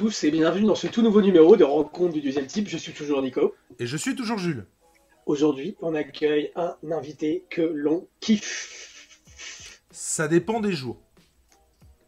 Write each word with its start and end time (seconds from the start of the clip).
Tous 0.00 0.24
et 0.24 0.30
bienvenue 0.30 0.64
dans 0.64 0.74
ce 0.74 0.86
tout 0.86 1.02
nouveau 1.02 1.20
numéro 1.20 1.58
de 1.58 1.62
Rencontre 1.62 2.14
du 2.14 2.22
deuxième 2.22 2.46
type. 2.46 2.66
Je 2.70 2.78
suis 2.78 2.94
toujours 2.94 3.20
Nico. 3.20 3.54
Et 3.78 3.86
je 3.86 3.98
suis 3.98 4.16
toujours 4.16 4.38
Jules. 4.38 4.64
Aujourd'hui, 5.26 5.76
on 5.82 5.94
accueille 5.94 6.52
un 6.56 6.74
invité 6.90 7.44
que 7.50 7.60
l'on 7.60 8.08
kiffe. 8.18 9.12
Ça 9.90 10.26
dépend 10.26 10.60
des 10.60 10.72
jours. 10.72 10.96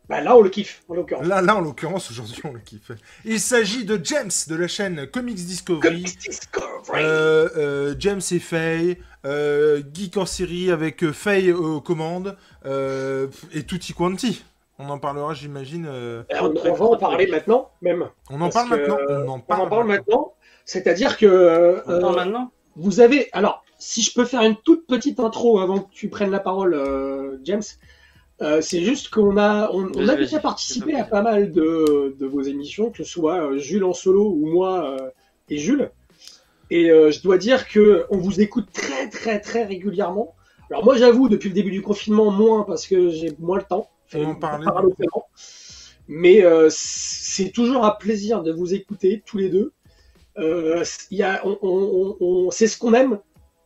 Bah 0.08 0.22
là, 0.22 0.34
on 0.34 0.40
le 0.40 0.48
kiffe, 0.48 0.82
en 0.88 0.94
l'occurrence. 0.94 1.26
Là, 1.26 1.42
là, 1.42 1.54
en 1.54 1.60
l'occurrence, 1.60 2.10
aujourd'hui, 2.10 2.40
on 2.44 2.54
le 2.54 2.60
kiffe. 2.60 2.92
Il 3.26 3.38
s'agit 3.38 3.84
de 3.84 4.00
James 4.02 4.30
de 4.48 4.54
la 4.54 4.68
chaîne 4.68 5.06
Comics 5.06 5.34
Discovery. 5.34 6.02
Comics 6.02 6.18
Discovery. 6.18 7.02
Euh, 7.04 7.48
euh, 7.58 7.94
James 7.98 8.22
et 8.30 8.38
Faye, 8.38 8.96
euh, 9.26 9.82
Geek 9.92 10.16
en 10.16 10.24
série 10.24 10.70
avec 10.70 11.04
euh, 11.04 11.12
Faye 11.12 11.52
aux 11.52 11.82
commandes 11.82 12.38
et 12.64 13.64
tutti 13.64 13.92
quanti. 13.92 14.42
On 14.84 14.88
en 14.90 14.98
parlera, 14.98 15.32
j'imagine. 15.34 15.86
euh, 15.88 16.22
Alors, 16.30 16.52
on, 16.64 16.70
on 16.70 16.74
va 16.74 16.84
en 16.86 16.96
parler 16.96 17.26
maintenant, 17.26 17.70
même. 17.82 18.08
On 18.30 18.40
en 18.40 18.50
parle 18.50 18.68
maintenant. 18.70 18.96
On 19.08 19.28
en 19.28 19.36
On 19.36 19.40
parle, 19.40 19.60
en 19.62 19.68
parle 19.68 19.86
maintenant. 19.86 20.32
C'est-à-dire 20.64 21.16
que 21.18 21.26
euh, 21.26 21.80
Attends, 21.86 22.12
euh, 22.12 22.16
maintenant 22.16 22.50
vous 22.76 23.00
avez. 23.00 23.28
Alors, 23.32 23.64
si 23.78 24.00
je 24.02 24.12
peux 24.14 24.24
faire 24.24 24.42
une 24.42 24.56
toute 24.56 24.86
petite 24.86 25.20
intro 25.20 25.60
avant 25.60 25.80
que 25.80 25.92
tu 25.92 26.08
prennes 26.08 26.30
la 26.30 26.40
parole, 26.40 26.74
euh, 26.74 27.38
James. 27.44 27.62
euh, 28.40 28.60
c'est 28.60 28.80
juste 28.80 29.10
qu'on 29.10 29.36
a, 29.36 29.70
on, 29.72 29.90
on 29.94 30.08
a 30.08 30.16
déjà 30.16 30.38
participé 30.40 30.94
à 30.96 31.04
pas 31.04 31.22
mal 31.22 31.52
de, 31.52 32.16
de 32.18 32.26
vos 32.26 32.40
émissions, 32.42 32.90
que 32.90 32.98
ce 32.98 33.04
soit 33.04 33.56
Jules 33.58 33.84
en 33.84 33.92
solo 33.92 34.30
ou 34.30 34.46
moi 34.46 34.84
euh, 35.00 35.10
et 35.48 35.58
Jules. 35.58 35.90
Et 36.70 36.90
euh, 36.90 37.10
je 37.10 37.20
dois 37.22 37.36
dire 37.38 37.68
que 37.68 38.06
on 38.10 38.16
vous 38.16 38.40
écoute 38.40 38.68
très 38.72 39.08
très 39.10 39.38
très 39.40 39.64
régulièrement. 39.64 40.34
Alors 40.70 40.84
moi 40.84 40.96
j'avoue 40.96 41.28
depuis 41.28 41.50
le 41.50 41.54
début 41.54 41.70
du 41.70 41.82
confinement 41.82 42.30
moins 42.30 42.62
parce 42.62 42.86
que 42.86 43.10
j'ai 43.10 43.32
moins 43.38 43.58
le 43.58 43.64
temps. 43.64 43.90
On 44.14 44.24
en 44.24 44.34
parlait. 44.34 44.64
Paradoxalement. 44.64 45.26
Mais 46.08 46.44
euh, 46.44 46.68
c'est 46.70 47.50
toujours 47.50 47.84
un 47.84 47.92
plaisir 47.92 48.42
de 48.42 48.52
vous 48.52 48.74
écouter 48.74 49.22
tous 49.24 49.38
les 49.38 49.48
deux. 49.48 49.72
Euh, 50.38 50.84
y 51.10 51.22
a, 51.22 51.40
on, 51.46 51.58
on- 51.62 51.68
on- 52.20 52.24
on- 52.46 52.50
c'est 52.50 52.66
ce 52.66 52.76
qu'on 52.78 52.94
aime 52.94 53.18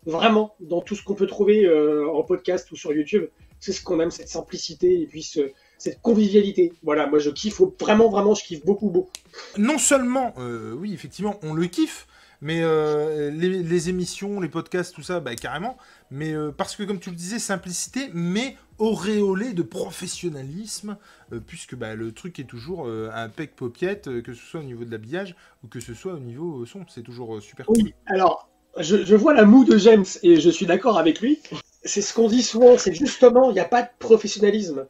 vraiment 0.05 0.55
dans 0.61 0.81
tout 0.81 0.95
ce 0.95 1.03
qu'on 1.03 1.15
peut 1.15 1.27
trouver 1.27 1.65
euh, 1.65 2.09
en 2.09 2.23
podcast 2.23 2.71
ou 2.73 2.77
sur 2.77 2.93
YouTube. 2.93 3.25
C'est 3.61 3.73
ce 3.73 3.83
qu'on 3.83 3.99
aime, 4.01 4.11
cette 4.11 4.29
simplicité 4.29 5.01
et 5.01 5.07
puis 5.07 5.23
ce- 5.23 5.51
cette 5.79 6.01
convivialité. 6.03 6.73
Voilà, 6.83 7.07
moi 7.07 7.19
je 7.19 7.31
kiffe 7.31 7.61
vraiment, 7.81 8.09
vraiment, 8.11 8.35
je 8.35 8.45
kiffe 8.45 8.65
beaucoup, 8.65 8.91
beaucoup. 8.91 9.11
non 9.57 9.79
seulement, 9.79 10.35
euh, 10.39 10.75
oui, 10.75 10.93
effectivement, 10.93 11.39
on 11.43 11.55
le 11.55 11.67
kiffe, 11.67 12.07
mais 12.41 12.61
euh, 12.62 13.31
les, 13.31 13.62
les 13.62 13.89
émissions, 13.89 14.41
les 14.41 14.48
podcasts, 14.48 14.95
tout 14.95 15.03
ça, 15.03 15.20
bah, 15.20 15.34
carrément. 15.34 15.77
Mais 16.11 16.33
euh, 16.33 16.51
parce 16.51 16.77
que, 16.77 16.83
comme 16.84 17.01
tu 17.01 17.11
le 17.11 17.17
disais, 17.17 17.39
simplicité, 17.39 18.11
mais 18.15 18.56
auréolé 18.78 19.53
de 19.55 19.62
professionnalisme, 19.62 20.97
euh, 21.33 21.41
puisque 21.45 21.75
bah, 21.75 21.95
le 21.95 22.12
truc 22.12 22.39
est 22.39 22.45
toujours 22.45 22.87
euh, 22.87 23.11
un 23.15 23.28
pec 23.28 23.56
paupiette, 23.56 24.09
euh, 24.09 24.23
que 24.23 24.34
ce 24.34 24.45
soit 24.45 24.61
au 24.61 24.65
niveau 24.65 24.84
de 24.84 24.91
l'habillage 24.91 25.34
ou 25.65 25.69
que 25.69 25.81
ce 25.81 25.95
soit 25.95 26.15
au 26.15 26.19
niveau 26.19 26.62
euh, 26.62 26.67
son. 26.67 26.84
C'est 26.89 27.03
toujours 27.03 27.37
euh, 27.37 27.41
super 27.41 27.67
cool. 27.67 27.77
Oui, 27.77 27.95
alors, 28.06 28.48
je, 28.78 29.05
je 29.05 29.15
vois 29.17 29.34
la 29.34 29.45
moue 29.45 29.65
de 29.65 29.78
James 29.78 30.05
et 30.23 30.39
je 30.41 30.50
suis 30.50 30.67
d'accord 30.67 30.98
avec 30.98 31.21
lui. 31.21 31.41
C'est 31.83 32.03
ce 32.03 32.12
qu'on 32.12 32.28
dit 32.28 32.43
souvent, 32.43 32.77
c'est 32.78 32.95
justement, 32.95 33.50
il 33.50 33.55
n'y 33.55 33.61
a 33.61 33.65
pas 33.65 33.83
de 33.83 33.89
professionnalisme 33.98 34.87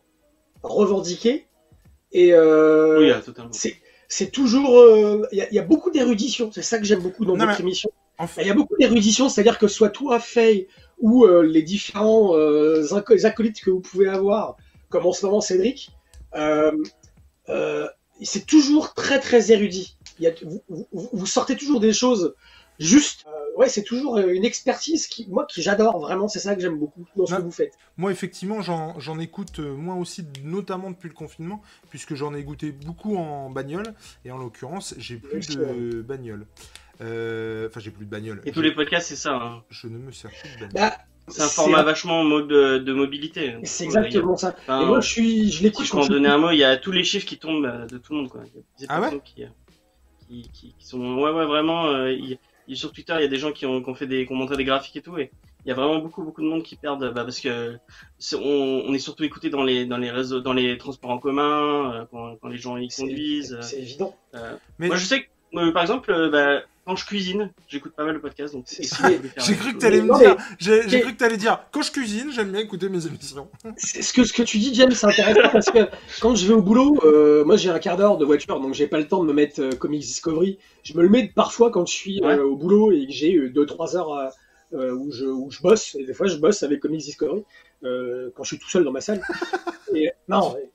revendiqué. 0.63 1.47
Et 2.13 2.33
euh, 2.33 2.99
Oui, 2.99 3.23
totalement. 3.25 3.53
c'est 3.53 3.77
c'est 4.09 4.31
toujours. 4.31 4.79
euh, 4.81 5.27
Il 5.33 5.47
y, 5.51 5.55
y 5.55 5.59
a 5.59 5.63
beaucoup 5.63 5.91
d'érudition, 5.91 6.51
c'est 6.53 6.63
ça 6.63 6.79
que 6.79 6.85
j'aime 6.85 7.01
beaucoup 7.01 7.25
dans 7.25 7.37
Non, 7.37 7.47
votre 7.47 7.59
mais- 7.59 7.65
émission. 7.67 7.91
En 8.19 8.27
Il 8.41 8.47
y 8.47 8.51
a 8.51 8.55
beaucoup 8.55 8.77
d'érudition, 8.79 9.29
c'est-à-dire 9.29 9.59
que 9.59 9.69
soit 9.69 9.91
toi, 9.91 10.19
Faye, 10.21 10.69
ou 11.01 11.27
euh, 11.27 11.43
les 11.43 11.61
différents 11.63 12.35
euh, 12.35 12.87
les 13.11 13.27
acolytes 13.27 13.61
que 13.61 13.71
vous 13.71 13.81
pouvez 13.81 14.09
avoir, 14.09 14.57
comme 14.89 15.05
en 15.05 15.13
ce 15.13 15.27
moment 15.27 15.43
Cédric, 15.43 15.91
euh, 16.35 16.73
euh, 17.51 17.87
c'est 18.23 18.47
toujours 18.47 18.95
très 18.95 19.21
très 19.21 19.53
érudit. 19.53 19.99
Il 20.19 20.25
y 20.25 20.29
a, 20.29 20.33
vous, 20.43 20.63
vous- 20.71 21.09
vous 21.13 21.27
sortez 21.27 21.57
toujours 21.57 21.81
des 21.81 21.93
choses 21.93 22.35
juste. 22.79 23.25
euh, 23.27 23.59
ouais, 23.59 23.69
c'est 23.69 23.83
toujours 23.83 24.17
euh, 24.19 24.29
une 24.33 24.45
expertise 24.45 25.07
qui, 25.07 25.27
moi, 25.29 25.47
qui 25.47 25.63
j'adore 25.63 25.99
vraiment. 26.01 26.29
C'est 26.29 26.39
ça 26.39 26.55
que 26.55 26.61
j'aime 26.61 26.79
beaucoup 26.79 27.05
dans 27.17 27.27
ce 27.27 27.35
que 27.37 27.43
vous 27.43 27.51
faites. 27.51 27.75
Moi, 27.97 28.11
effectivement, 28.13 28.61
j'en 28.63 28.99
j'en 29.01 29.19
écoute 29.19 29.59
euh, 29.61 29.75
moi 29.75 29.95
aussi, 29.95 30.25
notamment 30.45 30.91
depuis 30.91 31.09
le 31.09 31.15
confinement, 31.15 31.63
puisque 31.91 32.15
j'en 32.15 32.35
ai 32.35 32.43
goûté 32.43 32.73
beaucoup 32.73 33.17
en 33.17 33.51
bagnole, 33.51 33.95
et 34.25 34.31
en 34.31 34.39
l'occurrence, 34.39 34.95
j'ai 34.99 35.17
plus 35.17 35.57
de 35.57 36.03
bagnole. 36.03 36.47
Euh, 37.01 37.69
Enfin, 37.69 37.81
j'ai 37.81 37.91
plus 37.91 38.07
de 38.07 38.11
bagnole. 38.11 38.41
Et 38.45 38.49
Je- 38.51 38.55
tous 38.55 38.63
les 38.63 38.73
podcasts, 38.75 39.09
c'est 39.09 39.17
ça. 39.17 39.35
hein. 39.35 39.63
Je 39.69 39.87
ne 39.89 39.99
me 39.99 40.13
sers 40.13 40.31
plus 40.31 40.49
de 40.57 40.67
bagnole. 40.67 40.73
Bah, 40.75 40.97
C'est 41.29 41.43
un 41.43 41.49
format 41.49 41.83
vachement 41.83 42.21
en 42.21 42.25
mode 42.25 42.47
de, 42.49 42.79
de 42.79 42.93
mobilité. 42.93 43.57
C'est 43.65 43.83
exactement 43.85 44.37
ça. 44.37 44.55
Enfin, 44.61 44.81
Et 44.83 44.87
moi, 44.87 45.01
je 45.01 45.09
suis, 45.09 45.51
je 45.51 45.57
si 45.59 45.63
l'écoute 45.65 45.85
je 45.87 45.91
quand 45.91 45.97
peux 45.99 46.03
en 46.05 46.07
je- 46.07 46.13
donner 46.13 46.29
un 46.29 46.39
mot, 46.39 46.51
il 46.53 46.59
y 46.59 46.65
a 46.65 46.77
tous 46.77 46.93
les 46.93 47.03
chiffres 47.03 47.27
qui 47.27 47.37
tombent 47.37 47.87
de 47.89 47.99
tout 47.99 48.13
le 48.13 48.21
monde. 48.21 48.29
Quoi. 48.29 48.43
Il 48.45 48.55
y 48.57 48.59
a 48.59 48.63
des 48.81 48.87
Ah 48.89 49.01
ouais 49.01 49.21
qui, 50.29 50.49
qui, 50.53 50.75
sont. 50.79 51.17
Ouais, 51.19 51.31
ouais, 51.33 51.47
vraiment. 51.47 51.87
euh, 51.87 52.13
il- 52.13 52.39
sur 52.75 52.91
Twitter, 52.93 53.15
il 53.19 53.23
y 53.23 53.25
a 53.25 53.29
des 53.29 53.39
gens 53.39 53.53
qui 53.53 53.65
ont, 53.67 53.83
qui 53.83 53.89
ont 53.91 53.95
fait 53.95 54.07
des, 54.09 54.27
qui 54.27 54.33
ont 54.33 54.37
montré 54.37 54.57
des 54.57 54.65
graphiques 54.65 54.97
et 54.97 55.03
tout. 55.03 55.17
Et 55.19 55.31
il 55.65 55.69
y 55.69 55.73
a 55.73 55.75
vraiment 55.75 55.99
beaucoup, 55.99 56.23
beaucoup 56.23 56.43
de 56.43 56.47
monde 56.49 56.63
qui 56.63 56.75
perdent. 56.77 57.13
Bah, 57.13 57.25
parce 57.25 57.39
que 57.41 57.79
c'est- 58.19 58.37
on, 58.37 58.85
on 58.89 58.93
est 58.95 58.99
surtout 58.99 59.25
écouté 59.25 59.51
dans 59.51 59.63
les, 59.63 59.85
dans 59.87 59.99
les 59.99 60.11
réseaux, 60.11 60.41
dans 60.41 60.53
les 60.53 60.77
transports 60.79 61.11
en 61.11 61.19
commun, 61.19 61.93
euh, 61.93 62.05
quand, 62.11 62.37
quand 62.37 62.49
les 62.49 62.59
gens 62.59 62.77
y 62.77 62.89
conduisent. 62.89 63.55
euh, 63.55 63.63
C'est 63.63 63.81
évident. 63.81 64.17
euh, 64.35 64.57
Mais 64.79 64.89
Moi, 64.89 64.97
je 64.97 65.05
sais 65.05 65.23
que, 65.23 65.29
euh, 65.59 65.73
par 65.73 65.83
exemple, 65.83 66.11
euh, 66.11 66.29
bah, 66.31 66.63
quand 66.87 66.97
je 66.97 67.05
cuisine, 67.05 67.51
j'écoute 67.69 67.93
pas 67.95 68.05
mal 68.05 68.15
le 68.15 68.21
podcast. 68.21 68.55
Donc, 68.55 68.65
J'ai 68.71 69.55
cru 69.57 69.75
que 69.75 69.79
t'allais 69.79 70.01
me 70.01 70.17
dire. 70.19 70.37
J'ai 70.59 71.01
cru 71.01 71.13
que 71.13 71.19
t'allais 71.19 71.37
dire. 71.37 71.61
Quand 71.73 71.83
je 71.83 71.91
cuisine, 71.91 72.31
j'aime 72.33 72.53
bien 72.53 72.61
écouter 72.61 72.89
mes 72.89 73.07
émissions. 73.07 73.49
C'est- 73.77 74.03
Ce 74.03 74.13
que, 74.13 74.25
ce 74.25 74.33
que 74.33 74.43
tu 74.43 74.59
dis, 74.59 74.73
James, 74.75 74.93
c'est 74.93 75.07
intéressant 75.07 75.51
parce 75.53 75.71
que 75.71 75.81
quand 76.21 76.35
je 76.37 76.47
vais 76.47 76.55
au 76.55 76.63
boulot, 76.63 76.97
euh, 77.05 77.45
moi 77.45 77.57
j'ai 77.57 77.71
un 77.71 77.79
quart 77.81 77.97
d'heure 77.97 78.17
de 78.19 78.25
voiture, 78.25 78.61
donc 78.61 78.73
j'ai 78.75 78.87
pas 78.87 78.99
le 78.99 79.09
temps 79.09 79.23
de 79.23 79.29
me 79.29 79.33
mettre 79.35 79.61
euh, 79.61 79.71
Comics 79.73 80.01
Discovery. 80.03 80.59
Je 80.85 80.95
me 80.95 81.03
le 81.03 81.09
mets 81.09 81.31
parfois 81.35 81.71
quand 81.73 81.85
je 81.87 81.93
suis 81.93 82.23
euh, 82.23 82.45
au 82.45 82.57
boulot 82.57 82.93
et 82.93 83.07
que 83.07 83.13
j'ai 83.13 83.37
2-3 83.51 83.97
heures 83.97 84.31
où, 84.73 85.11
je, 85.13 85.25
où 85.27 85.51
je 85.51 85.61
bosse. 85.61 85.95
Et 85.97 86.05
des 86.05 86.15
fois, 86.15 86.27
je 86.29 86.37
bosse 86.37 86.63
avec 86.63 86.81
Comics 86.81 87.01
Discovery 87.01 87.43
euh, 87.85 88.31
quand 88.37 88.45
je 88.45 88.49
suis 88.49 88.59
tout 88.59 88.69
seul 88.71 88.85
dans 88.85 88.93
ma 88.93 89.01
salle. 89.01 89.21
Et, 89.95 90.11
non, 90.29 90.57
et, 90.59 90.69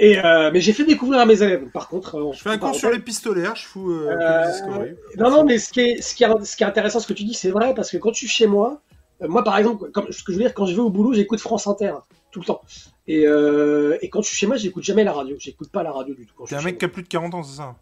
euh, 0.00 0.50
mais 0.52 0.60
j'ai 0.60 0.72
fait 0.72 0.84
découvrir 0.84 1.20
à 1.20 1.26
mes 1.26 1.40
élèves. 1.42 1.66
Par 1.70 1.88
contre, 1.88 2.16
euh, 2.16 2.32
Je 2.32 2.40
fais 2.40 2.50
un 2.50 2.58
cours 2.58 2.74
sur 2.74 2.90
les 2.90 2.98
pistolets, 2.98 3.48
je 3.54 3.62
fous 3.62 3.92
euh, 3.92 4.10
Euh. 4.10 4.92
Non, 5.18 5.30
non, 5.30 5.44
mais 5.44 5.58
ce 5.58 5.72
qui 5.72 5.80
est, 5.80 6.02
ce 6.02 6.14
qui 6.14 6.24
est, 6.24 6.44
ce 6.44 6.56
qui 6.56 6.64
est 6.64 6.66
intéressant, 6.66 6.98
ce 6.98 7.06
que 7.06 7.12
tu 7.12 7.24
dis, 7.24 7.34
c'est 7.34 7.50
vrai, 7.50 7.74
parce 7.74 7.90
que 7.90 7.98
quand 7.98 8.10
tu 8.10 8.24
es 8.24 8.28
chez 8.28 8.46
moi, 8.46 8.80
moi 9.20 9.44
par 9.44 9.56
exemple, 9.56 9.90
comme, 9.92 10.10
ce 10.10 10.24
que 10.24 10.32
je 10.32 10.38
veux 10.38 10.44
dire, 10.44 10.54
quand 10.54 10.66
je 10.66 10.74
vais 10.74 10.80
au 10.80 10.90
boulot, 10.90 11.12
j'écoute 11.12 11.40
France 11.40 11.68
Inter, 11.68 11.94
tout 12.32 12.40
le 12.40 12.46
temps. 12.46 12.62
Et, 13.06 13.22
et 13.22 14.08
quand 14.10 14.22
je 14.22 14.26
suis 14.28 14.36
chez 14.36 14.46
moi, 14.48 14.56
j'écoute 14.56 14.82
jamais 14.82 15.04
la 15.04 15.12
radio. 15.12 15.36
J'écoute 15.38 15.70
pas 15.70 15.84
la 15.84 15.92
radio 15.92 16.14
du 16.14 16.26
tout. 16.26 16.34
je 16.44 16.50
T'es 16.50 16.56
un 16.56 16.58
suis 16.58 16.66
mec 16.66 16.78
qui 16.78 16.84
a 16.86 16.88
plus 16.88 17.02
de 17.02 17.08
40 17.08 17.34
ans, 17.34 17.42
c'est 17.44 17.56
ça 17.56 17.76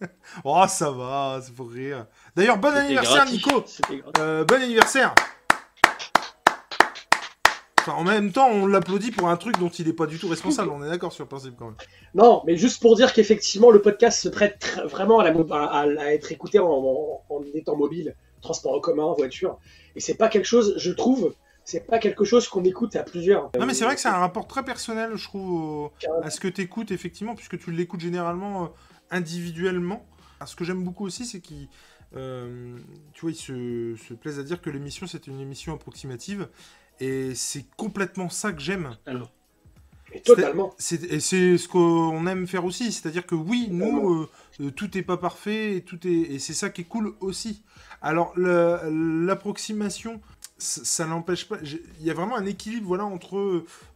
Oh, 0.44 0.64
ça 0.68 0.90
va, 0.90 1.40
c'est 1.42 1.54
pour 1.54 1.70
rire. 1.70 2.06
D'ailleurs, 2.36 2.58
bon 2.58 2.68
anniversaire, 2.68 3.24
gratuit. 3.24 3.36
Nico 3.36 3.64
Bon 4.44 4.62
anniversaire 4.62 5.14
Enfin, 7.86 7.98
en 7.98 8.04
même 8.04 8.32
temps, 8.32 8.48
on 8.50 8.66
l'applaudit 8.66 9.12
pour 9.12 9.28
un 9.28 9.36
truc 9.36 9.58
dont 9.60 9.68
il 9.68 9.86
est 9.86 9.92
pas 9.92 10.06
du 10.06 10.18
tout 10.18 10.26
responsable. 10.28 10.70
On 10.70 10.82
est 10.82 10.88
d'accord 10.88 11.12
sur 11.12 11.22
le 11.22 11.28
principe 11.28 11.54
quand 11.56 11.66
même. 11.66 11.76
Non, 12.14 12.42
mais 12.44 12.56
juste 12.56 12.80
pour 12.82 12.96
dire 12.96 13.12
qu'effectivement, 13.12 13.70
le 13.70 13.80
podcast 13.80 14.20
se 14.20 14.28
prête 14.28 14.80
vraiment 14.86 15.20
à, 15.20 15.24
la, 15.24 15.32
mo- 15.32 15.46
à, 15.52 15.66
à- 15.66 15.82
à 16.00 16.12
être 16.12 16.32
écouté 16.32 16.58
en, 16.58 16.66
en- 16.68 17.22
en 17.28 17.42
étant 17.54 17.76
mobile, 17.76 18.16
transport 18.40 18.74
en 18.74 18.80
commun, 18.80 19.12
voiture. 19.16 19.58
Et 19.94 20.00
c'est 20.00 20.14
pas 20.16 20.28
quelque 20.28 20.46
chose, 20.46 20.74
je 20.78 20.90
trouve, 20.90 21.32
c'est 21.64 21.86
pas 21.86 21.98
quelque 22.00 22.24
chose 22.24 22.48
qu'on 22.48 22.64
écoute 22.64 22.96
à 22.96 23.04
plusieurs. 23.04 23.50
Non, 23.56 23.66
mais 23.66 23.74
c'est 23.74 23.84
vrai 23.84 23.94
que 23.94 24.00
c'est 24.00 24.08
un 24.08 24.18
rapport 24.18 24.48
très 24.48 24.64
personnel, 24.64 25.12
je 25.14 25.24
trouve, 25.24 25.90
à 26.22 26.30
ce 26.30 26.40
que 26.40 26.48
tu 26.48 26.62
écoutes, 26.62 26.90
effectivement, 26.90 27.36
puisque 27.36 27.56
tu 27.58 27.70
l'écoutes 27.70 28.00
généralement 28.00 28.64
euh, 28.64 28.68
individuellement. 29.12 30.04
Alors, 30.40 30.48
ce 30.48 30.56
que 30.56 30.64
j'aime 30.64 30.82
beaucoup 30.82 31.06
aussi, 31.06 31.24
c'est 31.24 31.40
qu'il 31.40 31.68
euh, 32.16 32.76
tu 33.12 33.22
vois, 33.22 33.30
il 33.30 33.36
se, 33.36 33.94
se 34.08 34.14
plaise 34.14 34.38
à 34.38 34.42
dire 34.42 34.60
que 34.60 34.70
l'émission, 34.70 35.06
c'est 35.06 35.26
une 35.26 35.40
émission 35.40 35.74
approximative. 35.74 36.48
Et 37.00 37.34
c'est 37.34 37.64
complètement 37.76 38.28
ça 38.28 38.52
que 38.52 38.60
j'aime. 38.60 38.96
Alors, 39.06 39.30
Et 40.12 40.20
totalement. 40.22 40.74
C'est- 40.78 41.04
Et 41.12 41.20
c'est 41.20 41.58
ce 41.58 41.68
qu'on 41.68 42.26
aime 42.26 42.46
faire 42.46 42.64
aussi. 42.64 42.90
C'est-à-dire 42.92 43.26
que 43.26 43.34
oui, 43.34 43.68
nous, 43.70 44.14
euh, 44.22 44.28
euh, 44.60 44.70
tout 44.70 44.88
n'est 44.94 45.02
pas 45.02 45.16
parfait, 45.18 45.76
et, 45.76 45.82
tout 45.82 46.06
est, 46.06 46.10
et 46.10 46.38
c'est 46.38 46.54
ça 46.54 46.70
qui 46.70 46.82
est 46.82 46.84
cool 46.84 47.14
aussi. 47.20 47.62
Alors, 48.00 48.32
l'approximation, 48.38 50.20
ça, 50.58 50.84
ça 50.84 51.06
n'empêche 51.06 51.48
pas. 51.48 51.58
Il 51.62 52.04
y 52.06 52.10
a 52.10 52.14
vraiment 52.14 52.36
un 52.36 52.46
équilibre 52.46 52.86
voilà, 52.86 53.04
entre 53.04 53.36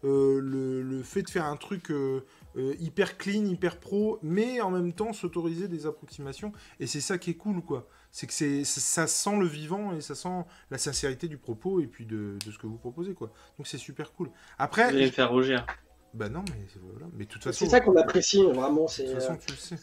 euh, 0.05 0.41
le, 0.41 0.83
le 0.83 1.03
fait 1.03 1.23
de 1.23 1.31
faire 1.31 1.45
un 1.47 1.57
truc 1.57 1.91
euh, 1.91 2.25
euh, 2.57 2.75
hyper 2.81 3.17
clean, 3.17 3.47
hyper 3.47 3.79
pro, 3.79 4.19
mais 4.23 4.61
en 4.61 4.71
même 4.71 4.93
temps 4.93 5.13
s'autoriser 5.13 5.69
des 5.69 5.87
approximations. 5.87 6.53
Et 6.81 6.87
c'est 6.87 7.01
ça 7.01 7.19
qui 7.19 7.31
est 7.31 7.35
cool, 7.35 7.63
quoi. 7.63 7.87
C'est 8.11 8.27
que 8.27 8.33
c'est, 8.33 8.65
ça 8.65 9.07
sent 9.07 9.37
le 9.39 9.47
vivant 9.47 9.95
et 9.95 10.01
ça 10.01 10.15
sent 10.15 10.45
la 10.71 10.79
sincérité 10.79 11.29
du 11.29 11.39
propos 11.39 11.81
et 11.81 11.87
puis 11.87 12.07
de, 12.07 12.41
de 12.45 12.51
ce 12.51 12.59
que 12.59 12.67
vous 12.67 12.79
proposez, 12.79 13.15
quoi. 13.15 13.33
Donc 13.59 13.67
c'est 13.67 13.79
super 13.79 14.13
cool. 14.13 14.29
vous 14.29 14.35
Après, 14.59 14.83
allez 14.95 15.07
me 15.07 15.11
faire 15.13 15.31
rougir. 15.31 15.67
bah 16.15 16.29
non, 16.29 16.45
mais 16.49 16.67
voilà. 16.81 17.07
Mais 17.15 17.25
de 17.25 17.31
toute 17.31 17.45
façon, 17.45 17.65
C'est 17.65 17.69
ça 17.69 17.81
qu'on 17.81 17.97
apprécie 17.97 18.43
vraiment. 18.43 18.87
de 18.87 18.91
C'est 18.91 19.05
toute 19.05 19.13
façon, 19.15 19.35
euh, 19.35 19.39
tu 19.39 19.51
le 19.53 19.57
sais. 19.57 19.79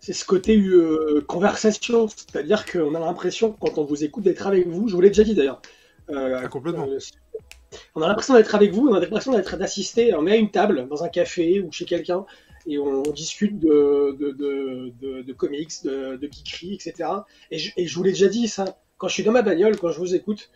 c'est 0.00 0.12
ce 0.12 0.24
côté 0.24 0.56
euh, 0.58 1.24
conversation, 1.26 2.08
c'est-à-dire 2.08 2.66
qu'on 2.66 2.94
a 2.94 3.00
l'impression 3.00 3.52
quand 3.52 3.78
on 3.78 3.84
vous 3.84 4.04
écoute 4.04 4.24
d'être 4.24 4.46
avec 4.46 4.68
vous. 4.68 4.88
Je 4.88 4.94
vous 4.94 5.00
l'ai 5.00 5.08
déjà 5.10 5.24
dit 5.24 5.34
d'ailleurs. 5.34 5.62
Euh, 6.10 6.42
Ah, 6.42 6.48
complètement. 6.48 6.88
euh, 6.88 6.98
on 7.94 8.02
a 8.02 8.08
l'impression 8.08 8.34
d'être 8.34 8.54
avec 8.54 8.72
vous, 8.72 8.88
on 8.88 8.94
a 8.94 9.00
l'impression 9.00 9.32
d'être 9.32 9.56
d'assister, 9.56 10.14
on 10.14 10.26
est 10.26 10.32
à 10.32 10.36
une 10.36 10.50
table 10.50 10.88
dans 10.88 11.02
un 11.04 11.08
café 11.08 11.60
ou 11.60 11.72
chez 11.72 11.84
quelqu'un 11.86 12.24
et 12.66 12.78
on, 12.78 13.02
discute 13.02 13.58
de, 13.58 15.32
comics, 15.32 15.72
de, 15.84 16.16
de 16.16 16.74
etc. 16.74 17.10
Et 17.50 17.58
je, 17.58 17.72
et 17.76 17.86
je 17.86 17.94
vous 17.94 18.02
l'ai 18.02 18.12
déjà 18.12 18.28
dit 18.28 18.48
ça, 18.48 18.78
quand 18.96 19.08
je 19.08 19.14
suis 19.14 19.22
dans 19.22 19.32
ma 19.32 19.42
bagnole, 19.42 19.76
quand 19.76 19.90
je 19.90 19.98
vous 19.98 20.14
écoute, 20.14 20.50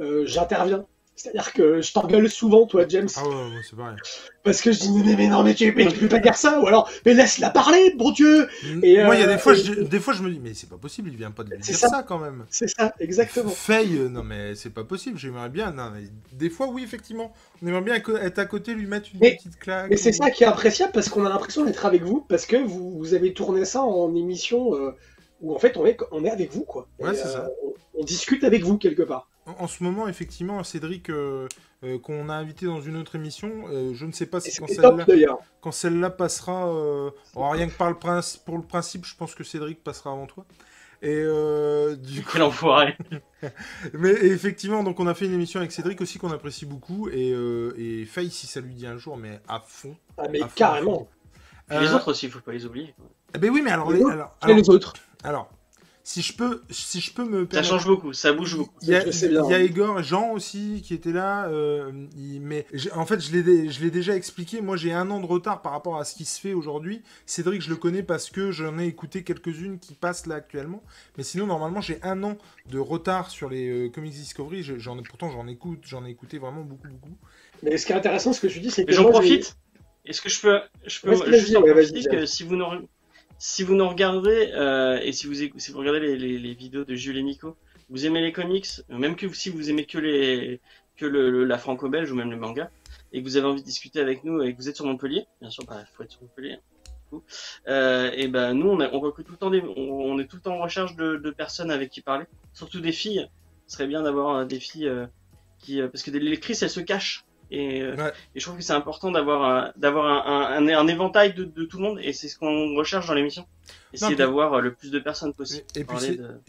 euh, 0.00 0.24
j'interviens. 0.26 0.86
C'est-à-dire 1.14 1.52
que 1.52 1.82
je 1.82 1.92
t'engueule 1.92 2.28
souvent, 2.28 2.66
toi, 2.66 2.84
James. 2.88 3.08
Ah 3.16 3.28
ouais, 3.28 3.34
ouais 3.34 3.60
c'est 3.68 3.76
pareil. 3.76 3.96
Parce 4.42 4.60
que 4.60 4.72
je 4.72 4.80
dis, 4.80 4.90
mais, 4.90 5.14
mais 5.14 5.28
non, 5.28 5.42
mais 5.42 5.54
tu, 5.54 5.72
mais 5.76 5.86
peux 5.86 6.08
pas 6.08 6.18
dire 6.18 6.36
ça, 6.36 6.58
ou 6.60 6.66
alors, 6.66 6.90
mais 7.04 7.14
laisse-la 7.14 7.50
parler, 7.50 7.94
bon 7.96 8.10
Dieu 8.10 8.48
et, 8.82 9.04
Moi, 9.04 9.14
il 9.16 9.20
y 9.20 9.24
a 9.24 9.26
des 9.26 9.34
euh, 9.34 9.38
fois, 9.38 9.54
je, 9.54 9.72
des 9.72 10.00
fois, 10.00 10.14
je 10.14 10.22
me 10.22 10.30
dis, 10.30 10.40
mais 10.42 10.54
c'est 10.54 10.68
pas 10.68 10.78
possible, 10.78 11.10
il 11.10 11.16
vient 11.16 11.30
pas 11.30 11.44
de 11.44 11.54
dire 11.54 11.76
ça. 11.76 12.02
quand 12.02 12.18
même. 12.18 12.44
C'est 12.50 12.68
ça, 12.68 12.94
exactement. 12.98 13.50
Faye, 13.50 13.98
euh, 13.98 14.08
non, 14.08 14.24
mais 14.24 14.54
c'est 14.54 14.70
pas 14.70 14.84
possible, 14.84 15.18
j'aimerais 15.18 15.50
bien. 15.50 15.70
Non, 15.70 15.90
mais 15.94 16.04
des 16.32 16.50
fois, 16.50 16.66
oui, 16.68 16.82
effectivement, 16.82 17.32
on 17.62 17.66
aimerait 17.66 17.82
bien 17.82 17.94
être 17.94 18.38
à 18.38 18.46
côté, 18.46 18.74
lui 18.74 18.86
mettre 18.86 19.10
une 19.12 19.20
petite 19.20 19.58
claque. 19.58 19.90
Mais 19.90 19.96
c'est 19.96 20.12
ça 20.12 20.30
qui 20.30 20.44
est 20.44 20.48
appréciable, 20.48 20.92
parce 20.92 21.08
qu'on 21.08 21.24
a 21.26 21.28
l'impression 21.28 21.64
d'être 21.64 21.84
avec 21.84 22.02
vous, 22.02 22.24
parce 22.28 22.46
que 22.46 22.56
vous, 22.56 22.98
vous, 22.98 23.14
avez 23.14 23.34
tourné 23.34 23.64
ça 23.64 23.82
en 23.82 24.14
émission 24.16 24.74
euh, 24.74 24.96
où, 25.42 25.54
en 25.54 25.58
fait, 25.58 25.76
on 25.76 25.84
est, 25.84 25.98
on 26.10 26.24
est 26.24 26.30
avec 26.30 26.50
vous, 26.52 26.64
quoi. 26.64 26.88
Ouais, 26.98 27.14
c'est 27.14 27.28
ça. 27.28 27.48
on 27.94 28.02
discute 28.02 28.44
avec 28.44 28.64
vous, 28.64 28.78
quelque 28.78 29.02
part. 29.02 29.28
En, 29.58 29.66
ce 29.66 29.82
moment, 29.82 30.08
effectivement, 30.08 30.62
Cédric, 30.64 31.10
euh, 31.10 31.48
euh, 31.84 31.98
qu'on 31.98 32.28
a 32.28 32.34
invité 32.34 32.66
dans 32.66 32.80
une 32.80 32.96
autre 32.96 33.14
émission, 33.16 33.64
euh, 33.70 33.92
je 33.94 34.06
ne 34.06 34.12
sais 34.12 34.26
pas 34.26 34.40
si 34.40 34.56
quand 34.56 34.66
celle-là, 34.66 35.38
quand 35.60 35.72
celle-là 35.72 36.10
passera, 36.10 36.66
rien 37.34 37.68
que 37.68 37.76
par 37.76 37.90
le 37.90 37.98
principe, 37.98 38.44
pour 38.44 38.56
le 38.56 38.64
principe, 38.64 39.04
je 39.04 39.16
pense 39.16 39.34
que 39.34 39.44
Cédric 39.44 39.82
passera 39.82 40.12
avant 40.12 40.26
toi. 40.26 40.44
Et 41.02 41.24
du 41.96 42.22
coup, 42.22 42.38
l'enfoiré. 42.38 42.96
Mais 43.92 44.10
effectivement, 44.10 44.84
donc 44.84 45.00
on 45.00 45.06
a 45.06 45.14
fait 45.14 45.26
une 45.26 45.34
émission 45.34 45.60
avec 45.60 45.72
Cédric 45.72 46.00
aussi 46.00 46.18
qu'on 46.18 46.30
apprécie 46.30 46.66
beaucoup 46.66 47.08
et, 47.08 47.30
et 47.30 48.04
Faye 48.04 48.30
si 48.30 48.46
ça 48.46 48.60
lui 48.60 48.74
dit 48.74 48.86
un 48.86 48.98
jour, 48.98 49.16
mais 49.16 49.40
à 49.48 49.60
fond. 49.60 49.96
Ah 50.16 50.28
mais 50.30 50.40
carrément. 50.54 51.08
Les 51.70 51.92
autres 51.92 52.10
aussi, 52.10 52.26
il 52.26 52.32
faut 52.32 52.40
pas 52.40 52.52
les 52.52 52.66
oublier. 52.66 52.94
Eh 53.34 53.38
ben 53.38 53.50
oui, 53.50 53.62
mais 53.62 53.70
alors, 53.70 53.90
les, 53.90 54.02
alors, 54.02 54.36
alors, 54.42 54.56
les 54.56 54.68
autres. 54.68 54.92
Alors, 55.24 55.50
si 56.04 56.20
je 56.20 56.32
peux, 56.32 56.62
si 56.70 57.00
je 57.00 57.12
peux 57.12 57.24
me 57.24 57.46
permettre... 57.46 57.54
Ça 57.54 57.62
change 57.62 57.86
beaucoup, 57.86 58.12
ça 58.12 58.32
bouge 58.32 58.56
beaucoup. 58.56 58.76
Il 58.82 58.88
y 58.88 58.94
a, 58.94 59.06
il 59.06 59.66
Igor 59.66 60.00
et 60.00 60.02
Jean 60.02 60.32
aussi 60.32 60.82
qui 60.84 60.94
étaient 60.94 61.12
là, 61.12 61.46
euh, 61.48 61.92
mais 62.40 62.66
en 62.94 63.06
fait, 63.06 63.20
je 63.20 63.32
l'ai 63.32 63.90
déjà 63.90 64.16
expliqué. 64.16 64.60
Moi, 64.60 64.76
j'ai 64.76 64.92
un 64.92 65.10
an 65.10 65.20
de 65.20 65.26
retard 65.26 65.62
par 65.62 65.72
rapport 65.72 65.98
à 65.98 66.04
ce 66.04 66.14
qui 66.14 66.24
se 66.24 66.40
fait 66.40 66.54
aujourd'hui. 66.54 67.02
Cédric, 67.26 67.62
je 67.62 67.70
le 67.70 67.76
connais 67.76 68.02
parce 68.02 68.30
que 68.30 68.50
j'en 68.50 68.78
ai 68.78 68.86
écouté 68.86 69.22
quelques-unes 69.22 69.78
qui 69.78 69.94
passent 69.94 70.26
là 70.26 70.34
actuellement. 70.34 70.82
Mais 71.16 71.22
sinon, 71.22 71.46
normalement, 71.46 71.80
j'ai 71.80 71.98
un 72.02 72.22
an 72.24 72.36
de 72.68 72.78
retard 72.78 73.30
sur 73.30 73.48
les 73.48 73.68
euh, 73.68 73.88
Comics 73.88 74.12
Discovery. 74.12 74.62
J'en 74.62 74.98
ai, 74.98 75.02
pourtant, 75.02 75.30
j'en 75.30 75.46
écoute, 75.46 75.80
j'en 75.84 76.04
ai 76.04 76.10
écouté 76.10 76.38
vraiment 76.38 76.62
beaucoup, 76.62 76.88
beaucoup. 76.88 77.16
Mais 77.62 77.76
ce 77.78 77.86
qui 77.86 77.92
est 77.92 77.96
intéressant, 77.96 78.32
ce 78.32 78.40
que 78.40 78.48
tu 78.48 78.58
dis, 78.58 78.70
c'est 78.70 78.84
que. 78.84 78.92
J'en 78.92 79.08
profite. 79.08 79.56
Est-ce 80.04 80.20
que 80.20 80.28
je 80.28 80.40
peux, 80.40 80.58
je 80.84 81.00
peux 81.00 81.14
juste 81.30 81.56
en 81.56 81.62
profiter 81.62 82.02
que 82.10 82.26
si 82.26 82.42
vous 82.42 82.56
n'aurez 82.56 82.78
si 83.44 83.64
vous 83.64 83.74
nous 83.74 83.88
regardez 83.88 84.52
euh, 84.54 85.00
et 85.02 85.12
si 85.12 85.26
vous, 85.26 85.34
si 85.34 85.72
vous 85.72 85.78
regardez 85.78 85.98
les, 85.98 86.16
les, 86.16 86.38
les, 86.38 86.54
vidéos 86.54 86.84
de 86.84 86.94
Jules 86.94 87.18
et 87.18 87.24
Nico, 87.24 87.56
vous 87.90 88.06
aimez 88.06 88.20
les 88.20 88.30
comics, 88.30 88.68
même 88.88 89.16
que 89.16 89.28
si 89.32 89.50
vous 89.50 89.68
aimez 89.68 89.84
que 89.84 89.98
les 89.98 90.60
que 90.96 91.06
le, 91.06 91.42
la 91.42 91.58
franco-belge 91.58 92.12
ou 92.12 92.14
même 92.14 92.30
le 92.30 92.36
manga, 92.36 92.70
et 93.12 93.20
que 93.20 93.24
vous 93.26 93.36
avez 93.36 93.48
envie 93.48 93.60
de 93.60 93.66
discuter 93.66 93.98
avec 93.98 94.22
nous 94.22 94.42
et 94.42 94.52
que 94.52 94.58
vous 94.58 94.68
êtes 94.68 94.76
sur 94.76 94.84
Montpellier, 94.84 95.26
bien 95.40 95.50
sûr, 95.50 95.64
bah, 95.64 95.82
faut 95.92 96.04
être 96.04 96.12
sur 96.12 96.22
Montpellier. 96.22 96.58
Euh, 97.66 98.12
et 98.14 98.28
ben 98.28 98.54
nous 98.54 98.68
on, 98.68 98.78
a, 98.78 98.88
on 98.92 99.00
recrute 99.00 99.26
tout 99.26 99.32
le 99.32 99.38
temps 99.38 99.50
des, 99.50 99.60
on, 99.60 100.20
est 100.20 100.26
tout 100.26 100.36
le 100.36 100.42
temps 100.42 100.54
en 100.54 100.62
recherche 100.62 100.94
de, 100.94 101.16
de, 101.16 101.30
personnes 101.32 101.72
avec 101.72 101.90
qui 101.90 102.00
parler, 102.00 102.26
surtout 102.52 102.80
des 102.80 102.92
filles. 102.92 103.28
Ce 103.66 103.74
serait 103.74 103.88
bien 103.88 104.02
d'avoir 104.02 104.36
euh, 104.36 104.44
des 104.44 104.60
filles 104.60 104.86
euh, 104.86 105.06
qui 105.58 105.82
parce 105.82 106.04
que 106.04 106.12
les 106.12 106.40
elles 106.48 106.70
se 106.70 106.80
cachent 106.80 107.24
euh, 107.52 108.10
et, 108.34 108.40
je 108.40 108.44
trouve 108.44 108.56
que 108.56 108.62
c'est 108.62 108.72
important 108.72 109.10
d'avoir 109.10 109.72
d'avoir 109.76 110.26
un, 110.26 110.66
un, 110.66 110.86
éventail 110.86 111.34
de, 111.34 111.44
tout 111.64 111.76
le 111.76 111.82
monde 111.82 111.98
et 112.02 112.12
c'est 112.12 112.28
ce 112.28 112.38
qu'on 112.38 112.74
recherche 112.74 113.06
dans 113.06 113.14
l'émission. 113.14 113.46
Essayer 113.92 114.16
d'avoir 114.16 114.54
euh, 114.54 114.60
le 114.60 114.72
plus 114.72 114.90
de 114.90 114.98
personnes 114.98 115.34
possible. 115.34 115.66
Et, 115.76 115.84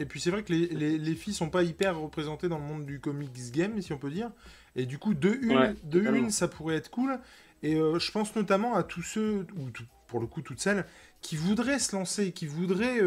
puis 0.05 0.21
c'est 0.21 0.31
vrai 0.31 0.43
que 0.43 0.53
les, 0.53 0.67
les, 0.67 0.97
les, 0.97 1.15
filles 1.15 1.33
sont 1.33 1.49
pas 1.49 1.63
hyper 1.63 1.99
représentées 1.99 2.47
dans 2.47 2.57
le 2.57 2.63
monde 2.63 2.85
du 2.85 2.99
comics 2.99 3.51
game, 3.51 3.81
si 3.81 3.91
on 3.91 3.97
peut 3.97 4.09
dire. 4.09 4.31
Et 4.75 4.85
du 4.85 4.97
coup, 4.97 5.13
de 5.13 5.37
une, 5.41 5.75
de 5.83 6.01
une 6.01 6.31
ça 6.31 6.47
pourrait 6.47 6.75
être 6.75 6.89
cool. 6.89 7.19
Et 7.63 7.75
euh, 7.75 7.99
je 7.99 8.11
pense 8.11 8.35
notamment 8.35 8.75
à 8.75 8.83
tous 8.83 9.03
ceux, 9.03 9.45
ou 9.57 9.69
pour 10.07 10.19
le 10.19 10.27
coup 10.27 10.41
toutes 10.41 10.59
celles, 10.59 10.85
qui 11.21 11.35
voudraient 11.35 11.79
se 11.79 11.95
lancer, 11.95 12.31
qui 12.31 12.45
voudraient 12.45 12.99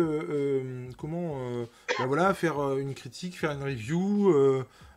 comment, 0.97 1.39
ben 1.99 2.07
voilà, 2.07 2.33
faire 2.35 2.79
une 2.79 2.95
critique, 2.95 3.39
faire 3.39 3.53
une 3.53 3.63
review, 3.63 4.33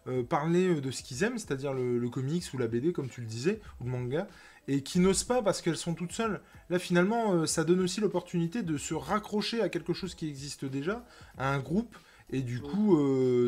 euh, 0.08 0.24
parler 0.24 0.68
euh, 0.68 0.82
de 0.82 0.92
ce 0.92 1.04
qu'ils 1.04 1.24
aiment, 1.24 1.38
c'est-à-dire 1.38 1.74
le, 1.74 2.10
comics 2.10 2.44
ou 2.54 2.58
la 2.58 2.68
BD, 2.68 2.94
comme 2.94 3.10
tu 3.10 3.22
le 3.22 3.28
disais, 3.28 3.60
ou 3.80 3.86
le 3.86 3.92
manga, 3.92 4.28
et 4.68 4.82
qui 4.82 5.00
n'osent 5.00 5.24
pas 5.24 5.42
parce 5.42 5.62
qu'elles 5.62 5.78
sont 5.78 5.94
toutes 5.94 6.12
seules. 6.12 6.42
Là, 6.70 6.80
finalement, 6.80 7.34
euh, 7.34 7.46
ça 7.46 7.64
donne 7.64 7.82
aussi 7.82 8.02
l'opportunité 8.02 8.62
de 8.62 8.78
se 8.78 8.94
raccrocher 8.94 9.62
à 9.62 9.70
quelque 9.70 9.94
chose 9.94 10.16
qui 10.16 10.28
existe 10.28 10.66
déjà, 10.66 11.06
à 11.38 11.54
un 11.54 11.60
groupe. 11.60 11.98
Et 12.32 12.42
du 12.44 12.62
coup, 12.62 12.96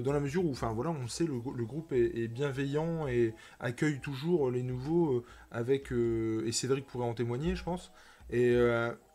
dans 0.02 0.12
la 0.12 0.20
mesure 0.20 0.44
où, 0.44 0.50
enfin 0.50 0.74
voilà, 0.74 0.90
on 0.90 1.08
sait, 1.08 1.26
le, 1.26 1.34
le 1.56 1.66
groupe 1.66 1.94
est, 1.94 2.28
bienveillant 2.28 3.08
et 3.08 3.36
accueille 3.60 4.00
toujours 4.00 4.50
les 4.50 4.64
nouveaux 4.64 5.24
avec, 5.52 5.92
et 5.92 6.52
Cédric 6.52 6.88
pourrait 6.88 7.06
en 7.06 7.14
témoigner, 7.14 7.56
je 7.56 7.64
pense. 7.64 7.92
Et, 8.32 8.58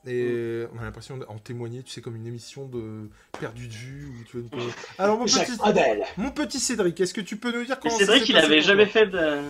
et 0.07 0.67
on 0.75 0.79
a 0.81 0.85
l'impression 0.85 1.17
d'en 1.17 1.39
témoigner, 1.39 1.83
tu 1.83 1.91
sais, 1.91 2.01
comme 2.01 2.17
une 2.17 2.27
émission 2.27 2.67
de 2.67 3.09
perdu 3.39 3.69
de 3.69 3.73
vue. 3.73 4.09
Où 4.09 4.25
tu 4.25 4.39
Alors, 4.99 5.19
mon 5.19 5.25
petit, 5.25 5.53
mon 6.17 6.31
petit 6.31 6.61
Cédric, 6.61 7.01
est-ce 7.01 7.15
que 7.15 7.21
tu 7.21 7.37
peux 7.37 7.53
nous 7.53 7.65
dire 7.65 7.79
comment 7.81 7.97
Cédric, 7.97 8.29
il 8.29 8.37
avait 8.37 8.61
jamais 8.61 8.87
fait 8.87 9.07
de. 9.07 9.41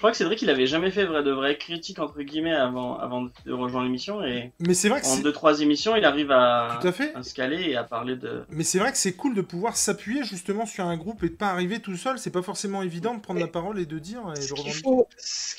Je 0.00 0.02
crois 0.02 0.12
que 0.12 0.16
Cédric, 0.16 0.40
il 0.40 0.48
avait 0.48 0.66
jamais 0.66 0.90
fait 0.90 1.04
de 1.04 1.30
vraies 1.30 1.58
critiques 1.58 1.98
entre 1.98 2.22
guillemets 2.22 2.54
avant, 2.54 2.96
avant 2.98 3.24
de 3.44 3.52
rejoindre 3.52 3.84
l'émission 3.84 4.24
et. 4.24 4.50
Mais 4.58 4.72
c'est 4.72 4.88
vrai 4.88 5.02
que 5.02 5.06
en 5.06 5.18
deux 5.18 5.30
trois 5.30 5.60
émissions, 5.60 5.94
il 5.94 6.06
arrive 6.06 6.30
à, 6.30 6.78
Tout 6.80 6.88
à, 6.88 6.92
fait. 6.92 7.14
à 7.14 7.22
se 7.22 7.34
caler 7.34 7.68
et 7.68 7.76
à 7.76 7.84
parler 7.84 8.16
de. 8.16 8.44
Mais 8.48 8.64
c'est 8.64 8.78
vrai 8.78 8.92
que 8.92 8.96
c'est 8.96 9.12
cool 9.12 9.34
de 9.34 9.42
pouvoir 9.42 9.76
s'appuyer 9.76 10.24
justement 10.24 10.64
sur 10.64 10.86
un 10.86 10.96
groupe 10.96 11.22
et 11.22 11.28
de 11.28 11.34
pas 11.34 11.48
arriver 11.48 11.80
tout 11.80 11.96
seul. 11.96 12.18
C'est 12.18 12.30
pas 12.30 12.40
forcément 12.40 12.80
évident 12.80 13.14
de 13.14 13.20
prendre 13.20 13.40
la 13.40 13.46
parole 13.46 13.78
et 13.78 13.84
de 13.84 13.98
dire. 13.98 14.22
ce 14.40 14.54
qu'il 14.54 14.72
faut, 14.72 15.06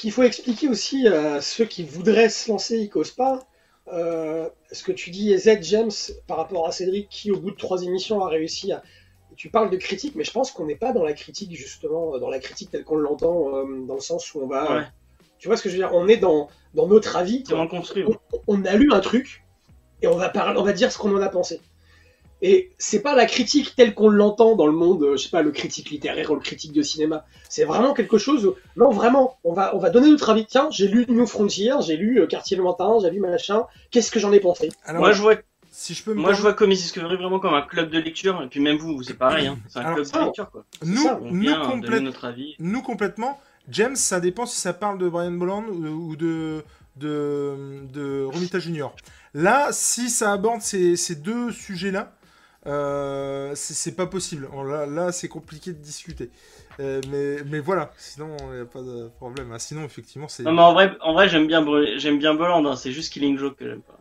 faut, 0.10 0.24
expliquer 0.24 0.68
aussi 0.68 1.08
à 1.08 1.40
ceux 1.40 1.66
qui 1.66 1.84
voudraient 1.84 2.30
se 2.30 2.50
lancer, 2.50 2.80
ils 2.80 2.90
causent 2.90 3.12
pas. 3.12 3.48
Euh, 3.88 4.48
ce 4.72 4.84
que 4.84 4.92
tu 4.92 5.10
dis, 5.10 5.38
Z 5.38 5.60
James, 5.62 5.92
par 6.28 6.38
rapport 6.38 6.68
à 6.68 6.72
Cédric, 6.72 7.10
qui 7.10 7.32
au 7.32 7.40
bout 7.40 7.52
de 7.52 7.58
trois 7.58 7.84
émissions 7.84 8.24
a 8.24 8.30
réussi 8.30 8.72
à, 8.72 8.84
tu 9.36 9.50
parles 9.50 9.70
de 9.70 9.78
critique, 9.78 10.16
mais 10.16 10.24
je 10.24 10.32
pense 10.32 10.52
qu'on 10.52 10.66
n'est 10.66 10.76
pas 10.76 10.94
dans 10.94 11.04
la 11.04 11.14
critique, 11.14 11.56
justement, 11.56 12.18
dans 12.18 12.30
la 12.30 12.40
critique 12.40 12.72
telle 12.72 12.84
qu'on 12.84 12.98
l'entend, 12.98 13.56
euh, 13.56 13.86
dans 13.86 13.96
le 13.96 14.02
sens 14.02 14.34
où 14.34 14.42
on 14.42 14.48
va. 14.48 14.86
Tu 15.40 15.48
vois 15.48 15.58
ce 15.58 15.64
que 15.64 15.70
je 15.70 15.76
veux 15.76 15.80
dire? 15.80 15.92
On 15.94 16.08
est 16.08 16.18
dans, 16.18 16.50
dans 16.76 16.88
notre 16.88 17.16
avis. 17.16 17.44
On, 17.52 17.68
on, 18.48 18.66
a 18.66 18.76
lu 18.76 18.92
un 18.94 19.00
truc 19.00 19.44
et 20.04 20.08
on 20.08 20.16
va, 20.16 20.30
parler, 20.30 20.60
on 20.60 20.64
va 20.64 20.74
dire 20.74 20.92
ce 20.92 21.00
qu'on 21.00 21.16
en 21.16 21.22
a 21.22 21.30
pensé. 21.30 21.60
Et 22.42 22.72
c'est 22.78 23.02
pas 23.02 23.16
la 23.16 23.26
critique 23.26 23.76
telle 23.76 23.94
qu'on 23.94 24.10
l'entend 24.10 24.56
dans 24.56 24.66
le 24.66 24.74
monde, 24.74 25.04
euh, 25.04 25.16
je 25.16 25.24
sais 25.24 25.30
pas, 25.30 25.44
le 25.44 25.52
critique 25.52 25.92
littéraire 25.92 26.32
ou 26.32 26.36
le 26.36 26.42
critique 26.42 26.74
de 26.74 26.82
cinéma. 26.82 27.26
C'est 27.50 27.66
vraiment 27.66 27.94
quelque 27.94 28.18
chose. 28.18 28.56
non, 28.76 28.90
vraiment, 28.90 29.38
on 29.44 29.54
va, 29.54 29.76
on 29.76 29.80
va 29.80 29.92
donner 29.92 30.10
notre 30.10 30.30
avis. 30.32 30.46
Tiens, 30.46 30.70
j'ai 30.72 30.88
lu 30.88 31.06
New 31.08 31.28
Frontier, 31.28 31.74
j'ai 31.82 31.98
lu 31.98 32.20
euh, 32.20 32.28
Quartier 32.28 32.58
Lointain, 32.58 32.98
j'ai 33.02 33.12
lu 33.12 33.20
machin. 33.20 33.66
Qu'est-ce 33.92 34.10
que 34.12 34.20
j'en 34.20 34.32
ai 34.32 34.40
pensé? 34.40 34.70
Alors, 34.86 35.02
Moi, 35.02 35.12
je 35.12 35.22
vois 35.22 35.36
si 35.72 35.94
je 35.94 36.04
peux 36.04 36.14
Moi, 36.14 36.34
je 36.34 36.42
vois 36.42 36.54
Comics 36.54 36.78
Discovery 36.78 37.16
vraiment 37.16 37.40
comme 37.40 37.54
un 37.54 37.62
club 37.62 37.90
de 37.90 38.00
lecture, 38.00 38.42
et 38.44 38.48
puis 38.48 38.60
même 38.60 38.78
vous, 38.78 39.02
c'est 39.04 39.14
pareil, 39.14 39.48
hein. 39.48 39.58
c'est 39.70 39.80
un 39.80 39.94
club 39.94 40.06
de 40.06 40.26
lecture, 40.26 40.52
quoi. 40.52 40.66
Nous, 40.84 41.08
nous, 41.32 42.02
notre 42.02 42.26
avis. 42.26 42.56
nous, 42.60 42.82
complètement. 42.82 43.40
James, 43.70 43.96
ça 43.96 44.20
dépend 44.20 44.46
si 44.46 44.60
ça 44.60 44.74
parle 44.74 44.98
de 44.98 45.08
Brian 45.08 45.32
Bolland 45.32 45.64
ou 45.68 46.16
de, 46.16 46.64
de, 46.98 47.84
de 47.94 48.24
Romita 48.26 48.60
Junior. 48.60 48.96
Là, 49.34 49.70
si 49.72 50.10
ça 50.10 50.34
aborde 50.34 50.62
ces, 50.62 50.98
ces 50.98 51.16
deux 51.16 51.52
sujets-là, 51.52 52.12
euh, 52.68 53.52
c'est 53.56 53.96
pas 53.96 54.08
possible. 54.08 54.48
Là, 54.68 54.86
là 54.86 55.12
c'est 55.12 55.28
compliqué 55.28 55.72
de 55.72 55.80
discuter. 55.80 56.30
Euh, 56.80 57.02
mais, 57.10 57.44
mais 57.46 57.60
voilà, 57.60 57.92
sinon 57.98 58.36
il 58.50 58.56
n'y 58.56 58.62
a 58.62 58.66
pas 58.66 58.82
de 58.82 59.10
problème. 59.18 59.52
Hein. 59.52 59.60
Sinon, 59.60 59.84
effectivement, 59.84 60.28
c'est. 60.28 60.44
Non, 60.44 60.54
mais 60.54 60.62
en 60.62 60.74
vrai, 60.74 60.98
en 61.02 61.14
vrai 61.14 61.28
j'aime 61.28 61.48
bien, 61.48 61.66
j'aime 61.98 62.20
bien 62.20 62.34
Bolland, 62.34 62.66
hein. 62.66 62.76
c'est 62.76 62.92
juste 62.92 63.12
Killing 63.14 63.38
Joke 63.38 63.58
que 63.58 63.68
j'aime 63.68 63.82
pas. 63.82 63.98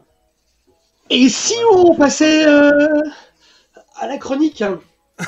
Et 1.10 1.28
si 1.28 1.54
on 1.72 1.96
passait 1.96 2.46
euh, 2.46 3.02
à 3.96 4.06
la 4.06 4.16
chronique 4.16 4.62
hein 4.62 4.80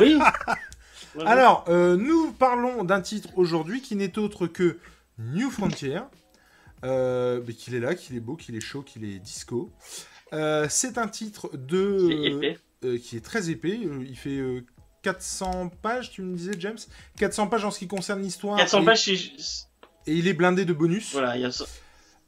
Oui. 0.00 0.18
Alors, 1.24 1.64
euh, 1.68 1.96
nous 1.96 2.32
parlons 2.32 2.84
d'un 2.84 3.00
titre 3.00 3.30
aujourd'hui 3.36 3.80
qui 3.80 3.96
n'est 3.96 4.18
autre 4.18 4.46
que 4.46 4.78
New 5.18 5.50
Frontier. 5.50 6.00
Euh, 6.84 7.40
mais 7.46 7.54
qu'il 7.54 7.74
est 7.74 7.80
là, 7.80 7.94
qu'il 7.94 8.16
est 8.16 8.20
beau, 8.20 8.36
qu'il 8.36 8.54
est 8.54 8.60
chaud, 8.60 8.82
qu'il 8.82 9.04
est 9.04 9.18
disco. 9.18 9.72
C'est 10.32 10.98
un 10.98 11.08
titre 11.08 11.50
de 11.56 12.56
qui 12.98 13.16
est 13.16 13.24
très 13.24 13.50
épais. 13.50 13.78
Il 13.80 14.16
fait 14.16 14.40
400 15.02 15.70
pages, 15.82 16.10
tu 16.10 16.22
me 16.22 16.36
disais, 16.36 16.52
James? 16.58 16.78
400 17.18 17.46
pages 17.46 17.64
en 17.64 17.70
ce 17.70 17.78
qui 17.78 17.86
concerne 17.86 18.22
l'histoire. 18.22 18.56
400 18.56 18.84
pages, 18.84 19.08
et 20.06 20.14
il 20.14 20.28
est 20.28 20.34
blindé 20.34 20.64
de 20.64 20.72
bonus. 20.72 21.12
Voilà, 21.12 21.36
il 21.36 21.42
y 21.42 21.44
a 21.44 21.52
ça. 21.52 21.64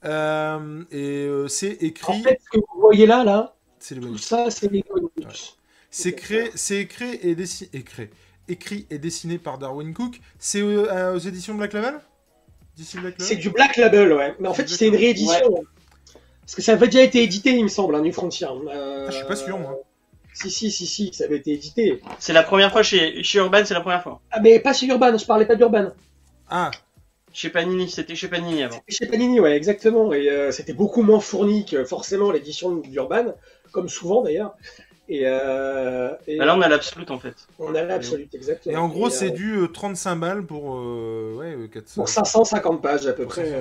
Euh, 0.05 0.85
et 0.91 1.27
euh, 1.27 1.49
c'est 1.49 1.83
écrit. 1.83 2.13
En 2.13 2.23
fait, 2.23 2.41
ce 2.45 2.59
que 2.59 2.59
vous 2.59 2.81
voyez 2.81 3.07
là, 3.07 3.25
là, 3.25 3.57
c'est 3.79 3.99
tout 3.99 4.19
ça, 4.19 4.51
c'est 4.51 4.71
les 4.71 4.85
C'est 5.91 6.15
créé, 6.15 6.51
c'est 6.55 6.79
écrit 6.79 7.19
et 7.23 7.35
dessiné, 7.35 7.85
écrit 8.49 8.87
et 8.91 8.99
dessiné 8.99 9.39
par 9.39 9.59
Darwin 9.59 9.93
Cook. 9.95 10.21
C'est 10.39 10.61
euh, 10.61 11.15
aux 11.15 11.19
éditions 11.19 11.55
Black 11.55 11.73
Label? 11.73 12.01
C'est 13.19 13.37
du 13.37 13.51
Black 13.51 13.77
Label, 13.77 14.13
ouais. 14.13 14.37
Mais 14.39 14.47
en 14.49 14.55
fait, 14.55 14.69
c'est 14.69 14.87
une 14.89 14.97
réédition. 14.97 15.65
Parce 16.49 16.57
que 16.57 16.63
ça 16.63 16.73
avait 16.73 16.87
déjà 16.87 17.03
été 17.03 17.23
édité, 17.23 17.51
il 17.51 17.65
me 17.65 17.69
semble, 17.69 17.95
hein, 17.95 18.01
New 18.01 18.11
Frontier. 18.11 18.47
Euh, 18.47 19.05
ah, 19.07 19.11
je 19.11 19.17
suis 19.17 19.27
pas 19.27 19.37
sûr, 19.37 19.59
moi. 19.59 19.83
Si, 20.33 20.51
si, 20.51 20.71
si, 20.71 20.87
si, 20.87 21.13
ça 21.13 21.25
avait 21.25 21.37
été 21.37 21.53
édité. 21.53 22.01
C'est 22.19 22.33
la 22.33 22.43
première 22.43 22.73
fois 22.73 22.83
chez, 22.83 23.23
chez 23.23 23.39
Urban, 23.39 23.67
c'est 23.67 23.75
la 23.75 23.83
première 23.83 24.03
fois. 24.03 24.23
Ah, 24.31 24.41
mais 24.41 24.59
pas 24.59 24.73
chez 24.73 24.87
Urban, 24.87 25.19
je 25.19 25.27
parlais 25.27 25.45
pas 25.45 25.57
d'Urban. 25.57 25.91
Ah. 26.49 26.71
Chez 27.35 27.51
Panini, 27.51 27.91
c'était 27.91 28.15
chez 28.15 28.29
Panini 28.29 28.63
avant. 28.63 28.81
Chez 28.89 29.05
Panini, 29.05 29.41
ouais, 29.41 29.59
exactement. 29.59 30.15
Et 30.15 30.31
euh, 30.31 30.51
c'était 30.51 30.73
beaucoup 30.73 31.03
moins 31.03 31.21
fourni 31.21 31.67
que 31.67 31.85
forcément 31.85 32.31
l'édition 32.31 32.77
d'Urban, 32.77 33.35
comme 33.71 33.91
souvent 33.91 34.23
d'ailleurs. 34.23 34.57
Et, 35.11 35.23
euh, 35.25 36.11
bah 36.39 36.45
là, 36.45 36.55
on 36.55 36.61
a 36.61 36.69
l'absolute 36.69 37.11
en 37.11 37.19
fait. 37.19 37.35
On 37.59 37.75
a 37.75 37.83
l'absolute, 37.83 38.35
exactement. 38.35 38.75
Et 38.75 38.77
en 38.77 38.89
gros, 38.89 39.09
c'est 39.09 39.31
du 39.31 39.67
35 39.73 40.17
balles 40.17 40.47
pour, 40.47 40.75
ouais, 41.37 41.57
400. 41.73 41.95
pour 41.95 42.09
550 42.09 42.83
pages 42.83 43.07
à 43.07 43.13
peu 43.13 43.25
près, 43.25 43.53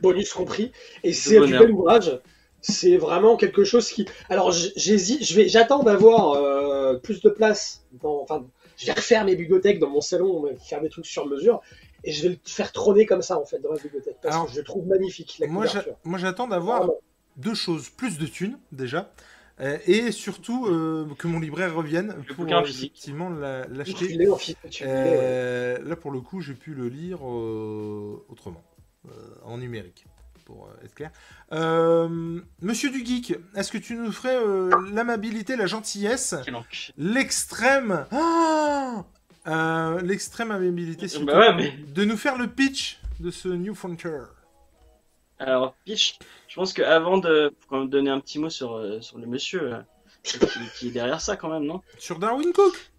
bonus 0.00 0.32
compris. 0.32 0.72
Et 1.02 1.12
c'est 1.12 1.40
du 1.40 1.52
bel 1.52 1.70
ouvrage 1.70 2.20
c'est 2.62 2.96
vraiment 2.96 3.36
quelque 3.36 3.64
chose 3.64 3.90
qui. 3.90 4.06
Alors 4.30 4.52
j'hésite, 4.52 5.24
je 5.24 5.34
vais, 5.34 5.48
j'attends 5.48 5.82
d'avoir 5.82 6.32
euh, 6.32 6.94
plus 6.94 7.20
de 7.20 7.28
place. 7.28 7.84
Dans... 8.00 8.22
Enfin, 8.22 8.46
je 8.76 8.86
vais 8.86 8.92
refaire 8.92 9.24
mes 9.24 9.36
bibliothèques 9.36 9.80
dans 9.80 9.90
mon 9.90 10.00
salon, 10.00 10.46
faire 10.66 10.80
des 10.80 10.88
trucs 10.88 11.06
sur 11.06 11.26
mesure, 11.26 11.60
et 12.04 12.12
je 12.12 12.22
vais 12.22 12.28
le 12.30 12.38
faire 12.44 12.72
trôner 12.72 13.04
comme 13.04 13.22
ça 13.22 13.38
en 13.38 13.44
fait 13.44 13.58
dans 13.58 13.72
ma 13.72 13.78
bibliothèque 13.78 14.16
parce 14.22 14.46
que 14.46 14.56
je 14.56 14.60
trouve 14.62 14.86
magnifique 14.86 15.36
la 15.38 15.48
moi, 15.48 15.66
moi, 16.04 16.18
j'attends 16.18 16.48
d'avoir 16.48 16.88
deux 17.36 17.54
choses 17.54 17.90
plus 17.90 18.18
de 18.18 18.26
thunes 18.26 18.58
déjà. 18.70 19.12
Euh, 19.60 19.78
et 19.86 20.12
surtout 20.12 20.66
euh, 20.66 21.06
que 21.18 21.26
mon 21.26 21.38
libraire 21.38 21.74
revienne 21.74 22.16
pour 22.34 22.46
effectivement 22.48 23.30
l'acheter. 23.30 24.18
là 24.80 25.96
pour 25.96 26.10
le 26.10 26.20
coup 26.20 26.40
j'ai 26.40 26.54
pu 26.54 26.74
le 26.74 26.88
lire 26.88 27.22
autrement, 27.22 28.64
en 29.44 29.58
numérique 29.58 30.06
pour 30.44 30.66
euh, 30.66 30.84
être 30.84 30.94
clair. 30.94 31.10
Euh, 31.52 32.40
Monsieur 32.60 32.90
du 32.90 33.04
Geek, 33.04 33.34
est-ce 33.54 33.72
que 33.72 33.78
tu 33.78 33.94
nous 33.94 34.12
ferais 34.12 34.36
euh, 34.36 34.70
l'amabilité, 34.92 35.56
la 35.56 35.66
gentillesse, 35.66 36.34
l'extrême, 36.96 38.06
ah 38.10 39.04
l'extrême 40.02 40.50
amabilité, 40.50 41.06
bah 41.24 41.56
de 41.94 42.04
nous 42.04 42.16
faire 42.16 42.38
le 42.38 42.46
pitch 42.46 43.00
de 43.20 43.30
ce 43.30 43.48
New 43.48 43.74
Frontier? 43.74 44.18
Alors, 45.46 45.74
pitch, 45.84 46.18
je 46.48 46.54
pense 46.54 46.72
qu'avant 46.72 47.18
de 47.18 47.52
donner 47.86 48.10
un 48.10 48.20
petit 48.20 48.38
mot 48.38 48.50
sur, 48.50 49.02
sur 49.02 49.18
le 49.18 49.26
monsieur 49.26 49.74
qui, 50.22 50.88
est 50.88 50.90
derrière 50.90 51.20
ça 51.20 51.36
quand 51.36 51.48
même, 51.48 51.64
non? 51.64 51.82
Sur 51.98 52.18
Darwin 52.18 52.52
Cook? 52.52 52.92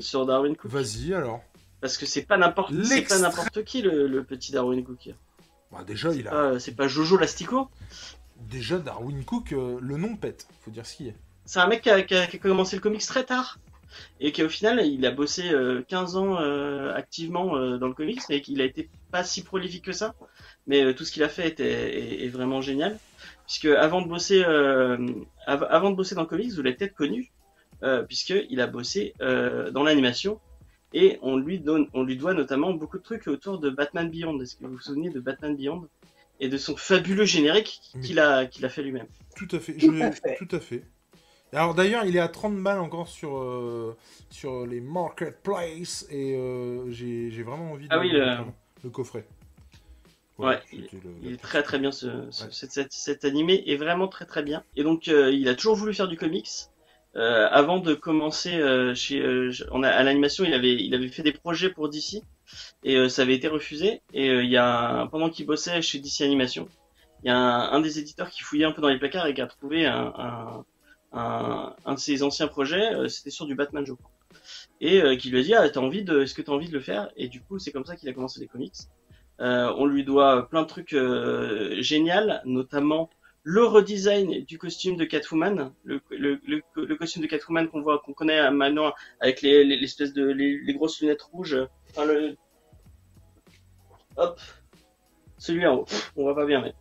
Sur 0.00 0.26
Darwin 0.26 0.56
Cook. 0.56 0.70
Vas-y 0.70 1.14
alors. 1.14 1.40
Parce 1.80 1.96
que 1.96 2.06
c'est 2.06 2.22
pas 2.22 2.36
n'importe 2.36 2.72
pas 3.08 3.18
n'importe 3.18 3.64
qui 3.64 3.82
le, 3.82 4.06
le, 4.06 4.24
petit 4.24 4.52
Darwin 4.52 4.84
Cook. 4.84 5.10
Bah, 5.70 5.84
déjà, 5.86 6.12
il 6.12 6.28
a. 6.28 6.58
C'est 6.58 6.74
pas 6.74 6.88
Jojo 6.88 7.16
Lastico? 7.16 7.68
Déjà, 8.36 8.78
Darwin 8.78 9.24
Cook, 9.24 9.52
euh, 9.52 9.78
le 9.80 9.96
nom 9.96 10.16
pète, 10.16 10.46
faut 10.60 10.70
dire 10.70 10.86
ce 10.86 10.96
qu'il 10.96 11.08
est. 11.08 11.16
C'est 11.44 11.60
un 11.60 11.66
mec 11.66 11.82
qui 11.82 11.90
a, 11.90 12.26
commencé 12.38 12.76
le 12.76 12.82
comics 12.82 13.04
très 13.04 13.24
tard. 13.24 13.58
Et 14.20 14.32
qui 14.32 14.42
au 14.42 14.48
final, 14.48 14.84
il 14.86 15.04
a 15.06 15.10
bossé 15.10 15.50
15 15.88 16.16
euh, 16.16 16.18
ans 16.18 16.40
euh, 16.40 16.94
activement 16.94 17.78
dans 17.78 17.88
le 17.88 17.94
comics, 17.94 18.20
mais 18.28 18.40
qu'il 18.40 18.60
a 18.60 18.64
été 18.64 18.88
pas 19.10 19.24
si 19.24 19.42
prolifique 19.42 19.84
que 19.84 19.92
ça. 19.92 20.14
Mais 20.66 20.94
tout 20.94 21.04
ce 21.04 21.12
qu'il 21.12 21.22
a 21.22 21.28
fait 21.28 21.48
était, 21.48 22.24
est, 22.24 22.28
vraiment 22.28 22.60
génial. 22.60 22.98
Puisque 23.46 23.66
avant 23.66 24.02
de 24.02 24.08
bosser, 24.08 24.44
avant 24.44 25.90
de 25.90 25.96
bosser 25.96 26.14
dans 26.14 26.22
le 26.22 26.26
comics, 26.26 26.52
vous 26.52 26.62
l'avez 26.62 26.76
peut-être 26.76 26.94
connu, 26.94 27.32
puisqu'il 28.06 28.60
a 28.60 28.66
bossé 28.66 29.14
dans 29.20 29.82
l'animation 29.82 30.40
et 30.92 31.18
on 31.22 31.36
lui 31.36 31.58
donne, 31.58 31.86
on 31.92 32.02
lui 32.02 32.16
doit 32.16 32.34
notamment 32.34 32.72
beaucoup 32.72 32.98
de 32.98 33.02
trucs 33.02 33.26
autour 33.28 33.58
de 33.58 33.70
Batman 33.70 34.10
Beyond. 34.10 34.40
Est-ce 34.40 34.56
que 34.56 34.64
vous 34.64 34.72
vous 34.72 34.80
souvenez 34.80 35.10
de 35.10 35.20
Batman 35.20 35.54
Beyond 35.54 35.88
et 36.40 36.48
de 36.48 36.56
son 36.56 36.76
fabuleux 36.76 37.24
générique 37.24 37.80
qu'il 38.02 38.18
a, 38.18 38.46
qu'il 38.46 38.64
a 38.64 38.68
fait 38.68 38.82
lui-même? 38.82 39.06
Tout 39.36 39.48
à 39.52 39.60
fait. 39.60 39.74
Tout, 39.74 40.48
à 40.50 40.60
fait. 40.60 40.84
Alors 41.52 41.74
d'ailleurs, 41.74 42.04
il 42.04 42.16
est 42.16 42.20
à 42.20 42.28
30 42.28 42.62
balles 42.62 42.80
encore 42.80 43.08
sur, 43.08 43.38
euh, 43.38 43.96
sur 44.30 44.66
les 44.66 44.80
marketplaces 44.80 46.06
et 46.10 46.36
euh, 46.36 46.90
j'ai, 46.90 47.42
vraiment 47.42 47.72
envie 47.72 47.88
de 47.88 47.94
ah 47.94 47.98
oui, 47.98 48.10
le... 48.10 48.90
coffret. 48.90 49.24
Ouais, 50.36 50.60
il, 50.72 51.32
est 51.32 51.36
très 51.36 51.64
très 51.64 51.80
bien 51.80 51.90
ce, 51.90 52.06
cet, 52.30 53.24
animé 53.24 53.64
est 53.66 53.76
vraiment 53.76 54.06
très 54.06 54.24
très 54.24 54.42
bien. 54.42 54.62
Et 54.76 54.84
donc 54.84 55.08
euh, 55.08 55.32
il 55.32 55.48
a 55.48 55.54
toujours 55.54 55.74
voulu 55.74 55.94
faire 55.94 56.06
du 56.06 56.16
comics. 56.16 56.68
Euh, 57.16 57.48
avant 57.50 57.78
de 57.78 57.94
commencer 57.94 58.54
euh, 58.54 58.94
chez, 58.94 59.20
euh, 59.20 59.50
on 59.72 59.82
a, 59.82 59.88
à 59.88 60.04
l'animation, 60.04 60.44
il 60.44 60.54
avait, 60.54 60.74
il 60.74 60.94
avait 60.94 61.08
fait 61.08 61.22
des 61.22 61.32
projets 61.32 61.70
pour 61.70 61.88
DC 61.88 62.22
et 62.84 63.08
ça 63.08 63.22
avait 63.22 63.34
été 63.34 63.48
refusé. 63.48 64.02
Et 64.12 64.28
il 64.28 64.50
y 64.50 64.56
a, 64.56 65.08
pendant 65.10 65.28
qu'il 65.30 65.46
bossait 65.46 65.82
chez 65.82 65.98
DC 65.98 66.20
Animation, 66.20 66.68
il 67.24 67.28
y 67.28 67.30
a 67.30 67.36
un, 67.36 67.80
des 67.80 67.98
éditeurs 67.98 68.30
qui 68.30 68.42
fouillait 68.42 68.64
un 68.64 68.72
peu 68.72 68.80
dans 68.80 68.88
les 68.88 68.98
placards 68.98 69.26
et 69.26 69.34
qui 69.34 69.40
a 69.40 69.46
trouvé 69.46 69.86
un, 69.86 70.12
un, 70.16 70.64
un, 71.12 71.74
un 71.84 71.94
de 71.94 71.98
ses 71.98 72.22
anciens 72.22 72.48
projets. 72.48 73.08
C'était 73.08 73.30
sur 73.30 73.46
du 73.46 73.54
Batman, 73.54 73.84
je 73.86 73.92
et 74.80 75.16
qui 75.16 75.30
lui 75.30 75.40
a 75.40 75.42
dit, 75.42 75.54
ah, 75.54 75.68
t'as 75.68 75.80
envie 75.80 76.04
de, 76.04 76.22
est-ce 76.22 76.34
que 76.34 76.42
t'as 76.42 76.52
envie 76.52 76.68
de 76.68 76.72
le 76.72 76.80
faire? 76.80 77.10
Et 77.16 77.28
du 77.28 77.40
coup, 77.40 77.58
c'est 77.58 77.72
comme 77.72 77.84
ça 77.84 77.96
qu'il 77.96 78.08
a 78.08 78.12
commencé 78.12 78.38
les 78.38 78.46
comics. 78.46 78.76
on 79.40 79.86
lui 79.86 80.04
doit 80.04 80.48
plein 80.48 80.62
de 80.62 80.68
trucs 80.68 80.94
géniaux, 81.82 82.38
notamment 82.44 83.10
le 83.50 83.64
redesign 83.64 84.44
du 84.44 84.58
costume 84.58 84.96
de 84.96 85.06
Catwoman, 85.06 85.72
le, 85.84 86.02
le, 86.10 86.38
le, 86.44 86.96
costume 86.96 87.22
de 87.22 87.26
Catwoman 87.26 87.68
qu'on 87.68 87.80
voit, 87.80 87.98
qu'on 88.00 88.12
connaît 88.12 88.50
maintenant 88.50 88.92
avec 89.20 89.40
les, 89.40 89.64
l'espèce 89.64 90.12
de 90.12 90.26
les, 90.26 90.74
grosses 90.74 91.00
lunettes 91.00 91.22
rouges. 91.22 91.56
Enfin 91.88 92.04
le, 92.04 92.36
hop, 94.18 94.38
celui-là, 95.38 95.72
on, 95.72 95.86
on 96.16 96.22
voit 96.24 96.34
pas 96.34 96.44
bien, 96.44 96.60
mais 96.60 96.74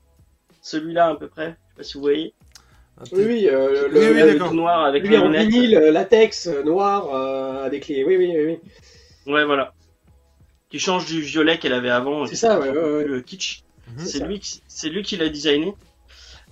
celui-là 0.62 1.08
à 1.08 1.16
peu 1.16 1.30
près. 1.30 1.52
Je 1.52 1.54
sais 1.54 1.78
pas 1.78 1.84
si 1.84 1.94
vous 1.94 2.02
voyez. 2.02 2.34
Oui, 3.12 3.24
oui, 3.26 3.48
euh, 3.48 3.88
le, 3.90 4.54
noir 4.54 4.86
avec 4.86 5.08
les 5.08 5.18
en 5.18 5.30
vinyle, 5.30 5.76
euh, 5.76 5.92
latex, 5.92 6.48
euh, 6.48 6.64
noir, 6.64 7.14
avec 7.64 7.88
les. 7.88 8.04
Oui, 8.04 8.18
oui, 8.18 8.34
oui, 8.36 8.46
oui. 9.26 9.34
Ouais, 9.34 9.46
voilà. 9.46 9.74
Qui 10.70 10.80
change 10.80 11.06
du 11.06 11.22
violet 11.22 11.60
qu'elle 11.60 11.74
avait 11.74 11.90
avant. 11.90 12.26
C'est 12.26 12.36
ça, 12.36 12.60
ouais, 12.60 12.70
ouais, 12.70 13.06
Le 13.06 13.22
kitsch. 13.22 13.64
Mhm. 13.88 14.06
c'est 14.06 14.20
lui, 14.20 14.42
c'est 14.68 14.90
lui 14.90 15.02
qui 15.02 15.16
l'a 15.16 15.30
designé. 15.30 15.74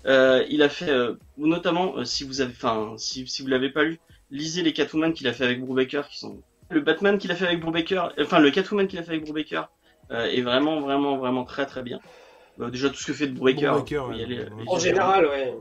Euh, 0.06 0.46
il 0.50 0.62
a 0.62 0.70
fait, 0.70 0.90
euh, 0.90 1.16
notamment, 1.38 1.98
euh, 1.98 2.06
si 2.06 2.24
vous 2.24 2.42
avez, 2.42 2.52
enfin, 2.52 2.94
si, 2.98 3.28
si 3.28 3.42
vous 3.42 3.48
l'avez 3.48 3.70
pas 3.70 3.84
lu, 3.84 4.00
lisez 4.32 4.62
les 4.62 4.72
Catwoman 4.72 5.14
qu'il 5.14 5.28
a 5.28 5.34
fait 5.34 5.44
avec 5.44 5.62
Brubaker, 5.62 6.08
qui 6.08 6.20
sont 6.20 6.38
le 6.70 6.80
Batman 6.80 7.18
qu'il 7.18 7.32
a 7.32 7.36
fait 7.36 7.48
avec 7.48 7.60
Brubaker, 7.60 8.14
enfin 8.20 8.40
le 8.40 8.52
Catwoman 8.52 8.88
qu'il 8.88 9.00
a 9.00 9.04
fait 9.04 9.12
avec 9.12 9.24
Brubaker 9.24 9.64
est 10.12 10.42
vraiment, 10.42 10.80
vraiment, 10.82 11.18
vraiment 11.18 11.44
très, 11.44 11.66
très 11.66 11.82
bien. 11.82 12.00
Bah, 12.58 12.70
déjà 12.70 12.90
tout 12.90 12.96
ce 12.96 13.08
que 13.08 13.14
fait 13.14 13.28
de 13.28 13.34
Brubaker, 13.34 13.84
en 14.68 14.80
général, 14.80 15.26
ouais. 15.26 15.54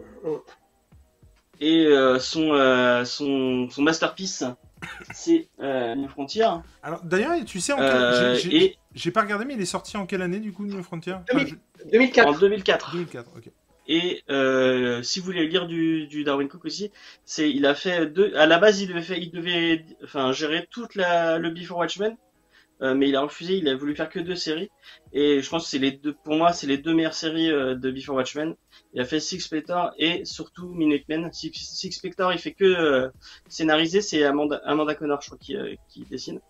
Et 1.60 1.86
son, 2.18 3.04
son, 3.04 3.68
son 3.70 3.82
masterpiece, 3.82 4.44
c'est 5.12 5.48
New 5.60 6.08
Frontier. 6.08 6.46
Alors 6.82 7.02
d'ailleurs, 7.04 7.32
tu 7.44 7.60
sais, 7.60 7.72
en 7.72 7.78
j'ai 8.94 9.10
pas 9.10 9.22
regardé, 9.22 9.44
mais 9.44 9.54
il 9.54 9.60
est 9.60 9.66
sorti 9.66 9.96
en 9.96 10.06
quelle 10.06 10.22
année 10.22 10.38
du 10.38 10.52
coup 10.52 10.66
New 10.66 10.82
Frontier? 10.82 11.14
2004. 11.90 12.28
En 12.28 12.38
2004. 12.38 12.92
2004, 12.92 13.30
ok. 13.36 13.50
Et 13.86 14.22
euh, 14.30 15.02
si 15.02 15.20
vous 15.20 15.26
voulez 15.26 15.46
lire 15.46 15.66
du, 15.66 16.06
du, 16.06 16.24
Darwin 16.24 16.48
Cook 16.48 16.64
aussi, 16.64 16.90
c'est 17.24 17.50
il 17.50 17.66
a 17.66 17.74
fait 17.74 18.06
deux. 18.06 18.34
À 18.34 18.46
la 18.46 18.58
base, 18.58 18.80
il 18.80 18.88
devait 18.88 19.02
faire, 19.02 19.18
il 19.18 19.30
devait, 19.30 19.84
enfin, 20.02 20.32
gérer 20.32 20.66
toute 20.70 20.94
la 20.94 21.38
le 21.38 21.50
Before 21.50 21.78
Watchmen, 21.78 22.16
euh, 22.80 22.94
mais 22.94 23.08
il 23.08 23.16
a 23.16 23.20
refusé. 23.20 23.56
Il 23.58 23.68
a 23.68 23.76
voulu 23.76 23.94
faire 23.94 24.08
que 24.08 24.20
deux 24.20 24.36
séries. 24.36 24.70
Et 25.12 25.42
je 25.42 25.50
pense 25.50 25.64
que 25.64 25.70
c'est 25.70 25.78
les 25.78 25.92
deux. 25.92 26.14
Pour 26.14 26.36
moi, 26.36 26.52
c'est 26.52 26.66
les 26.66 26.78
deux 26.78 26.94
meilleures 26.94 27.14
séries 27.14 27.50
euh, 27.50 27.74
de 27.74 27.90
Before 27.90 28.16
Watchmen. 28.16 28.54
Il 28.94 29.00
a 29.00 29.04
fait 29.04 29.20
Six 29.20 29.40
Spectre 29.40 29.92
et 29.98 30.24
surtout 30.24 30.68
Minutemen. 30.68 31.30
Six, 31.32 31.52
Six 31.52 31.92
Spectre, 31.92 32.30
il 32.32 32.38
fait 32.38 32.52
que 32.52 32.64
euh, 32.64 33.08
scénariser. 33.48 34.00
C'est 34.00 34.24
Amanda, 34.24 34.60
Amanda 34.64 34.94
Connor, 34.94 35.20
je 35.20 35.26
crois, 35.26 35.38
qui, 35.38 35.56
euh, 35.56 35.74
qui 35.88 36.04
dessine. 36.04 36.40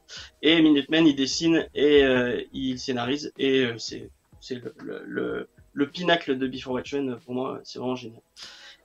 Et 0.42 0.60
Minutemen, 0.60 1.06
il 1.06 1.16
dessine 1.16 1.66
et 1.74 2.04
il 2.52 2.78
scénarise. 2.78 3.32
Et 3.38 3.66
c'est 3.78 4.10
c'est 4.40 4.56
le, 4.56 4.74
le 5.06 5.48
le 5.74 5.88
pinacle 5.88 6.38
de 6.38 6.46
Before 6.46 6.72
Watchmen, 6.74 7.18
pour 7.24 7.34
moi, 7.34 7.60
c'est 7.64 7.78
vraiment 7.78 7.96
génial. 7.96 8.22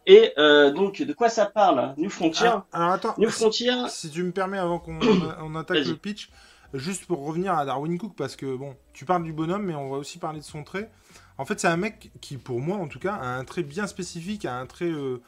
Et 0.05 0.33
euh, 0.37 0.71
donc, 0.71 1.01
de 1.01 1.13
quoi 1.13 1.29
ça 1.29 1.45
parle 1.45 1.93
New 1.97 2.09
Frontier? 2.09 2.47
Ah, 2.47 2.65
Alors 2.73 2.91
attends, 2.91 3.15
New 3.17 3.29
Frontier. 3.29 3.71
Si, 3.89 4.09
tu 4.09 4.23
me 4.23 4.31
permets, 4.31 4.57
avant 4.57 4.79
qu'on 4.79 4.99
on 5.41 5.55
attaque 5.55 5.85
le 5.85 5.95
pitch, 5.95 6.29
juste 6.73 7.05
pour 7.05 7.25
revenir 7.25 7.53
à 7.53 7.65
Darwin 7.65 7.97
Cook, 7.97 8.15
parce 8.17 8.35
que 8.35 8.55
bon, 8.55 8.75
tu 8.93 9.05
parles 9.05 9.23
du 9.23 9.33
bonhomme, 9.33 9.63
mais 9.63 9.75
on 9.75 9.89
va 9.89 9.97
aussi 9.97 10.17
parler 10.17 10.39
de 10.39 10.45
son 10.45 10.63
trait. 10.63 10.89
En 11.39 11.46
fait, 11.46 11.58
c'est 11.58 11.69
un 11.69 11.77
mec 11.77 12.12
qui, 12.19 12.36
pour 12.36 12.60
moi 12.60 12.77
en 12.77 12.89
tout 12.89 13.00
cas, 13.00 13.15
a 13.15 13.38
un 13.38 13.46
trait 13.46 13.63
bien 13.63 13.88
spécifique, 13.88 14.43
a 14.43 14.60
un 14.60 14.65
trait 14.65 14.91
euh, 14.91 15.22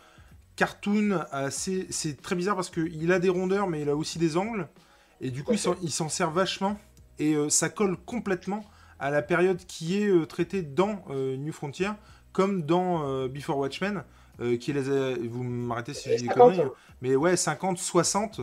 cartoon. 0.58 1.24
Assez... 1.32 1.88
C'est 1.90 2.22
très 2.22 2.36
bizarre 2.36 2.58
parce 2.58 2.70
qu'il 2.70 3.14
a 3.14 3.20
des 3.20 3.30
rondeurs, 3.30 3.68
mais 3.68 3.82
il 3.82 3.90
a 3.90 3.96
aussi 3.96 4.20
des 4.20 4.36
angles. 4.36 4.68
Et 5.22 5.32
du 5.32 5.46
coup, 5.46 5.54
il 5.54 5.92
s'en 5.92 6.10
sert 6.10 6.30
vachement. 6.30 6.78
Et 7.18 7.36
euh, 7.36 7.48
ça 7.48 7.70
colle 7.70 7.96
complètement 7.96 8.66
à 9.00 9.10
la 9.10 9.22
période 9.22 9.66
qui 9.66 10.04
est 10.04 10.10
euh, 10.10 10.26
traitée 10.26 10.64
dans 10.64 11.06
New 11.10 11.54
Frontier, 11.54 11.90
comme 12.34 12.64
dans 12.64 13.28
Before 13.30 13.58
Watchmen, 13.58 14.04
qui 14.60 14.74
les 14.74 15.16
vous 15.30 15.44
m'arrêtez 15.44 15.94
si 15.94 16.10
je 16.10 16.16
dis 16.16 16.24
des 16.24 16.28
conneries, 16.28 16.68
mais 17.02 17.16
ouais, 17.16 17.38
50, 17.38 17.78
60. 17.78 18.42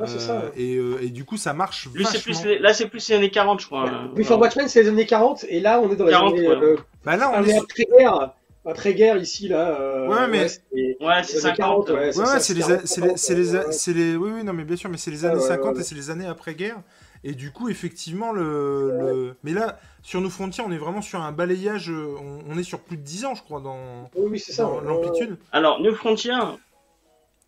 Ouais, 0.00 0.18
ça. 0.18 0.32
Euh, 0.32 0.50
et, 0.56 0.76
euh, 0.76 0.98
et 1.02 1.08
du 1.10 1.24
coup, 1.24 1.36
ça 1.36 1.52
marche 1.52 1.88
Lui, 1.94 2.04
c'est 2.04 2.18
vachement. 2.18 2.32
plus 2.34 2.44
les- 2.44 2.58
là, 2.58 2.72
c'est 2.74 2.86
plus 2.88 3.08
les 3.08 3.14
années 3.16 3.30
40, 3.30 3.60
je 3.60 3.66
crois. 3.66 3.84
Ouais. 3.84 3.90
euh, 3.90 4.14
Before. 4.14 4.38
Watchmen, 4.40 4.68
c'est 4.68 4.82
les 4.82 4.88
années 4.88 5.06
40, 5.06 5.44
et 5.48 5.60
là, 5.60 5.80
on 5.80 5.90
est 5.90 5.96
dans 5.96 6.04
les 6.06 6.10
40, 6.12 6.34
années. 6.34 6.46
euh, 6.48 6.76
Bah 7.04 7.16
là, 7.16 7.30
on 7.34 7.40
on 7.40 7.44
est 7.44 7.50
est. 7.50 7.58
après-guerre. 7.58 8.34
Après-guerre, 8.66 9.16
ici, 9.16 9.48
là. 9.48 9.70
euh, 9.80 10.06
Ouais, 10.08 10.28
mais- 10.28 10.48
c'est- 10.48 10.60
Ouais, 11.00 11.22
c'est 11.24 11.36
les 11.38 11.46
années 11.46 11.56
50. 11.56 11.88
ouais, 11.88 11.94
Ouais, 11.94 12.12
c'est 12.12 12.20
ouais, 12.20 12.26
ça, 12.26 12.40
c'est 12.40 12.52
les, 12.54 12.60
40, 12.60 12.80
c'est 12.84 13.00
les, 13.00 13.16
c'est 13.16 13.34
les, 13.34 13.56
a- 13.56 13.66
ouais. 13.66 13.72
c'est 13.72 13.92
les- 13.94 14.16
oui, 14.16 14.30
oui, 14.34 14.44
non, 14.44 14.52
mais 14.52 14.64
bien 14.64 14.76
sûr, 14.76 14.90
mais 14.90 14.98
c'est 14.98 15.10
les 15.10 15.24
années 15.24 15.36
ouais, 15.36 15.40
50 15.48 15.76
ouais. 15.76 15.80
et 15.80 15.84
c'est 15.84 15.94
les 15.94 16.10
années 16.10 16.26
après-guerre. 16.26 16.76
Et 17.24 17.32
du 17.32 17.52
coup, 17.52 17.68
effectivement, 17.70 18.32
le, 18.32 18.90
le- 18.98 19.34
mais 19.44 19.52
là, 19.52 19.78
sur 20.02 20.20
nos 20.20 20.30
frontières, 20.30 20.66
on 20.68 20.72
est 20.72 20.78
vraiment 20.78 21.02
sur 21.02 21.20
un 21.22 21.32
balayage. 21.32 21.90
On, 21.90 22.38
on 22.50 22.58
est 22.58 22.62
sur 22.62 22.80
plus 22.80 22.96
de 22.98 23.02
10 23.02 23.24
ans, 23.24 23.34
je 23.34 23.42
crois, 23.42 23.60
dans, 23.60 24.10
Oui, 24.14 24.28
oui, 24.32 24.38
c'est 24.38 24.52
ça. 24.52 24.68
l'amplitude. 24.84 25.36
Alors, 25.52 25.80
New 25.80 25.94
Frontier, 25.94 26.32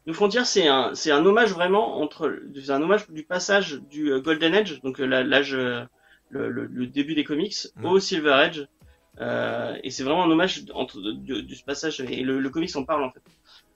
New 0.06 0.14
Frontier, 0.14 0.44
c'est 0.44 0.66
un, 0.66 0.94
c'est 0.94 1.11
un 1.12 1.25
hommage 1.25 1.52
vraiment 1.52 2.00
entre, 2.00 2.40
c'est 2.54 2.71
un 2.73 2.82
hommage 2.82 3.09
du 3.11 3.23
passage 3.23 3.80
du 3.90 4.11
euh, 4.12 4.21
Golden 4.21 4.54
Age, 4.54 4.80
donc 4.82 5.00
euh, 5.00 5.04
l'âge, 5.06 5.54
euh, 5.54 5.85
le, 6.30 6.49
le- 6.50 6.66
le 6.66 6.87
début 6.87 7.14
des 7.14 7.25
comics, 7.25 7.54
Mm. 7.76 7.85
au 7.85 8.00
Silver 8.00 8.32
Age. 8.32 8.66
Euh, 9.21 9.76
et 9.85 9.90
c'est 9.90 10.02
vraiment 10.04 10.25
un 10.25 10.30
hommage 10.30 10.64
entre 10.75 10.99
de, 11.00 11.12
de- 11.42 11.54
ce 11.54 11.62
passage 11.62 12.00
et 12.00 12.23
le, 12.23 12.40
le 12.40 12.50
comics 12.50 12.75
en 12.76 12.85
parle 12.85 13.04
en 13.04 13.11
fait 13.11 13.21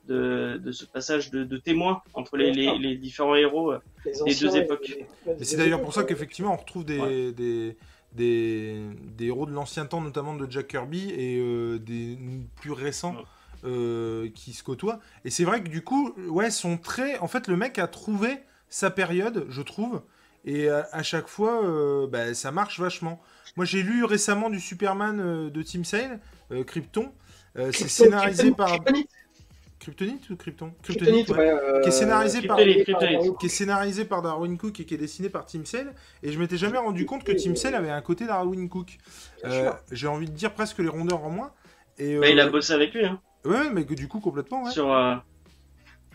de, 0.08 0.58
de 0.64 0.72
ce 0.72 0.84
passage 0.86 1.30
de, 1.30 1.44
de 1.44 1.56
témoin 1.58 2.00
entre 2.14 2.36
les, 2.38 2.52
les, 2.52 2.78
les 2.78 2.96
différents 2.96 3.34
héros. 3.36 3.74
Les 4.04 4.22
anciens 4.22 4.48
deux 4.48 4.56
époques. 4.56 4.96
Et 5.38 5.44
c'est 5.44 5.56
d'ailleurs 5.58 5.82
pour 5.82 5.92
ça 5.92 6.04
qu'effectivement, 6.04 6.54
on 6.54 6.56
retrouve 6.56 6.84
des, 6.86 6.98
Ouais. 6.98 7.32
des, 7.32 7.76
des, 8.14 8.82
des 9.16 9.26
héros 9.26 9.46
de 9.46 9.52
l'ancien 9.52 9.84
temps, 9.86 10.00
notamment 10.00 10.34
de 10.34 10.50
Jack 10.50 10.68
Kirby, 10.68 11.10
et 11.10 11.38
euh, 11.38 11.78
des 11.78 12.16
plus 12.60 12.72
récents. 12.72 13.14
Ouais. 13.16 13.22
Euh, 13.66 14.28
qui 14.34 14.52
se 14.52 14.62
côtoient. 14.62 15.00
Et 15.24 15.30
c'est 15.30 15.44
vrai 15.44 15.62
que 15.62 15.68
du 15.68 15.82
coup 15.82 16.14
ouais 16.28 16.50
son 16.50 16.76
trait 16.78 17.18
en 17.18 17.28
fait 17.28 17.48
le 17.48 17.56
mec 17.56 17.78
a 17.78 17.86
trouvé 17.88 18.38
sa 18.68 18.90
période 18.90 19.46
je 19.48 19.62
trouve. 19.62 20.02
Et 20.44 20.68
à, 20.68 20.86
à 20.92 21.02
chaque 21.02 21.28
fois 21.28 21.64
euh, 21.64 22.06
bah, 22.06 22.32
ça 22.34 22.52
marche 22.52 22.78
vachement. 22.80 23.20
Moi 23.56 23.64
j'ai 23.64 23.82
lu 23.82 24.04
récemment 24.04 24.50
du 24.50 24.60
Superman 24.60 25.18
euh, 25.20 25.50
de 25.50 25.62
Tim 25.62 25.84
Sale 25.84 26.20
euh, 26.52 26.62
Krypton. 26.64 27.12
Euh, 27.58 27.72
c'est 27.72 27.88
scénarisé 27.88 28.50
Kryptonite- 28.50 28.56
par 28.56 28.68
Kryptonite, 28.68 29.10
Kryptonite 29.78 30.30
ou 30.30 30.36
Krypton? 30.36 30.72
Kryptonite, 30.82 31.28
ouais. 31.30 31.36
ouais, 31.38 31.50
euh, 31.50 31.80
Qui 31.82 31.88
est 31.88 31.92
scénarisé 31.92 32.42
par- 32.42 32.56
Kryptonite, 32.58 33.38
qui 33.38 33.46
est 33.46 33.50
scénarisé 33.50 34.04
par 34.04 34.22
Darwin 34.22 34.56
Cook 34.58 34.80
et 34.80 34.84
qui 34.84 34.94
est 34.94 34.98
dessiné 34.98 35.28
par 35.28 35.46
Tim 35.46 35.64
Sale. 35.64 35.94
Et 36.22 36.32
je 36.32 36.38
m'étais 36.38 36.56
jamais 36.56 36.78
rendu 36.78 37.06
compte 37.06 37.24
que 37.24 37.32
Tim 37.32 37.54
Sale 37.54 37.74
avait 37.74 37.90
un 37.90 38.00
côté 38.02 38.26
Darwin 38.26 38.68
Cook. 38.68 38.98
Euh, 39.44 39.70
j'ai 39.92 40.06
envie 40.06 40.26
de 40.26 40.34
dire 40.34 40.52
presque 40.52 40.78
les 40.78 40.88
rondeurs 40.88 41.24
en 41.24 41.30
moins. 41.30 41.52
Et 41.98 42.18
Bah, 42.18 42.28
il 42.28 42.40
a 42.40 42.46
euh, 42.46 42.50
bossé 42.50 42.72
avec 42.72 42.92
lui, 42.94 43.04
hein, 43.06 43.20
ouais 43.46 43.70
mais 43.70 43.84
que 43.86 43.94
du 43.94 44.08
coup 44.08 44.20
complètement 44.20 44.64
ouais. 44.64 44.70
sur, 44.70 44.92
euh, 44.92 45.14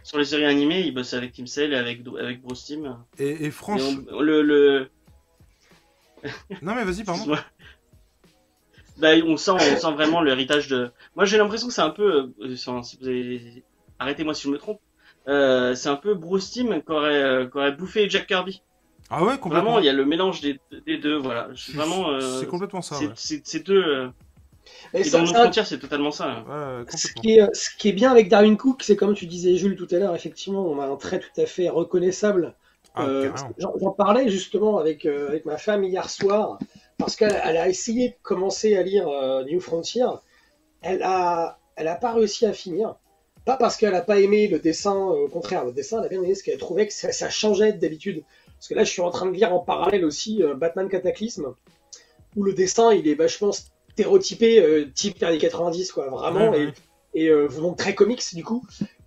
sur 0.03 0.17
les 0.17 0.25
séries 0.25 0.45
animées, 0.45 0.81
il 0.81 0.93
bossait 0.93 1.15
avec 1.17 1.33
Tim 1.33 1.45
Sale 1.45 1.73
et 1.73 1.77
avec, 1.77 2.01
avec 2.19 2.41
Bruce 2.41 2.65
Timm. 2.65 2.97
et, 3.19 3.45
et 3.45 3.51
franchement 3.51 4.01
on- 4.11 4.21
le, 4.21 4.41
le, 4.41 4.89
non 6.61 6.75
mais 6.75 6.83
vas-y 6.83 7.03
pardon. 7.03 7.35
Bah, 8.97 9.09
on 9.25 9.35
sent, 9.37 9.51
on 9.51 9.57
sent 9.77 9.91
vraiment 9.93 10.21
l'héritage 10.21 10.67
de. 10.67 10.91
Moi, 11.15 11.25
j'ai 11.25 11.37
l'impression 11.39 11.67
que 11.67 11.73
c'est 11.73 11.81
un 11.81 11.89
peu. 11.89 12.31
euh, 12.39 12.55
sans- 12.55 12.83
si 12.83 12.97
vous 13.01 13.07
avez- 13.07 13.63
Arrêtez-moi 13.97 14.35
si 14.35 14.43
je 14.43 14.49
me 14.49 14.57
trompe. 14.59 14.79
Euh, 15.27 15.73
c'est 15.73 15.89
un 15.89 15.95
peu 15.95 16.13
Bruce 16.13 16.51
Timm 16.51 16.81
qui 16.83 16.91
aurait, 16.91 17.23
euh, 17.23 17.45
qui 17.47 17.57
aurait 17.57 17.71
bouffé 17.71 18.07
Jack 18.09 18.27
Kirby. 18.27 18.61
Ah 19.09 19.23
ouais, 19.23 19.37
complètement. 19.39 19.71
Vraiment, 19.71 19.79
il 19.79 19.85
y 19.85 19.89
a 19.89 19.93
le 19.93 20.05
mélange 20.05 20.41
des, 20.41 20.59
des 20.85 20.97
deux. 20.99 21.15
Voilà. 21.17 21.49
Vraiment. 21.73 22.19
C'est 22.19 22.47
complètement 22.47 22.83
ça, 22.83 22.95
c'est- 23.15 23.57
ouais. 23.57 23.63
deux. 23.63 24.11
Mais 24.93 25.01
et 25.01 25.03
ça- 25.03 25.19
dans 25.19 25.51
ça- 25.51 25.65
c'est 25.65 25.79
totalement 25.79 26.11
ça. 26.11 26.25
hein. 26.47 26.83
Ouais, 26.85 26.97
Ce 26.97 27.07
qui, 27.13 27.37
est, 27.37 27.53
ce 27.55 27.69
qui 27.77 27.89
est 27.89 27.93
bien 27.93 28.11
avec 28.11 28.29
Darwin 28.29 28.57
Cook, 28.57 28.83
c'est 28.83 28.95
comme 28.95 29.13
tu 29.13 29.25
disais 29.25 29.55
Jules 29.55 29.75
tout 29.75 29.87
à 29.91 29.95
l'heure, 29.97 30.15
effectivement, 30.15 30.65
on 30.65 30.79
a 30.79 30.85
un 30.85 30.95
trait 30.97 31.19
tout 31.19 31.41
à 31.41 31.45
fait 31.45 31.69
reconnaissable. 31.69 32.55
Ah, 32.93 33.05
Euh. 33.05 33.31
J'en 33.57 33.91
parlais 33.91 34.27
justement 34.29 34.77
avec, 34.77 35.05
euh, 35.05 35.29
avec 35.29 35.45
ma 35.45 35.57
femme 35.57 35.83
hier 35.85 36.09
soir, 36.09 36.59
parce 36.97 37.15
qu'elle 37.15 37.39
elle 37.45 37.57
a 37.57 37.69
essayé 37.69 38.09
de 38.09 38.15
commencer 38.21 38.75
à 38.75 38.83
lire 38.83 39.07
euh, 39.07 39.43
New 39.45 39.61
Frontier. 39.61 40.05
Elle 40.81 41.01
a, 41.03 41.59
elle 41.75 41.87
a 41.87 41.95
pas 41.95 42.13
réussi 42.13 42.45
à 42.45 42.53
finir. 42.53 42.95
Pas 43.45 43.57
parce 43.57 43.75
qu'elle 43.77 43.95
a 43.95 44.01
pas 44.01 44.19
aimé 44.19 44.47
le 44.47 44.59
dessin, 44.59 44.93
au 44.95 45.27
contraire, 45.27 45.65
le 45.65 45.71
dessin, 45.71 45.99
elle 45.99 46.05
a 46.05 46.09
bien 46.09 46.19
aimé 46.19 46.29
parce 46.29 46.41
qu'elle 46.43 46.57
trouvait 46.59 46.85
que 46.87 46.93
ça, 46.93 47.11
ça 47.11 47.29
changeait 47.29 47.73
d'habitude. 47.73 48.23
Parce 48.57 48.67
que 48.67 48.75
là, 48.75 48.83
je 48.83 48.91
suis 48.91 49.01
en 49.01 49.09
train 49.09 49.25
de 49.25 49.31
lire 49.33 49.53
en 49.53 49.59
parallèle 49.59 50.05
aussi 50.05 50.43
euh, 50.43 50.53
Batman 50.53 50.89
Cataclysme, 50.89 51.55
où 52.35 52.43
le 52.43 52.53
dessin, 52.53 52.93
il 52.93 53.07
est 53.07 53.15
vachement 53.15 53.51
stéréotypé, 53.93 54.59
euh, 54.61 54.85
type 54.93 55.21
années 55.23 55.37
90, 55.37 55.91
quoi, 55.91 56.09
vraiment. 56.09 56.49
Ouais, 56.51 56.59
et 56.61 56.65
ouais. 56.65 56.73
et 57.13 57.29
euh, 57.29 57.47
donc 57.49 57.77
très 57.77 57.95
comics 57.95 58.23
du 58.33 58.43
coup. 58.43 58.63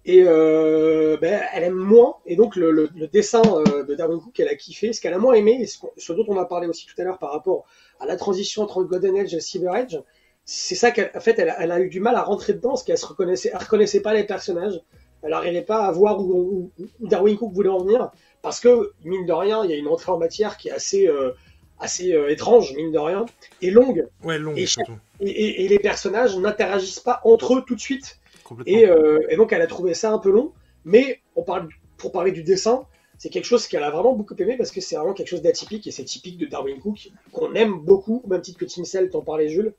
Et 0.06 0.22
euh, 0.26 1.16
ben, 1.18 1.40
elle 1.54 1.62
aime 1.64 1.74
moins, 1.74 2.16
et 2.26 2.36
donc 2.36 2.56
le, 2.56 2.70
le- 2.70 2.90
le 2.94 3.08
dessin 3.08 3.40
euh, 3.46 3.84
de 3.84 3.94
Darwin 3.94 4.20
Cook, 4.20 4.38
elle 4.38 4.48
a 4.48 4.54
kiffé. 4.54 4.92
Ce 4.92 5.00
qu'elle 5.00 5.14
a 5.14 5.18
moins 5.18 5.32
aimé, 5.34 5.56
et 5.62 5.66
ce, 5.66 6.12
dont 6.12 6.26
on 6.28 6.36
a 6.36 6.44
parlé 6.44 6.66
aussi 6.66 6.86
tout 6.86 6.94
à 7.00 7.04
l'heure 7.04 7.18
par 7.18 7.32
rapport 7.32 7.64
à 8.00 8.06
la 8.06 8.16
transition 8.16 8.62
entre 8.62 8.82
Golden 8.84 9.16
Age 9.16 9.32
et 9.32 9.40
Silver 9.40 9.68
Age, 9.72 10.02
c'est 10.44 10.74
ça 10.74 10.90
qu'en 10.90 11.20
fait, 11.20 11.38
elle, 11.38 11.48
a- 11.48 11.56
elle 11.62 11.72
a 11.72 11.80
eu 11.80 11.88
du 11.88 12.00
mal 12.00 12.16
à 12.16 12.22
rentrer 12.22 12.52
dedans, 12.52 12.70
parce 12.70 12.82
qu'elle 12.82 12.98
se 12.98 13.06
reconnaissait, 13.06 13.50
elle 13.50 13.58
reconnaissait 13.60 14.00
pas 14.02 14.12
les 14.12 14.24
personnages. 14.24 14.78
Elle 15.22 15.30
n'arrivait 15.30 15.62
pas 15.62 15.86
à 15.86 15.90
voir 15.90 16.20
où, 16.20 16.70
où- 16.78 16.84
où 17.00 17.08
Darwin 17.08 17.38
Cook 17.38 17.54
voulait 17.54 17.70
en 17.70 17.78
venir, 17.78 18.10
parce 18.42 18.60
que 18.60 18.92
mine 19.04 19.24
de 19.24 19.32
rien, 19.32 19.64
il 19.64 19.70
y 19.70 19.72
a 19.72 19.76
une 19.76 19.88
entrée 19.88 20.12
en 20.12 20.18
matière 20.18 20.58
qui 20.58 20.68
est 20.68 20.72
assez, 20.72 21.08
euh, 21.08 21.30
assez 21.80 22.12
euh, 22.12 22.28
étrange, 22.30 22.72
mine 22.74 22.92
de 22.92 22.98
rien, 22.98 23.26
et 23.62 23.70
longue. 23.70 24.06
Ouais, 24.22 24.38
long, 24.38 24.54
Et 24.54 24.66
surtout. 24.66 24.92
Et, 25.20 25.28
et- 25.30 25.64
et 25.64 25.68
les 25.68 25.78
personnages 25.78 26.36
n'interagissent 26.36 27.00
pas 27.00 27.20
entre 27.24 27.54
eux 27.56 27.64
tout 27.66 27.74
de 27.74 27.80
suite. 27.80 28.18
Complètement. 28.44 28.72
Et, 28.78 28.86
euh, 28.86 29.20
et 29.28 29.36
donc 29.36 29.52
elle 29.52 29.62
a 29.62 29.66
trouvé 29.66 29.94
ça 29.94 30.10
un 30.12 30.18
peu 30.18 30.30
long, 30.30 30.52
mais 30.84 31.20
on 31.36 31.42
parle, 31.42 31.68
pour 31.96 32.12
parler 32.12 32.30
du 32.32 32.42
dessin, 32.42 32.84
c'est 33.16 33.28
quelque 33.30 33.44
chose 33.46 33.66
qu'elle 33.68 33.82
a 33.84 33.90
vraiment 33.90 34.12
beaucoup 34.14 34.34
aimé 34.38 34.56
parce 34.56 34.70
que 34.70 34.80
c'est 34.80 34.96
vraiment 34.96 35.14
quelque 35.14 35.28
chose 35.28 35.42
d'atypique 35.42 35.86
et 35.86 35.90
c'est 35.90 36.04
typique 36.04 36.36
de 36.36 36.46
Darwin 36.46 36.78
Cook 36.80 37.10
qu'on 37.32 37.54
aime 37.54 37.78
beaucoup, 37.78 38.20
au 38.24 38.28
même 38.28 38.40
titre 38.42 38.58
que 38.58 38.64
Tim 38.64 38.84
Cell, 38.84 39.08
t'en 39.10 39.22
parlais 39.22 39.48
Jules. 39.48 39.72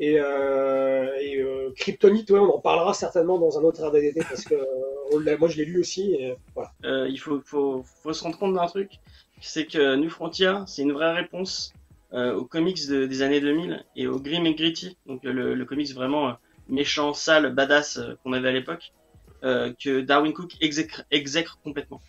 Et, 0.00 0.16
euh, 0.20 1.08
et 1.20 1.38
euh, 1.40 1.70
Kryptonite, 1.76 2.30
ouais, 2.30 2.38
on 2.38 2.54
en 2.54 2.60
parlera 2.60 2.94
certainement 2.94 3.36
dans 3.38 3.58
un 3.58 3.62
autre 3.62 3.84
RDDT 3.84 4.20
parce 4.28 4.44
que 4.44 4.54
euh, 4.54 5.36
moi 5.38 5.48
je 5.48 5.56
l'ai 5.56 5.64
lu 5.64 5.80
aussi. 5.80 6.14
Et, 6.14 6.34
voilà. 6.54 6.70
Euh, 6.84 7.08
il 7.10 7.18
faut, 7.18 7.40
faut, 7.44 7.82
faut 8.02 8.12
se 8.12 8.22
rendre 8.22 8.38
compte 8.38 8.54
d'un 8.54 8.66
truc, 8.66 8.92
c'est 9.40 9.66
que 9.66 9.96
New 9.96 10.10
Frontier, 10.10 10.52
c'est 10.66 10.82
une 10.82 10.92
vraie 10.92 11.12
réponse 11.12 11.72
euh, 12.14 12.34
aux 12.34 12.44
comics 12.44 12.88
de- 12.88 13.04
des 13.04 13.22
années 13.22 13.40
2000 13.40 13.84
et 13.94 14.06
au 14.06 14.18
Grim 14.18 14.44
et 14.46 14.54
Gritty, 14.54 14.96
donc 15.06 15.20
le, 15.24 15.62
comics 15.66 15.92
vraiment 15.92 16.30
euh, 16.30 16.32
méchant, 16.68 17.12
sale, 17.12 17.54
badass 17.54 17.98
euh, 17.98 18.14
qu'on 18.22 18.32
avait 18.32 18.48
à 18.48 18.52
l'époque, 18.52 18.92
que 19.42 20.00
Darwin 20.00 20.32
Cook 20.32 20.56
exècre, 20.60 21.58
complètement. 21.62 22.00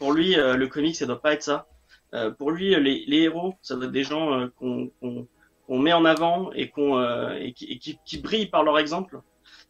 Pour 0.00 0.12
lui, 0.12 0.34
le 0.34 0.66
comics, 0.66 0.96
ça 0.96 1.06
doit 1.06 1.22
pas 1.22 1.32
être 1.32 1.44
ça. 1.44 1.68
Pour 2.38 2.50
lui, 2.50 2.74
les, 2.74 3.18
héros, 3.18 3.54
ça 3.62 3.76
doit 3.76 3.84
être 3.84 3.92
des 3.92 4.02
gens 4.02 4.48
qu'on 4.58 5.78
met 5.78 5.92
en 5.92 6.04
avant 6.04 6.50
et, 6.54 6.72
qui 7.54 8.18
brillent 8.18 8.48
par 8.48 8.64
leur 8.64 8.80
exemple. 8.80 9.20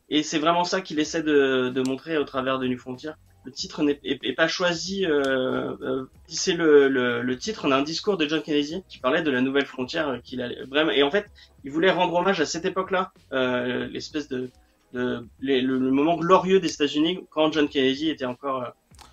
Et 0.08 0.22
c'est 0.22 0.38
vraiment 0.38 0.64
ça 0.64 0.80
qu'il 0.80 1.00
essaie 1.00 1.22
de, 1.22 1.68
de 1.68 1.82
montrer 1.86 2.16
au 2.16 2.24
travers 2.24 2.58
de 2.58 2.66
New 2.66 2.78
Frontier 2.78 3.10
le 3.44 3.52
titre 3.52 3.82
n'est 3.82 3.98
est, 4.04 4.18
est 4.22 4.32
pas 4.34 4.48
choisi. 4.48 5.04
Euh, 5.04 5.76
euh, 5.82 6.04
c'est 6.26 6.54
le, 6.54 6.88
le, 6.88 7.22
le 7.22 7.36
titre 7.36 7.68
d'un 7.68 7.82
discours 7.82 8.16
de 8.16 8.28
John 8.28 8.42
Kennedy 8.42 8.82
qui 8.88 8.98
parlait 8.98 9.22
de 9.22 9.30
la 9.30 9.40
nouvelle 9.40 9.66
frontière 9.66 10.20
qu'il 10.22 10.40
allait 10.40 10.62
vraiment. 10.64 10.92
Et 10.92 11.02
en 11.02 11.10
fait, 11.10 11.26
il 11.64 11.70
voulait 11.70 11.90
rendre 11.90 12.14
hommage 12.14 12.40
à 12.40 12.46
cette 12.46 12.64
époque-là, 12.64 13.12
euh, 13.32 13.86
l'espèce 13.88 14.28
de, 14.28 14.50
de 14.92 15.26
le, 15.40 15.60
le 15.60 15.90
moment 15.90 16.16
glorieux 16.16 16.60
des 16.60 16.72
États-Unis 16.72 17.20
quand 17.30 17.52
John 17.52 17.68
Kennedy 17.68 18.10
était 18.10 18.24
encore 18.24 18.62
euh, 18.62 18.68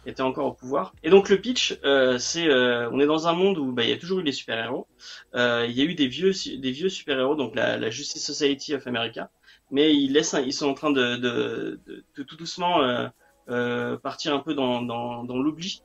était 0.05 0.21
encore 0.21 0.45
au 0.45 0.53
pouvoir. 0.53 0.93
Et 1.03 1.09
donc 1.09 1.29
le 1.29 1.37
pitch, 1.41 1.77
euh, 1.83 2.17
c'est 2.19 2.47
euh, 2.47 2.89
on 2.91 2.99
est 2.99 3.07
dans 3.07 3.27
un 3.27 3.33
monde 3.33 3.57
où 3.57 3.71
bah, 3.71 3.83
il 3.83 3.89
y 3.89 3.93
a 3.93 3.97
toujours 3.97 4.19
eu 4.19 4.23
des 4.23 4.31
super-héros. 4.31 4.87
Euh, 5.35 5.65
il 5.67 5.75
y 5.75 5.81
a 5.81 5.85
eu 5.85 5.95
des 5.95 6.07
vieux 6.07 6.31
des 6.57 6.71
vieux 6.71 6.89
super-héros, 6.89 7.35
donc 7.35 7.55
la, 7.55 7.77
la 7.77 7.89
Justice 7.89 8.25
Society 8.25 8.75
of 8.75 8.85
America. 8.87 9.29
Mais 9.71 9.95
ils 9.95 10.11
laissent, 10.13 10.35
ils 10.43 10.53
sont 10.53 10.67
en 10.67 10.73
train 10.73 10.89
de, 10.89 11.15
de, 11.17 11.79
de, 11.85 12.03
de 12.17 12.23
tout 12.23 12.35
doucement 12.35 12.81
euh, 12.81 13.07
partir 13.97 14.33
un 14.33 14.39
peu 14.39 14.53
dans, 14.53 14.81
dans, 14.81 15.23
dans 15.23 15.37
l'oubli. 15.37 15.83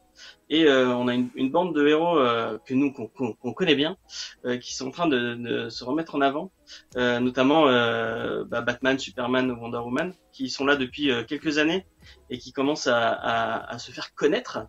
Et 0.49 0.67
euh, 0.67 0.95
on 0.95 1.09
a 1.09 1.15
une, 1.15 1.29
une 1.35 1.51
bande 1.51 1.75
de 1.75 1.89
héros 1.89 2.19
euh, 2.19 2.57
que 2.65 2.73
nous 2.73 2.93
qu'on 2.93 3.53
connaît 3.53 3.75
bien, 3.75 3.97
euh, 4.45 4.59
qui 4.59 4.73
sont 4.75 4.87
en 4.87 4.91
train 4.93 5.09
de, 5.09 5.35
de 5.35 5.69
se 5.71 5.83
remettre 5.83 6.15
en 6.15 6.21
avant, 6.21 6.53
euh, 6.97 7.19
notamment 7.19 7.67
euh, 7.67 8.45
bah, 8.45 8.61
Batman, 8.61 8.97
Superman, 8.97 9.51
Wonder 9.51 9.79
Woman, 9.79 10.15
qui 10.33 10.51
sont 10.51 10.67
là 10.67 10.77
depuis 10.77 11.11
euh, 11.11 11.25
quelques 11.25 11.59
années 11.59 11.85
et 12.31 12.39
qui 12.39 12.53
commencent 12.53 12.87
à, 12.87 13.11
à, 13.11 13.75
à 13.75 13.79
se 13.79 13.91
faire 13.91 14.15
connaître. 14.15 14.61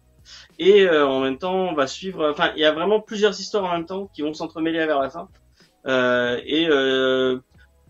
Et 0.57 0.81
euh, 0.81 1.05
en 1.05 1.19
même 1.21 1.37
temps, 1.37 1.53
on 1.53 1.75
va 1.75 1.85
suivre. 1.85 2.27
Enfin, 2.31 2.51
il 2.55 2.61
y 2.61 2.65
a 2.65 2.71
vraiment 2.71 2.99
plusieurs 2.99 3.39
histoires 3.39 3.65
en 3.65 3.73
même 3.73 3.85
temps 3.85 4.09
qui 4.15 4.23
vont 4.23 4.33
s'entremêler 4.33 4.83
vers 4.87 4.99
la 4.99 5.11
fin. 5.11 5.29
Euh, 5.85 6.41
et 6.43 6.67
euh, 6.67 7.37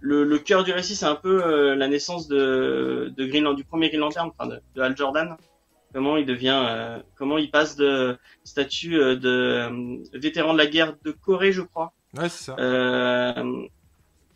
le, 0.09 0.23
le 0.23 0.37
cœur 0.39 0.63
du 0.63 0.71
récit, 0.71 0.95
c'est 0.95 1.05
un 1.07 1.15
peu 1.15 1.43
euh, 1.43 1.75
la 1.75 1.87
naissance 1.87 2.27
de, 2.27 3.11
de 3.17 3.25
Green 3.25 3.43
Lan- 3.43 3.53
du 3.55 3.63
premier 3.63 3.89
Green 3.89 4.01
Lantern, 4.01 4.29
enfin 4.37 4.47
de, 4.49 4.59
de 4.75 4.81
Hal 4.81 4.95
Jordan. 4.95 5.35
Comment 5.93 6.17
il 6.17 6.25
devient, 6.25 6.61
euh, 6.69 6.99
comment 7.15 7.37
il 7.37 7.49
passe 7.49 7.75
de 7.77 8.17
statut 8.43 8.99
euh, 8.99 9.15
de 9.15 9.29
euh, 9.29 9.97
vétéran 10.13 10.51
de 10.53 10.57
la 10.57 10.67
guerre 10.67 10.95
de 11.05 11.11
Corée, 11.11 11.51
je 11.53 11.61
crois, 11.61 11.93
Ouais, 12.17 12.27
c'est 12.29 12.45
ça. 12.45 12.55
euh, 12.59 13.33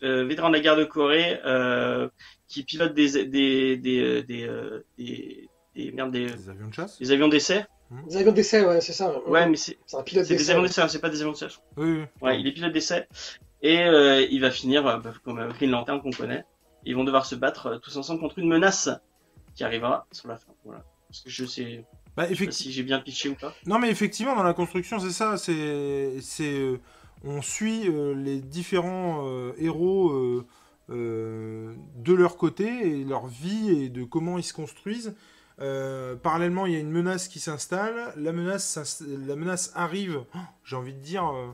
euh, 0.03 0.23
vétéran 0.25 0.49
de 0.49 0.53
la 0.55 0.61
guerre 0.61 0.77
de 0.77 0.85
Corée, 0.85 1.39
euh, 1.45 2.07
qui 2.47 2.63
pilote 2.63 2.93
des 2.93 3.25
des 3.25 3.75
des 3.77 4.23
des, 4.23 4.49
des, 4.97 5.49
des, 5.75 5.91
merde, 5.91 6.11
des, 6.11 6.25
Des 6.27 6.49
avions 6.49 6.67
de 6.69 6.73
chasse. 6.73 6.97
des 6.99 7.11
avions 7.11 7.27
d'essai 7.27 7.65
Des 8.07 8.17
avions 8.17 8.31
d'essai, 8.31 8.65
ouais, 8.65 8.79
c'est 8.81 8.93
ça. 8.93 9.19
Ouais, 9.27 9.45
mais 9.47 9.57
c'est 9.57 9.77
C'est 9.85 9.97
un 9.97 10.03
pilote 10.03 10.25
c'est 10.25 10.33
des 10.33 10.37
d'essai. 10.37 10.51
avions 10.51 10.63
d'essai, 10.63 10.81
hein, 10.81 10.87
c'est 10.87 11.01
pas 11.01 11.09
des 11.09 11.19
avions 11.21 11.33
de 11.33 11.37
siège. 11.37 11.59
Oui, 11.77 11.89
oui. 11.99 12.05
Ouais, 12.21 12.39
il 12.39 12.47
est 12.47 12.53
pilote 12.53 12.71
d'essai. 12.71 13.05
Et 13.61 13.79
euh, 13.81 14.21
il 14.29 14.41
va 14.41 14.51
finir 14.51 14.85
euh, 14.87 14.97
bah, 14.97 15.13
comme 15.23 15.39
euh, 15.39 15.49
Green 15.49 15.71
Lantern 15.71 16.01
qu'on 16.01 16.11
connaît. 16.11 16.45
Ils 16.85 16.95
vont 16.95 17.03
devoir 17.03 17.25
se 17.25 17.35
battre 17.35 17.65
euh, 17.67 17.77
tous 17.77 17.95
ensemble 17.97 18.19
contre 18.21 18.39
une 18.39 18.47
menace 18.47 18.89
qui 19.55 19.63
arrivera 19.63 20.07
sur 20.11 20.27
la 20.29 20.37
fin. 20.37 20.51
Voilà. 20.63 20.83
Parce 21.09 21.21
que 21.21 21.29
je 21.29 21.45
sais 21.45 21.85
Bah, 22.15 22.23
pas 22.23 22.31
effectivement. 22.31 22.51
si 22.53 22.71
j'ai 22.71 22.83
bien 22.83 22.99
pitché 22.99 23.29
ou 23.29 23.35
pas. 23.35 23.53
Non, 23.65 23.79
mais 23.79 23.89
effectivement, 23.89 24.35
dans 24.35 24.43
la 24.43 24.53
construction, 24.53 24.99
c'est 24.99 25.11
ça. 25.11 25.37
C'est, 25.37 26.21
c'est, 26.21 26.79
on 27.25 27.41
suit 27.41 27.89
les 28.15 28.39
différents 28.39 29.51
héros 29.57 30.43
de 30.89 32.13
leur 32.13 32.37
côté 32.37 32.99
et 32.99 33.03
leur 33.03 33.27
vie 33.27 33.69
et 33.71 33.89
de 33.89 34.03
comment 34.03 34.37
ils 34.37 34.43
se 34.43 34.53
construisent. 34.53 35.15
Euh, 35.61 36.15
parallèlement, 36.15 36.65
il 36.65 36.73
y 36.73 36.75
a 36.75 36.79
une 36.79 36.91
menace 36.91 37.27
qui 37.27 37.39
s'installe. 37.39 38.13
La 38.15 38.31
menace, 38.31 39.03
la 39.07 39.35
menace 39.35 39.71
arrive. 39.75 40.21
oh, 40.33 40.37
J'ai 40.63 40.75
envie 40.77 40.93
de 40.93 40.99
dire, 41.01 41.25
euh, 41.27 41.47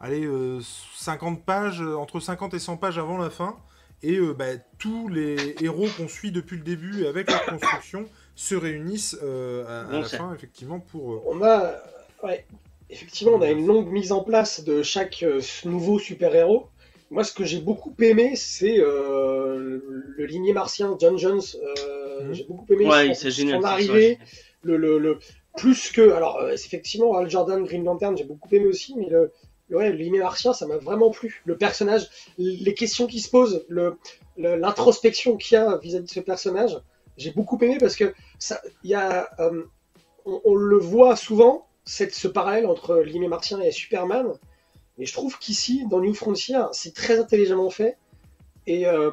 allez, 0.00 0.24
euh, 0.24 0.60
50 0.94 1.44
pages, 1.44 1.80
euh, 1.82 1.96
entre 1.96 2.20
50 2.20 2.54
et 2.54 2.58
100 2.58 2.76
pages 2.76 2.98
avant 2.98 3.18
la 3.18 3.30
fin. 3.30 3.56
Et 4.02 4.16
euh, 4.16 4.34
bah, 4.34 4.56
tous 4.78 5.08
les 5.08 5.56
héros 5.60 5.86
qu'on 5.96 6.08
suit 6.08 6.30
depuis 6.30 6.58
le 6.58 6.62
début 6.62 7.06
avec 7.06 7.30
leur 7.30 7.44
construction 7.46 8.04
se 8.34 8.54
réunissent 8.54 9.16
euh, 9.22 9.86
à, 9.88 10.00
la 10.00 10.08
fin, 10.08 10.34
effectivement, 10.34 10.80
pour. 10.80 11.14
euh, 11.14 11.22
On 11.26 11.42
a, 11.42 11.76
ouais, 12.22 12.44
effectivement, 12.90 13.32
on 13.34 13.40
a 13.42 13.50
une 13.50 13.66
longue 13.66 13.88
mise 13.90 14.12
en 14.12 14.22
place 14.22 14.62
de 14.64 14.82
chaque 14.82 15.22
euh, 15.22 15.40
nouveau 15.64 15.98
super-héros. 15.98 16.68
Moi, 17.10 17.24
ce 17.24 17.32
que 17.32 17.44
j'ai 17.44 17.60
beaucoup 17.60 17.94
aimé, 18.00 18.34
c'est 18.36 18.78
euh, 18.80 19.56
le, 19.58 20.04
le 20.16 20.26
ligné 20.26 20.52
martien 20.52 20.96
John 21.00 21.18
Jones. 21.18 21.40
Euh, 21.62 21.96
Mhm. 22.18 22.34
J'ai 22.34 22.44
beaucoup 22.44 22.64
aimé 22.72 22.86
Ouais, 22.86 23.14
son, 23.14 23.28
génial. 23.28 23.64
arrivée, 23.64 24.18
le, 24.62 24.76
le, 24.78 24.98
le- 24.98 25.18
plus 25.58 25.90
que, 25.92 26.10
alors 26.12 26.38
euh, 26.38 26.50
effectivement 26.52 27.14
Al 27.14 27.28
Jordan, 27.30 27.62
Green 27.64 27.84
Lantern, 27.84 28.16
j'ai 28.16 28.24
beaucoup 28.24 28.48
aimé 28.54 28.66
aussi, 28.66 28.94
mais 28.96 29.06
le, 29.08 29.20
le, 29.20 29.32
ouais, 29.70 29.90
le 29.90 29.96
ligné 29.96 30.18
martien, 30.18 30.52
ça 30.52 30.66
m'a 30.66 30.76
vraiment 30.76 31.10
plu. 31.10 31.42
Le 31.44 31.56
personnage, 31.56 32.08
les 32.38 32.74
questions 32.74 33.06
qui 33.06 33.20
se 33.20 33.30
posent, 33.30 33.66
l'introspection 34.36 35.36
qu'il 35.36 35.56
y 35.56 35.60
a 35.60 35.76
vis-à-vis 35.78 36.04
de 36.06 36.10
ce 36.10 36.20
personnage, 36.20 36.78
j'ai 37.16 37.30
beaucoup 37.30 37.58
aimé 37.62 37.78
parce 37.80 37.96
que 37.96 38.14
ça, 38.38 38.60
y 38.84 38.94
a, 38.94 39.28
euh, 39.40 39.64
on, 40.24 40.54
le 40.54 40.76
voit 40.78 41.16
souvent, 41.16 41.66
cette, 41.84 42.14
ce 42.14 42.28
parallèle 42.28 42.66
entre 42.66 42.98
Limé 42.98 43.28
Martien 43.28 43.60
et 43.60 43.70
Superman, 43.70 44.32
mais 44.98 45.06
je 45.06 45.12
trouve 45.12 45.38
qu'ici, 45.38 45.86
dans 45.88 46.00
New 46.00 46.14
Frontier, 46.14 46.58
c'est 46.72 46.94
très 46.94 47.18
intelligemment 47.18 47.70
fait. 47.70 47.96
Et 48.66 48.86
euh, 48.86 49.10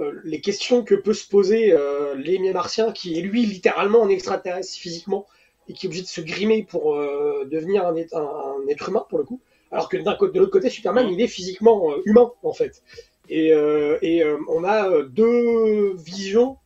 euh, 0.00 0.20
les 0.24 0.40
questions 0.40 0.82
que 0.84 0.94
peut 0.94 1.14
se 1.14 1.28
poser 1.28 1.72
euh, 1.72 2.14
Limé 2.16 2.52
Martien, 2.52 2.92
qui 2.92 3.18
est 3.18 3.22
lui 3.22 3.46
littéralement 3.46 4.04
un 4.04 4.08
extraterrestre 4.08 4.74
physiquement, 4.74 5.26
et 5.68 5.74
qui 5.74 5.86
est 5.86 5.88
obligé 5.88 6.02
de 6.02 6.08
se 6.08 6.20
grimer 6.22 6.62
pour 6.62 6.94
devenir 6.96 7.86
un- 7.86 7.94
un 7.94 8.68
être 8.68 8.88
humain, 8.88 9.04
pour 9.08 9.18
le 9.18 9.24
coup, 9.24 9.40
alors 9.70 9.88
que 9.88 9.96
d'un 9.96 10.16
de 10.20 10.38
l'autre 10.38 10.50
côté, 10.50 10.70
Superman, 10.70 11.08
il 11.08 11.20
est 11.20 11.28
physiquement 11.28 11.92
euh, 11.92 12.02
humain, 12.04 12.32
en 12.42 12.52
fait. 12.52 12.82
Et, 13.28 13.52
euh, 13.52 13.98
euh, 14.02 14.38
on 14.48 14.64
a 14.64 15.02
deux 15.02 15.94
visions 15.96 16.56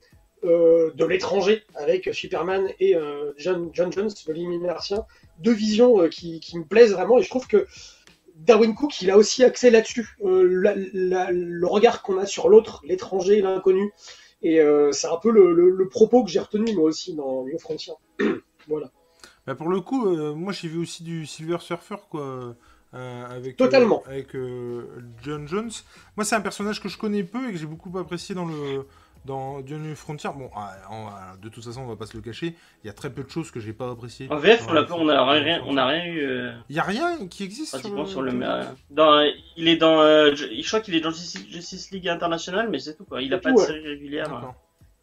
de 0.45 1.05
l'étranger 1.05 1.62
avec 1.77 2.11
Superman 2.12 2.69
et 2.81 2.97
John, 3.37 3.71
Jones, 3.73 3.93
le 3.95 4.33
limite 4.33 4.62
martien. 4.62 5.07
Deux 5.38 5.53
visions 5.53 6.09
qui, 6.09 6.41
me 6.55 6.65
plaisent 6.65 6.93
vraiment 6.93 7.19
et 7.19 7.23
je 7.23 7.29
trouve 7.29 7.47
que 7.47 7.65
Darwin 8.35 8.75
Cook, 8.75 9.01
il 9.03 9.12
a 9.12 9.17
aussi 9.17 9.45
accès 9.45 9.71
là-dessus. 9.71 10.17
Le 10.21 11.65
regard 11.65 12.03
qu'on 12.03 12.19
a 12.19 12.27
sur 12.27 12.49
l'autre, 12.49 12.83
l'étranger, 12.85 13.41
l'inconnu. 13.41 13.93
Et 14.43 14.61
c'est 14.91 15.07
un 15.07 15.19
peu 15.23 15.31
le, 15.31 15.88
propos 15.88 16.25
que 16.25 16.31
j'ai 16.31 16.41
retenu 16.41 16.75
moi 16.75 16.87
aussi 16.87 17.15
dans 17.15 17.45
New 17.45 17.59
Frontier. 17.61 17.93
voilà. 18.67 18.91
Bah, 19.47 19.55
pour 19.55 19.69
le 19.69 19.81
coup, 19.81 20.09
moi 20.35 20.53
j'ai 20.53 20.67
vu 20.67 20.79
aussi 20.81 21.05
du 21.05 21.25
Silver 21.25 21.59
Surfer, 21.61 21.99
quoi. 22.11 22.57
Euh, 22.95 23.37
avec, 23.37 23.57
Totalement. 23.57 24.03
euh, 24.07 24.11
avec 24.13 24.35
euh, 24.35 25.03
John 25.23 25.47
Jones. 25.49 25.71
Moi, 26.17 26.25
c'est 26.25 26.35
un 26.37 26.41
personnage 26.41 26.81
que 26.81 26.89
je 26.89 26.99
connais 26.99 27.23
peu 27.25 27.49
et 27.49 27.53
que 27.53 27.59
j'ai 27.59 27.67
beaucoup 27.67 27.97
apprécié 27.99 28.35
dans 28.35 28.45
le 28.45 28.87
dans 29.25 29.61
New 29.63 29.95
Frontier. 29.95 30.31
Bon, 30.37 30.51
on- 30.91 31.37
de 31.41 31.49
toute 31.49 31.65
façon, 31.65 31.83
on 31.83 31.87
va 31.87 31.95
pas 31.95 32.07
se 32.07 32.17
le 32.17 32.23
cacher. 32.23 32.57
Il 32.83 32.89
y 32.89 32.91
a 32.91 32.93
très 32.93 33.09
peu 33.09 33.23
de 33.23 33.31
choses 33.31 33.53
que 33.53 33.61
j'ai 33.61 33.73
pas 33.73 33.89
appréciées. 33.91 34.27
En 34.31 34.37
VF, 34.37 34.67
on 34.69 34.75
a, 34.77 34.83
on 34.91 35.09
a 35.09 35.15
New 35.15 35.31
rien, 35.45 35.57
Frontier. 35.59 35.73
on 35.73 35.77
a 35.77 35.87
rien 35.87 36.05
eu. 36.07 36.21
euh, 36.23 36.53
Il 36.69 36.75
y 36.75 36.81
a 36.81 36.83
rien 36.83 37.29
qui 37.29 37.45
existe 37.45 37.71
pratiquement 37.73 38.05
sur 38.05 38.21
le. 38.21 38.33
Euh, 38.43 38.65
dans, 38.91 39.21
il 39.57 39.69
est 39.69 39.77
dans. 39.77 40.01
euh, 40.01 40.35
je, 40.35 40.47
je 40.61 40.67
crois 40.67 40.81
qu'il 40.81 40.97
est 40.97 41.01
dans 41.01 41.13
Justice, 41.13 41.91
League 41.93 42.09
International, 42.09 42.69
mais 42.69 42.81
c'est 42.81 42.97
tout 42.97 43.05
quoi. 43.05 43.23
Il 43.23 43.33
a 43.33 43.39
pas 43.39 43.51
tout, 43.51 43.55
de 43.57 43.61
ouais. 43.61 43.67
série 43.67 43.87
régulière. 43.87 44.29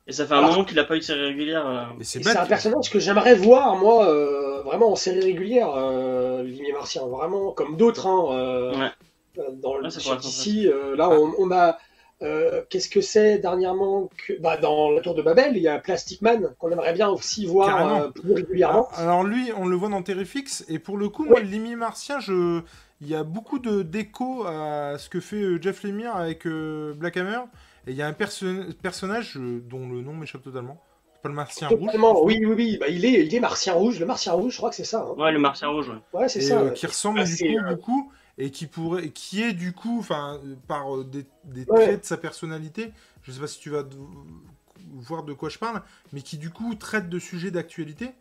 Et 0.09 0.11
ça 0.11 0.25
fait 0.25 0.33
un 0.33 0.39
Alors- 0.39 0.51
moment 0.51 0.63
qu'il 0.65 0.77
a 0.79 0.83
pas 0.83 0.95
eu 0.95 0.99
de 0.99 1.03
série 1.03 1.21
régulière. 1.23 1.65
euh. 1.67 1.83
Et 1.99 2.03
c'est 2.03 2.27
un 2.35 2.45
personnage 2.47 2.89
que 2.89 2.97
j'aimerais 2.99 3.35
voir, 3.35 3.75
moi, 3.75 4.07
euh, 4.09 4.63
vraiment 4.63 4.91
en 4.91 4.95
série 4.95 5.19
régulière, 5.21 5.69
euh, 5.77 6.41
Limier 6.43 6.73
Martien, 6.73 7.03
vraiment, 7.05 7.51
comme 7.51 7.77
d'autres, 7.77 8.07
hein, 8.07 8.25
euh, 8.31 8.71
Ouais. 8.71 8.89
euh, 9.37 9.43
dans 9.61 9.77
le 9.77 9.83
DC, 9.87 10.65
euh, 10.65 10.95
là, 10.97 11.09
on, 11.11 11.31
on 11.37 11.51
a, 11.51 11.77
euh, 12.23 12.63
qu'est-ce 12.71 12.89
que 12.89 13.01
c'est 13.01 13.37
dernièrement 13.37 14.09
que, 14.25 14.33
bah, 14.41 14.57
dans 14.57 14.89
la 14.89 15.01
Tour 15.01 15.13
de 15.13 15.21
Babel, 15.21 15.55
il 15.55 15.61
y 15.61 15.67
a 15.67 15.77
Plastic 15.77 16.23
Man, 16.23 16.53
qu'on 16.57 16.71
aimerait 16.71 16.93
bien 16.93 17.09
aussi 17.09 17.45
voir 17.45 18.01
euh, 18.03 18.07
plus 18.09 18.33
régulièrement. 18.33 18.89
Ah, 18.93 19.03
Alors 19.03 19.23
lui, 19.23 19.51
on 19.57 19.67
le 19.67 19.75
voit 19.75 19.89
dans 19.89 20.01
Terrifix, 20.01 20.65
et 20.69 20.79
pour 20.79 20.97
le 20.97 21.09
coup, 21.09 21.23
moi, 21.25 21.35
Ouais. 21.35 21.43
le 21.43 21.49
Limier 21.49 21.75
Martien, 21.75 22.19
je... 22.19 22.61
il 22.99 23.07
y 23.07 23.13
a 23.15 23.23
beaucoup 23.23 23.59
de 23.59 23.83
d'écho 23.83 24.43
à 24.47 24.97
ce 24.97 25.07
que 25.07 25.19
fait 25.19 25.61
Jeff 25.61 25.83
Lemire 25.83 26.15
avec 26.15 26.47
euh, 26.47 26.93
Black 26.95 27.15
Hammer, 27.15 27.41
et 27.87 27.91
il 27.91 27.95
y 27.97 28.01
a 28.01 28.07
un 28.07 28.13
perso- 28.13 28.45
personnage 28.81 29.37
euh, 29.37 29.61
dont 29.61 29.87
le 29.89 30.01
nom 30.01 30.13
m'échappe 30.13 30.43
totalement. 30.43 30.81
C'est 31.13 31.21
pas 31.23 31.29
le 31.29 31.35
Martien 31.35 31.67
rouge 31.67 31.89
oui, 32.23 32.45
oui, 32.45 32.53
oui, 32.55 32.77
bah, 32.79 32.87
il 32.87 33.03
est, 33.05 33.25
il 33.25 33.35
est 33.35 33.39
Martien 33.41 33.73
Rouge, 33.73 33.99
le 33.99 34.05
Martien 34.05 34.33
Rouge, 34.33 34.53
je 34.53 34.57
crois 34.57 34.69
que 34.69 34.75
c'est 34.77 34.85
ça. 34.85 35.01
hein. 35.01 35.15
Ouais, 35.21 35.31
le 35.31 35.39
Martien 35.39 35.67
Rouge. 35.67 35.89
Ouais. 35.89 36.19
Ouais, 36.21 36.29
c'est 36.29 36.39
ça. 36.41 36.59
euh, 36.61 36.71
qui 36.71 36.85
ressemble 36.87 37.19
Ah, 37.21 37.23
du 37.25 37.35
c'est, 37.35 37.47
coup 37.53 37.59
euh, 37.59 37.69
beaucoup 37.75 38.11
et 38.37 38.51
qui 38.51 38.67
pourrait 38.67 39.09
qui 39.09 39.43
est 39.43 39.51
du 39.53 39.73
coup 39.73 39.97
enfin 39.99 40.39
euh, 40.45 40.55
par 40.67 40.95
euh, 40.95 41.03
des, 41.03 41.25
des 41.43 41.65
Ouais. 41.69 41.83
traits 41.83 42.01
de 42.01 42.05
sa 42.05 42.15
personnalité 42.15 42.93
je 43.23 43.33
sais 43.33 43.39
pas 43.41 43.47
si 43.47 43.59
tu 43.59 43.69
vas 43.69 43.83
voir 44.93 45.23
de 45.23 45.33
quoi 45.33 45.49
je 45.49 45.57
parle 45.57 45.81
mais 46.13 46.21
qui 46.21 46.37
du 46.37 46.49
coup 46.49 46.73
traite 46.75 47.09
de 47.09 47.19
sujets 47.19 47.51
d'actualité 47.51 48.11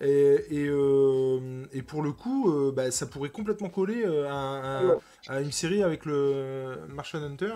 et, 0.00 0.36
et, 0.50 0.66
euh, 0.68 1.64
et 1.72 1.80
pour 1.82 2.02
le 2.02 2.12
coup 2.12 2.50
euh, 2.50 2.70
bah, 2.70 2.90
ça 2.90 3.06
pourrait 3.06 3.30
complètement 3.30 3.70
coller 3.70 4.02
euh, 4.04 4.28
à, 4.28 4.78
à- 4.80 4.84
Ouais. 4.84 4.94
à 5.28 5.40
une 5.40 5.52
série 5.52 5.82
avec 5.82 6.04
le 6.04 6.76
Martian 6.88 7.22
Hunter 7.22 7.54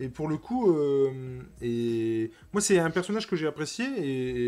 et, 0.00 0.04
et 0.04 0.08
pour 0.08 0.26
le 0.28 0.36
coup 0.36 0.76
et 1.60 2.30
moi 2.52 2.60
c'est 2.60 2.78
un 2.78 2.90
personnage 2.90 3.26
que 3.26 3.36
j'ai 3.36 3.46
apprécié 3.46 3.86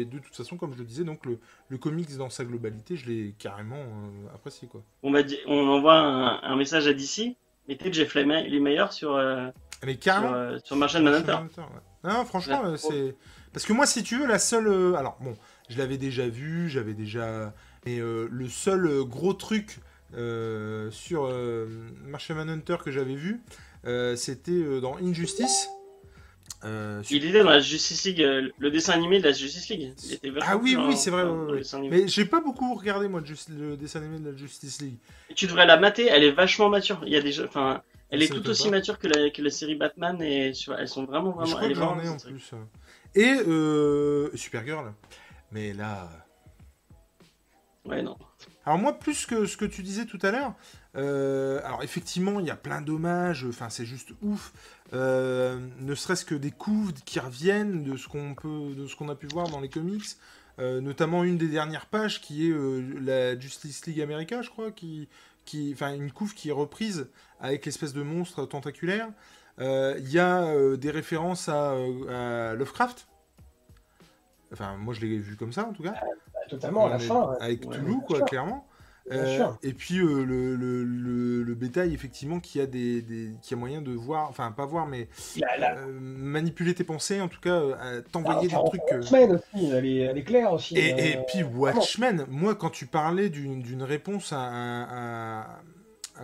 et, 0.01 0.05
de 0.05 0.19
toute 0.19 0.35
façon 0.35 0.57
comme 0.57 0.73
je 0.75 0.79
le 0.79 0.85
disais 0.85 1.05
donc 1.05 1.25
le, 1.27 1.39
le 1.69 1.79
comics 1.79 2.17
dans 2.17 2.31
sa 2.31 2.45
globalité 2.45 2.97
je 2.97 3.09
l'ai 3.09 3.35
carrément 3.39 3.83
apprécié 4.35 4.69
quoi 4.69 4.83
On, 5.03 5.13
va 5.13 5.21
on 5.47 5.69
envoie 5.69 5.95
un, 5.99 6.43
un 6.43 6.57
message 6.57 6.87
à 6.87 6.93
DC. 6.93 7.37
Mettez 7.69 7.93
Jeff 7.93 8.15
Lemire 8.15 8.45
les 8.49 8.59
meilleurs 8.59 8.93
sur, 8.93 9.15
euh, 9.15 9.47
mais 9.87 9.97
sur, 10.01 10.13
euh, 10.25 10.59
sur 10.65 10.75
Martian 10.77 11.03
Manhunter. 11.03 11.33
Ouais. 11.57 11.65
Non, 12.03 12.25
franchement, 12.25 12.63
Ouais. 12.65 12.77
c'est. 12.77 13.15
Parce 13.53 13.65
que 13.65 13.73
moi, 13.73 13.87
si 13.87 14.03
tu 14.03 14.19
veux, 14.19 14.27
la 14.27 14.39
seule. 14.41 14.97
Alors, 14.97 15.19
bon, 15.21 15.37
je 15.71 15.79
l'avais 15.79 15.97
déjà 15.97 16.29
vu, 16.29 16.69
j'avais 16.69 16.95
déjà. 16.95 17.55
Mais 17.87 17.99
euh, 17.99 18.29
le 18.31 18.49
seul 18.49 18.87
euh, 18.87 19.05
gros 19.05 19.33
truc 19.33 19.79
euh, 20.15 20.91
sur 20.91 21.25
euh, 21.25 21.67
Martian 22.07 22.35
Manhunter 22.35 22.77
que 22.85 22.91
j'avais 22.91 23.15
vu, 23.15 23.41
c'était 24.17 24.81
dans 24.81 24.97
Injustice. 24.99 25.69
Euh, 26.63 27.03
Il 27.11 27.25
était 27.25 27.43
dans 27.43 27.49
la 27.49 27.61
Justice 27.61 28.05
League, 28.05 28.21
euh, 28.23 28.51
le 28.59 28.71
dessin 28.71 28.93
animé 28.93 29.19
de 29.19 29.25
la 29.25 29.33
Justice 29.33 29.71
League. 29.71 29.95
Il 30.05 30.13
était 30.13 30.29
vachement 30.29 30.51
Ah 30.53 30.57
oui, 30.59 30.77
oui, 30.77 30.95
c'est 30.95 31.11
vrai, 31.11 31.23
dans- 31.23 31.31
ouais, 31.31 31.37
dans 31.39 31.45
le 31.47 31.53
ouais. 31.53 31.59
dessin 31.61 31.79
animé. 31.79 32.03
Mais 32.03 32.09
j'ai 32.09 32.27
pas 32.27 32.41
beaucoup 32.43 32.75
regardé, 32.75 33.09
moi, 33.09 33.23
le 33.49 33.77
dessin 33.77 34.01
animé 34.01 34.19
de 34.19 34.31
la 34.31 34.37
Justice 34.37 34.83
League. 34.83 34.99
Et 35.31 35.35
Tu 35.35 35.47
devrais 35.47 35.65
la 35.65 35.79
mater, 35.79 36.09
elle 36.09 36.23
est 36.23 36.33
vachement 36.33 36.69
mature. 36.69 37.01
Il 37.07 37.13
y 37.13 37.17
a 37.17 37.23
des 37.23 37.41
enfin, 37.41 37.83
elle 38.11 38.23
est 38.23 38.29
tout 38.29 38.47
aussi 38.51 38.65
pas. 38.65 38.73
mature 38.73 38.99
que 38.99 39.07
la, 39.07 39.31
que 39.31 39.41
la 39.41 39.49
série 39.51 39.77
Batman 39.77 40.21
et 40.21 40.49
elles 40.79 40.89
sont 40.89 41.05
vraiment, 41.07 41.33
je 41.47 41.51
vraiment, 41.53 41.57
crois 41.57 41.69
que 41.69 41.75
j'en 41.75 42.01
ai 42.01 42.09
en 42.11 42.17
plus. 42.19 42.51
Et 43.15 43.33
euh, 43.49 44.29
Supergirl. 44.35 44.93
Mais 45.53 45.73
là. 45.73 46.09
Ouais, 47.85 48.03
non. 48.03 48.17
Alors 48.67 48.79
moi, 48.79 48.99
plus 48.99 49.27
que 49.27 49.47
ce 49.47 49.57
que 49.57 49.65
tu 49.65 49.83
disais 49.83 50.05
tout 50.05 50.19
à 50.23 50.31
l'heure, 50.31 50.55
euh, 50.97 51.61
alors 51.65 51.83
effectivement, 51.83 52.41
il 52.41 52.47
y 52.47 52.51
a 52.51 52.57
plein 52.57 52.83
d'hommages, 52.83 53.47
enfin 53.49 53.71
c'est 53.71 53.87
juste 53.87 54.11
ouf, 54.23 54.53
euh, 54.93 55.59
ne 55.81 55.95
serait-ce 55.95 56.25
que 56.25 56.35
des 56.35 56.51
coups 56.51 56.93
qui 57.05 57.19
reviennent 57.21 57.83
de 57.83 57.97
ce 57.97 58.07
qu'on 58.07 58.35
peut, 58.35 58.75
de 58.77 58.87
ce 58.87 58.97
qu'on 58.97 59.09
a 59.09 59.15
pu 59.15 59.27
voir 59.29 59.49
dans 59.49 59.61
les 59.61 59.71
comics, 59.71 60.05
euh, 60.59 60.81
notamment 60.81 61.25
une 61.25 61.39
des 61.39 61.49
dernières 61.49 61.87
pages 61.87 62.21
qui 62.21 62.51
est 62.51 62.55
la 63.01 63.39
Justice 63.39 63.87
League 63.87 64.01
America, 64.01 64.43
je 64.43 64.51
crois, 64.51 64.71
qui, 64.73 65.09
qui, 65.47 65.71
enfin 65.73 65.95
une 65.95 66.13
couve 66.13 66.35
qui 66.35 66.51
est 66.51 66.53
reprise 66.53 67.09
avec 67.41 67.65
l'espèce 67.65 67.95
de 67.95 68.03
monstre 68.03 68.45
tentaculaire. 68.47 69.09
Il 69.59 70.11
y 70.11 70.19
a 70.19 70.77
des 70.77 70.91
références 70.91 71.49
à, 71.49 71.73
à 72.09 72.55
Lovecraft. 72.55 73.07
Enfin, 74.53 74.77
moi 74.77 74.95
je 74.95 75.01
l'ai 75.01 75.19
vu 75.19 75.37
comme 75.37 75.53
ça 75.53 75.67
en 75.67 75.73
tout 75.73 75.83
cas. 75.83 75.95
Totalement, 76.49 76.87
à 76.87 76.91
la 76.91 76.99
fin. 76.99 77.37
Avec 77.41 77.65
Ouais, 77.69 77.77
Toulouse, 77.77 78.03
quoi, 78.07 78.17
sûr. 78.19 78.27
clairement. 78.27 78.67
et 79.63 79.73
puis 79.73 79.97
le, 79.97 80.25
le, 80.25 80.85
le, 80.85 81.55
bétail, 81.55 81.95
effectivement, 81.95 82.39
qui 82.41 82.61
a 82.61 82.67
des, 82.67 83.03
des, 83.03 83.35
qui 83.43 83.55
a 83.55 83.57
moyen 83.57 83.83
de 83.83 83.93
voir, 83.93 84.29
enfin 84.29 84.53
pas 84.53 84.67
voir, 84.67 84.87
mais 84.87 85.09
manipuler 85.91 86.75
tes 86.75 86.85
pensées, 86.85 87.21
en 87.21 87.29
tout 87.29 87.41
cas, 87.41 87.61
t'envoyer 88.13 88.49
des 88.49 88.55
trucs. 88.55 88.81
Watchmen 88.91 89.33
aussi, 89.33 89.71
elle 89.71 89.87
est, 89.87 89.97
elle 89.99 90.19
est 90.19 90.25
claire 90.25 90.53
aussi. 90.53 90.77
Et, 90.77 91.13
et 91.13 91.19
puis 91.29 91.43
Watchmen, 91.43 92.25
moi, 92.29 92.55
quand 92.55 92.71
tu 92.71 92.87
parlais 92.87 93.29
d'une 93.31 93.83
réponse 93.83 94.33
à, 94.33 94.39
à 94.43 95.61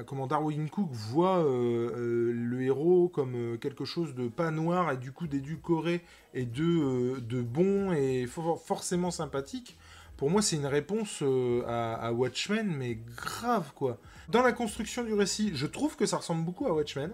comment 0.05 0.27
Darwin 0.27 0.69
Cook 0.69 0.91
voit 0.91 1.39
euh, 1.39 1.91
euh, 1.97 2.33
le 2.33 2.63
héros 2.63 3.09
comme 3.09 3.35
euh, 3.35 3.57
quelque 3.57 3.85
chose 3.85 4.15
de 4.15 4.29
pas 4.29 4.51
noir 4.51 4.93
et 4.93 4.97
du 4.97 5.13
coup 5.13 5.27
d'édulcoré 5.27 6.03
et 6.35 6.45
de, 6.45 7.19
de 7.21 7.41
bon 7.41 7.93
et 7.93 8.27
forcément 8.27 9.11
sympathique, 9.11 9.79
pour 10.17 10.31
moi 10.31 10.43
c'est 10.43 10.57
une 10.57 10.67
réponse 10.67 11.23
à, 11.67 12.13
Watchmen, 12.13 12.67
mais 12.77 12.99
grave 13.17 13.73
quoi. 13.75 13.99
Dans 14.29 14.43
la 14.43 14.53
construction 14.53 15.03
du 15.03 15.15
récit, 15.15 15.53
je 15.55 15.67
trouve 15.67 15.97
que 15.97 16.05
ça 16.05 16.19
ressemble 16.19 16.45
beaucoup 16.45 16.67
à 16.67 16.75
Watchmen, 16.75 17.13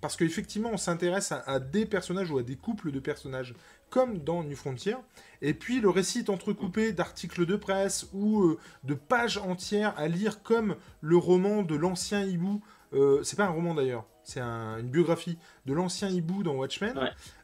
parce 0.00 0.16
qu'effectivement 0.16 0.70
on 0.72 0.78
s'intéresse 0.78 1.32
à, 1.32 1.60
des 1.60 1.84
personnages 1.84 2.30
ou 2.30 2.38
à 2.38 2.42
des 2.42 2.56
couples 2.56 2.92
de 2.92 3.00
personnages 3.00 3.54
comme 3.92 4.18
dans 4.18 4.42
New 4.42 4.56
Frontier. 4.56 4.96
Et 5.42 5.54
puis 5.54 5.80
le 5.80 5.90
récit 5.90 6.20
est 6.20 6.30
entrecoupé 6.30 6.92
d'articles 6.92 7.44
de 7.44 7.56
presse 7.56 8.08
ou 8.14 8.42
euh, 8.42 8.58
de 8.84 8.94
pages 8.94 9.36
entières 9.36 9.92
à 9.98 10.08
lire 10.08 10.42
comme 10.42 10.76
le 11.02 11.16
roman 11.16 11.62
de 11.62 11.74
l'ancien 11.74 12.24
hibou. 12.24 12.62
Euh, 12.94 13.22
c'est 13.22 13.36
pas 13.36 13.44
un 13.44 13.50
roman 13.50 13.74
d'ailleurs, 13.74 14.06
c'est 14.22 14.40
une 14.40 14.88
biographie 14.88 15.38
de 15.66 15.74
l'ancien 15.74 16.08
hibou 16.08 16.42
dans 16.42 16.54
Watchmen. 16.54 16.94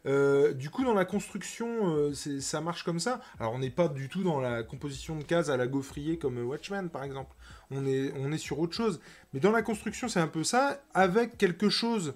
Euh, 0.06 0.54
du 0.54 0.70
coup, 0.70 0.84
dans 0.84 0.94
la 0.94 1.04
construction, 1.04 2.12
ça 2.14 2.60
marche 2.60 2.82
comme 2.82 3.00
ça. 3.00 3.20
Alors, 3.40 3.52
on 3.52 3.58
n'est 3.58 3.70
pas 3.70 3.88
du 3.88 4.08
tout 4.08 4.22
dans 4.22 4.40
la 4.40 4.62
composition 4.62 5.16
de 5.16 5.24
cases 5.24 5.48
à 5.48 5.56
la 5.56 5.66
gaufrier 5.66 6.18
comme 6.18 6.38
Watchmen, 6.38 6.88
par 6.90 7.02
exemple. 7.02 7.34
On 7.70 7.86
est, 7.86 8.12
on 8.16 8.30
est 8.30 8.38
sur 8.38 8.58
autre 8.58 8.74
chose. 8.74 9.00
Mais 9.32 9.40
dans 9.40 9.52
la 9.52 9.62
construction, 9.62 10.08
c'est 10.08 10.20
un 10.20 10.28
peu 10.28 10.44
ça, 10.44 10.82
avec 10.94 11.36
quelque 11.36 11.68
chose 11.70 12.14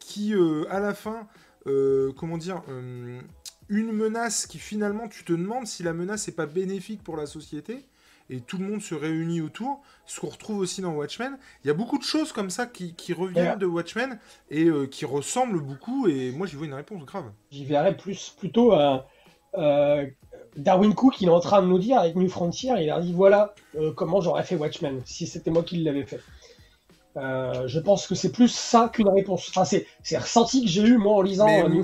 qui, 0.00 0.34
à 0.68 0.80
la 0.80 0.92
fin, 0.92 1.28
comment 1.64 2.38
dire, 2.38 2.62
une 3.68 3.92
menace 3.92 4.46
qui 4.46 4.58
finalement 4.58 5.08
tu 5.08 5.24
te 5.24 5.32
demandes 5.32 5.66
si 5.66 5.82
la 5.82 5.92
menace 5.92 6.28
n'est 6.28 6.34
pas 6.34 6.46
bénéfique 6.46 7.02
pour 7.02 7.16
la 7.16 7.26
société 7.26 7.84
et 8.30 8.40
tout 8.40 8.58
le 8.58 8.64
monde 8.64 8.82
se 8.82 8.94
réunit 8.94 9.40
autour, 9.40 9.82
ce 10.04 10.20
qu'on 10.20 10.28
retrouve 10.28 10.58
aussi 10.58 10.80
dans 10.80 10.92
Watchmen. 10.92 11.38
Il 11.62 11.68
y 11.68 11.70
a 11.70 11.74
beaucoup 11.74 11.98
de 11.98 12.02
choses 12.02 12.32
comme 12.32 12.50
ça 12.50 12.66
qui, 12.66 13.12
reviennent 13.12 13.58
de 13.58 13.66
Watchmen 13.66 14.18
et 14.50 14.64
euh, 14.64 14.86
qui 14.86 15.04
ressemblent 15.04 15.60
beaucoup 15.60 16.08
et 16.08 16.32
moi 16.32 16.46
j'y 16.46 16.56
vois 16.56 16.66
une 16.66 16.74
réponse 16.74 17.04
grave. 17.04 17.30
J'y 17.50 17.64
verrais 17.64 17.96
plus 17.96 18.34
plutôt 18.38 18.72
à 18.72 19.06
euh, 19.56 20.06
Darwin 20.56 20.94
Cook, 20.94 21.20
il 21.20 21.28
est 21.28 21.32
en 21.32 21.40
train 21.40 21.62
de 21.62 21.66
nous 21.66 21.78
dire 21.78 21.98
avec 21.98 22.16
New 22.16 22.28
Frontier, 22.28 22.72
il 22.80 22.90
a 22.90 23.00
dit 23.00 23.12
voilà 23.12 23.54
euh, 23.76 23.92
comment 23.92 24.20
j'aurais 24.20 24.44
fait 24.44 24.56
Watchmen 24.56 25.00
si 25.04 25.26
c'était 25.26 25.50
moi 25.50 25.62
qui 25.62 25.78
l'avais 25.78 26.04
fait. 26.04 26.20
Euh, 27.16 27.66
je 27.66 27.80
pense 27.80 28.06
que 28.06 28.14
c'est 28.14 28.30
plus 28.30 28.48
ça 28.48 28.90
qu'une 28.92 29.08
réponse. 29.08 29.48
Enfin, 29.48 29.64
c'est, 29.64 29.86
c'est 30.02 30.18
ressenti 30.18 30.62
que 30.62 30.68
j'ai 30.68 30.82
eu 30.82 30.98
moi 30.98 31.14
en 31.14 31.22
lisant. 31.22 31.46
Mais, 31.46 31.62
euh, 31.62 31.82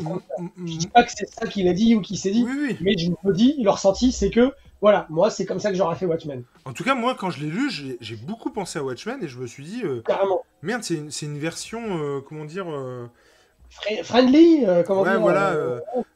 je 0.67 0.77
dis 0.77 0.89
pas 0.89 1.05
que 1.05 1.11
c'est 1.15 1.29
ça 1.29 1.47
qu'il 1.47 1.69
a 1.69 1.73
dit 1.73 1.95
ou 1.95 2.03
qu'il 2.03 2.19
s'est 2.19 2.31
dit, 2.31 2.45
mais 2.81 2.97
je 2.99 3.11
me 3.25 3.33
dis, 3.33 3.57
le 3.63 3.71
ressenti, 3.71 4.13
c'est 4.13 4.31
que 4.31 4.53
voilà, 4.81 5.07
moi, 5.09 5.31
c'est 5.31 5.47
comme 5.47 5.61
ça 5.61 5.71
que 5.71 5.77
j'aurais 5.77 5.97
fait 5.97 6.07
Watchmen. 6.07 6.43
En 6.65 6.73
tout 6.73 6.85
cas, 6.85 6.95
moi, 6.95 7.15
quand 7.19 7.31
je 7.31 7.41
l'ai 7.41 7.51
lu, 7.51 7.71
j'ai, 7.71 8.17
beaucoup 8.17 8.51
pensé 8.51 8.79
à 8.79 8.85
Watchmen 8.85 9.23
et 9.23 9.29
je 9.29 9.39
me 9.39 9.47
suis 9.47 9.65
dit, 9.65 9.83
euh, 9.85 10.03
carrément. 10.05 10.45
Merde, 10.63 10.83
c'est 10.83 10.95
une, 10.95 11.11
c'est 11.11 11.27
une 11.27 11.39
version, 11.39 12.23
comment 12.29 12.45
dire. 12.45 12.67
Friendly, 14.03 14.67
comment 14.87 15.03
ouais, 15.03 15.13
dire. 15.13 15.21
voilà, 15.21 15.55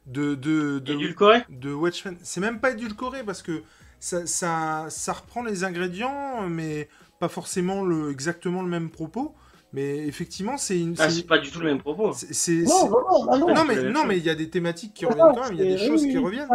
de 0.06 0.34
de 0.34 0.78
de, 0.78 0.92
édulcoré 0.92 1.42
de 1.48 1.72
Watchmen. 1.72 2.18
C'est 2.22 2.40
même 2.40 2.60
pas 2.60 2.72
édulcoré 2.72 3.22
parce 3.24 3.42
que 3.42 3.62
ça, 3.98 4.26
ça, 4.26 4.86
ça 4.88 5.12
reprend 5.14 5.42
les 5.42 5.64
ingrédients, 5.64 6.42
mais 6.48 6.88
pas 7.18 7.28
forcément 7.28 7.84
le, 7.84 8.10
exactement 8.10 8.62
le 8.62 8.68
même 8.68 8.90
propos. 8.90 9.34
Mais 9.72 10.06
effectivement, 10.06 10.56
c'est 10.56 10.78
une. 10.78 10.94
Ah, 10.98 11.10
c'est 11.10 11.26
pas 11.26 11.38
du 11.38 11.50
tout 11.50 11.58
le 11.58 11.66
même 11.66 11.80
propos. 11.80 12.06
Non, 12.06 12.88
non, 12.88 13.38
non, 13.38 13.54
non, 13.54 13.64
mais 13.64 13.82
non, 13.82 14.06
mais 14.06 14.16
il 14.16 14.24
y 14.24 14.30
a 14.30 14.34
des 14.34 14.48
thématiques 14.48 14.94
qui 14.94 15.04
reviennent 15.04 15.34
quand 15.34 15.50
même. 15.50 15.54
Il 15.54 15.64
y 15.64 15.74
a 15.74 15.76
des 15.76 15.86
choses 15.86 16.02
qui 16.02 16.16
reviennent. 16.16 16.48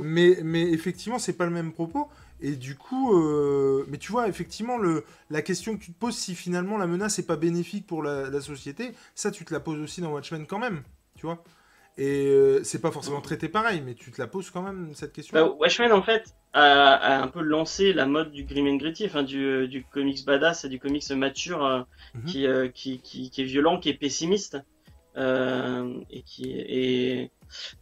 Mais, 0.00 0.38
mais 0.42 0.62
effectivement, 0.70 1.18
c'est 1.18 1.32
pas 1.34 1.46
le 1.46 1.52
même 1.52 1.72
propos. 1.72 2.08
Et 2.42 2.56
du 2.56 2.74
coup, 2.74 3.16
euh... 3.16 3.86
mais 3.88 3.98
tu 3.98 4.10
vois, 4.10 4.26
effectivement, 4.26 4.76
le, 4.76 5.04
la 5.30 5.42
question 5.42 5.76
que 5.76 5.82
tu 5.82 5.92
te 5.92 5.98
poses, 5.98 6.16
si 6.16 6.34
finalement 6.34 6.76
la 6.76 6.88
menace 6.88 7.18
n'est 7.18 7.24
pas 7.24 7.36
bénéfique 7.36 7.86
pour 7.86 8.02
la, 8.02 8.28
la, 8.28 8.40
société, 8.40 8.92
ça, 9.14 9.30
tu 9.30 9.44
te 9.44 9.54
la 9.54 9.60
poses 9.60 9.78
aussi 9.78 10.00
dans 10.00 10.12
Watchmen 10.12 10.44
quand 10.46 10.58
même, 10.58 10.82
tu 11.16 11.24
vois. 11.26 11.44
Et 11.98 12.26
euh, 12.26 12.64
c'est 12.64 12.80
pas 12.80 12.90
forcément 12.90 13.20
traité 13.20 13.48
pareil, 13.48 13.82
mais 13.84 13.94
tu 13.94 14.10
te 14.10 14.20
la 14.20 14.26
poses 14.26 14.50
quand 14.50 14.62
même 14.62 14.94
cette 14.94 15.12
question. 15.12 15.34
Bah, 15.34 15.54
Watchmen 15.58 15.92
en 15.92 16.02
fait 16.02 16.34
a, 16.54 17.22
un 17.22 17.28
peu 17.28 17.42
lancé 17.42 17.92
la 17.92 18.06
mode 18.06 18.32
du 18.32 18.44
grim 18.44 18.66
and 18.66 18.76
gritty, 18.76 19.04
enfin 19.04 19.22
du, 19.22 19.44
euh, 19.44 19.66
du 19.68 19.84
comics 19.84 20.24
badass, 20.24 20.64
du 20.64 20.78
comics 20.78 21.10
mature 21.10 21.64
euh, 21.64 21.82
mhm. 22.14 22.24
qui, 22.24 22.46
qui, 22.72 23.00
qui, 23.00 23.30
qui, 23.30 23.42
est 23.42 23.44
violent, 23.44 23.78
qui 23.78 23.90
est 23.90 23.94
pessimiste 23.94 24.58
et 25.16 26.22
qui 26.24 26.50
et 26.50 27.30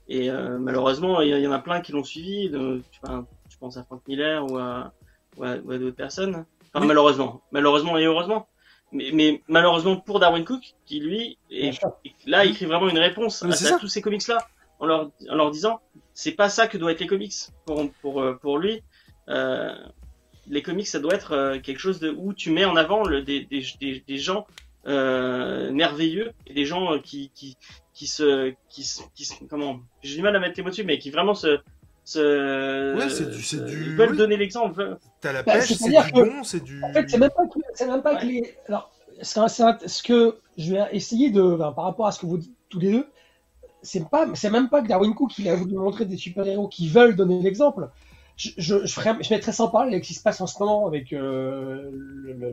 et 0.08 0.30
malheureusement 0.58 1.20
il 1.20 1.28
y, 1.28 1.46
en 1.46 1.52
a 1.52 1.60
plein 1.60 1.80
qui 1.80 1.92
l'ont 1.92 2.02
suivi. 2.02 2.50
De, 2.50 2.82
tu, 2.90 3.00
tu, 3.48 3.58
penses 3.58 3.76
à 3.76 3.84
Frank 3.84 4.02
Miller 4.08 4.44
ou 4.50 4.58
à, 4.58 4.92
ou 5.36 5.44
à, 5.44 5.58
d'autres 5.58 5.94
personnes. 5.94 6.44
Enfin 6.74 6.84
malheureusement, 6.84 7.42
malheureusement 7.52 7.96
et 7.96 8.04
heureusement 8.04 8.48
mais, 8.92 9.42
malheureusement 9.48 9.96
pour 9.96 10.20
Darwin 10.20 10.44
Cook, 10.44 10.74
qui 10.86 11.00
lui, 11.00 11.38
est, 11.50 11.80
là, 12.26 12.44
écrit 12.44 12.66
vraiment 12.66 12.88
une 12.88 12.98
réponse 12.98 13.42
à, 13.42 13.78
tous 13.78 13.88
ces 13.88 14.02
comics-là, 14.02 14.38
en 14.78 14.86
leur, 14.86 15.10
en 15.28 15.34
leur 15.34 15.50
disant, 15.50 15.80
c'est 16.14 16.32
pas 16.32 16.48
ça 16.48 16.66
que 16.66 16.78
doivent 16.78 16.92
être 16.92 17.00
les 17.00 17.06
comics. 17.06 17.34
Pour, 17.66 17.90
pour, 18.00 18.20
euh, 18.20 18.34
pour 18.34 18.58
lui, 18.58 18.82
euh, 19.28 19.74
les 20.48 20.62
comics, 20.62 20.86
ça 20.86 20.98
doit 20.98 21.14
être 21.14 21.32
euh, 21.32 21.58
quelque 21.60 21.78
chose 21.78 22.00
de, 22.00 22.10
où 22.10 22.32
tu 22.34 22.50
mets 22.50 22.64
en 22.64 22.76
avant 22.76 23.04
le, 23.04 23.22
des, 23.22 23.44
des, 23.44 24.02
des, 24.06 24.18
gens 24.18 24.46
euh, 24.86 25.70
merveilleux 25.70 26.32
et 26.46 26.54
des 26.54 26.64
gens 26.64 26.98
qui, 26.98 27.30
qui, 27.34 27.56
qui 27.94 28.06
se, 28.06 28.52
qui, 28.68 28.84
qui, 29.14 29.28
comment, 29.48 29.80
j'ai 30.02 30.16
du 30.16 30.22
mal 30.22 30.34
à 30.34 30.40
mettre 30.40 30.54
les 30.56 30.62
mots 30.62 30.70
dessus, 30.70 30.84
mais 30.84 30.98
qui 30.98 31.10
vraiment 31.10 31.34
se, 31.34 31.60
se, 32.10 32.96
ouais, 32.96 33.08
c'est 33.08 33.30
du, 33.30 33.42
c'est 33.42 33.64
du, 33.64 33.90
ils 33.90 33.96
veulent 33.96 34.16
donner 34.16 34.36
l'exemple. 34.36 34.98
T'as 35.20 35.32
la 35.32 35.42
bah, 35.42 35.52
pêche, 35.52 35.72
c'est 35.72 35.88
du 35.88 36.12
bon, 36.12 36.42
c'est 36.42 36.62
du. 36.62 36.82
En 36.82 36.92
fait, 36.92 37.08
c'est 37.08 37.18
même 37.18 37.30
pas 37.30 37.46
que, 37.46 37.58
c'est 37.74 37.86
même 37.86 38.02
pas 38.02 38.16
que 38.16 38.26
les. 38.26 38.56
Alors, 38.66 38.90
ce 39.22 40.02
que 40.02 40.38
je 40.58 40.74
vais 40.74 40.84
essayer 40.92 41.30
de, 41.30 41.56
par 41.56 41.84
rapport 41.84 42.06
à 42.06 42.12
ce 42.12 42.18
que 42.18 42.26
vous 42.26 42.38
dites 42.38 42.54
tous 42.68 42.80
les 42.80 42.92
deux, 42.92 43.06
c'est 43.82 44.08
pas, 44.08 44.26
c'est 44.34 44.50
même 44.50 44.68
pas 44.68 44.82
que 44.82 44.88
Darwin 44.88 45.14
Cook 45.14 45.38
il 45.38 45.48
a 45.48 45.54
voulu 45.54 45.76
montrer 45.76 46.04
des 46.04 46.16
super-héros 46.16 46.68
qui 46.68 46.88
veulent 46.88 47.14
donner 47.14 47.40
l'exemple. 47.40 47.90
Je, 48.36 48.50
je, 48.56 48.86
je, 48.86 48.92
ferai, 48.92 49.12
je 49.20 49.32
mettrai 49.32 49.52
sans 49.52 49.68
parler 49.68 49.92
avec 49.92 50.04
ce 50.04 50.08
qui 50.08 50.14
se 50.14 50.22
passe 50.22 50.40
en 50.40 50.46
ce 50.46 50.58
moment 50.58 50.86
avec 50.86 51.12
euh, 51.12 51.90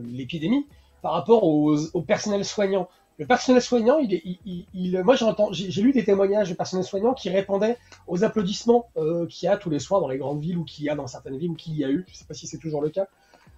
l'épidémie 0.04 0.66
par 1.02 1.12
rapport 1.12 1.44
aux, 1.44 1.76
au 1.94 2.02
personnel 2.02 2.44
soignant. 2.44 2.88
Le 3.18 3.26
personnel 3.26 3.60
soignant, 3.60 3.98
il, 3.98 4.12
il, 4.46 4.66
il, 4.74 5.02
moi 5.02 5.16
j'ai 5.50 5.82
lu 5.82 5.92
des 5.92 6.04
témoignages 6.04 6.50
de 6.50 6.54
personnel 6.54 6.84
soignant 6.84 7.14
qui 7.14 7.30
répondaient 7.30 7.76
aux 8.06 8.22
applaudissements 8.22 8.90
euh, 8.96 9.26
qu'il 9.26 9.46
y 9.46 9.50
a 9.50 9.56
tous 9.56 9.70
les 9.70 9.80
soirs 9.80 10.00
dans 10.00 10.08
les 10.08 10.18
grandes 10.18 10.40
villes 10.40 10.58
ou 10.58 10.64
qu'il 10.64 10.84
y 10.84 10.88
a 10.88 10.94
dans 10.94 11.08
certaines 11.08 11.36
villes 11.36 11.50
ou 11.50 11.56
qu'il 11.56 11.76
y 11.76 11.84
a 11.84 11.90
eu. 11.90 12.04
Je 12.08 12.16
sais 12.16 12.24
pas 12.24 12.34
si 12.34 12.46
c'est 12.46 12.58
toujours 12.58 12.80
le 12.80 12.90
cas. 12.90 13.08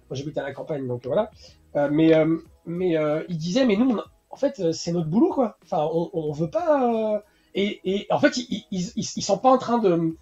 Moi 0.09 0.17
j'habite 0.17 0.37
à 0.37 0.43
la 0.43 0.51
campagne, 0.51 0.87
donc 0.87 1.05
voilà. 1.05 1.29
Euh, 1.75 1.89
mais 1.91 2.15
euh, 2.15 2.37
mais 2.65 2.97
euh, 2.97 3.23
il 3.29 3.37
disait, 3.37 3.65
mais 3.65 3.75
nous, 3.75 3.97
en 4.29 4.35
fait, 4.35 4.71
c'est 4.71 4.91
notre 4.91 5.07
boulot, 5.07 5.29
quoi. 5.29 5.57
Enfin, 5.63 5.87
on, 5.93 6.09
on 6.13 6.31
veut 6.31 6.49
pas. 6.49 7.23
Et, 7.53 8.07
en 8.09 8.19
fait, 8.19 8.37
ils, 8.37 8.65
ils, 8.71 8.91
ils, 8.95 9.23
sont 9.23 9.37
pas 9.37 9.51
en 9.51 9.57
train 9.57 9.77
de, 9.77 10.15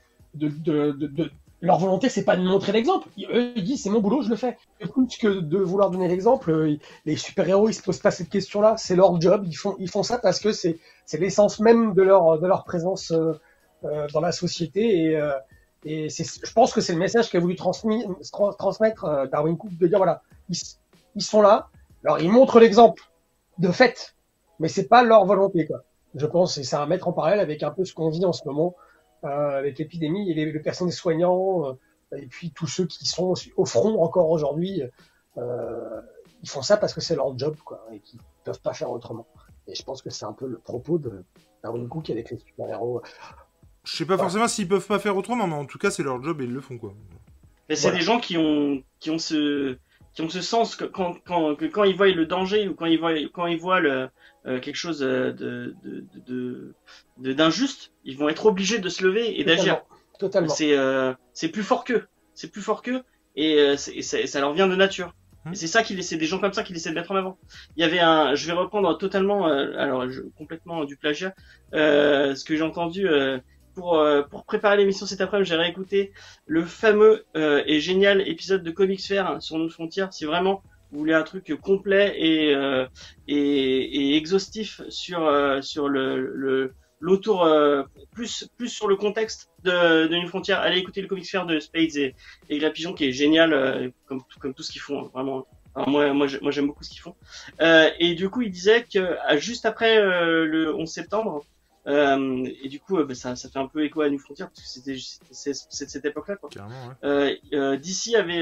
leur 1.62 1.78
volonté, 1.78 2.10
c'est 2.10 2.24
pas 2.24 2.38
de 2.38 2.44
montrer 2.44 2.72
l'exemple. 2.72 3.08
Eux, 3.32 3.52
ils 3.56 3.64
disent, 3.64 3.84
c'est 3.84 3.90
mon 3.90 4.00
boulot, 4.00 4.22
je 4.22 4.30
le 4.30 4.36
fais. 4.36 4.58
Plus 4.80 5.18
que 5.18 5.28
de 5.28 5.58
vouloir 5.58 5.90
donner 5.90 6.08
l'exemple, 6.08 6.78
les 7.06 7.16
super-héros, 7.16 7.70
ils 7.70 7.74
se 7.74 7.82
posent 7.82 8.00
pas 8.00 8.12
cette 8.12 8.30
question-là. 8.30 8.76
C'est 8.78 8.96
leur 8.96 9.20
job. 9.20 9.44
Ils 9.46 9.58
font, 9.58 9.76
ils 9.80 9.90
font 9.90 10.04
ça 10.04 10.20
parce 10.20 10.40
que 10.40 10.52
c'est, 10.52 10.80
c'est 11.06 11.18
l'essence 11.18 11.60
même 11.60 11.94
de 11.94 12.02
leur, 12.02 12.40
de 12.40 12.48
leur 12.48 12.64
présence 12.64 13.12
euh, 13.12 14.08
dans 14.14 14.22
la 14.22 14.32
société. 14.32 15.04
Et, 15.04 15.16
euh, 15.18 15.34
et 15.84 16.10
c'est, 16.10 16.24
je 16.24 16.54
pense 16.54 16.74
que 16.74 16.82
c'est 16.82 16.94
le 16.94 17.00
message 17.00 17.30
qu'a 17.30 17.40
voulu 17.40 17.56
transmettre 17.56 19.28
Darwin 19.32 19.58
Cook 19.58 19.78
de 19.78 19.88
dire, 19.88 19.98
voilà, 19.98 20.22
ils, 20.50 20.58
ils 21.16 21.24
sont 21.24 21.42
là. 21.42 21.70
Alors, 22.06 22.20
ils 22.20 22.32
montrent 22.32 22.60
l'exemple 22.60 23.04
de 23.58 23.72
fait, 23.72 24.16
mais 24.60 24.70
c'est 24.70 24.88
pas 24.88 25.04
leur 25.04 25.26
volonté, 25.26 25.66
quoi. 25.66 25.84
Je 26.16 26.26
pense, 26.26 26.58
et 26.58 26.64
c'est 26.64 26.76
à 26.76 26.86
mettre 26.86 27.08
en 27.08 27.14
parallèle 27.14 27.40
avec 27.40 27.62
un 27.62 27.72
peu 27.72 27.86
ce 27.86 27.94
qu'on 27.94 28.10
vit 28.10 28.26
en 28.26 28.34
ce 28.34 28.44
moment, 28.46 28.76
euh, 28.76 28.80
avec 29.24 29.78
l'épidémie 29.80 30.32
et 30.32 30.34
les, 30.34 30.52
les 30.52 30.60
personnels 30.60 30.94
soignants, 30.94 31.66
euh, 31.68 32.18
et 32.18 32.26
puis 32.28 32.52
tous 32.52 32.68
ceux 32.68 32.86
qui 32.86 33.06
sont 33.06 33.34
au 33.58 33.66
front 33.66 34.02
encore 34.02 34.30
aujourd'hui. 34.30 34.82
Euh, 35.38 36.02
ils 36.42 36.50
font 36.50 36.62
ça 36.62 36.78
parce 36.78 36.94
que 36.94 37.02
c'est 37.02 37.16
leur 37.16 37.38
job, 37.38 37.56
quoi, 37.64 37.86
et 37.92 38.00
qu'ils 38.00 38.20
peuvent 38.44 38.62
pas 38.62 38.74
faire 38.74 38.90
autrement. 38.90 39.28
Et 39.68 39.76
je 39.76 39.84
pense 39.84 40.02
que 40.02 40.10
c'est 40.10 40.26
un 40.26 40.34
peu 40.34 40.48
le 40.48 40.58
propos 40.58 40.98
de 40.98 41.24
Darwin 41.64 41.88
Cook 41.88 42.10
avec 42.10 42.32
les 42.32 42.40
super-héros. 42.40 43.02
Je 43.84 43.96
sais 43.96 44.06
pas 44.06 44.18
forcément 44.18 44.48
s'ils 44.48 44.68
peuvent 44.68 44.88
pas 44.88 45.00
faire 45.00 45.16
autrement, 45.16 45.48
mais 45.48 45.56
en 45.56 45.66
tout 45.66 45.78
cas, 45.78 45.92
c'est 45.92 46.04
leur 46.04 46.22
job 46.24 46.42
et 46.42 46.46
ils 46.46 46.54
le 46.54 46.62
font, 46.62 46.78
quoi. 46.78 46.94
Mais 47.68 47.76
c'est 47.76 47.92
des 47.92 48.02
gens 48.02 48.20
qui 48.20 48.38
ont, 48.38 48.82
qui 49.00 49.12
ont 49.12 49.20
ce, 49.20 49.78
ont 50.22 50.30
ce 50.30 50.42
sens 50.42 50.76
que 50.76 50.86
quand, 50.86 51.16
quand, 51.26 51.56
que 51.56 51.66
quand 51.66 51.84
ils 51.84 51.96
voient 51.96 52.10
le 52.10 52.26
danger 52.26 52.68
ou 52.68 52.74
quand 52.74 52.86
ils 52.86 53.00
voient, 53.00 53.14
quand 53.34 53.48
ils 53.48 53.60
voient 53.60 53.80
le, 53.80 54.10
euh, 54.46 54.60
quelque 54.60 54.76
chose 54.76 55.00
de, 55.00 55.32
de, 55.32 55.76
de, 57.18 57.34
d'injuste, 57.34 57.92
ils 58.06 58.18
vont 58.18 58.30
être 58.30 58.46
obligés 58.46 58.80
de 58.80 58.90
se 58.90 59.04
lever 59.04 59.40
et 59.40 59.44
d'agir. 59.44 59.82
Totalement. 60.20 60.50
C'est, 60.50 60.78
euh, 60.78 61.14
c'est 61.34 61.50
plus 61.50 61.64
fort 61.64 61.84
qu'eux. 61.84 62.08
C'est 62.34 62.52
plus 62.52 62.62
fort 62.62 62.82
qu'eux 62.82 63.04
et, 63.36 63.60
euh, 63.60 63.78
ça 63.78 64.40
leur 64.40 64.54
vient 64.54 64.68
de 64.68 64.76
nature. 64.76 65.14
Et 65.52 65.56
c'est 65.56 65.68
ça 65.68 65.84
qu'il 65.84 65.98
essaie, 65.98 66.18
des 66.18 66.26
gens 66.26 66.40
comme 66.40 66.54
ça 66.54 66.64
qu'il 66.64 66.76
essaie 66.76 66.90
de 66.90 66.96
mettre 66.96 67.12
en 67.12 67.16
avant. 67.16 67.38
Il 67.76 67.82
y 67.82 67.84
avait 67.84 68.00
un, 68.00 68.36
je 68.36 68.46
vais 68.46 68.54
reprendre 68.54 68.98
totalement, 68.98 69.48
euh, 69.48 69.74
alors 69.78 70.10
je, 70.10 70.22
complètement 70.38 70.84
du 70.84 70.98
plagiat, 70.98 71.34
euh, 71.74 72.36
ce 72.36 72.44
que 72.44 72.56
j'ai 72.56 72.62
entendu 72.62 73.08
euh, 73.08 73.40
pour 73.80 73.98
euh, 73.98 74.24
pour 74.24 74.44
préparer 74.44 74.76
l'émission 74.76 75.06
cet 75.06 75.22
après-midi, 75.22 75.50
j'ai 75.50 75.56
réécouté 75.56 76.12
le 76.46 76.66
fameux 76.66 77.26
euh, 77.38 77.64
et 77.66 77.80
génial 77.80 78.28
épisode 78.28 78.62
de 78.62 78.72
Comics 78.72 79.02
Fair 79.02 79.42
sur 79.42 79.58
nos 79.58 79.70
frontières. 79.70 80.12
Si 80.12 80.26
vraiment 80.26 80.62
vous 80.92 81.00
voulez 81.00 81.14
un 81.14 81.24
truc 81.24 81.54
complet 81.62 82.14
et 82.18 82.54
et, 83.30 84.18
exhaustif 84.18 84.82
sur 84.90 85.30
l'autour 87.00 87.48
plus 88.12 88.50
sur 88.68 88.88
le 88.90 88.96
contexte 88.98 89.50
de, 89.64 90.08
de 90.08 90.16
une 90.16 90.28
frontière. 90.28 90.60
Allez 90.60 90.80
écouter 90.80 91.02
le 91.02 91.08
comics 91.08 91.30
fair 91.30 91.46
de 91.46 91.60
Spades 91.60 91.96
et, 91.96 92.16
et 92.50 92.58
Grapigeon 92.58 92.94
qui 92.94 93.06
est 93.06 93.14
génial 93.14 93.94
comme 94.08 94.54
tout 94.54 94.64
ce 94.64 94.72
qu'ils 94.72 94.82
font 94.82 95.06
hein, 95.06 95.10
vraiment. 95.14 95.48
moi 95.88 96.12
moi 96.12 96.28
moi 96.42 96.52
j'aime 96.52 96.68
beaucoup 96.68 96.84
ce 96.84 96.90
qu'ils 96.90 97.02
font. 97.02 97.16
Euh, 97.62 97.90
et 98.00 98.16
du 98.16 98.30
coup 98.30 98.42
il 98.42 98.52
disait 98.52 98.84
que 98.84 99.16
juste 99.38 99.66
après 99.66 100.02
le 100.02 100.76
11 100.76 100.90
septembre 100.90 101.46
euh, 101.88 102.48
et 102.62 102.68
du 102.68 102.80
coup, 102.80 102.98
euh, 102.98 103.06
bah, 103.06 103.16
ça, 103.16 103.36
ça 103.36 103.50
fait 103.50 103.60
un 103.60 103.68
peu 103.68 103.84
écho 103.84 104.02
à 104.02 104.10
New 104.10 104.20
Frontier 104.20 104.46
parce 104.46 104.62
que 104.62 104.98
c'était 105.32 105.54
cette 105.54 106.06
époque-là. 106.06 106.36
Quoi. 106.36 106.50
Euh, 107.04 107.34
euh, 107.54 107.78
DC 107.78 108.16
avait 108.16 108.42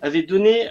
avait 0.00 0.22
donné 0.22 0.68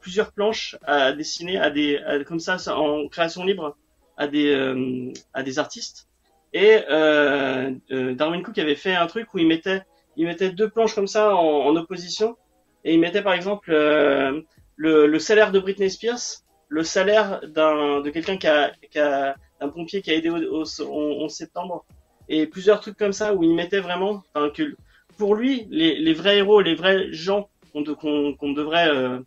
plusieurs 0.00 0.32
planches 0.32 0.76
à 0.84 1.12
dessiner 1.12 1.58
à 1.58 1.70
des 1.70 2.00
comme 2.26 2.40
ça 2.40 2.56
en 2.76 3.08
création 3.08 3.44
libre 3.44 3.76
à 4.16 4.28
des 4.28 5.12
à 5.34 5.42
des 5.42 5.58
artistes. 5.58 6.08
Et 6.52 6.78
Darwin 6.88 8.42
Cook 8.42 8.58
avait 8.58 8.76
fait 8.76 8.94
un 8.94 9.06
truc 9.06 9.34
où 9.34 9.38
il 9.38 9.46
mettait 9.46 9.82
il 10.16 10.26
mettait 10.26 10.50
deux 10.50 10.68
planches 10.68 10.94
comme 10.94 11.08
ça 11.08 11.34
en, 11.34 11.66
en 11.66 11.74
opposition 11.76 12.36
et 12.84 12.94
il 12.94 13.00
mettait 13.00 13.22
par 13.22 13.32
exemple 13.32 13.72
le, 13.72 15.06
le 15.06 15.18
salaire 15.18 15.50
de 15.50 15.58
Britney 15.58 15.90
Spears, 15.90 16.42
le 16.68 16.84
salaire 16.84 17.40
d'un 17.48 18.00
de 18.00 18.10
quelqu'un 18.10 18.36
qui 18.36 18.46
a, 18.46 18.70
qui 18.90 19.00
a 19.00 19.36
un 19.62 19.68
pompier 19.68 20.02
qui 20.02 20.10
a 20.10 20.14
aidé 20.14 20.30
au, 20.30 20.64
11 20.64 21.30
septembre. 21.30 21.84
Et 22.28 22.46
plusieurs 22.46 22.80
trucs 22.80 22.96
comme 22.96 23.12
ça 23.12 23.34
où 23.34 23.42
il 23.42 23.54
mettait 23.54 23.80
vraiment 23.80 24.22
que 24.54 24.76
pour 25.16 25.34
lui 25.34 25.66
les, 25.70 26.14
vrais 26.14 26.38
héros 26.38 26.60
les 26.60 26.74
vrais 26.74 27.12
gens 27.12 27.48
qu'on 27.72 28.52
devrait 28.52 28.88
euh, 28.88 29.18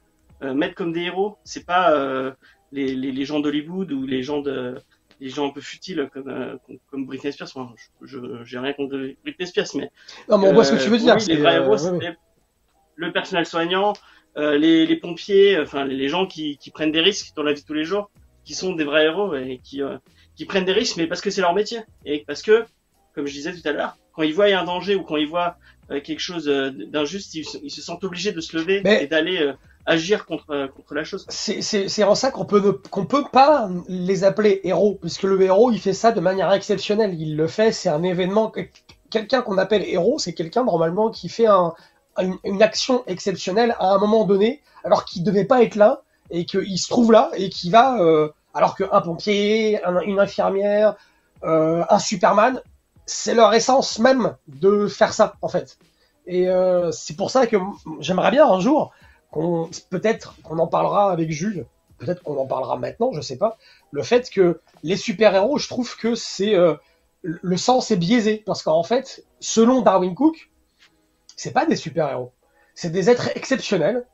euh, 0.44 0.54
mettre 0.54 0.76
comme 0.76 0.94
des 0.94 1.02
héros 1.02 1.38
c'est 1.44 1.66
pas 1.66 1.94
euh, 1.94 2.32
les, 2.72 3.26
gens 3.26 3.40
d'Hollywood 3.40 3.92
ou 3.92 4.06
les 4.06 4.24
gens 4.24 4.42
de 4.42 4.76
les 5.22 5.30
gens 5.30 5.48
un 5.48 5.52
peu 5.52 5.62
futiles 5.62 6.10
comme 6.12 6.60
comme 6.92 7.06
Britney 7.06 7.32
Spears. 7.32 7.50
Je 8.02 8.20
j'ai 8.44 8.60
rien 8.60 8.74
contre 8.74 8.98
Britney 9.24 9.48
Spears 9.48 9.68
mais 9.76 9.90
non 10.30 10.38
mais 10.38 10.48
on 10.50 10.54
voit 10.54 10.64
ce 10.64 10.74
que 10.74 10.84
tu 10.84 10.90
veux 10.90 10.98
dire 10.98 11.18
les 11.28 11.38
vrais 11.38 11.56
héros 11.56 11.78
c'est 11.78 12.18
le 12.98 13.12
personnel 13.12 13.46
soignant 13.46 13.94
les, 14.36 14.96
pompiers 14.98 15.60
enfin 15.60 15.86
les 15.86 16.10
gens 16.10 16.26
qui, 16.28 16.58
qui 16.58 16.72
prennent 16.72 16.92
des 16.92 17.02
risques 17.02 17.36
dans 17.36 17.44
la 17.44 17.54
vie 17.54 17.62
de 17.62 17.68
tous 17.68 17.74
les 17.74 17.86
jours 17.86 18.10
qui 18.44 18.54
sont 18.54 18.74
des 18.74 18.84
vrais 18.84 19.06
héros 19.06 19.36
et 19.36 19.60
qui 19.64 19.82
qui 20.36 20.46
prennent 20.46 20.66
des 20.66 20.74
risques, 20.74 20.98
mais 20.98 21.08
parce 21.08 21.22
que 21.22 21.30
c'est 21.30 21.42
leur 21.42 21.54
métier. 21.54 21.80
Et 22.06 22.24
parce 22.26 22.42
que, 22.42 22.66
comme 23.14 23.26
je 23.26 23.34
disais 23.34 23.54
tout 23.54 23.68
à 23.68 23.72
l'heure, 23.72 23.98
quand 24.14 24.24
ils 24.24 24.34
voient 24.34 24.46
un 24.46 24.64
danger 24.64 24.96
ou 24.96 25.04
quand 25.04 25.18
ils 25.18 25.28
voient 25.28 25.58
euh, 25.92 26.02
quelque 26.02 26.20
chose 26.20 26.48
euh, 26.48 26.72
d'injuste, 26.72 27.36
ils, 27.36 27.46
se 27.46 27.82
sentent 27.82 28.04
obligés 28.04 28.32
de 28.32 28.42
se 28.42 28.58
lever 28.58 28.82
et 28.86 29.08
d'aller 29.08 29.38
euh, 29.38 29.54
agir 29.86 30.26
contre, 30.26 30.68
contre 30.76 30.96
la 30.96 31.04
chose. 31.04 31.26
C'est 31.30 32.04
en 32.04 32.16
ça 32.16 32.32
qu'on 32.32 32.46
peut, 32.46 32.82
qu'on 32.90 33.06
peut 33.06 33.26
pas 33.32 33.70
les 33.88 34.24
appeler 34.24 34.62
héros, 34.64 34.98
puisque 35.00 35.24
le 35.24 35.40
héros, 35.42 35.72
il 35.72 35.80
fait 35.80 35.94
ça 35.94 36.12
de 36.12 36.20
manière 36.20 36.52
exceptionnelle. 36.52 37.14
Il 37.20 37.36
le 37.36 37.48
fait, 37.48 37.72
c'est 37.72 37.90
un 37.90 38.04
événement. 38.04 38.52
Quelqu'un 39.12 39.42
qu'on 39.42 39.58
appelle 39.58 39.84
héros, 39.84 40.18
c'est 40.18 40.34
quelqu'un 40.34 40.64
normalement 40.64 41.12
qui 41.12 41.30
fait 41.30 41.46
un, 41.46 41.74
une, 42.44 42.64
action 42.64 43.04
exceptionnelle 43.06 43.76
à 43.80 43.92
un 43.92 44.00
moment 44.00 44.26
donné, 44.26 44.62
alors 44.84 45.06
qu'il 45.06 45.24
devait 45.24 45.46
pas 45.46 45.62
être 45.62 45.76
là, 45.76 46.02
et 46.32 46.46
qu'il 46.46 46.80
se 46.80 46.90
trouve 46.90 47.12
là, 47.12 47.30
et 47.36 47.50
qui 47.50 47.70
va 47.70 48.00
alors 48.56 48.76
qu'un 48.76 49.02
pompier, 49.02 49.82
une 50.06 50.20
infirmière, 50.20 50.96
euh, 51.44 51.84
un 51.90 52.00
Superman, 52.00 52.62
c'est 53.06 53.36
leur 53.36 53.54
essence 53.54 54.00
même 54.00 54.38
de 54.48 54.88
faire 54.88 55.14
ça, 55.14 55.36
en 55.42 55.50
fait. 55.50 55.78
Et 56.26 56.50
euh, 56.50 56.90
c'est 56.92 57.18
pour 57.18 57.30
ça 57.30 57.46
que 57.46 57.58
j'aimerais 58.00 58.32
bien 58.32 58.48
un 58.48 58.62
jour 58.62 58.94
qu'on, 59.30 59.70
peut-être 59.90 60.36
qu'on 60.42 60.58
en 60.58 60.68
parlera 60.68 61.12
avec 61.12 61.32
Jules, 61.32 61.66
peut-être 61.98 62.24
qu'on 62.24 62.38
en 62.38 62.48
parlera 62.48 62.78
maintenant, 62.78 63.12
je 63.12 63.20
sais 63.20 63.38
pas. 63.38 63.58
Le 63.92 64.02
fait 64.04 64.30
que 64.30 64.62
les 64.84 64.96
super-héros, 64.96 65.58
je 65.58 65.68
trouve 65.68 65.96
que 65.98 66.16
c'est 66.16 66.56
euh, 66.56 66.76
le 67.24 67.58
sens 67.58 67.92
est 67.92 67.98
biaisé 67.98 68.42
parce 68.46 68.64
qu'en 68.64 68.84
fait, 68.84 69.26
selon 69.42 69.82
Darwin 69.82 70.16
Cook, 70.16 70.50
c'est 71.36 71.52
pas 71.52 71.66
des 71.66 71.76
super-héros, 71.76 72.32
c'est 72.74 72.90
des 72.90 73.10
êtres 73.10 73.36
exceptionnels, 73.36 74.08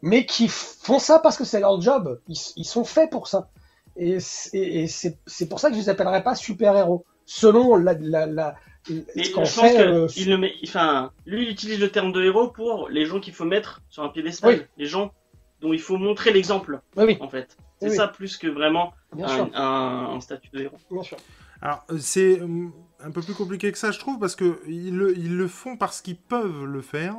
mais 0.00 0.24
qui 0.24 0.48
font 0.48 0.98
ça 0.98 1.18
parce 1.18 1.36
que 1.36 1.44
c'est 1.44 1.60
leur 1.60 1.78
job. 1.78 2.20
ils 2.26 2.64
sont 2.64 2.84
faits 2.84 3.10
pour 3.10 3.28
ça. 3.28 3.50
Et, 3.96 4.18
c'est 4.20 5.48
pour 5.48 5.60
ça 5.60 5.68
que 5.68 5.74
je 5.74 5.80
les 5.80 5.88
appellerais 5.88 6.22
pas 6.22 6.34
super-héros. 6.34 7.04
Selon 7.24 7.76
la, 7.76 7.94
la, 7.94 8.26
la, 8.26 8.54
je 8.88 9.32
pense 9.32 9.60
fait, 9.60 9.78
euh, 9.80 10.08
il 10.16 10.28
le 10.28 10.38
met, 10.38 10.54
enfin, 10.64 11.12
lui, 11.24 11.44
il 11.44 11.50
utilise 11.50 11.78
le 11.78 11.88
terme 11.88 12.12
de 12.12 12.22
héros 12.22 12.48
pour 12.48 12.88
les 12.88 13.06
gens 13.06 13.20
qu'il 13.20 13.32
faut 13.32 13.44
mettre 13.44 13.80
sur 13.88 14.02
un 14.02 14.08
piédestal. 14.08 14.68
Les 14.76 14.86
gens 14.86 15.12
dont 15.60 15.72
il 15.72 15.80
faut 15.80 15.96
montrer 15.96 16.32
l'exemple. 16.32 16.80
Oui, 16.96 17.16
En 17.20 17.28
fait. 17.28 17.56
C'est 17.80 17.90
ça 17.90 18.06
plus 18.06 18.36
que 18.36 18.46
vraiment 18.46 18.92
un, 19.12 20.20
statut 20.20 20.50
de 20.52 20.60
héros. 20.60 20.76
Bien 20.90 21.02
sûr. 21.02 21.16
Alors, 21.60 21.84
c'est 21.98 22.40
euh, 22.40 22.68
un 23.04 23.10
peu 23.10 23.22
plus 23.22 23.34
compliqué 23.34 23.70
que 23.70 23.78
ça, 23.78 23.92
je 23.92 23.98
trouve, 23.98 24.18
parce 24.18 24.34
que 24.34 24.60
ils 24.66 24.96
le, 24.96 25.16
ils 25.16 25.36
le 25.36 25.48
font 25.48 25.76
parce 25.76 26.00
qu'ils 26.00 26.16
peuvent 26.16 26.64
le 26.64 26.80
faire. 26.80 27.14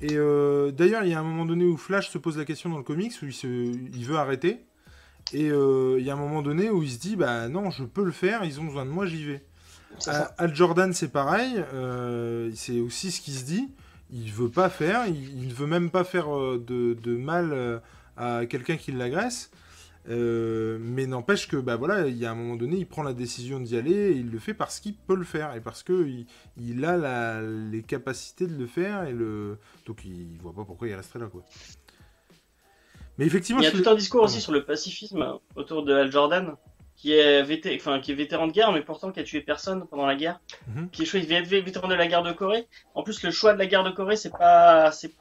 Et 0.00 0.12
euh, 0.12 0.70
d'ailleurs, 0.70 1.02
il 1.02 1.10
y 1.10 1.14
a 1.14 1.18
un 1.18 1.24
moment 1.24 1.44
donné 1.44 1.64
où 1.64 1.76
Flash 1.76 2.10
se 2.10 2.18
pose 2.18 2.38
la 2.38 2.44
question 2.44 2.70
dans 2.70 2.76
le 2.76 2.84
comics, 2.84 3.12
où 3.22 3.26
il, 3.26 3.32
se, 3.32 3.46
il 3.46 4.04
veut 4.04 4.16
arrêter. 4.16 4.60
Et 5.32 5.50
euh, 5.50 5.96
il 5.98 6.06
y 6.06 6.10
a 6.10 6.14
un 6.14 6.16
moment 6.16 6.42
donné 6.42 6.70
où 6.70 6.82
il 6.82 6.90
se 6.90 6.98
dit 6.98 7.16
bah 7.16 7.48
non, 7.48 7.70
je 7.70 7.84
peux 7.84 8.04
le 8.04 8.12
faire, 8.12 8.44
ils 8.44 8.60
ont 8.60 8.64
besoin 8.64 8.86
de 8.86 8.90
moi, 8.90 9.06
j'y 9.06 9.24
vais. 9.24 9.44
Al 10.06 10.54
Jordan, 10.54 10.92
c'est 10.92 11.08
pareil, 11.08 11.64
euh, 11.74 12.50
c'est 12.54 12.80
aussi 12.80 13.10
ce 13.10 13.20
qu'il 13.20 13.34
se 13.34 13.44
dit. 13.44 13.68
Il 14.10 14.32
veut 14.32 14.48
pas 14.48 14.70
faire, 14.70 15.06
il, 15.06 15.48
ne 15.48 15.52
veut 15.52 15.66
même 15.66 15.90
pas 15.90 16.04
faire 16.04 16.34
euh, 16.34 16.64
de, 16.66 17.16
mal 17.16 17.80
à 18.16 18.46
quelqu'un 18.46 18.76
qui 18.76 18.92
l'agresse. 18.92 19.50
mais 20.06 21.06
n'empêche 21.06 21.46
que 21.46 21.56
bah 21.56 21.76
voilà, 21.76 22.06
il 22.06 22.16
y 22.16 22.24
a 22.24 22.30
un 22.30 22.34
moment 22.34 22.56
donné, 22.56 22.76
il 22.76 22.86
prend 22.86 23.02
la 23.02 23.12
décision 23.12 23.60
d'y 23.60 23.76
aller 23.76 23.92
et 23.92 24.12
il 24.12 24.30
le 24.30 24.38
fait 24.38 24.54
parce 24.54 24.80
qu'il 24.80 24.94
peut 24.94 25.16
le 25.16 25.24
faire 25.24 25.54
et 25.54 25.60
parce 25.60 25.82
que 25.82 26.08
il, 26.56 26.84
a 26.84 27.42
les 27.42 27.82
capacités 27.82 28.46
de 28.46 28.56
le 28.56 28.66
faire 28.66 29.04
et 29.04 29.12
le 29.12 29.58
donc 29.84 30.04
il 30.04 30.38
voit 30.40 30.54
pas 30.54 30.64
pourquoi 30.64 30.88
il 30.88 30.94
resterait 30.94 31.18
là 31.18 31.26
quoi. 31.26 31.44
Mais 33.18 33.26
effectivement, 33.26 33.60
il 33.60 33.64
y 33.64 33.68
a 33.68 33.72
tout 33.72 33.88
un 33.88 33.96
discours 33.96 34.22
aussi 34.22 34.40
sur 34.40 34.52
le 34.52 34.64
pacifisme 34.64 35.38
autour 35.56 35.84
de 35.84 35.92
Al 35.92 36.10
Jordan, 36.10 36.54
qui 36.98 37.12
est, 37.12 37.76
enfin, 37.76 38.00
qui 38.00 38.10
est 38.12 38.14
vétéran 38.14 38.48
de 38.48 38.52
guerre, 38.52 38.72
mais 38.72 38.82
pourtant 38.82 39.12
qui 39.12 39.20
a 39.20 39.22
tué 39.22 39.40
personne 39.40 39.86
pendant 39.88 40.04
la 40.04 40.16
guerre, 40.16 40.40
mhm. 40.66 40.90
qui 40.90 41.02
est 41.02 41.04
choisi 41.04 41.26
vétéran 41.26 41.86
de 41.86 41.94
la 41.94 42.08
guerre 42.08 42.24
de 42.24 42.32
Corée. 42.32 42.66
En 42.94 43.04
plus, 43.04 43.22
le 43.22 43.30
choix 43.30 43.52
de 43.52 43.58
la 43.58 43.66
guerre 43.66 43.84
de 43.84 43.90
Corée, 43.90 44.16
c'est 44.16 44.36
pas, 44.36 44.90
c'est, 44.92 45.12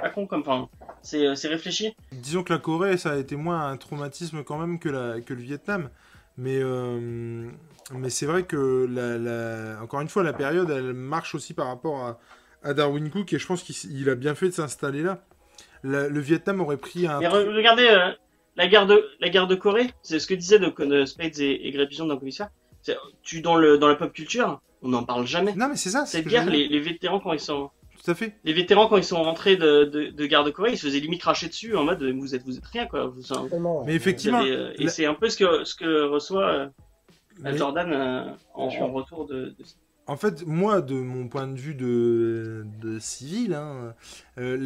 pas 0.00 0.10
con 0.10 0.26
comme, 0.26 0.40
enfin, 0.40 0.68
c'est, 1.02 1.48
réfléchi. 1.48 1.94
Disons 2.12 2.44
que 2.44 2.52
la 2.52 2.60
Corée, 2.60 2.96
ça 2.98 3.12
a 3.12 3.16
été 3.16 3.34
moins 3.34 3.68
un 3.68 3.76
traumatisme 3.76 4.44
quand 4.44 4.58
même 4.58 4.78
que 4.78 4.88
la, 4.88 5.20
que 5.20 5.34
le 5.34 5.42
Vietnam. 5.42 5.90
Mais, 6.38 6.60
euh, 6.62 7.50
mais 7.92 8.10
c'est 8.10 8.26
vrai 8.26 8.44
que, 8.44 8.86
la, 8.88 9.82
encore 9.82 10.00
une 10.00 10.08
fois, 10.08 10.22
la 10.22 10.32
période, 10.32 10.70
elle 10.70 10.92
marche 10.92 11.34
aussi 11.34 11.52
par 11.52 11.66
rapport 11.66 12.04
à, 12.04 12.20
à 12.62 12.74
Darwin 12.74 13.10
Cook, 13.10 13.32
et 13.32 13.38
je 13.40 13.46
pense 13.46 13.64
qu'il 13.64 14.08
a 14.08 14.14
bien 14.14 14.36
fait 14.36 14.46
de 14.46 14.54
s'installer 14.54 15.02
là 15.02 15.24
le, 15.82 16.20
Vietnam 16.20 16.60
aurait 16.60 16.76
pris 16.76 17.06
un. 17.06 17.20
Mais 17.20 17.28
regardez, 17.28 17.88
euh, 17.88 18.10
la 18.56 18.66
guerre 18.66 18.86
de 18.86 19.04
la 19.20 19.28
guerre 19.28 19.46
de 19.46 19.54
Corée, 19.54 19.90
c'est 20.02 20.18
ce 20.18 20.26
que 20.26 20.34
disait 20.34 20.58
de, 20.58 21.04
Spades 21.04 21.40
et, 21.40 21.66
et 21.66 21.70
Grey 21.70 21.86
dans 21.98 22.06
le 22.06 22.16
commissaire. 22.16 22.50
Tu 23.22 23.40
dans 23.40 23.56
le 23.56 23.78
dans 23.78 23.88
la 23.88 23.94
pop 23.94 24.12
culture, 24.12 24.60
on 24.82 24.88
n'en 24.88 25.04
parle 25.04 25.26
jamais. 25.26 25.54
Non 25.54 25.68
mais 25.68 25.76
c'est 25.76 25.90
ça. 25.90 26.06
Cette 26.06 26.26
guerre, 26.26 26.48
les, 26.48 26.68
les, 26.68 26.80
vétérans 26.80 27.20
quand 27.20 27.32
ils 27.32 27.40
sont. 27.40 27.70
Tout 28.02 28.10
à 28.10 28.14
fait. 28.14 28.34
Les 28.44 28.54
vétérans 28.54 28.88
quand 28.88 28.96
ils 28.96 29.04
sont 29.04 29.22
rentrés 29.22 29.56
de, 29.56 29.84
de, 29.84 30.06
de 30.08 30.26
guerre 30.26 30.44
de 30.44 30.50
Corée, 30.50 30.72
ils 30.72 30.78
se 30.78 30.86
faisaient 30.86 31.00
limite 31.00 31.20
cracher 31.20 31.48
dessus 31.48 31.76
en 31.76 31.84
mode 31.84 32.02
vous 32.02 32.34
êtes 32.34 32.42
vous 32.44 32.56
êtes 32.56 32.66
rien 32.66 32.86
quoi. 32.86 33.12
mais 33.84 33.94
effectivement. 33.94 34.42
Euh, 34.42 34.72
et 34.78 34.88
c'est 34.88 35.04
un 35.04 35.14
peu 35.14 35.28
ce 35.28 35.36
que 35.36 35.64
ce 35.64 35.74
que 35.74 36.04
reçoit 36.04 36.48
euh, 37.44 37.56
Jordan 37.56 38.36
en, 38.54 38.68
en, 38.68 38.92
retour 38.92 39.26
de, 39.26 39.54
de 39.58 39.64
en 40.10 40.16
fait, 40.16 40.44
moi, 40.44 40.80
de 40.80 40.94
mon 40.94 41.28
point 41.28 41.46
de 41.46 41.56
vue 41.56 41.76
de, 41.76 42.98
civil, 42.98 43.54
hein, 43.54 43.94
euh, 44.38 44.56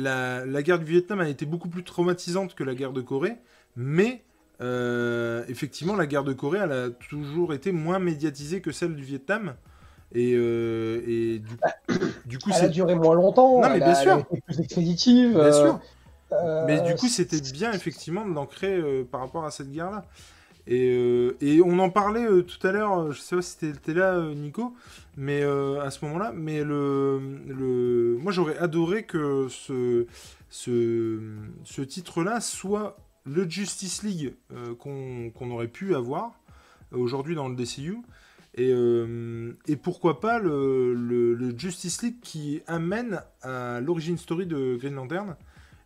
la, 0.47 0.63
guerre 0.63 0.79
du 0.79 0.87
Vietnam 0.87 1.21
a 1.21 1.29
été 1.29 1.45
beaucoup 1.45 1.69
plus 1.69 1.85
traumatisante 1.85 2.55
que 2.55 2.65
la 2.65 2.75
guerre 2.75 2.93
de 2.95 3.03
Corée, 3.03 3.37
mais 3.77 4.23
euh, 4.63 5.45
effectivement, 5.49 5.97
la 5.97 6.07
guerre 6.07 6.25
de 6.25 6.33
Corée, 6.33 6.61
elle 6.63 6.73
a 6.73 6.89
toujours 6.89 7.53
été 7.53 7.73
moins 7.73 7.99
médiatisée 7.99 8.63
que 8.63 8.73
celle 8.73 8.97
du 8.97 9.03
Vietnam. 9.03 9.55
Et, 10.15 10.33
euh, 10.35 11.39
du, 11.39 11.59
du, 12.25 12.39
coup, 12.39 12.51
elle 12.57 12.65
a 12.65 12.69
duré 12.69 12.95
moins 12.95 13.15
longtemps. 13.15 13.61
Non, 13.61 13.69
mais 13.69 13.81
bien 13.81 13.95
sûr. 13.95 14.25
Elle 14.33 14.41
plus 14.41 14.61
expéditive. 14.61 15.35
Bien 15.35 15.53
sûr. 15.53 15.79
mais 16.67 16.81
du 16.81 16.95
coup, 16.95 17.09
c'était 17.09 17.43
bien 17.53 17.71
effectivement 17.73 18.27
de 18.27 18.33
l'ancrer 18.33 18.81
par 19.13 19.21
rapport 19.21 19.45
à 19.45 19.51
cette 19.51 19.71
guerre-là. 19.71 20.07
Et, 20.67 20.97
et, 21.43 21.61
on 21.63 21.79
en 21.79 21.91
parlait 21.91 22.27
tout 22.43 22.67
à 22.67 22.73
l'heure, 22.73 23.13
je 23.13 23.21
sais 23.21 23.37
pas 23.37 23.43
si 23.43 23.59
tu 23.59 23.69
étais 23.69 23.93
là, 23.93 24.19
Nico, 24.35 24.75
mais 25.17 25.43
à 25.43 25.91
ce 25.91 26.05
moment-là, 26.07 26.33
mais 26.35 26.65
le, 26.65 27.21
le... 27.47 28.17
moi 28.21 28.33
j'aurais 28.33 28.57
adoré 28.57 29.05
que 29.05 29.47
ce, 29.51 30.07
ce, 30.49 31.83
titre-là 31.83 32.41
soit 32.41 32.97
le 33.27 33.49
Justice 33.49 34.03
League 34.03 34.35
euh, 34.53 34.75
qu'on 34.75 35.51
aurait 35.51 35.69
pu 35.69 35.95
avoir 35.95 36.33
aujourd'hui 36.93 37.35
dans 37.35 37.49
le 37.49 37.57
DCU. 37.57 37.99
Et, 38.57 38.71
euh, 38.73 39.53
et 39.67 39.75
pourquoi 39.75 40.21
pas 40.21 40.39
le, 40.39 40.95
le- 40.95 41.35
le 41.35 41.59
Justice 41.59 42.03
League 42.03 42.21
qui 42.23 42.63
amène 42.69 43.21
à 43.43 43.81
l'origine 43.81 44.17
story 44.17 44.47
de 44.47 44.77
Green 44.77 44.95
Lantern. 44.95 45.35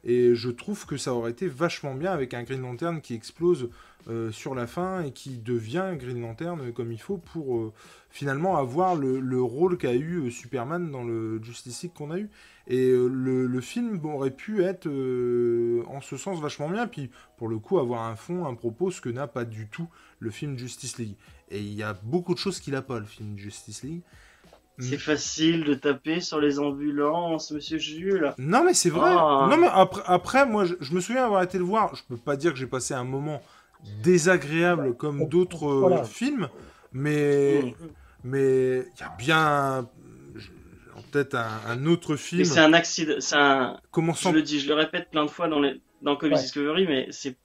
Et 0.04 0.34
je 0.34 0.50
trouve 0.50 0.84
que 0.86 0.96
ça 0.98 1.14
aurait 1.14 1.30
été 1.30 1.48
vachement 1.48 1.94
bien 1.94 2.12
avec 2.12 2.34
un 2.34 2.42
Green 2.42 2.60
Lantern 2.60 3.00
qui 3.00 3.14
explose 3.14 3.70
euh, 4.08 4.30
sur 4.32 4.54
la 4.54 4.66
fin 4.66 5.02
et 5.02 5.12
qui 5.12 5.38
devient 5.38 5.92
Green 5.98 6.20
Lantern 6.20 6.72
comme 6.72 6.92
il 6.92 7.00
faut 7.00 7.18
pour 7.18 7.58
euh, 7.58 7.72
finalement 8.10 8.56
avoir 8.56 8.94
le, 8.94 9.20
le 9.20 9.42
rôle 9.42 9.76
qu'a 9.76 9.92
eu 9.94 10.26
euh, 10.26 10.30
Superman 10.30 10.90
dans 10.90 11.04
le 11.04 11.42
Justice 11.42 11.82
League 11.82 11.92
qu'on 11.94 12.10
a 12.10 12.18
eu. 12.18 12.30
Et 12.66 12.90
le, 12.90 13.46
le 13.46 13.60
film 13.60 14.04
aurait 14.04 14.30
pu 14.30 14.62
être 14.62 14.86
euh, 14.86 15.82
en 15.88 16.00
ce 16.00 16.16
sens 16.16 16.40
vachement 16.40 16.68
bien. 16.68 16.86
Puis 16.86 17.10
pour 17.36 17.48
le 17.48 17.58
coup 17.58 17.78
avoir 17.78 18.02
un 18.02 18.16
fond, 18.16 18.46
un 18.46 18.54
propos, 18.54 18.90
ce 18.90 19.00
que 19.00 19.08
n'a 19.08 19.26
pas 19.26 19.44
du 19.44 19.68
tout 19.68 19.88
le 20.18 20.30
film 20.30 20.58
Justice 20.58 20.98
League. 20.98 21.16
Et 21.50 21.60
il 21.60 21.74
y 21.74 21.82
a 21.82 21.94
beaucoup 22.02 22.34
de 22.34 22.38
choses 22.38 22.60
qu'il 22.60 22.74
n'a 22.74 22.82
pas 22.82 22.98
le 22.98 23.06
film 23.06 23.38
Justice 23.38 23.82
League. 23.82 24.02
C'est 24.80 24.98
facile 24.98 25.64
de 25.64 25.74
taper 25.74 26.20
sur 26.20 26.40
les 26.40 26.60
ambulances, 26.60 27.50
monsieur 27.50 27.78
Jules. 27.78 28.32
Non 28.38 28.62
mais 28.62 28.74
c'est 28.74 28.90
vrai. 28.90 29.10
Ah. 29.12 29.48
Non 29.50 29.56
mais 29.56 29.66
après, 29.72 30.02
après 30.06 30.46
moi 30.46 30.66
je, 30.66 30.74
je 30.80 30.94
me 30.94 31.00
souviens 31.00 31.24
avoir 31.24 31.42
été 31.42 31.58
le 31.58 31.64
voir. 31.64 31.96
Je 31.96 32.02
peux 32.08 32.16
pas 32.16 32.36
dire 32.36 32.52
que 32.52 32.58
j'ai 32.58 32.68
passé 32.68 32.94
un 32.94 33.02
moment 33.02 33.42
désagréable 33.82 34.94
comme 34.96 35.26
d'autres 35.28 35.68
euh, 35.68 36.02
Voilà. 36.02 36.02
films, 36.02 36.48
mais 36.92 37.66
mais 38.24 38.80
il 38.96 39.00
y 39.00 39.02
a 39.02 39.10
bien 39.10 39.88
en 40.96 41.02
tête 41.02 41.34
un, 41.34 41.60
un 41.66 41.86
autre 41.86 42.16
Mais 42.36 42.44
film 42.44 42.44
c'est 42.44 42.60
un 42.60 42.72
accident, 42.72 43.16
c'est 43.20 43.36
un, 43.36 43.80
commençant 43.90 44.32
je 44.32 44.32
le 44.32 44.42
dis, 44.42 44.60
je 44.60 44.68
le 44.68 44.74
répète 44.74 45.10
plein 45.10 45.24
de 45.24 45.30
fois 45.30 45.48
dans 45.48 45.60
les, 45.60 45.80
dans 46.02 46.16
Ouais. 46.30 46.38
Discovery, 46.38 46.86
mais 46.86 47.08
c'est, 47.10 47.36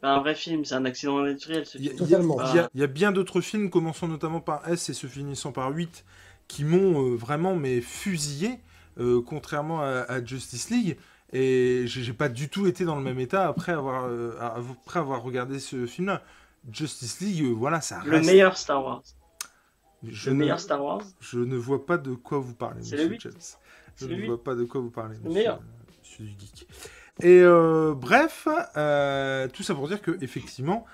pas 0.00 0.10
un 0.14 0.20
vrai 0.20 0.34
film, 0.34 0.64
c'est 0.64 0.74
un 0.74 0.84
accident 0.84 1.20
naturel, 1.20 1.66
Il 1.76 1.86
y, 1.86 1.88
y 1.88 2.14
a- 2.58 2.68
y 2.74 2.82
bien 2.86 3.12
d'autres 3.12 3.40
films, 3.40 3.68
commençant 3.70 4.06
notamment 4.08 4.40
par 4.40 4.68
S 4.68 4.88
et 4.90 4.94
se 4.94 5.06
finissant 5.06 5.52
par 5.52 5.70
8, 5.72 6.04
qui 6.48 6.64
m'ont 6.64 7.02
euh, 7.12 7.16
vraiment 7.16 7.56
mais 7.56 7.80
fusillé, 7.80 8.60
euh, 8.98 9.20
contrairement 9.22 9.80
à, 9.82 10.04
à 10.08 10.24
Justice 10.24 10.70
League. 10.70 10.96
Et 11.36 11.82
j'ai 11.86 12.12
pas 12.12 12.28
du 12.28 12.48
tout 12.48 12.66
été 12.68 12.84
dans 12.84 12.94
le 12.96 13.02
même 13.02 13.18
état 13.18 13.48
après 13.48 13.72
avoir, 13.72 14.04
euh, 14.06 14.36
après 14.40 15.00
avoir 15.00 15.20
regardé 15.22 15.58
ce 15.58 15.84
film-là. 15.86 16.22
Justice 16.70 17.20
League, 17.20 17.42
euh, 17.44 17.52
voilà, 17.52 17.80
ça 17.80 18.00
Le 18.06 18.12
reste. 18.12 18.26
meilleur 18.30 18.56
Star 18.56 18.82
Wars. 18.84 19.02
je, 20.02 20.30
Le 20.30 20.34
ne, 20.36 20.40
meilleur 20.40 20.60
Star 20.60 20.82
Wars. 20.82 21.02
je 21.20 21.40
ne 21.40 21.56
vois 21.56 21.84
pas 21.84 21.98
de 21.98 22.14
quoi 22.14 22.38
vous 22.38 22.54
parlez, 22.54 22.78
monsieur 22.80 23.08
le. 23.08 23.16
James. 23.18 23.32
Je 23.96 24.06
ne 24.06 24.14
le 24.14 24.26
vois 24.26 24.42
pas 24.42 24.54
de 24.54 24.64
quoi 24.64 24.80
vous 24.80 24.90
parlez, 24.90 25.14
Le 25.16 25.22
monsieur, 25.24 25.34
meilleur. 25.34 25.60
monsieur 26.02 26.24
du 26.24 26.30
geek. 26.38 26.68
Et 27.20 27.40
euh, 27.42 27.94
bref, 27.94 28.48
euh, 28.76 29.46
tout 29.48 29.62
ça 29.62 29.74
pour 29.74 29.88
dire 29.88 30.00
que 30.02 30.16
effectivement, 30.22 30.84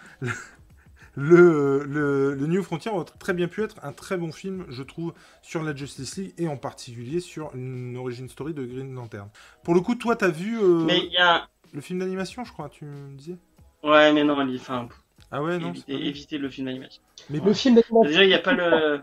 le, 1.16 1.84
le, 1.84 2.34
le 2.34 2.46
New 2.46 2.62
Frontier 2.62 2.90
aurait 2.90 3.04
très 3.18 3.32
bien 3.34 3.48
pu 3.48 3.62
être 3.62 3.76
un 3.82 3.92
très 3.92 4.16
bon 4.16 4.32
film, 4.32 4.64
je 4.68 4.82
trouve, 4.82 5.12
sur 5.42 5.62
la 5.62 5.74
Justice 5.74 6.16
League 6.16 6.34
et 6.38 6.48
en 6.48 6.56
particulier 6.56 7.20
sur 7.20 7.54
une 7.54 7.96
origin 7.96 8.28
story 8.28 8.54
de 8.54 8.64
Green 8.64 8.94
Lantern. 8.94 9.28
Pour 9.64 9.74
le 9.74 9.80
coup, 9.80 9.94
toi, 9.94 10.16
t'as 10.16 10.28
vu 10.30 10.58
euh, 10.58 10.84
Mais 10.84 10.98
il 10.98 11.12
y 11.12 11.18
a, 11.18 11.48
le 11.72 11.80
film 11.80 11.98
d'animation, 11.98 12.44
je 12.44 12.52
crois, 12.52 12.68
tu 12.68 12.84
me 12.84 13.16
disais? 13.16 13.36
Ouais, 13.82 14.12
mais 14.12 14.24
non, 14.24 14.40
il- 14.46 14.56
enfin, 14.56 14.88
Ah 15.30 15.42
ouais, 15.42 15.58
non 15.58 15.70
bien. 15.70 15.82
évitez 15.88 16.38
le 16.38 16.48
film 16.50 16.66
d'animation. 16.66 17.02
Mais 17.30 17.40
Le 17.40 17.52
film 17.54 17.74
d'animation. 17.74 18.02
Déjà, 18.02 18.24
il 18.24 18.28
n'y 18.28 18.34
a 18.34 18.38
pas 18.38 18.52
le, 18.52 19.00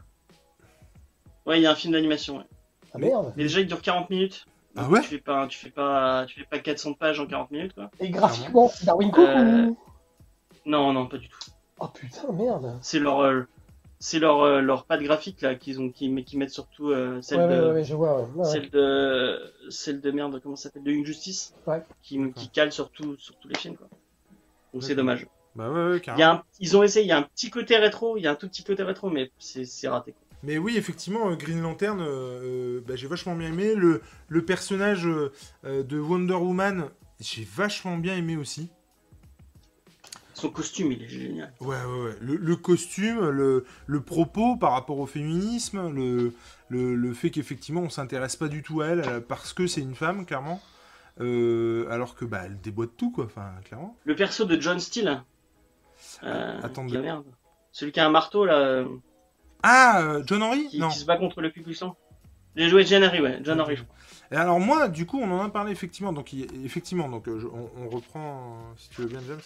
ouais, 1.45 1.59
il 1.59 1.63
y 1.63 1.65
a 1.65 1.71
un 1.71 1.75
film 1.75 1.93
d'animation, 1.93 2.37
ouais. 2.37 2.45
Ah 2.93 2.97
merde. 2.99 3.33
Mais 3.35 3.43
déjà, 3.43 3.59
il 3.59 3.67
dure 3.67 3.81
40 3.81 4.09
minutes. 4.09 4.45
Ah 4.75 4.87
ouais 4.89 5.01
Tu 5.01 5.07
fais 5.07 5.17
pas, 5.17 5.47
tu 5.47 5.57
fais 5.57 5.71
pas, 5.71 6.25
tu 6.27 6.39
fais 6.39 6.45
pas 6.45 6.59
400 6.59 6.93
pages 6.93 7.19
en 7.19 7.25
40 7.25 7.51
minutes, 7.51 7.73
quoi. 7.73 7.89
Et 7.99 8.09
graphiquement, 8.09 8.69
c'est 8.69 8.85
Darwin 8.85 9.11
Cook 9.11 9.27
Euh, 9.27 9.63
ou... 9.63 9.77
Non, 10.65 10.93
non, 10.93 11.07
pas 11.07 11.17
du 11.17 11.27
tout. 11.29 11.39
Oh 11.79 11.87
putain, 11.93 12.31
merde. 12.31 12.77
C'est 12.81 12.99
leur, 12.99 13.19
euh, 13.21 13.43
c'est 13.99 14.19
leur, 14.19 14.41
euh, 14.41 14.61
leur 14.61 14.85
patte 14.85 15.01
graphique, 15.01 15.41
là, 15.41 15.55
qu'ils 15.55 15.79
ont, 15.79 15.89
qui, 15.89 16.23
qui 16.23 16.37
mettent 16.37 16.49
surtout, 16.51 16.89
euh, 16.89 17.21
celle 17.21 17.39
Ouais, 17.39 17.47
de, 17.57 17.61
ouais, 17.67 17.71
ouais, 17.73 17.83
je 17.83 17.95
vois. 17.95 18.21
Ouais. 18.21 18.27
Ouais, 18.35 18.45
ouais. 18.45 18.51
celle 18.51 18.69
de, 18.69 19.39
celle 19.69 20.01
de 20.01 20.11
merde, 20.11 20.39
comment 20.41 20.55
ça 20.55 20.63
s'appelle, 20.63 20.83
de 20.83 20.91
Injustice. 20.91 21.53
Ouais. 21.65 21.81
Qui, 22.01 22.19
qui 22.33 22.49
cale 22.49 22.71
sur 22.71 22.89
tout, 22.91 23.15
sur 23.17 23.35
tous 23.37 23.47
les 23.47 23.55
films, 23.57 23.75
quoi. 23.75 23.87
Donc 24.73 24.83
c'est 24.83 24.95
dommage. 24.95 25.25
Bah 25.55 25.71
ouais, 25.71 25.95
Il 25.97 26.01
carrément. 26.01 26.19
y 26.19 26.23
a 26.23 26.31
un, 26.33 26.43
ils 26.59 26.77
ont 26.77 26.83
essayé, 26.83 27.05
il 27.05 27.09
y 27.09 27.11
a 27.11 27.17
un 27.17 27.23
petit 27.23 27.49
côté 27.49 27.77
rétro, 27.77 28.17
il 28.17 28.21
y 28.21 28.27
a 28.27 28.31
un 28.31 28.35
tout 28.35 28.47
petit 28.47 28.63
côté 28.63 28.83
rétro, 28.83 29.09
mais 29.09 29.31
c'est, 29.39 29.87
raté. 29.87 30.11
quoi. 30.11 30.21
Mais 30.43 30.59
oui, 30.59 30.77
effectivement, 30.77 31.31
euh, 31.31 31.35
Green 31.35 31.61
Lantern, 31.61 31.99
euh, 31.99 32.79
bah, 32.87 32.95
j'ai 32.95 33.07
vachement 33.07 33.35
bien 33.35 33.47
aimé. 33.49 33.73
Le, 33.73 34.01
le 34.27 34.45
personnage 34.45 35.03
de 35.63 35.99
Wonder 35.99 36.33
Woman, 36.35 36.89
j'ai 37.19 37.43
vachement 37.43 37.97
bien 37.97 38.15
aimé 38.15 38.37
aussi. 38.37 38.69
Son 40.37 40.49
costume, 40.49 40.91
il 40.91 41.03
est 41.03 41.07
génial. 41.09 41.51
Ouais, 41.61 41.67
ouais, 41.83 42.03
ouais. 42.05 42.15
Le, 42.21 42.35
le 42.35 42.55
costume, 42.55 43.27
le, 43.29 43.65
le 43.87 44.01
propos 44.01 44.55
par 44.55 44.71
rapport 44.73 44.99
au 44.99 45.07
féminisme, 45.07 45.89
le, 45.91 46.33
le, 46.69 46.93
le 46.95 47.13
fait 47.13 47.31
qu'effectivement 47.31 47.81
on 47.81 47.89
s'intéresse 47.89 48.35
pas 48.35 48.47
du 48.47 48.61
tout 48.61 48.81
à 48.81 48.87
elle 48.87 48.99
euh, 49.01 49.19
parce 49.19 49.53
que 49.53 49.65
c'est 49.67 49.81
une 49.81 49.95
femme, 49.95 50.25
clairement. 50.25 50.61
Euh, 51.19 51.89
alors 51.89 52.13
que 52.15 52.25
bah 52.25 52.41
elle 52.45 52.61
déboîte 52.61 52.91
tout, 52.97 53.09
quoi, 53.11 53.25
enfin, 53.25 53.49
clairement. 53.65 53.95
Le 54.05 54.15
perso 54.15 54.45
de 54.45 54.61
John 54.61 54.79
Steele. 54.79 55.23
Euh, 56.23 56.59
Attendez. 56.61 56.91
qui- 56.91 56.97
merde. 56.99 57.25
Celui 57.71 57.91
qui 57.91 57.99
a 57.99 58.05
un 58.05 58.11
marteau, 58.11 58.45
là, 58.45 58.59
euh, 58.59 58.85
Ah, 59.63 60.17
John 60.27 60.43
Henry? 60.43 60.67
qui, 60.67 60.79
Non. 60.79 60.89
qui 60.89 60.99
se 60.99 61.05
bat 61.05 61.17
contre 61.17 61.41
le 61.41 61.49
Klux 61.49 61.63
Klan. 61.63 61.95
J'ai 62.55 62.69
joué 62.69 62.85
John 62.85 63.03
Henry, 63.03 63.21
ouais. 63.21 63.39
John 63.43 63.59
Henry, 63.59 63.75
je 63.75 63.83
crois. 63.83 63.95
Et 64.31 64.35
alors 64.35 64.59
moi, 64.59 64.87
du 64.87 65.05
coup, 65.07 65.19
on 65.19 65.31
en 65.31 65.43
a 65.43 65.49
parlé 65.49 65.71
effectivement. 65.71 66.13
Donc 66.13 66.33
effectivement, 66.33 67.09
donc 67.09 67.25
je- 67.27 67.47
on, 67.47 67.69
on 67.77 67.89
reprend, 67.89 68.57
si 68.77 68.89
tu 68.89 69.01
veux 69.01 69.07
bien, 69.07 69.19
James. 69.27 69.39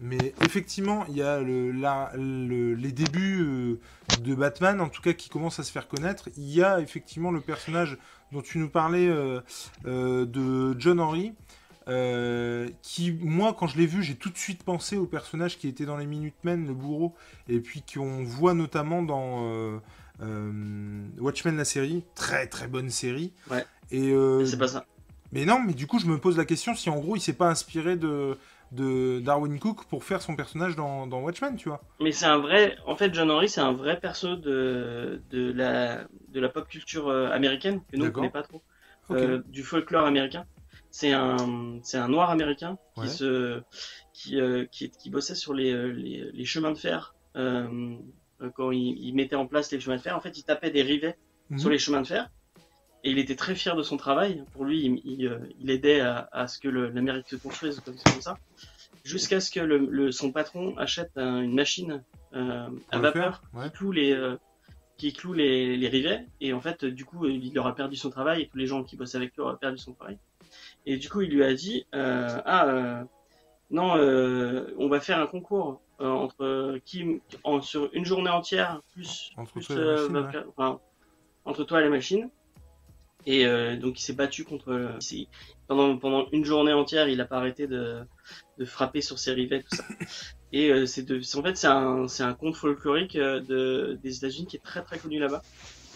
Mais 0.00 0.34
effectivement, 0.42 1.04
il 1.08 1.16
y 1.16 1.22
a 1.22 1.40
le, 1.40 1.70
la- 1.72 2.12
le- 2.16 2.74
les 2.74 2.92
débuts 2.92 3.40
euh, 3.42 3.80
de 4.22 4.34
Batman, 4.34 4.80
en 4.80 4.88
tout 4.90 5.00
cas, 5.00 5.14
qui 5.14 5.28
commencent 5.30 5.58
à 5.58 5.62
se 5.62 5.72
faire 5.72 5.88
connaître. 5.88 6.28
Il 6.36 6.50
y 6.52 6.62
a 6.62 6.80
effectivement 6.80 7.30
le 7.30 7.40
personnage 7.40 7.96
dont 8.32 8.42
tu 8.42 8.58
nous 8.58 8.68
parlais 8.68 9.08
euh, 9.08 9.40
euh, 9.86 10.26
de 10.26 10.78
John 10.78 11.00
Henry. 11.00 11.32
qui, 12.82 13.12
moi, 13.22 13.54
quand 13.58 13.68
je 13.68 13.78
l'ai 13.78 13.86
vu, 13.86 14.02
j'ai 14.02 14.16
tout 14.16 14.28
de 14.30 14.36
suite 14.36 14.64
pensé 14.64 14.96
au 14.96 15.06
personnage 15.06 15.56
qui 15.58 15.68
était 15.68 15.86
dans 15.86 15.96
les 15.96 16.06
Minutemen, 16.06 16.66
le 16.66 16.74
bourreau, 16.74 17.14
et 17.48 17.60
puis 17.60 17.82
qu'on 17.82 18.22
voit 18.24 18.54
notamment 18.54 19.02
dans 19.02 19.80
Watchmen, 21.18 21.56
la 21.56 21.64
série, 21.64 22.04
très 22.14 22.46
très 22.46 22.68
bonne 22.68 22.90
série. 22.90 23.32
Ouais. 23.50 23.64
Et 23.90 24.12
Mais 24.12 24.46
C'est 24.46 24.58
pas 24.58 24.68
ça. 24.68 24.84
mais 25.32 25.44
non, 25.44 25.60
mais 25.64 25.74
du 25.74 25.86
coup, 25.86 25.98
je 25.98 26.06
me 26.06 26.18
pose 26.18 26.36
la 26.36 26.44
question 26.44 26.74
si 26.74 26.90
en 26.90 26.98
gros, 26.98 27.16
il 27.16 27.20
s'est 27.20 27.32
pas 27.32 27.48
inspiré 27.48 27.96
de, 27.96 28.36
de 28.72 29.20
Darwin 29.20 29.58
Cook 29.58 29.84
pour 29.86 30.04
faire 30.04 30.20
son 30.22 30.36
personnage 30.36 30.76
dans, 30.76 31.06
dans 31.06 31.20
Watchmen, 31.20 31.56
tu 31.56 31.68
vois. 31.68 31.80
Mais 32.00 32.12
c'est 32.12 32.26
un 32.26 32.38
vrai. 32.38 32.76
En 32.86 32.96
fait, 32.96 33.14
John 33.14 33.30
Henry, 33.30 33.48
c'est 33.48 33.60
un 33.60 33.72
vrai 33.72 33.98
perso 34.00 34.36
de, 34.36 35.20
de, 35.30 35.52
la, 35.52 36.04
de 36.28 36.40
la 36.40 36.48
pop 36.48 36.66
culture 36.68 37.08
euh, 37.08 37.30
américaine, 37.30 37.80
que 37.90 37.96
nous, 37.96 38.06
on 38.06 38.10
connaît 38.10 38.30
pas 38.30 38.42
trop. 38.42 38.62
Euh, 39.10 39.42
du 39.46 39.62
folklore 39.62 40.04
américain. 40.06 40.46
C'est 40.90 41.12
un, 41.12 41.78
c'est 41.82 41.98
un 41.98 42.08
noir 42.08 42.30
américain 42.30 42.76
qui 42.94 43.02
Ouais. 43.02 43.08
se, 43.08 43.62
qui, 44.12 44.40
euh, 44.40 44.64
qui, 44.72 44.90
qui 44.90 45.10
bossait 45.10 45.34
sur 45.34 45.54
les, 45.54 45.92
les, 45.92 46.30
les 46.32 46.44
chemins 46.44 46.72
de 46.72 46.78
fer. 46.78 47.14
Euh, 47.36 47.96
quand 48.54 48.70
il, 48.70 48.98
il 48.98 49.14
mettait 49.14 49.36
en 49.36 49.46
place 49.46 49.70
les 49.72 49.78
chemins 49.80 49.96
de 49.96 50.00
fer, 50.02 50.16
en 50.16 50.20
fait, 50.20 50.36
il 50.38 50.42
tapait 50.44 50.70
des 50.70 50.82
rivets 50.82 51.16
Mhm. 51.50 51.58
sur 51.60 51.70
les 51.70 51.78
chemins 51.78 52.00
de 52.02 52.06
fer. 52.08 52.28
Et 53.06 53.10
il 53.10 53.18
était 53.20 53.36
très 53.36 53.54
fier 53.54 53.76
de 53.76 53.84
son 53.84 53.96
travail. 53.96 54.42
Pour 54.52 54.64
lui, 54.64 54.84
il, 54.84 55.00
il, 55.04 55.26
euh, 55.28 55.38
il 55.60 55.70
aidait 55.70 56.00
à, 56.00 56.28
à 56.32 56.48
ce 56.48 56.58
que 56.58 56.68
l'Amérique 56.68 57.28
se 57.28 57.36
construise 57.36 57.78
comme, 57.80 57.94
comme 58.04 58.20
ça. 58.20 58.36
Jusqu'à 59.04 59.38
ce 59.38 59.52
que 59.52 59.60
le, 59.60 59.78
le- 59.78 60.10
son 60.10 60.32
patron 60.32 60.76
achète 60.76 61.12
un- 61.16 61.40
une 61.40 61.54
machine 61.54 62.02
euh, 62.34 62.68
à 62.90 62.98
vapeur 62.98 63.42
faire, 63.52 63.60
ouais. 63.60 63.66
qui 63.70 63.72
cloue 63.76 63.92
les, 63.92 64.12
euh, 64.12 64.36
qui 64.96 65.12
cloue 65.12 65.34
les, 65.34 65.76
les 65.76 65.88
rivets. 65.88 66.26
Et 66.40 66.52
en 66.52 66.60
fait, 66.60 66.84
du 66.84 67.04
coup, 67.04 67.26
il 67.26 67.56
aura 67.60 67.76
perdu 67.76 67.94
son 67.94 68.10
travail 68.10 68.42
et 68.42 68.48
tous 68.48 68.56
les 68.58 68.66
gens 68.66 68.82
qui 68.82 68.96
bossaient 68.96 69.18
avec 69.18 69.36
lui 69.36 69.42
auraient 69.42 69.56
perdu 69.56 69.78
son 69.78 69.92
travail. 69.92 70.18
Et 70.84 70.96
du 70.96 71.08
coup, 71.08 71.20
il 71.22 71.30
lui 71.30 71.44
a 71.44 71.54
dit, 71.54 71.86
euh, 71.94 72.40
ah, 72.44 73.04
non, 73.70 73.92
on 74.78 74.88
va 74.88 74.98
faire 74.98 75.20
un 75.20 75.28
concours 75.28 75.80
entre 76.00 76.78
qui, 76.84 77.20
en, 77.44 77.60
sur 77.60 77.88
une 77.92 78.04
journée 78.04 78.30
entière, 78.30 78.80
plus, 78.94 79.30
ouais. 80.24 80.42
enfin, 80.56 80.80
entre 81.44 81.62
toi 81.62 81.80
et 81.80 81.84
la 81.84 81.90
machine. 81.90 82.28
Et 83.26 83.46
euh, 83.46 83.76
donc, 83.76 83.98
il 84.00 84.02
s'est 84.02 84.12
battu 84.14 84.44
contre. 84.44 84.92
il 84.96 85.02
s'est- 85.02 85.28
pendant 85.68 85.96
pendant 85.98 86.28
une 86.32 86.44
journée 86.44 86.72
entière, 86.72 87.08
il 87.08 87.20
a 87.20 87.24
pas 87.26 87.38
arrêté 87.38 87.66
de 87.66 88.00
de 88.58 88.64
frapper 88.64 89.00
sur 89.02 89.18
ses 89.18 89.32
rivets, 89.32 89.62
tout 89.62 89.76
ça. 89.76 89.84
Et 90.52 90.70
euh, 90.70 90.86
c'est 90.86 91.10
en 91.36 91.42
fait, 91.42 91.56
c'est 91.56 91.66
un 91.66 92.06
un 92.20 92.34
conte 92.34 92.56
folklorique 92.56 93.16
euh, 93.16 93.40
de 93.40 93.98
des 94.02 94.16
États-Unis 94.18 94.46
qui 94.46 94.56
est 94.56 94.60
très 94.64 94.82
très 94.82 94.98
connu 94.98 95.18
là-bas, 95.18 95.42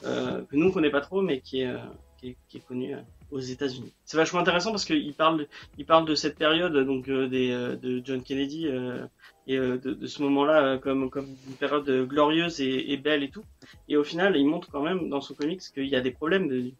euh, 0.05 0.43
que 0.45 0.57
nous 0.57 0.67
on 0.69 0.73
connaît 0.73 0.91
pas 0.91 1.01
trop, 1.01 1.23
mais 1.23 1.41
qui 1.41 1.61
est 1.61 1.67
euh, 1.69 1.79
qui 2.19 2.31
est, 2.31 2.37
qui 2.49 2.59
est 2.59 2.61
connu 2.67 2.95
euh, 2.95 3.01
aux 3.31 3.39
États-Unis. 3.41 3.93
C'est 4.05 4.17
vachement 4.17 4.41
intéressant 4.41 4.71
parce 4.73 4.85
qu'il 4.85 5.15
parle 5.15 5.47
il 5.79 5.87
parle 5.87 6.05
de 6.07 6.15
cette 6.15 6.37
période 6.37 6.77
donc 6.85 7.09
euh, 7.09 7.29
des 7.29 7.51
euh, 7.53 7.77
de 7.77 8.03
John 8.05 8.23
Kennedy 8.23 8.67
euh, 8.69 9.07
et 9.47 9.57
euh, 9.57 9.79
de, 9.79 9.95
de 9.95 10.07
ce 10.07 10.23
moment-là 10.23 10.63
euh, 10.65 10.79
comme 10.79 11.11
comme 11.11 11.29
une 11.49 11.57
période 11.57 11.89
euh, 11.89 12.05
glorieuse 12.05 12.61
et, 12.61 12.93
et 12.93 12.97
belle 12.97 13.23
et 13.23 13.31
tout. 13.31 13.45
Et 13.89 13.97
au 13.97 14.05
final, 14.05 14.37
il 14.37 14.47
montre 14.47 14.71
quand 14.71 14.83
même 14.83 15.09
dans 15.09 15.21
son 15.21 15.35
comics 15.35 15.63
qu'il 15.73 15.87
y 15.87 15.97
a 15.97 16.01
des 16.01 16.11
problèmes 16.11 16.49
de 16.49 16.73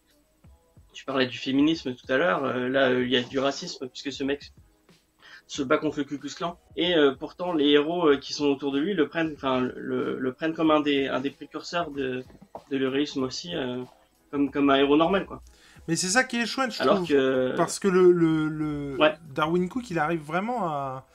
tu 0.93 1.05
parlais 1.05 1.27
du 1.27 1.39
féminisme 1.39 1.95
tout 1.95 2.07
à 2.13 2.17
l'heure. 2.17 2.43
là, 2.69 2.93
il 2.93 3.09
y 3.09 3.17
a 3.17 3.23
du 3.23 3.39
racisme 3.39 3.89
puisque 3.89 4.13
ce 4.13 4.25
mec 4.25 4.53
se 5.47 5.63
bat 5.63 5.79
contre 5.79 5.99
le 5.99 6.05
Ku 6.05 6.19
Klux 6.19 6.35
Klan. 6.35 6.59
Et 6.77 6.95
pourtant, 7.19 7.53
les 7.53 7.71
héros 7.71 8.17
qui 8.21 8.33
sont 8.33 8.47
autour 8.47 8.71
de 8.73 8.79
lui 8.79 8.95
le 8.95 9.09
prennent, 9.09 9.33
enfin, 9.35 9.61
le, 9.61 10.19
le, 10.19 10.33
prennent 10.33 10.55
comme 10.55 10.71
un 10.71 10.81
des, 10.81 11.09
un 11.09 11.21
des 11.21 11.31
précurseurs 11.31 11.91
de, 11.91 12.25
de 12.71 12.77
l'héroïsme 12.77 13.25
aussi, 13.25 13.53
comme, 14.31 14.51
comme 14.51 14.71
un 14.71 14.77
héros 14.77 14.97
normal, 14.97 15.27
quoi. 15.27 15.43
Mais 15.89 15.97
c'est 15.97 16.09
ça 16.09 16.25
qui 16.25 16.37
est 16.37 16.47
chouette, 16.47 16.73
je 16.73 16.85
trouve. 16.85 17.57
Parce 17.57 17.79
que 17.79 17.89
le, 17.89 18.13
le, 18.13 18.97
Darwin 19.35 19.69
Cook, 19.69 19.91
il 19.91 19.99
arrive 19.99 20.23
vraiment 20.23 20.69
à. 20.69 21.07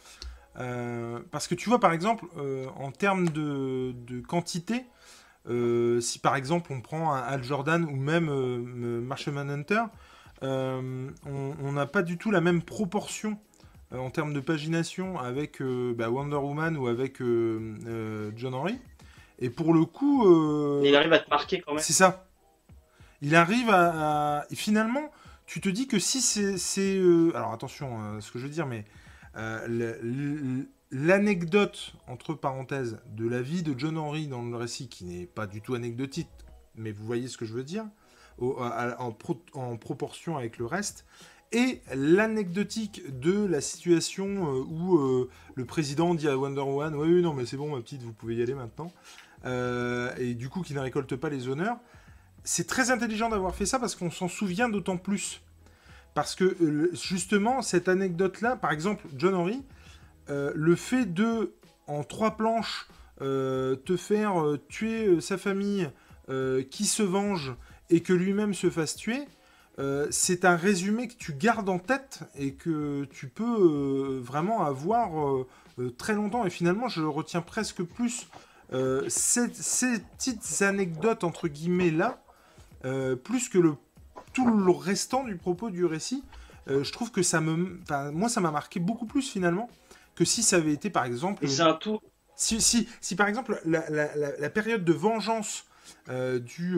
Euh, 0.60 1.20
parce 1.32 1.48
que 1.48 1.56
tu 1.56 1.70
vois, 1.70 1.80
par 1.80 1.92
exemple, 1.92 2.26
euh, 2.38 2.68
en 2.78 2.92
termes 2.92 3.30
de, 3.30 3.94
de 4.08 4.22
quantité, 4.22 4.86
euh, 5.50 6.02
si 6.02 6.20
par 6.20 6.36
exemple 6.36 6.72
on 6.74 6.82
prend 6.82 7.14
un 7.14 7.20
Al 7.20 7.44
Jordan 7.44 7.86
ou 7.86 7.96
même 7.96 8.26
Marshall 9.02 9.34
Manhunter, 9.34 9.84
on 10.42 11.72
n'a 11.72 11.86
pas 11.86 12.02
du 12.02 12.18
tout 12.18 12.32
la 12.32 12.42
même 12.42 12.62
proportion 12.62 13.38
en 13.92 14.10
termes 14.10 14.34
de 14.34 14.40
pagination 14.40 15.20
avec 15.20 15.62
bah, 15.62 16.10
Wonder 16.10 16.38
Woman 16.38 16.78
ou 16.78 16.88
avec 16.88 17.20
John 17.20 18.54
Henry. 18.54 18.80
Et 19.40 19.50
pour 19.50 19.74
le 19.74 19.84
coup. 19.86 20.82
il 20.84 20.96
arrive 20.96 21.14
à 21.14 21.20
te 21.20 21.30
marquer 21.30 21.62
quand 21.62 21.74
même. 21.74 21.84
C'est 21.84 21.94
ça. 21.94 22.26
Il 23.22 23.36
arrive 23.36 23.70
à, 23.70 24.46
finalement, 24.54 25.12
tu 25.46 25.62
te 25.62 25.70
dis 25.70 25.88
que 25.88 26.00
si 26.00 26.22
c'est... 26.22 26.98
Euh, 26.98 27.36
alors 27.36 27.54
attention 27.54 28.18
à 28.18 28.22
ce 28.22 28.32
que 28.32 28.40
je 28.40 28.44
veux 28.44 28.52
dire, 28.52 28.66
mais 28.66 28.86
euh, 29.38 30.64
l'anecdote, 30.96 31.94
entre 32.08 32.34
parenthèses, 32.34 32.98
de 33.16 33.28
la 33.28 33.42
vie 33.42 33.64
de 33.64 33.78
John 33.78 33.98
Henry 33.98 34.28
dans 34.28 34.44
le 34.44 34.56
récit, 34.56 34.88
qui 34.88 35.06
n'est 35.06 35.26
pas 35.26 35.48
du 35.48 35.62
tout 35.62 35.76
anecdotique, 35.76 36.30
mais 36.76 36.92
vous 36.92 37.06
voyez 37.06 37.28
ce 37.28 37.38
que 37.38 37.46
je 37.46 37.54
veux 37.54 37.64
dire, 37.64 37.86
en, 38.40 39.12
proportion 39.12 40.38
avec 40.38 40.58
le 40.58 40.66
reste, 40.66 41.06
et 41.52 41.82
l'anecdotique 41.94 43.04
de 43.20 43.46
la 43.46 43.62
situation 43.62 44.26
euh, 44.26 44.60
où 44.64 45.28
le 45.54 45.66
président 45.66 46.16
dit 46.16 46.28
à 46.28 46.38
Wonder 46.38 46.62
Woman 46.62 46.96
Oui, 46.96 47.22
non, 47.22 47.34
mais 47.34 47.46
c'est 47.46 47.58
bon, 47.58 47.76
ma 47.76 47.82
petite, 47.82 48.02
vous 48.02 48.14
pouvez 48.14 48.36
y 48.36 48.42
aller 48.42 48.56
maintenant. 48.56 48.92
et 50.18 50.34
du 50.34 50.50
coup, 50.50 50.62
qui 50.62 50.74
ne 50.74 50.80
récolte 50.80 51.16
pas 51.16 51.30
les 51.30 51.48
honneurs 51.48 51.78
c'est 52.46 52.68
très 52.68 52.92
intelligent 52.92 53.28
d'avoir 53.28 53.54
fait 53.54 53.66
ça 53.66 53.80
parce 53.80 53.96
qu'on 53.96 54.12
s'en 54.12 54.30
souvient 54.30 54.70
d'autant 54.70 54.98
plus. 54.98 55.42
Parce 56.14 56.36
que 56.36 56.46
euh, 56.46 56.92
justement, 56.94 57.62
cette 57.62 57.90
anecdote-là, 57.90 58.56
par 58.56 58.72
exemple, 58.72 59.06
John 59.18 59.36
Henry, 59.36 59.62
euh, 60.30 60.52
le 60.56 60.76
fait 60.76 61.06
de, 61.06 61.54
en 61.88 62.04
trois 62.04 62.38
planches, 62.38 62.88
euh, 63.22 63.76
te 63.76 63.96
faire 63.98 64.34
tuer 64.70 65.22
sa 65.22 65.38
famille, 65.38 65.90
qui 66.72 66.86
se 66.86 67.04
venge 67.04 67.54
et 67.92 68.02
que 68.02 68.12
lui-même 68.12 68.56
se 68.56 68.72
fasse 68.72 68.96
tuer, 68.96 69.28
c'est 70.10 70.44
un 70.44 70.56
résumé 70.56 71.08
que 71.08 71.14
tu 71.14 71.34
gardes 71.34 71.70
en 71.70 71.78
tête 71.78 72.22
et 72.36 72.56
que 72.56 73.04
tu 73.12 73.28
peux 73.28 74.20
vraiment 74.24 74.66
avoir 74.66 75.12
très 76.00 76.16
longtemps. 76.16 76.44
Et 76.44 76.50
finalement, 76.50 76.88
je 76.88 77.04
retiens 77.04 77.42
presque 77.42 77.84
plus 77.84 78.28
ces, 79.08 79.50
petites 79.50 80.64
anecdotes, 80.64 81.24
entre 81.24 81.48
guillemets, 81.48 81.92
là, 81.92 82.26
euh, 82.86 83.16
plus 83.16 83.50
que 83.50 83.58
le, 83.58 83.76
tout 84.34 84.46
le 84.46 84.72
restant 84.72 85.24
du 85.24 85.36
propos 85.36 85.70
du 85.72 85.86
récit. 85.86 86.24
Euh, 86.68 86.84
je 86.84 86.92
trouve 86.92 87.12
que 87.12 87.24
ça 87.24 87.42
me. 87.42 87.80
Moi, 88.12 88.30
ça 88.30 88.42
m'a 88.42 88.52
marqué 88.52 88.80
beaucoup 88.80 89.06
plus 89.06 89.28
finalement 89.28 89.70
que 90.16 90.26
si 90.26 90.44
ça 90.44 90.58
avait 90.58 90.74
été 90.74 90.90
par 90.90 91.06
exemple. 91.06 91.48
c'est 91.48 91.62
un 91.62 91.74
tout. 91.74 92.00
Si, 92.36 92.60
si, 92.62 92.88
si, 93.00 93.16
par 93.16 93.28
exemple 93.28 93.62
la, 93.66 94.50
période 94.50 94.84
de 94.84 94.94
vengeance 94.94 95.66
euh, 96.10 96.40
du. 96.40 96.78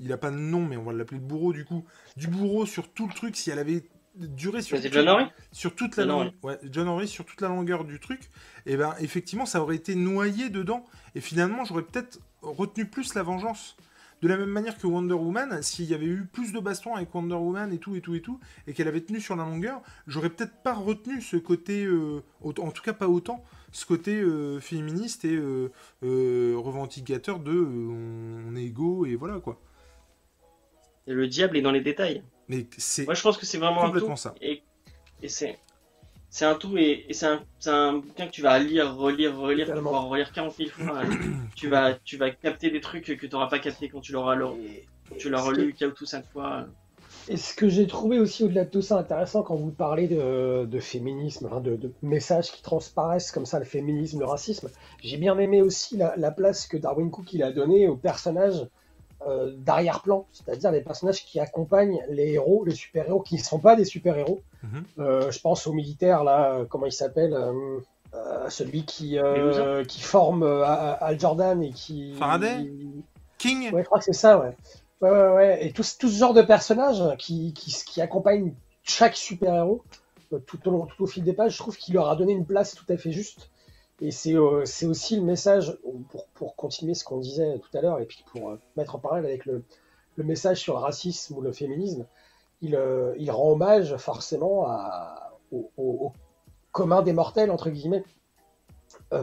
il 0.00 0.08
n'a 0.08 0.16
pas 0.16 0.30
de 0.30 0.36
nom, 0.36 0.64
mais 0.64 0.76
on 0.76 0.84
va 0.84 0.92
l'appeler 0.92 1.20
le 1.20 1.26
bourreau 1.26 1.52
du 1.52 1.64
coup. 1.64 1.84
Du 2.16 2.28
bourreau 2.28 2.66
sur 2.66 2.92
tout 2.92 3.06
le 3.06 3.14
truc, 3.14 3.36
si 3.36 3.50
elle 3.50 3.58
avait 3.58 3.84
duré 4.14 4.60
sur, 4.60 4.78
John 4.78 5.08
Henry 5.08 5.24
sur 5.52 5.74
toute 5.74 5.96
la 5.96 6.04
John 6.04 6.32
Ouais, 6.42 6.58
John 6.70 6.88
Henry 6.88 7.08
sur 7.08 7.24
toute 7.24 7.40
la 7.40 7.48
longueur 7.48 7.84
du 7.84 7.98
truc, 7.98 8.20
et 8.66 8.72
eh 8.72 8.76
ben 8.76 8.94
effectivement 9.00 9.46
ça 9.46 9.62
aurait 9.62 9.76
été 9.76 9.94
noyé 9.94 10.50
dedans. 10.50 10.84
Et 11.14 11.20
finalement 11.20 11.64
j'aurais 11.64 11.82
peut-être 11.82 12.20
retenu 12.42 12.86
plus 12.86 13.14
la 13.14 13.22
vengeance. 13.22 13.76
De 14.22 14.28
la 14.28 14.36
même 14.36 14.50
manière 14.50 14.78
que 14.78 14.86
Wonder 14.86 15.14
Woman, 15.14 15.62
s'il 15.62 15.86
y 15.86 15.94
avait 15.94 16.06
eu 16.06 16.24
plus 16.24 16.52
de 16.52 16.60
bastons 16.60 16.94
avec 16.94 17.12
Wonder 17.12 17.34
Woman 17.34 17.72
et 17.72 17.78
tout 17.78 17.96
et 17.96 18.00
tout 18.00 18.14
et 18.14 18.22
tout, 18.22 18.38
et 18.68 18.72
qu'elle 18.72 18.86
avait 18.86 19.00
tenu 19.00 19.20
sur 19.20 19.34
la 19.34 19.44
longueur, 19.44 19.82
j'aurais 20.06 20.30
peut-être 20.30 20.62
pas 20.62 20.74
retenu 20.74 21.20
ce 21.20 21.36
côté, 21.36 21.84
euh, 21.84 22.22
en 22.40 22.70
tout 22.70 22.82
cas 22.82 22.92
pas 22.92 23.08
autant, 23.08 23.42
ce 23.72 23.84
côté 23.84 24.20
euh, 24.20 24.60
féministe 24.60 25.24
et 25.24 25.34
euh, 25.34 25.70
revendicateur 26.56 27.40
de 27.40 27.52
on, 27.52 28.54
est 28.54 28.62
égaux 28.62 29.06
et 29.06 29.16
voilà 29.16 29.40
quoi. 29.40 29.60
Et 31.08 31.14
le 31.14 31.26
diable 31.26 31.56
est 31.56 31.62
dans 31.62 31.72
les 31.72 31.80
détails. 31.80 32.22
Mais 32.46 32.68
c'est. 32.78 33.06
Moi 33.06 33.14
je 33.14 33.22
pense 33.22 33.36
que 33.36 33.44
c'est 33.44 33.58
vraiment 33.58 33.86
complètement 33.86 34.14
ça. 34.14 34.36
Et, 34.40 34.62
et 35.20 35.28
c'est 35.28 35.58
c'est 36.32 36.46
un 36.46 36.54
tout 36.54 36.78
et, 36.78 37.04
c'est 37.10 37.26
un, 37.26 37.42
un, 37.66 37.92
bouquin 37.98 38.26
que 38.26 38.30
tu 38.32 38.40
vas 38.40 38.58
lire, 38.58 38.96
relire, 38.96 39.38
relire, 39.38 39.66
tu 39.66 39.80
vas 39.80 39.98
relire 39.98 40.32
40 40.32 40.56
000 40.56 40.70
fois. 40.70 41.02
tu, 41.54 41.68
vas, 41.68 41.92
tu 41.92 42.16
vas 42.16 42.30
capter 42.30 42.70
des 42.70 42.80
trucs 42.80 43.04
que 43.04 43.12
tu 43.12 43.28
n'auras 43.28 43.48
pas 43.48 43.58
capté 43.58 43.90
quand 43.90 44.00
tu 44.00 44.12
l'auras 44.12 44.34
tu 45.18 45.28
l'as 45.28 45.42
relu 45.42 45.74
que... 45.74 45.84
tout 45.84 46.06
5 46.06 46.24
fois. 46.32 46.64
Et 47.28 47.36
ce 47.36 47.54
que 47.54 47.68
j'ai 47.68 47.86
trouvé 47.86 48.18
aussi 48.18 48.44
au-delà 48.44 48.64
de 48.64 48.70
tout 48.70 48.80
ça 48.80 48.96
intéressant 48.96 49.42
quand 49.42 49.56
vous 49.56 49.72
parlez 49.72 50.08
de, 50.08 50.64
de 50.64 50.80
féminisme, 50.80 51.50
de, 51.60 51.76
de, 51.76 51.92
messages 52.00 52.50
qui 52.50 52.62
transparaissent 52.62 53.30
comme 53.30 53.44
ça, 53.44 53.58
le 53.58 53.66
féminisme, 53.66 54.20
le 54.20 54.24
racisme, 54.24 54.70
j'ai 55.02 55.18
bien 55.18 55.38
aimé 55.38 55.60
aussi 55.60 55.98
la, 55.98 56.14
la, 56.16 56.30
place 56.30 56.66
que 56.66 56.78
Darwin 56.78 57.10
Cook 57.10 57.30
il 57.34 57.42
a 57.42 57.52
donnée 57.52 57.88
aux 57.88 57.96
personnages 57.96 58.66
euh, 59.26 59.52
d'arrière-plan, 59.56 60.26
c'est-à-dire 60.32 60.70
les 60.70 60.80
personnages 60.80 61.24
qui 61.24 61.40
accompagnent 61.40 62.00
les 62.08 62.32
héros, 62.32 62.64
les 62.64 62.74
super-héros 62.74 63.20
qui 63.20 63.36
ne 63.36 63.42
sont 63.42 63.58
pas 63.58 63.76
des 63.76 63.84
super-héros. 63.84 64.40
Mhm. 64.62 64.84
Euh, 64.98 65.30
je 65.30 65.40
pense 65.40 65.66
au 65.66 65.72
militaire, 65.72 66.24
là, 66.24 66.52
euh, 66.52 66.64
comment 66.64 66.86
il 66.86 66.92
s'appelle 66.92 67.36
Celui 68.48 68.84
qui, 68.84 69.18
qui 69.88 70.00
forme 70.00 70.42
Al 70.42 71.18
Jordan 71.18 71.62
et 71.62 71.70
qui. 71.70 72.14
Faraday 72.14 72.70
King 73.38 73.72
Ouais, 73.72 73.82
je 73.82 73.86
crois 73.86 73.98
que 73.98 74.04
c'est 74.04 74.12
ça, 74.12 74.38
ouais. 74.38 74.56
Ouais, 75.00 75.10
ouais, 75.10 75.32
ouais. 75.32 75.66
Et 75.66 75.72
tout, 75.72 75.82
tout 75.98 76.08
ce 76.08 76.16
genre 76.16 76.34
de 76.34 76.42
personnages 76.42 77.02
qui, 77.18 77.52
qui, 77.54 77.74
qui 77.84 78.00
accompagnent 78.00 78.54
chaque 78.84 79.16
super-héros 79.16 79.82
tout 80.40 80.68
au, 80.68 80.70
long, 80.70 80.86
tout 80.86 81.02
au 81.02 81.06
fil 81.06 81.24
des 81.24 81.32
pages, 81.32 81.52
je 81.52 81.58
trouve 81.58 81.76
qu'il 81.76 81.94
leur 81.94 82.08
a 82.08 82.16
donné 82.16 82.32
une 82.32 82.46
place 82.46 82.74
tout 82.74 82.84
à 82.88 82.96
fait 82.96 83.12
juste. 83.12 83.50
Et 84.00 84.10
euh, 84.26 84.64
c'est 84.64 84.86
aussi 84.86 85.16
le 85.16 85.22
message, 85.22 85.78
pour, 86.10 86.26
pour 86.34 86.56
continuer 86.56 86.94
ce 86.94 87.04
qu'on 87.04 87.18
disait 87.18 87.58
tout 87.58 87.76
à 87.76 87.80
l'heure, 87.80 88.00
et 88.00 88.06
puis 88.06 88.24
pour 88.32 88.50
euh, 88.50 88.58
mettre 88.76 88.96
en 88.96 88.98
parallèle 88.98 89.26
avec 89.26 89.46
le, 89.46 89.62
le, 90.16 90.24
message 90.24 90.60
sur 90.60 90.74
le 90.74 90.80
racisme 90.80 91.36
ou 91.36 91.40
le 91.40 91.52
féminisme, 91.52 92.06
il, 92.62 92.74
euh, 92.74 93.14
il 93.18 93.30
rend 93.30 93.52
hommage 93.52 93.96
forcément 93.96 94.66
à, 94.66 95.32
au, 95.52 96.12
commun 96.72 97.02
des 97.02 97.12
mortels, 97.12 97.50
entre 97.50 97.68
guillemets, 97.70 98.02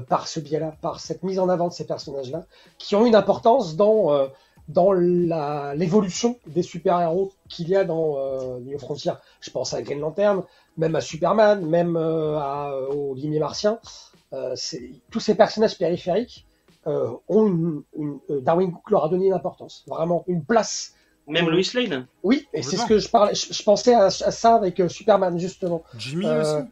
par 0.07 0.27
ce 0.27 0.39
biais-là, 0.39 0.75
par 0.81 0.99
cette 0.99 1.23
mise 1.23 1.39
en 1.39 1.49
avant 1.49 1.67
de 1.67 1.73
ces 1.73 1.85
personnages-là, 1.85 2.45
qui 2.77 2.95
ont 2.95 3.07
une 3.07 3.15
importance 3.15 3.75
dans, 3.75 4.29
dans 4.67 4.91
l'évolution 4.91 6.37
des 6.45 6.61
super-héros 6.61 7.31
qu'il 7.47 7.69
y 7.69 7.75
a 7.75 7.83
dans 7.85 8.59
New 8.59 8.77
Frontier. 8.77 9.13
Je 9.41 9.49
pense 9.49 9.73
à 9.73 9.81
Green 9.81 9.99
Lantern, 9.99 10.43
même 10.77 10.95
à 10.95 11.01
Superman, 11.01 11.65
même 11.65 11.97
à, 11.97 12.71
au 12.91 13.15
Limier 13.15 13.39
Martien. 13.39 13.79
Euh, 14.33 14.55
tous 15.09 15.19
ces 15.19 15.35
personnages 15.35 15.77
périphériques 15.77 16.45
euh, 16.85 17.09
ont 17.27 17.47
une, 17.47 17.81
euh, 18.29 18.41
Darwin 18.41 18.71
Cook 18.71 18.91
leur 18.91 19.05
a 19.05 19.09
donné 19.09 19.27
une 19.27 19.33
importance, 19.33 19.83
vraiment 19.87 20.23
une 20.27 20.43
place. 20.43 20.93
Même 21.27 21.49
Lois 21.49 21.61
Lane. 21.73 22.07
Oui, 22.23 22.47
et 22.53 22.63
c'est 22.63 22.77
ce 22.77 22.85
que 22.85 22.97
je 22.97 23.07
parlais. 23.07 23.35
Je, 23.35 23.63
pensais 23.63 23.93
à, 23.93 24.09
ça 24.09 24.55
avec 24.55 24.81
Superman 24.87 25.37
justement. 25.39 25.83
Jimmy 25.97 26.27
aussi. 26.27 26.65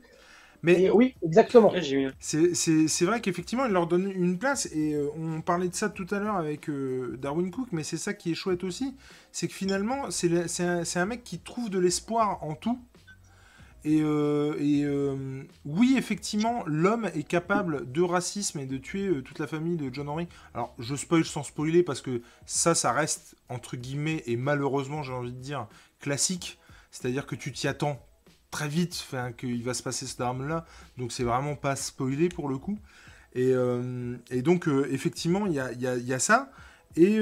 Mais 0.63 0.89
oui, 0.89 1.13
exactement. 1.23 1.71
C'est 2.19 3.05
vrai 3.05 3.21
qu'effectivement, 3.21 3.65
il 3.67 3.71
leur 3.71 3.85
donne 3.85 4.11
une 4.11 4.39
place. 4.39 4.67
Et 4.73 4.97
on 5.15 5.41
parlait 5.41 5.67
de 5.67 5.75
ça 5.75 5.89
tout 5.89 6.07
à 6.09 6.17
l'heure 6.17 6.37
avec 6.37 6.71
Darwin 7.19 7.51
Cook, 7.51 7.67
mais 7.71 7.83
c'est 7.83 7.97
ça 7.97 8.15
qui 8.15 8.31
est 8.31 8.35
chouette 8.35 8.63
aussi. 8.63 8.95
C'est 9.31 9.47
que 9.47 9.53
finalement, 9.53 10.09
c'est 10.09 10.31
un, 10.61 10.81
un, 10.95 11.05
mec 11.05 11.23
qui 11.23 11.37
trouve 11.37 11.69
de 11.69 11.77
l'espoir 11.77 12.43
en 12.43 12.55
tout. 12.55 12.79
Et, 13.88 14.01
euh, 14.01 14.53
euh, 14.59 15.43
oui, 15.63 15.95
effectivement, 15.97 16.61
l'homme 16.65 17.09
est 17.15 17.23
capable 17.23 17.89
de 17.89 18.01
racisme 18.01 18.59
et 18.59 18.65
de 18.65 18.77
tuer 18.77 19.07
euh, 19.07 19.21
toute 19.21 19.39
la 19.39 19.47
famille 19.47 19.77
de 19.77 19.89
John 19.93 20.09
Henry. 20.09 20.27
Alors, 20.53 20.75
je 20.77 20.93
spoil 20.93 21.23
sans 21.23 21.43
spoiler 21.43 21.83
parce 21.83 22.01
que 22.01 22.21
ça, 22.45 22.75
ça 22.75 22.91
reste 22.91 23.38
entre 23.47 23.77
guillemets 23.77 24.23
et 24.25 24.35
malheureusement, 24.35 25.03
j'ai 25.03 25.13
envie 25.13 25.31
de 25.31 25.39
dire 25.39 25.67
classique. 26.01 26.59
C'est-à-dire 26.91 27.25
que 27.25 27.35
tu 27.35 27.53
t'y 27.53 27.69
attends 27.69 28.05
très 28.51 28.67
vite, 28.67 29.07
qu'il 29.38 29.63
va 29.63 29.73
se 29.73 29.83
passer 29.83 30.05
cette 30.05 30.19
arme-là. 30.19 30.65
Donc, 30.97 31.13
c'est 31.13 31.23
vraiment 31.23 31.55
pas 31.55 31.77
spoilé 31.77 32.27
pour 32.27 32.49
le 32.49 32.57
coup. 32.57 32.79
Et, 33.35 33.53
donc, 34.41 34.67
effectivement, 34.89 35.45
il 35.45 35.53
y 35.53 35.59
a, 35.61 35.71
y 35.71 36.13
a, 36.13 36.19
ça. 36.19 36.51
Et 36.97 37.19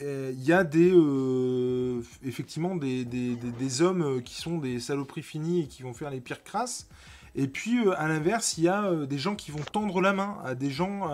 il 0.00 0.44
y 0.44 0.52
a 0.52 0.64
des 0.64 0.92
euh, 0.92 2.02
effectivement 2.24 2.76
des, 2.76 3.04
des, 3.04 3.82
hommes 3.82 4.02
euh, 4.02 4.20
qui 4.20 4.34
sont 4.34 4.58
des 4.58 4.80
saloperies 4.80 5.22
finies 5.22 5.62
et 5.62 5.66
qui 5.66 5.82
vont 5.82 5.92
faire 5.92 6.10
les 6.10 6.20
pires 6.20 6.44
crasses. 6.44 6.88
Et 7.34 7.48
puis 7.48 7.84
euh, 7.84 7.98
à 7.98 8.08
l'inverse, 8.08 8.58
il 8.58 8.64
y 8.64 8.68
a 8.68 9.06
des 9.06 9.18
gens 9.18 9.34
qui 9.34 9.50
vont 9.50 9.62
tendre 9.72 10.00
la 10.00 10.12
main 10.12 10.38
à 10.44 10.54
des 10.54 10.70
gens 10.70 11.08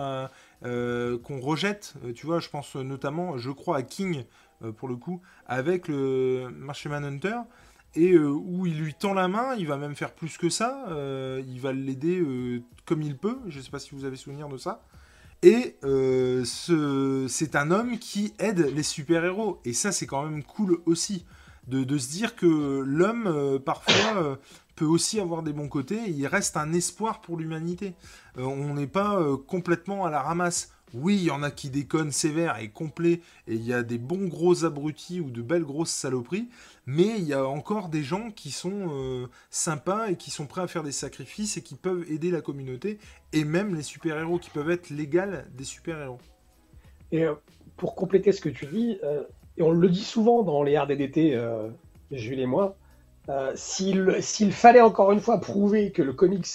qu'on 0.61 1.39
rejette. 1.39 1.95
Tu 2.15 2.25
vois, 2.25 2.39
je 2.39 2.49
pense 2.49 2.75
notamment, 2.75 3.37
je 3.37 3.51
crois 3.51 3.77
à 3.77 3.83
King 3.83 4.23
pour 4.77 4.87
le 4.87 4.95
coup, 4.95 5.21
avec 5.47 5.87
le 5.87 6.49
Marché 6.49 6.89
Hunter 6.89 7.37
et 7.95 8.17
où 8.17 8.65
il 8.65 8.77
lui 8.79 8.93
tend 8.93 9.13
la 9.13 9.27
main, 9.27 9.55
il 9.55 9.67
va 9.67 9.77
même 9.77 9.95
faire 9.95 10.13
plus 10.13 10.37
que 10.37 10.49
ça, 10.49 10.87
il 11.47 11.59
va 11.59 11.73
l'aider 11.73 12.23
comme 12.85 13.01
il 13.01 13.17
peut, 13.17 13.37
je 13.47 13.57
ne 13.57 13.63
sais 13.63 13.71
pas 13.71 13.79
si 13.79 13.93
vous 13.93 14.05
avez 14.05 14.15
souvenir 14.15 14.47
de 14.47 14.57
ça, 14.57 14.81
et 15.41 15.77
c'est 16.45 17.55
un 17.55 17.71
homme 17.71 17.97
qui 17.99 18.33
aide 18.39 18.71
les 18.75 18.83
super-héros, 18.83 19.59
et 19.65 19.73
ça 19.73 19.91
c'est 19.91 20.07
quand 20.07 20.23
même 20.23 20.43
cool 20.43 20.79
aussi, 20.85 21.25
de, 21.67 21.97
se 21.97 22.09
dire 22.09 22.35
que 22.35 22.83
l'homme, 22.85 23.59
parfois, 23.65 24.39
peut 24.75 24.85
aussi 24.85 25.19
avoir 25.19 25.41
des 25.41 25.53
bons 25.53 25.69
côtés, 25.69 26.09
il 26.09 26.27
reste 26.27 26.57
un 26.57 26.73
espoir 26.73 27.21
pour 27.21 27.37
l'humanité. 27.37 27.95
on 28.37 28.73
n'est 28.73 28.87
pas 28.87 29.19
complètement 29.47 30.05
à 30.05 30.11
la 30.11 30.21
ramasse. 30.21 30.74
Oui, 30.93 31.15
il 31.17 31.23
y 31.23 31.31
en 31.31 31.43
a 31.43 31.51
qui 31.51 31.69
déconnent 31.69 32.11
sévère 32.11 32.59
et 32.59 32.69
complet, 32.69 33.21
et 33.47 33.55
il 33.55 33.65
y 33.65 33.73
a 33.73 33.83
des 33.83 33.97
bons 33.97 34.27
gros 34.27 34.65
abrutis 34.65 35.19
ou 35.19 35.29
de 35.29 35.41
belles 35.41 35.63
grosses 35.63 35.89
saloperies, 35.89 36.47
mais 36.85 37.17
il 37.17 37.25
y 37.25 37.33
a 37.33 37.45
encore 37.45 37.89
des 37.89 38.03
gens 38.03 38.29
qui 38.31 38.51
sont 38.51 38.91
euh, 38.93 39.27
sympas 39.49 40.09
et 40.09 40.15
qui 40.15 40.31
sont 40.31 40.45
prêts 40.45 40.61
à 40.61 40.67
faire 40.67 40.83
des 40.83 40.91
sacrifices 40.91 41.57
et 41.57 41.61
qui 41.61 41.75
peuvent 41.75 42.05
aider 42.09 42.31
la 42.31 42.41
communauté, 42.41 42.99
et 43.33 43.43
même 43.43 43.75
les 43.75 43.81
super-héros 43.81 44.37
qui 44.37 44.51
peuvent 44.51 44.69
être 44.69 44.89
l'égal 44.89 45.47
des 45.57 45.63
super-héros. 45.63 46.19
Et 47.11 47.23
euh, 47.23 47.33
pour 47.77 47.95
compléter 47.95 48.31
ce 48.31 48.41
que 48.41 48.49
tu 48.49 48.67
dis, 48.67 48.99
euh, 49.03 49.23
et 49.57 49.63
on 49.63 49.71
le 49.71 49.89
dit 49.89 50.03
souvent 50.03 50.43
dans 50.43 50.63
les 50.63 50.77
RDDT, 50.77 51.37
Jules 52.11 52.39
et 52.39 52.45
moi, 52.45 52.77
s'il 53.55 54.51
fallait 54.51 54.81
encore 54.81 55.11
une 55.11 55.21
fois 55.21 55.39
prouver 55.39 55.91
que 55.91 56.01
le 56.01 56.13
comics 56.13 56.47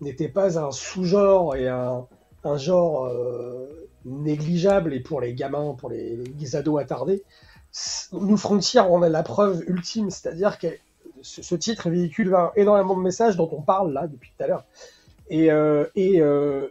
n'était 0.00 0.28
pas 0.28 0.58
un 0.58 0.70
sous-genre 0.70 1.56
et 1.56 1.68
un, 1.68 2.06
un 2.46 2.56
genre 2.56 3.06
euh, 3.06 3.88
négligeable 4.04 4.94
et 4.94 5.00
pour 5.00 5.20
les 5.20 5.34
gamins, 5.34 5.74
pour 5.76 5.90
les, 5.90 6.56
ados 6.56 6.80
attardés. 6.80 7.24
Nous, 8.12 8.36
Frontier, 8.36 8.80
on 8.80 9.02
a 9.02 9.08
la 9.08 9.22
preuve 9.22 9.62
ultime, 9.66 10.10
c'est-à-dire 10.10 10.58
que 10.58 10.68
ce, 11.22 11.54
titre 11.54 11.90
véhicule 11.90 12.34
énormément 12.54 12.96
de 12.96 13.02
messages 13.02 13.36
dont 13.36 13.48
on 13.52 13.60
parle 13.60 13.92
là 13.92 14.06
depuis 14.06 14.32
tout 14.36 14.44
à 14.44 14.46
l'heure. 14.46 14.64
Et, 15.28 15.50
euh, 15.50 15.86
euh, 15.98 16.68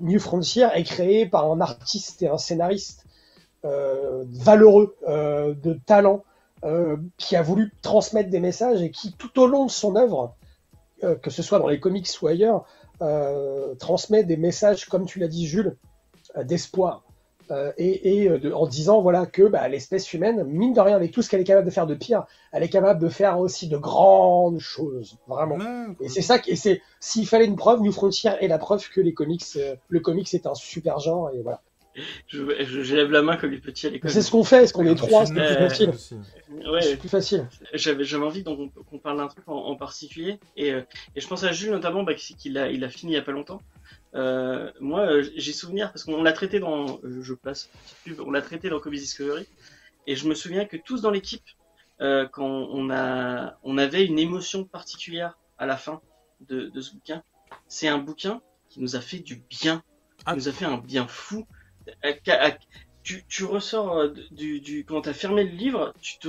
New 0.00 0.18
Frontier 0.18 0.68
est 0.74 0.82
créé 0.82 1.24
par 1.24 1.50
un 1.50 1.60
artiste 1.60 2.22
et 2.22 2.28
un 2.28 2.38
scénariste 2.38 3.06
valeureux, 3.62 4.96
de 5.06 5.78
talent, 5.86 6.24
qui 7.16 7.36
a 7.36 7.42
voulu 7.42 7.72
transmettre 7.80 8.28
des 8.28 8.40
messages 8.40 8.82
et 8.82 8.90
qui, 8.90 9.12
tout 9.12 9.38
au 9.40 9.46
long 9.46 9.66
de 9.66 9.70
son 9.70 9.96
œuvre, 9.96 10.34
que 11.22 11.30
ce 11.30 11.42
soit 11.42 11.58
dans 11.58 11.68
les 11.68 11.80
comics 11.80 12.08
ou 12.20 12.26
ailleurs, 12.26 12.66
euh, 12.66 12.79
transmet 13.78 14.24
des 14.24 14.36
messages, 14.36 14.86
comme 14.86 15.06
tu 15.06 15.18
l'as 15.18 15.28
dit 15.28 15.46
Jules, 15.46 15.76
euh, 16.36 16.44
d'espoir. 16.44 17.04
Euh, 17.50 17.72
et, 17.78 18.30
en 18.52 18.66
disant 18.68 19.02
voilà 19.02 19.26
que 19.26 19.42
bah, 19.42 19.66
l'espèce 19.66 20.12
humaine, 20.12 20.44
mine 20.44 20.72
de 20.72 20.80
rien, 20.80 20.94
avec 20.94 21.10
tout 21.10 21.20
ce 21.20 21.28
qu'elle 21.28 21.40
est 21.40 21.44
capable 21.44 21.66
de 21.66 21.72
faire 21.72 21.88
de 21.88 21.96
pire, 21.96 22.24
elle 22.52 22.62
est 22.62 22.68
capable 22.68 23.00
de 23.00 23.08
faire 23.08 23.40
aussi 23.40 23.66
de 23.66 23.76
grandes 23.76 24.60
choses, 24.60 25.18
vraiment. 25.26 25.58
et 26.00 26.08
c'est 26.08 26.22
ça, 26.22 26.38
et 26.46 26.54
c'est 26.54 26.80
s'il 27.00 27.26
fallait 27.26 27.46
une 27.46 27.56
preuve, 27.56 27.80
New 27.80 27.90
Frontier 27.90 28.30
est 28.40 28.46
la 28.46 28.58
preuve 28.58 28.88
que 28.88 29.00
les 29.00 29.14
comics, 29.14 29.44
le 29.88 30.00
comics 30.00 30.32
est 30.32 30.46
un 30.46 30.54
super 30.54 31.00
genre 31.00 31.30
et 31.34 31.42
voilà 31.42 31.60
je, 32.26 32.64
je, 32.64 32.94
lève 32.94 33.10
la 33.10 33.22
main 33.22 33.36
comme 33.36 33.50
les 33.50 33.58
petits 33.58 33.86
à 33.86 33.90
l'école. 33.90 34.10
C'est 34.10 34.22
ce 34.22 34.30
qu'on 34.30 34.44
fait, 34.44 34.64
est-ce 34.64 34.72
qu'on 34.72 34.86
est 34.86 34.94
trois, 34.94 35.26
c'est 35.26 35.34
plus 35.34 35.42
facile. 35.42 35.90
Ouais. 36.70 36.82
C'est 36.82 36.96
plus 36.96 37.08
facile. 37.08 37.48
J'avais, 37.72 38.04
j'avais 38.04 38.24
envie 38.24 38.44
qu'on 38.44 38.98
parle 39.02 39.18
d'un 39.18 39.28
truc 39.28 39.44
en, 39.48 39.74
particulier, 39.76 40.38
et, 40.56 40.72
euh, 40.72 40.82
et, 41.16 41.20
je 41.20 41.26
pense 41.26 41.42
à 41.44 41.52
Jules 41.52 41.70
notamment, 41.70 42.02
bah, 42.02 42.14
qu'il 42.14 42.58
a, 42.58 42.70
il 42.70 42.84
a 42.84 42.88
fini 42.88 43.12
il 43.12 43.14
y 43.16 43.18
a 43.18 43.22
pas 43.22 43.32
longtemps. 43.32 43.60
Euh, 44.14 44.70
moi, 44.80 45.00
euh, 45.00 45.28
j'ai 45.36 45.52
souvenir 45.52 45.92
parce 45.92 46.04
qu'on 46.04 46.22
l'a 46.22 46.32
traité 46.32 46.60
dans, 46.60 47.00
je 47.02 47.34
passe, 47.34 47.70
on 48.18 48.30
l'a 48.30 48.42
traité 48.42 48.68
dans 48.68 48.80
Comics 48.80 49.00
Discovery, 49.00 49.46
et 50.06 50.16
je 50.16 50.28
me 50.28 50.34
souviens 50.34 50.64
que 50.64 50.76
tous 50.76 51.02
dans 51.02 51.10
l'équipe, 51.10 51.44
quand 51.98 52.46
on 52.46 52.90
a, 52.90 53.58
on 53.62 53.76
avait 53.76 54.06
une 54.06 54.18
émotion 54.18 54.64
particulière 54.64 55.38
à 55.58 55.66
la 55.66 55.76
fin 55.76 56.00
de, 56.48 56.68
de 56.68 56.80
ce 56.80 56.94
bouquin. 56.94 57.22
C'est 57.68 57.88
un 57.88 57.98
bouquin 57.98 58.40
qui 58.70 58.80
nous 58.80 58.96
a 58.96 59.00
fait 59.00 59.18
du 59.18 59.36
bien, 59.50 59.82
qui 60.16 60.24
ah. 60.26 60.34
nous 60.34 60.48
a 60.48 60.52
fait 60.52 60.64
un 60.64 60.78
bien 60.78 61.06
fou 61.06 61.46
tu, 63.02 63.24
tu 63.28 63.44
ressors 63.44 63.96
euh, 63.96 64.08
du, 64.30 64.60
du 64.60 64.84
quand 64.84 65.02
t'as 65.02 65.12
fermé 65.12 65.44
le 65.44 65.50
livre, 65.50 65.94
tu 66.00 66.18
te 66.18 66.28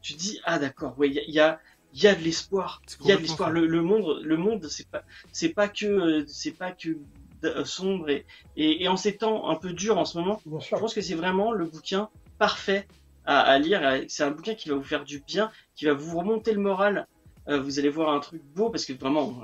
tu, 0.00 0.14
dis 0.14 0.40
ah 0.44 0.58
d'accord, 0.58 0.98
ouais, 0.98 1.08
il 1.08 1.30
y 1.30 1.40
a, 1.40 1.60
y 1.94 2.06
a 2.06 2.14
de 2.14 2.22
l'espoir, 2.22 2.82
il 3.00 3.08
y 3.08 3.12
a 3.12 3.16
de 3.16 3.22
l'espoir. 3.22 3.50
Le, 3.50 3.66
le, 3.66 3.82
monde, 3.82 4.20
le 4.22 4.36
monde, 4.36 4.66
c'est 4.68 4.88
pas 4.88 5.02
c'est 5.32 5.50
pas 5.50 5.68
que 5.68 6.24
c'est 6.26 6.52
pas 6.52 6.72
que 6.72 6.96
euh, 7.44 7.64
sombre 7.64 8.08
et, 8.08 8.24
et, 8.56 8.88
en 8.88 8.96
ces 8.96 9.16
temps 9.16 9.48
un 9.50 9.56
peu 9.56 9.72
durs 9.72 9.98
en 9.98 10.04
ce 10.04 10.18
moment, 10.18 10.40
je 10.46 10.76
pense 10.76 10.94
que 10.94 11.00
c'est 11.00 11.14
vraiment 11.14 11.52
le 11.52 11.66
bouquin 11.66 12.08
parfait 12.38 12.86
à, 13.26 13.40
à 13.40 13.58
lire. 13.58 14.04
C'est 14.08 14.24
un 14.24 14.30
bouquin 14.30 14.54
qui 14.54 14.68
va 14.68 14.76
vous 14.76 14.82
faire 14.82 15.04
du 15.04 15.20
bien, 15.20 15.50
qui 15.74 15.84
va 15.86 15.92
vous 15.94 16.18
remonter 16.18 16.52
le 16.52 16.60
moral. 16.60 17.06
Euh, 17.48 17.60
vous 17.60 17.78
allez 17.80 17.88
voir 17.88 18.14
un 18.14 18.20
truc 18.20 18.42
beau 18.54 18.70
parce 18.70 18.84
que 18.84 18.92
vraiment, 18.92 19.42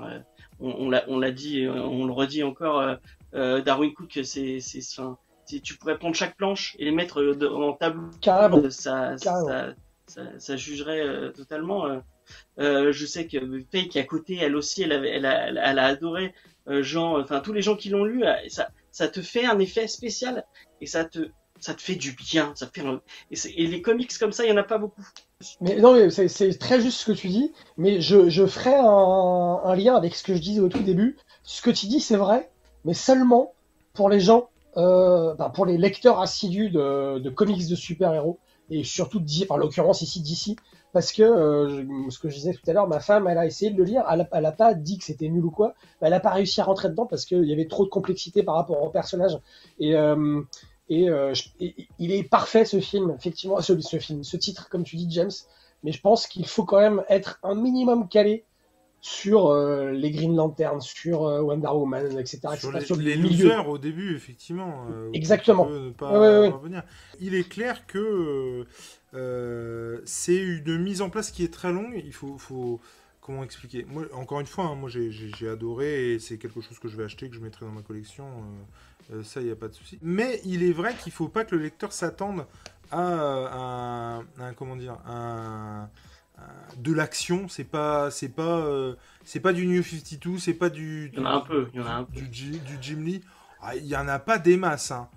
on, 0.59 0.71
on 0.71 0.89
l'a 0.89 1.03
on 1.07 1.19
l'a 1.19 1.31
dit, 1.31 1.67
on 1.67 2.05
le 2.05 2.13
redit 2.13 2.43
encore. 2.43 2.97
Darwin 3.31 3.93
Cook, 3.93 4.19
c'est 4.23 4.59
c'est 4.59 4.81
tu 5.57 5.75
pourrais 5.77 5.97
prendre 5.97 6.15
chaque 6.15 6.35
planche 6.35 6.75
et 6.79 6.85
les 6.85 6.91
mettre 6.91 7.21
euh, 7.21 7.55
en 7.55 7.73
tableau. 7.73 8.09
Carrément. 8.21 8.69
Ça, 8.69 9.17
Ça, 9.17 9.73
ça, 10.37 10.55
jugerait 10.55 11.01
euh, 11.01 11.31
totalement. 11.31 12.01
Euh, 12.59 12.91
je 12.91 13.05
sais 13.05 13.27
que 13.27 13.37
Faye 13.71 13.89
qui 13.89 13.97
est 13.97 14.01
à 14.01 14.05
côté, 14.05 14.37
elle 14.37 14.55
aussi, 14.55 14.83
elle, 14.83 14.91
avait, 14.91 15.09
elle, 15.09 15.25
a, 15.25 15.47
elle 15.47 15.79
a 15.79 15.85
adoré. 15.85 16.33
Jean, 16.81 17.19
enfin 17.19 17.39
tous 17.39 17.51
les 17.51 17.63
gens 17.63 17.75
qui 17.75 17.89
l'ont 17.89 18.03
lu, 18.03 18.23
ça, 18.47 18.69
ça 18.91 19.07
te 19.07 19.23
fait 19.23 19.43
un 19.43 19.57
effet 19.57 19.87
spécial 19.87 20.45
et 20.81 20.85
ça 20.85 21.03
te, 21.03 21.31
ça 21.59 21.73
te 21.73 21.81
fait 21.81 21.95
du 21.95 22.11
bien. 22.11 22.53
Ça 22.55 22.67
fait 22.67 22.83
et, 23.31 23.67
les 23.67 23.81
comics 23.81 24.15
comme 24.19 24.31
ça, 24.31 24.45
il 24.45 24.49
y 24.49 24.51
en 24.51 24.57
a 24.57 24.63
pas 24.63 24.77
beaucoup. 24.77 25.05
Mais 25.61 25.77
non, 25.77 25.93
mais 25.93 26.09
c'est 26.09 26.59
très 26.59 26.81
juste 26.81 26.99
ce 26.99 27.05
que 27.05 27.17
tu 27.17 27.27
dis. 27.27 27.53
Mais 27.77 28.01
je, 28.01 28.29
je 28.29 28.45
ferai 28.45 28.75
un, 28.75 29.61
un, 29.63 29.75
lien 29.75 29.95
avec 29.95 30.15
ce 30.15 30.23
que 30.23 30.35
je 30.35 30.39
disais 30.39 30.59
au 30.59 30.69
tout 30.69 30.83
début. 30.83 31.17
Ce 31.43 31.61
que 31.61 31.69
tu 31.69 31.87
dis, 31.87 31.99
c'est 31.99 32.17
vrai, 32.17 32.49
mais 32.85 32.93
seulement 32.93 33.53
pour 33.93 34.09
les 34.09 34.19
gens 34.19 34.49
euh, 34.79 35.33
bah, 35.35 35.51
pour 35.53 35.65
les 35.65 35.77
lecteurs 35.77 36.19
assidus 36.19 36.69
de, 36.69 37.29
comics 37.29 37.67
de 37.67 37.75
super-héros, 37.75 38.39
et 38.69 38.83
surtout, 38.83 39.21
en 39.49 39.57
l'occurrence 39.57 40.01
ici 40.01 40.21
d'ici, 40.21 40.55
parce 40.93 41.11
que 41.11 41.23
euh, 41.23 42.09
ce 42.09 42.19
que 42.19 42.29
je 42.29 42.35
disais 42.35 42.53
tout 42.53 42.67
à 42.69 42.73
l'heure, 42.73 42.87
ma 42.87 42.99
femme, 42.99 43.27
elle 43.27 43.37
a 43.37 43.45
essayé 43.45 43.71
de 43.71 43.77
le 43.77 43.83
lire, 43.83 44.03
elle 44.09 44.45
a, 44.45 44.51
pas 44.51 44.73
dit 44.73 44.97
que 44.97 45.03
c'était 45.03 45.27
nul 45.27 45.43
ou 45.43 45.51
quoi, 45.51 45.73
elle 46.01 46.13
a 46.13 46.19
pas 46.19 46.31
réussi 46.31 46.61
à 46.61 46.63
rentrer 46.63 46.89
dedans 46.89 47.05
parce 47.05 47.25
qu'il 47.25 47.43
y 47.45 47.53
avait 47.53 47.67
trop 47.67 47.83
de 47.83 47.89
complexité 47.89 48.41
par 48.43 48.55
rapport 48.55 48.81
au 48.81 48.89
personnage. 48.89 49.37
Et, 49.79 49.95
euh, 49.95 50.41
et, 50.89 51.09
il 51.99 52.11
est 52.11 52.23
parfait 52.23 52.65
ce 52.65 52.79
film, 52.79 53.13
effectivement, 53.17 53.61
ce, 53.61 53.79
ce, 53.79 53.97
film, 53.97 54.23
ce 54.23 54.37
titre, 54.37 54.69
comme 54.69 54.83
tu 54.83 54.95
dis, 54.95 55.07
James. 55.09 55.31
Mais 55.83 55.91
je 55.91 56.01
pense 56.01 56.27
qu'il 56.27 56.45
faut 56.45 56.65
quand 56.65 56.79
même 56.79 57.03
être 57.09 57.39
un 57.43 57.55
minimum 57.55 58.07
calé 58.07 58.45
sur 59.01 59.47
euh, 59.47 59.91
les 59.91 60.11
Green 60.11 60.35
Lantern, 60.35 60.81
sur 60.81 61.25
euh, 61.25 61.41
Wonder 61.41 61.69
Woman, 61.69 62.17
etc. 62.19 62.39
Sur, 62.57 62.71
les, 62.97 63.15
les 63.15 63.55
au 63.67 63.77
début, 63.77 64.15
effectivement. 64.15 64.85
Euh, 64.91 65.09
Exactement. 65.13 65.69
Il 67.19 67.35
est 67.35 67.47
clair 67.47 67.85
que 67.87 68.65
c'est 70.05 70.37
une 70.37 70.77
mise 70.79 71.01
en 71.01 71.09
place 71.09 71.31
qui 71.31 71.43
est 71.43 71.53
très 71.53 71.71
longue. 71.71 72.01
Il 72.05 72.13
faut, 72.13 72.37
faut 72.37 72.79
comment 73.21 73.43
expliquer? 73.43 73.85
Moi, 73.87 74.05
Encore 74.13 74.39
une 74.39 74.47
fois, 74.47 74.65
hein, 74.65 74.75
moi 74.75 74.89
j'ai 74.89 75.49
adoré 75.49 76.13
et 76.13 76.19
c'est 76.19 76.37
quelque 76.37 76.61
chose 76.61 76.79
que 76.79 76.89
je 76.89 76.97
vais 76.97 77.05
acheter, 77.05 77.29
que 77.29 77.35
je 77.35 77.41
mettrai 77.41 77.65
dans 77.65 77.71
ma 77.71 77.81
collection. 77.81 78.25
ça, 79.23 79.39
il 79.39 79.45
n'y 79.45 79.51
a 79.51 79.55
pas 79.55 79.69
de 79.69 79.73
souci. 79.73 79.97
Mais 80.01 80.41
il 80.43 80.63
est 80.63 80.73
vrai 80.73 80.93
qu'il 80.93 81.11
ne 81.11 81.15
faut 81.15 81.29
pas 81.29 81.45
que 81.45 81.55
le 81.55 81.61
lecteur 81.61 81.93
s'attende 81.93 82.45
à, 82.91 84.21
un, 84.39 84.53
comment 84.53 84.75
dire, 84.75 84.97
un 85.05 85.89
de 86.77 86.93
l'action, 86.93 87.47
c'est 87.47 87.63
pas 87.63 88.09
c'est 88.11 88.29
pas 88.29 88.59
euh, 88.59 88.95
c'est 89.23 89.39
pas 89.39 89.53
du 89.53 89.67
New 89.67 89.83
52, 89.83 90.37
c'est 90.39 90.53
pas 90.53 90.69
du, 90.69 91.11
il 91.13 91.19
y 91.19 91.21
en 91.21 91.25
a 91.25 91.31
un 91.31 91.41
peu, 91.41 91.67
il 91.73 91.79
y 91.79 91.83
en 91.83 91.87
a 91.87 91.91
un 91.91 92.03
peu. 92.03 92.21
Du, 92.21 92.51
du 92.59 92.77
Jim 92.81 93.01
Lee. 93.01 93.21
Ah, 93.61 93.75
il 93.75 93.85
y 93.85 93.95
en 93.95 94.07
a 94.07 94.19
pas 94.19 94.37
des 94.37 94.57
masses 94.57 94.91
hein. 94.91 95.09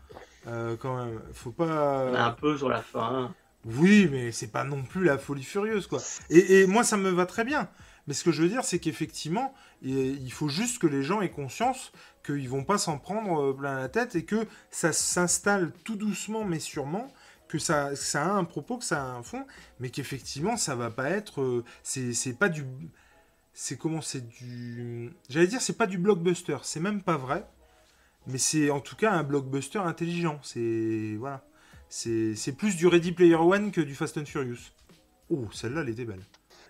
Euh, 0.49 0.77
quand 0.77 0.97
même. 0.97 1.21
Faut 1.33 1.53
pas 1.53 2.07
il 2.09 2.15
y 2.15 2.17
en 2.17 2.21
a 2.21 2.25
un 2.25 2.33
peu 2.33 2.57
sur 2.57 2.69
la 2.69 2.83
fin. 2.83 3.33
Oui, 3.65 4.09
mais 4.11 4.33
c'est 4.33 4.51
pas 4.51 4.65
non 4.65 4.83
plus 4.83 5.05
la 5.05 5.19
folie 5.19 5.45
furieuse 5.45 5.87
quoi. 5.87 6.01
Et, 6.31 6.67
moi 6.67 6.83
ça 6.83 6.97
me 6.97 7.11
va 7.11 7.27
très 7.27 7.45
bien. 7.45 7.69
Mais 8.07 8.15
ce 8.15 8.25
que 8.25 8.33
je 8.33 8.43
veux 8.43 8.49
dire, 8.49 8.65
c'est 8.65 8.79
qu'effectivement, 8.79 9.55
il 9.83 10.33
faut 10.33 10.49
juste 10.49 10.81
que 10.81 10.87
les 10.87 11.03
gens 11.03 11.21
aient 11.21 11.31
conscience 11.31 11.93
qu'ils 12.25 12.49
vont 12.49 12.65
pas 12.65 12.79
s'en 12.79 12.99
prendre 12.99 13.41
euh, 13.41 13.53
plein 13.53 13.77
la 13.79 13.89
tête 13.89 14.15
et 14.15 14.25
que 14.25 14.47
ça 14.71 14.93
s'installe 14.93 15.73
tout 15.85 15.97
doucement 15.97 16.45
mais 16.45 16.61
sûrement 16.61 17.13
que 17.49 17.59
ça, 17.59 17.93
a 18.15 18.25
un 18.25 18.45
propos, 18.45 18.79
que 18.79 18.85
ça 18.85 19.03
a 19.03 19.07
un 19.07 19.23
fond, 19.23 19.45
mais 19.79 19.91
qu'effectivement, 19.91 20.57
ça 20.57 20.75
va 20.75 20.91
pas 20.91 21.11
être. 21.11 21.43
Euh, 21.43 21.65
c'est 21.83 22.39
pas 22.39 22.49
du. 22.49 22.65
C'est 23.53 23.77
comment 23.77 24.01
C'est 24.01 24.27
du. 24.27 25.13
J'allais 25.29 25.47
dire, 25.49 25.61
c'est 25.61 25.77
pas 25.77 25.87
du 25.87 25.99
blockbuster, 25.99 26.57
c'est 26.63 26.81
même 26.81 27.03
pas 27.03 27.19
vrai, 27.19 27.47
mais 28.27 28.39
c'est 28.39 28.71
en 28.71 28.81
tout 28.81 28.97
cas 28.97 29.13
un 29.13 29.23
blockbuster 29.23 29.81
intelligent. 29.81 30.41
C'est. 30.43 31.17
Voilà. 31.19 31.45
C'est 31.91 32.57
plus 32.57 32.77
du 32.77 32.87
Ready 32.87 33.13
Player 33.13 33.35
One 33.35 33.71
que 33.71 33.83
du 33.83 33.95
Fast 33.95 34.17
and 34.17 34.25
Furious. 34.25 34.73
Oh, 35.29 35.47
celle-là, 35.53 35.83
elle 35.83 35.91
était 35.91 36.07
belle. 36.07 36.25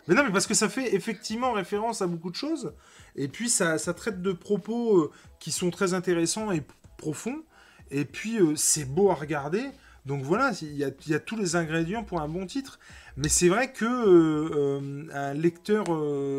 Mais 0.08 0.14
non, 0.14 0.24
mais 0.24 0.32
parce 0.32 0.46
que 0.46 0.54
ça 0.54 0.68
fait 0.68 0.94
effectivement 0.94 1.52
référence 1.52 2.02
à 2.02 2.06
beaucoup 2.06 2.30
de 2.30 2.36
choses, 2.36 2.72
et 3.16 3.28
puis 3.28 3.48
ça, 3.48 3.78
traite 3.94 4.20
de 4.20 4.32
propos 4.32 4.98
euh, 4.98 5.10
qui 5.38 5.52
sont 5.52 5.70
très 5.70 5.94
intéressants 5.94 6.50
et 6.50 6.62
profonds, 6.96 7.42
et 7.90 8.04
puis 8.04 8.38
euh, 8.38 8.56
c'est 8.56 8.84
beau 8.84 9.10
à 9.10 9.14
regarder. 9.14 9.64
Donc 10.04 10.24
voilà, 10.24 10.50
il 10.62 10.76
y 10.76 10.84
a, 10.84 11.20
tous 11.20 11.36
les 11.36 11.54
ingrédients 11.54 12.02
pour 12.02 12.20
un 12.20 12.28
bon 12.28 12.44
titre. 12.44 12.80
Mais 13.16 13.28
c'est 13.28 13.48
vrai 13.48 13.72
que 13.72 13.84
euh, 13.84 15.06
un 15.12 15.32
lecteur, 15.34 15.84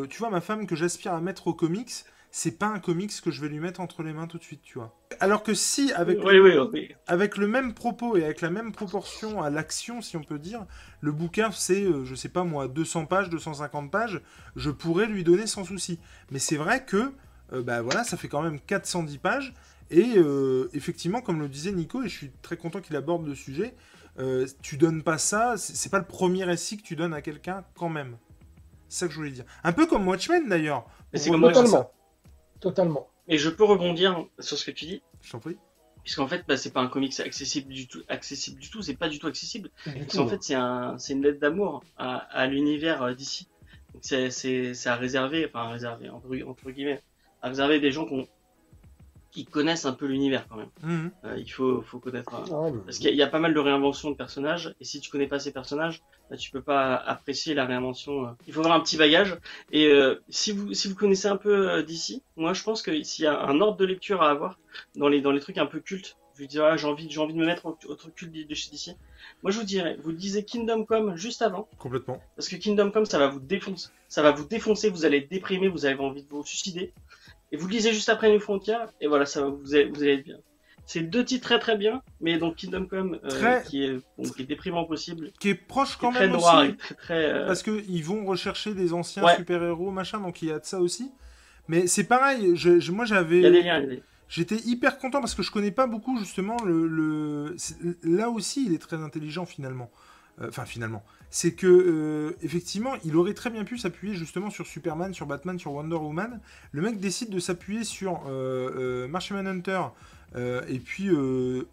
tu 0.09 0.17
vois, 0.17 0.29
ma 0.29 0.41
femme 0.41 0.67
que 0.67 0.75
j'aspire 0.75 1.13
à 1.13 1.21
mettre 1.21 1.47
au 1.47 1.53
comics, 1.53 2.03
c'est 2.35 2.57
pas 2.57 2.65
un 2.65 2.79
comics 2.79 3.21
que 3.21 3.29
je 3.29 3.39
vais 3.41 3.47
lui 3.47 3.59
mettre 3.59 3.79
entre 3.79 4.01
les 4.01 4.11
mains 4.11 4.25
tout 4.25 4.39
de 4.39 4.43
suite, 4.43 4.63
tu 4.63 4.79
vois. 4.79 4.97
Alors 5.19 5.43
que 5.43 5.53
si, 5.53 5.93
avec, 5.93 6.17
Oui, 6.25 6.39
oui, 6.39 6.53
oui. 6.73 6.89
avec 7.05 7.37
le 7.37 7.45
même 7.47 7.75
propos 7.75 8.17
et 8.17 8.23
avec 8.23 8.41
la 8.41 8.49
même 8.49 8.71
proportion 8.71 9.43
à 9.43 9.51
l'action, 9.51 10.01
si 10.01 10.17
on 10.17 10.23
peut 10.23 10.39
dire, 10.39 10.65
le 10.99 11.11
bouquin, 11.11 11.51
c'est, 11.51 11.83
euh, 11.83 12.03
je 12.05 12.15
sais 12.15 12.29
pas 12.29 12.43
moi, 12.43 12.67
200 12.67 13.05
pages, 13.05 13.29
250 13.29 13.91
pages, 13.91 14.19
je 14.55 14.71
pourrais 14.71 15.05
lui 15.05 15.23
donner 15.23 15.45
sans 15.45 15.63
souci. 15.63 15.99
Mais 16.31 16.39
c'est 16.39 16.57
vrai 16.57 16.83
que, 16.83 17.13
euh, 17.53 17.61
bah 17.61 17.83
voilà, 17.83 18.03
ça 18.03 18.17
fait 18.17 18.29
quand 18.29 18.41
même 18.41 18.59
410 18.59 19.19
pages. 19.19 19.53
Et 19.91 20.13
euh, 20.17 20.71
effectivement, 20.73 21.21
comme 21.21 21.39
le 21.39 21.47
disait 21.47 21.71
Nico, 21.71 22.01
et 22.01 22.09
je 22.09 22.17
suis 22.17 22.31
très 22.41 22.57
content 22.57 22.81
qu'il 22.81 22.95
aborde 22.95 23.27
le 23.27 23.35
sujet, 23.35 23.75
euh, 24.17 24.47
tu 24.63 24.77
donnes 24.77 25.03
pas 25.03 25.19
ça, 25.19 25.53
c'est 25.57 25.91
pas 25.91 25.99
le 25.99 26.05
premier 26.05 26.45
récit 26.45 26.77
que 26.77 26.83
tu 26.83 26.95
donnes 26.95 27.13
à 27.13 27.21
quelqu'un 27.21 27.63
quand 27.75 27.89
même. 27.89 28.17
C'est 28.89 29.01
ça 29.01 29.05
que 29.07 29.13
je 29.13 29.17
voulais 29.19 29.29
dire. 29.29 29.45
Un 29.63 29.71
peu 29.71 29.85
comme 29.85 30.07
Watchmen 30.07 30.49
d'ailleurs. 30.49 30.87
Mais 31.11 31.19
c'est 31.19 31.29
comme 31.29 31.41
Totalement. 31.43 31.91
Totalement. 32.63 33.09
Et 33.27 33.37
je 33.37 33.49
peux 33.49 33.63
rebondir 33.65 34.25
sur 34.39 34.57
ce 34.57 34.65
que 34.65 34.71
tu 34.71 34.85
dis, 34.85 35.01
Je 35.21 35.31
t'en 35.31 35.39
prie. 35.39 35.57
puisqu'en 36.03 36.27
fait, 36.27 36.45
bah, 36.47 36.55
c'est 36.57 36.71
pas 36.71 36.79
un 36.81 36.87
comics 36.87 37.17
accessible 37.19 37.71
du 37.73 37.87
tout, 37.87 38.01
accessible 38.07 38.59
du 38.59 38.69
tout, 38.69 38.81
c'est 38.81 38.95
pas 38.95 39.09
du 39.09 39.19
tout 39.19 39.27
accessible. 39.27 39.69
Parce 39.85 40.15
qu'en 40.15 40.27
fait, 40.27 40.41
c'est 40.41 40.55
un, 40.55 40.97
c'est 40.97 41.11
une 41.13 41.23
lettre 41.23 41.39
d'amour 41.39 41.83
à, 41.97 42.17
à 42.17 42.47
l'univers 42.47 43.03
euh, 43.03 43.13
d'ici. 43.13 43.47
Donc 43.93 44.01
c'est, 44.05 44.29
c'est, 44.31 44.73
c'est 44.73 44.89
à 44.89 44.95
réserver, 44.95 45.45
enfin 45.45 45.67
à 45.67 45.71
réserver 45.71 46.09
entre, 46.09 46.27
entre 46.47 46.71
guillemets, 46.71 47.01
à 47.41 47.49
réserver 47.49 47.79
des 47.81 47.91
gens 47.91 48.05
qui, 48.05 48.13
ont- 48.13 48.27
qui 49.33 49.45
connaissent 49.45 49.85
un 49.85 49.93
peu 49.93 50.05
l'univers 50.05 50.47
quand 50.47 50.55
même. 50.57 50.69
Mhm. 50.83 51.11
Euh, 51.25 51.35
il 51.37 51.51
faut, 51.51 51.81
faut 51.81 51.99
connaître. 51.99 52.33
euh, 52.35 52.45
Ah, 52.51 52.71
Parce 52.85 52.97
qu'il 52.97 53.07
y 53.07 53.09
a- 53.09 53.11
il 53.11 53.17
y 53.17 53.23
a 53.23 53.27
pas 53.27 53.39
mal 53.39 53.53
de 53.53 53.59
réinventions 53.59 54.11
de 54.11 54.15
personnages, 54.15 54.73
et 54.79 54.85
si 54.85 54.99
tu 55.01 55.09
connais 55.09 55.27
pas 55.27 55.39
ces 55.39 55.51
personnages, 55.51 56.01
bah, 56.29 56.37
tu 56.37 56.51
peux 56.51 56.61
pas 56.61 56.95
apprécier 56.95 57.53
la 57.55 57.65
réinvention. 57.65 58.27
euh. 58.27 58.31
Il 58.47 58.53
faut 58.53 58.59
avoir 58.61 58.75
un 58.75 58.79
petit 58.79 58.95
bagage. 58.97 59.35
Et 59.71 59.87
euh, 59.87 60.21
si 60.29 60.51
vous 60.51 60.73
si 60.73 60.87
vous 60.87 60.95
connaissez 60.95 61.27
un 61.27 61.37
peu 61.37 61.69
euh, 61.71 61.81
d'ici, 61.83 62.21
moi 62.37 62.53
je 62.53 62.63
pense 62.63 62.81
que 62.81 63.03
s'il 63.03 63.25
y 63.25 63.27
a 63.27 63.41
un 63.43 63.59
ordre 63.59 63.77
de 63.77 63.85
lecture 63.85 64.21
à 64.21 64.29
avoir 64.29 64.59
dans 64.95 65.07
les 65.09 65.19
dans 65.21 65.31
les 65.31 65.39
trucs 65.39 65.57
un 65.57 65.65
peu 65.65 65.79
cultes, 65.79 66.15
je 66.35 66.41
vous 66.43 66.47
dis 66.47 66.59
ah, 66.59 66.77
j'ai 66.77 66.87
envie 66.87 67.09
j'ai 67.09 67.19
envie 67.19 67.33
de 67.33 67.39
me 67.39 67.45
mettre 67.45 67.65
au, 67.65 67.77
au 67.87 67.95
truc 67.95 68.13
culte 68.15 68.31
de 68.47 68.55
chez 68.55 68.69
d'ici. 68.69 68.95
Moi 69.41 69.51
je 69.51 69.57
vous 69.59 69.65
dirais, 69.65 69.97
vous 70.01 70.11
lisez 70.11 70.43
Kingdom 70.45 70.85
Come 70.85 71.15
juste 71.15 71.41
avant, 71.41 71.67
Complètement. 71.79 72.21
parce 72.35 72.47
que 72.49 72.55
Kingdom 72.55 72.91
Come 72.91 73.05
ça 73.05 73.17
va 73.17 73.27
vous 73.27 73.39
défoncer, 73.39 73.89
ça 74.09 74.21
va 74.21 74.31
vous 74.31 74.45
défoncer, 74.45 74.89
vous 74.89 75.05
allez 75.05 75.17
être 75.17 75.29
déprimé, 75.31 75.67
vous 75.69 75.85
avez 75.85 75.99
envie 75.99 76.21
de 76.23 76.29
vous 76.29 76.45
suicider. 76.45 76.93
Et 77.53 77.57
vous 77.57 77.67
lisez 77.69 77.93
juste 77.93 78.09
après 78.09 78.29
New 78.33 78.39
Frontier, 78.39 78.75
et 78.99 79.07
voilà 79.07 79.25
ça 79.25 79.45
vous 79.47 79.73
allez, 79.75 79.85
vous 79.85 80.01
allez 80.03 80.13
être 80.15 80.25
bien. 80.25 80.37
C'est 80.85 80.99
deux 81.01 81.23
titres 81.23 81.43
très 81.45 81.59
très 81.59 81.77
bien, 81.77 82.01
mais 82.19 82.37
donc 82.37 82.57
Kingdom 82.57 82.87
Come 82.87 83.19
euh, 83.23 83.29
Très- 83.29 83.63
qui 83.63 83.85
est 83.85 83.93
bon, 84.17 84.23
qui 84.29 84.41
est 84.41 84.45
déprimant 84.45 84.83
possible, 84.83 85.31
Qui 85.39 85.49
est 85.49 85.55
proche 85.55 85.95
quand 85.95 86.09
est 86.11 86.15
très 86.15 86.27
même 86.27 86.35
noir 86.37 86.57
aussi. 86.63 86.71
et 86.71 86.75
très 86.75 86.95
très. 86.95 87.25
euh, 87.31 87.47
Parce 87.47 87.63
qu'ils 87.63 88.03
vont 88.03 88.25
rechercher 88.25 88.73
des 88.73 88.91
anciens 88.91 89.23
Ouais. 89.23 89.35
super-héros, 89.37 89.91
machin, 89.91 90.19
donc 90.19 90.41
il 90.41 90.49
y 90.49 90.51
a 90.51 90.59
de 90.59 90.65
ça 90.65 90.81
aussi. 90.81 91.09
Mais 91.69 91.87
c'est 91.87 92.03
pareil, 92.03 92.57
je, 92.57 92.79
je- 92.81 92.91
moi 92.91 93.05
Il 93.05 93.13
y 93.13 93.15
a 93.15 93.23
des 93.51 93.63
j'avais. 93.63 94.03
J'étais 94.27 94.57
hyper 94.65 94.97
content 94.97 95.19
parce 95.21 95.35
que 95.35 95.43
je 95.43 95.51
connais 95.51 95.71
pas 95.71 95.85
beaucoup 95.87 96.17
justement 96.17 96.57
le. 96.65 97.55
Là 98.03 98.29
aussi, 98.29 98.65
il 98.65 98.73
est 98.73 98.79
très 98.81 98.97
intelligent 98.97 99.45
finalement. 99.45 99.91
Euh, 100.41 100.47
Enfin, 100.49 100.65
finalement. 100.65 101.03
C'est 101.29 101.53
que, 101.53 101.67
euh, 101.67 102.37
effectivement, 102.43 102.93
il 103.03 103.15
aurait 103.15 103.33
très 103.33 103.49
bien 103.49 103.63
pu 103.63 103.77
s'appuyer 103.77 104.13
justement 104.13 104.49
sur 104.51 104.67
Superman, 104.67 105.13
sur 105.13 105.25
Batman, 105.25 105.57
sur 105.57 105.73
Wonder 105.73 105.95
Woman. 105.95 106.39
Le 106.71 106.81
mec 106.81 106.99
décide 106.99 107.29
de 107.29 107.39
s'appuyer 107.39 107.83
sur 107.83 108.21
euh, 108.27 109.07
Martian 109.07 109.37
Hunter 109.37 109.81
et 110.67 110.79
puis 110.79 111.09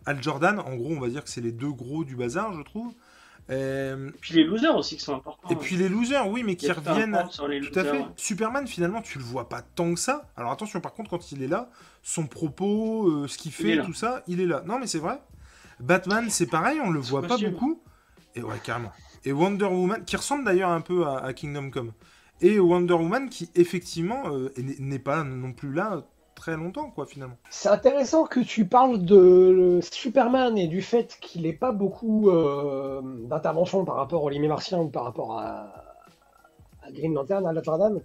Al 0.07 0.23
Jordan. 0.23 0.59
En 0.59 0.77
gros, 0.77 0.93
on 0.93 1.01
va 1.01 1.09
dire 1.09 1.25
que 1.25 1.31
c'est 1.31 1.41
les 1.41 1.53
deux 1.53 1.73
gros 1.73 2.05
du 2.05 2.17
bazar, 2.17 2.53
je 2.55 2.63
trouve. 2.63 2.93
Et 3.51 3.95
puis 4.21 4.35
les 4.35 4.45
losers 4.45 4.77
aussi 4.77 4.97
qui 4.97 5.03
sont 5.03 5.17
importants. 5.17 5.49
et 5.51 5.57
puis 5.57 5.77
les 5.77 5.89
losers, 5.89 6.29
oui, 6.29 6.43
mais 6.45 6.57
qui 6.57 6.69
tout 6.69 6.75
reviennent. 6.75 7.19
Tout 7.37 7.79
à 7.79 7.85
fait. 7.85 7.91
ouais. 7.93 8.07
Superman, 8.17 8.67
finalement, 8.67 9.03
tu 9.03 9.19
le 9.19 9.25
vois 9.25 9.49
pas 9.49 9.61
tant 9.63 9.93
que 9.93 9.99
ça. 10.01 10.31
Alors 10.37 10.53
attention, 10.53 10.81
par 10.81 10.93
contre, 10.93 11.11
quand 11.11 11.33
il 11.33 11.43
est 11.43 11.49
là, 11.49 11.69
son 12.03 12.27
propos, 12.27 13.09
euh, 13.09 13.29
ce 13.29 13.37
qu'il 13.39 13.53
fait, 13.53 13.83
tout 13.83 13.95
ça, 13.95 14.23
il 14.29 14.41
est 14.41 14.47
là. 14.47 14.63
Non, 14.67 14.79
mais 14.79 14.87
c'est 14.87 14.99
vrai. 14.99 15.21
Batman, 15.81 16.29
c'est 16.31 16.47
pareil, 16.47 16.79
on 16.85 16.91
le 16.91 17.01
voit 17.01 17.23
pas 17.23 17.39
beaucoup. 17.39 17.81
Et 18.35 18.43
ouais, 18.43 18.57
carrément. 18.63 18.93
Et 19.25 19.33
Wonder 19.33 19.67
Woman, 19.67 20.05
qui 20.05 20.17
ressemble 20.17 20.45
d'ailleurs 20.45 20.71
un 20.71 20.81
peu 20.81 21.07
à, 21.07 21.33
Kingdom 21.33 21.71
Come. 21.71 21.93
Et 22.41 22.59
Wonder 22.59 22.95
Woman, 22.95 23.29
qui 23.29 23.51
effectivement 23.55 24.29
euh, 24.29 24.53
n'est- 24.57 24.99
pas 24.99 25.25
non 25.25 25.53
plus 25.53 25.73
là 25.73 26.05
très 26.35 26.57
longtemps, 26.57 26.91
quoi, 26.91 27.05
finalement. 27.05 27.37
C'est 27.51 27.69
intéressant 27.69 28.25
que 28.25 28.41
tu 28.41 28.65
parles 28.67 29.05
de 29.05 29.81
Superman 29.93 30.57
et 30.57 30.69
du 30.69 30.81
fait 30.81 31.19
qu'il 31.21 31.43
n'ait 31.43 31.53
pas 31.53 31.73
beaucoup 31.73 32.31
euh, 32.31 33.03
d'intervention 33.27 33.85
par 33.85 33.97
rapport 33.97 34.23
au 34.23 34.31
Limé 34.31 34.49
Martien 34.49 34.79
ou 34.79 34.89
par 34.89 35.05
rapport 35.05 35.39
à, 35.39 35.67
Green 36.93 37.13
Lantern, 37.13 37.47
à 37.47 37.63
Jordan. 37.63 38.01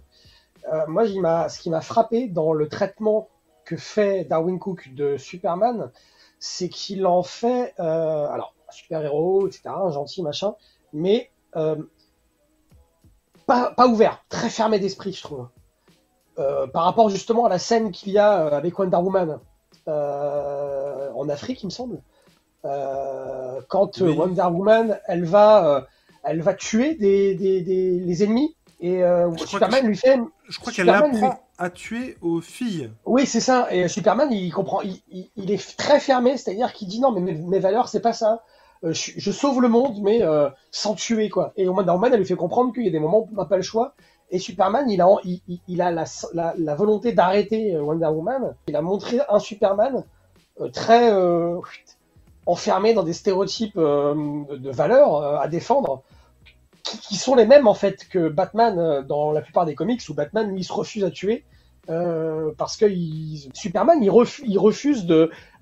Euh, 0.70 0.86
moi, 0.86 1.06
ce 1.48 1.58
qui 1.58 1.70
m'a 1.70 1.80
frappé 1.80 2.28
dans 2.28 2.52
le 2.52 2.68
traitement 2.68 3.28
que 3.64 3.76
fait 3.76 4.24
Darwin 4.24 4.58
Cook 4.58 4.90
de 4.94 5.16
Superman, 5.16 5.90
c'est 6.38 6.68
qu'il 6.68 7.06
en 7.06 7.22
fait, 7.22 7.74
euh, 7.80 8.28
alors, 8.28 8.54
un 8.68 8.72
super-héros, 8.72 9.46
etc., 9.46 9.62
un 9.66 9.90
gentil, 9.90 10.22
machin, 10.22 10.54
mais 10.92 11.30
euh, 11.56 11.76
pas, 13.46 13.70
pas 13.70 13.86
ouvert, 13.86 14.24
très 14.28 14.48
fermé 14.50 14.78
d'esprit, 14.78 15.12
je 15.12 15.22
trouve. 15.22 15.48
Euh, 16.38 16.66
par 16.66 16.84
rapport 16.84 17.08
justement 17.08 17.46
à 17.46 17.48
la 17.48 17.58
scène 17.58 17.92
qu'il 17.92 18.12
y 18.12 18.18
a 18.18 18.46
euh, 18.46 18.50
avec 18.56 18.78
Wonder 18.78 18.96
Woman 18.98 19.38
euh, 19.88 21.10
en 21.14 21.28
Afrique, 21.28 21.62
il 21.62 21.66
me 21.66 21.70
semble. 21.70 22.00
Quand 23.68 24.00
Oui. 24.00 24.10
Wonder 24.16 24.42
Woman, 24.42 24.98
elle 25.06 25.24
va, 25.24 25.86
elle 26.24 26.42
va 26.42 26.52
tuer 26.54 26.96
des, 26.96 27.34
des, 27.36 27.60
des- 27.60 28.00
les 28.00 28.24
ennemis 28.24 28.56
et 28.80 29.02
Superman 29.46 29.82
que 29.82 29.86
lui 29.86 29.96
fait, 29.96 30.18
Je 30.48 30.58
crois 30.58 30.72
qu'elle 30.72 30.90
apprend 30.90 31.40
à 31.58 31.70
tuer 31.70 32.18
aux 32.20 32.40
filles. 32.40 32.90
oui 33.06 33.24
c'est 33.24 33.40
ça. 33.40 33.72
Et 33.72 33.86
Superman, 33.88 34.30
il 34.32 34.52
comprend, 34.52 34.80
il, 34.82 35.00
il- 35.10 35.30
il 35.36 35.50
est 35.52 35.76
très 35.78 36.00
fermé, 36.00 36.36
c'est-à-dire 36.36 36.72
qu'il 36.72 36.88
dit 36.88 36.98
non 37.00 37.12
mais 37.12 37.20
mes, 37.20 37.34
mes 37.34 37.60
valeurs 37.60 37.88
c'est 37.88 38.00
pas 38.02 38.12
ça. 38.12 38.42
Euh, 38.84 38.92
je, 38.92 39.30
sauve 39.30 39.62
le 39.62 39.68
monde 39.68 40.00
mais 40.02 40.22
euh, 40.22 40.50
sans 40.70 40.94
tuer 40.94 41.28
quoi. 41.28 41.52
Et 41.56 41.68
Wonder 41.68 41.92
Woman, 41.92 42.12
elle 42.12 42.20
lui 42.20 42.26
fait 42.26 42.36
comprendre 42.36 42.72
qu'il 42.72 42.84
y 42.84 42.88
a 42.88 42.90
des 42.90 42.98
moments 42.98 43.20
où 43.20 43.28
on 43.32 43.36
n'a 43.36 43.46
pas 43.46 43.56
le 43.56 43.62
choix. 43.62 43.94
Et 44.30 44.38
Superman, 44.38 44.90
il 44.90 45.00
a, 45.00 45.08
il, 45.24 45.80
a 45.80 45.90
la, 45.92 46.74
volonté 46.74 47.12
d'arrêter 47.12 47.74
euh, 47.74 47.80
Wonder 47.82 48.06
Woman. 48.06 48.54
Il 48.68 48.76
a 48.76 48.82
montré 48.82 49.20
un 49.28 49.38
Superman 49.38 50.04
très 50.72 51.12
euh, 51.12 51.60
enfermé 52.46 52.94
dans 52.94 53.02
des 53.02 53.12
stéréotypes 53.12 53.76
euh, 53.76 54.14
de, 54.50 54.70
valeurs 54.70 55.16
euh, 55.16 55.38
à 55.38 55.48
défendre, 55.48 56.02
qui, 56.82 56.98
qui 56.98 57.16
sont 57.16 57.34
les 57.34 57.46
mêmes 57.46 57.66
en 57.66 57.74
fait 57.74 58.08
que 58.08 58.28
Batman 58.28 59.04
dans 59.06 59.32
la 59.32 59.42
plupart 59.42 59.66
des 59.66 59.74
comics 59.74 60.00
où 60.08 60.14
Batman 60.14 60.50
lui 60.50 60.64
se 60.64 60.72
refuse 60.72 61.04
à 61.04 61.10
tuer. 61.10 61.44
parce 61.86 62.76
que 62.76 62.86
il- 62.86 63.48
Superman 63.54 64.02
il, 64.02 64.10
refu- 64.10 64.42
il 64.44 64.58
refuse 64.58 65.06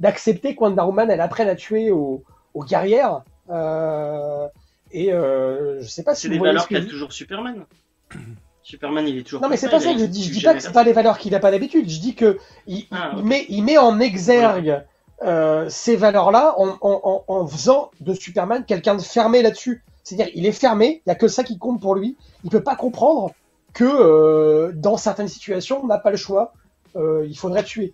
d'accepter 0.00 0.54
que 0.54 0.60
Wonder 0.60 0.82
Woman 0.82 1.10
elle 1.10 1.20
apprenne 1.20 1.48
à 1.48 1.54
tuer 1.54 1.90
aux, 1.90 2.24
aux 2.54 2.64
guerrières 2.64 3.22
euh, 3.50 4.48
et 4.90 5.12
euh, 5.12 5.82
je 5.82 5.88
sais 5.88 6.02
pas 6.02 6.14
si 6.14 6.22
C'est 6.22 6.28
des 6.28 6.38
valeurs 6.38 6.68
qu'a 6.68 6.80
toujours 6.80 7.12
Superman. 7.12 7.64
Superman, 8.62 9.06
il 9.06 9.18
est 9.18 9.22
toujours. 9.24 9.42
Non 9.42 9.48
mais 9.50 9.58
c'est 9.58 9.68
pas 9.68 9.80
ça 9.80 9.92
je 9.96 10.04
dis. 10.06 10.24
Je 10.24 10.32
dis 10.32 10.40
pas 10.42 10.54
que 10.54 10.60
c'est 10.60 10.72
pas 10.72 10.84
les 10.84 10.94
valeurs 10.94 11.18
qu'il 11.18 11.34
a 11.34 11.40
pas 11.40 11.50
d'habitude. 11.50 11.88
Je 11.90 12.00
dis 12.00 12.14
que 12.14 12.38
il, 12.66 12.86
Ah, 12.90 13.12
il 13.16 13.24
met 13.24 13.44
il 13.50 13.62
met 13.62 13.76
en 13.76 14.00
exergue 14.00 14.82
euh, 15.22 15.66
ces 15.68 15.96
valeurs-là 15.96 16.54
en, 16.58 16.68
en, 16.80 17.00
en, 17.02 17.24
en 17.28 17.46
faisant 17.46 17.90
de 18.00 18.14
Superman 18.14 18.64
quelqu'un 18.64 18.94
de 18.94 19.02
fermé 19.02 19.42
là-dessus. 19.42 19.84
C'est-à-dire 20.02 20.32
il 20.34 20.46
est 20.46 20.52
fermé. 20.52 21.02
Il 21.04 21.10
y 21.10 21.12
a 21.12 21.14
que 21.14 21.28
ça 21.28 21.44
qui 21.44 21.58
compte 21.58 21.80
pour 21.80 21.94
lui. 21.94 22.16
Il 22.42 22.50
peut 22.50 22.62
pas 22.62 22.76
comprendre 22.76 23.32
que 23.74 23.84
euh, 23.84 24.72
dans 24.74 24.96
certaines 24.96 25.28
situations 25.28 25.80
on 25.82 25.86
n'a 25.86 25.98
pas 25.98 26.10
le 26.10 26.16
choix. 26.16 26.54
Euh, 26.96 27.26
il 27.28 27.36
faudrait 27.36 27.64
tuer. 27.64 27.92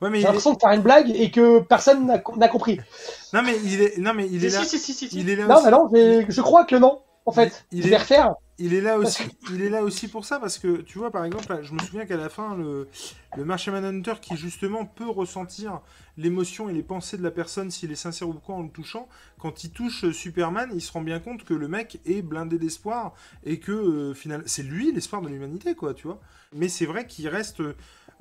Ouais, 0.00 0.10
mais 0.10 0.20
J'ai 0.20 0.26
est... 0.26 0.26
l'impression 0.26 0.52
de 0.54 0.58
faire 0.60 0.72
une 0.72 0.82
blague 0.82 1.10
et 1.10 1.30
que 1.30 1.60
personne 1.60 2.06
n'a 2.06 2.22
n'a 2.36 2.48
compris. 2.48 2.80
Non, 3.32 3.42
mais 3.42 3.56
il 3.64 3.80
est, 3.82 3.98
non, 3.98 4.14
mais 4.14 4.28
il 4.30 4.44
est 4.44 4.50
Si, 4.50 4.56
là. 4.56 4.64
si, 4.64 4.78
si, 4.78 4.92
si, 4.94 5.08
si. 5.08 5.20
Il 5.20 5.30
est 5.30 5.36
là 5.36 5.48
Non, 5.48 5.56
aussi. 5.56 5.64
mais 5.64 5.70
non, 5.70 5.88
je 6.28 6.40
crois 6.42 6.64
que 6.64 6.76
non. 6.76 7.02
En 7.26 7.32
fait, 7.32 7.66
Il 7.72 7.82
je 7.82 7.88
est- 7.88 7.90
vais 7.90 7.96
refaire. 7.98 8.34
Il 8.58 8.74
est 8.74 8.82
là 8.82 8.98
aussi. 8.98 9.22
Il 9.50 9.62
est 9.62 9.70
là 9.70 9.82
aussi 9.82 10.06
pour 10.06 10.26
ça 10.26 10.38
parce 10.38 10.58
que 10.58 10.82
tu 10.82 10.98
vois 10.98 11.10
par 11.10 11.24
exemple, 11.24 11.60
je 11.62 11.72
me 11.72 11.78
souviens 11.80 12.04
qu'à 12.04 12.16
la 12.18 12.28
fin, 12.28 12.54
le 12.56 12.88
le 13.36 13.44
Martian 13.44 13.72
Hunter 13.74 14.14
qui 14.20 14.36
justement 14.36 14.84
peut 14.84 15.08
ressentir 15.08 15.80
l'émotion 16.18 16.68
et 16.68 16.74
les 16.74 16.82
pensées 16.82 17.16
de 17.16 17.22
la 17.22 17.30
personne 17.30 17.70
s'il 17.70 17.90
est 17.90 17.94
sincère 17.94 18.28
ou 18.28 18.34
quoi 18.34 18.56
en 18.56 18.62
le 18.62 18.68
touchant, 18.70 19.08
quand 19.38 19.64
il 19.64 19.70
touche 19.70 20.04
euh, 20.04 20.12
Superman, 20.12 20.70
il 20.74 20.82
se 20.82 20.92
rend 20.92 21.00
bien 21.00 21.20
compte 21.20 21.44
que 21.44 21.54
le 21.54 21.68
mec 21.68 22.00
est 22.04 22.20
blindé 22.22 22.58
d'espoir 22.58 23.14
et 23.44 23.60
que 23.60 23.72
euh, 23.72 24.14
final, 24.14 24.42
c'est 24.44 24.62
lui 24.62 24.92
l'espoir 24.92 25.22
de 25.22 25.28
l'humanité 25.28 25.74
quoi, 25.74 25.94
tu 25.94 26.06
vois. 26.06 26.20
Mais 26.52 26.68
c'est 26.68 26.86
vrai 26.86 27.06
qu'il 27.06 27.28
reste 27.28 27.62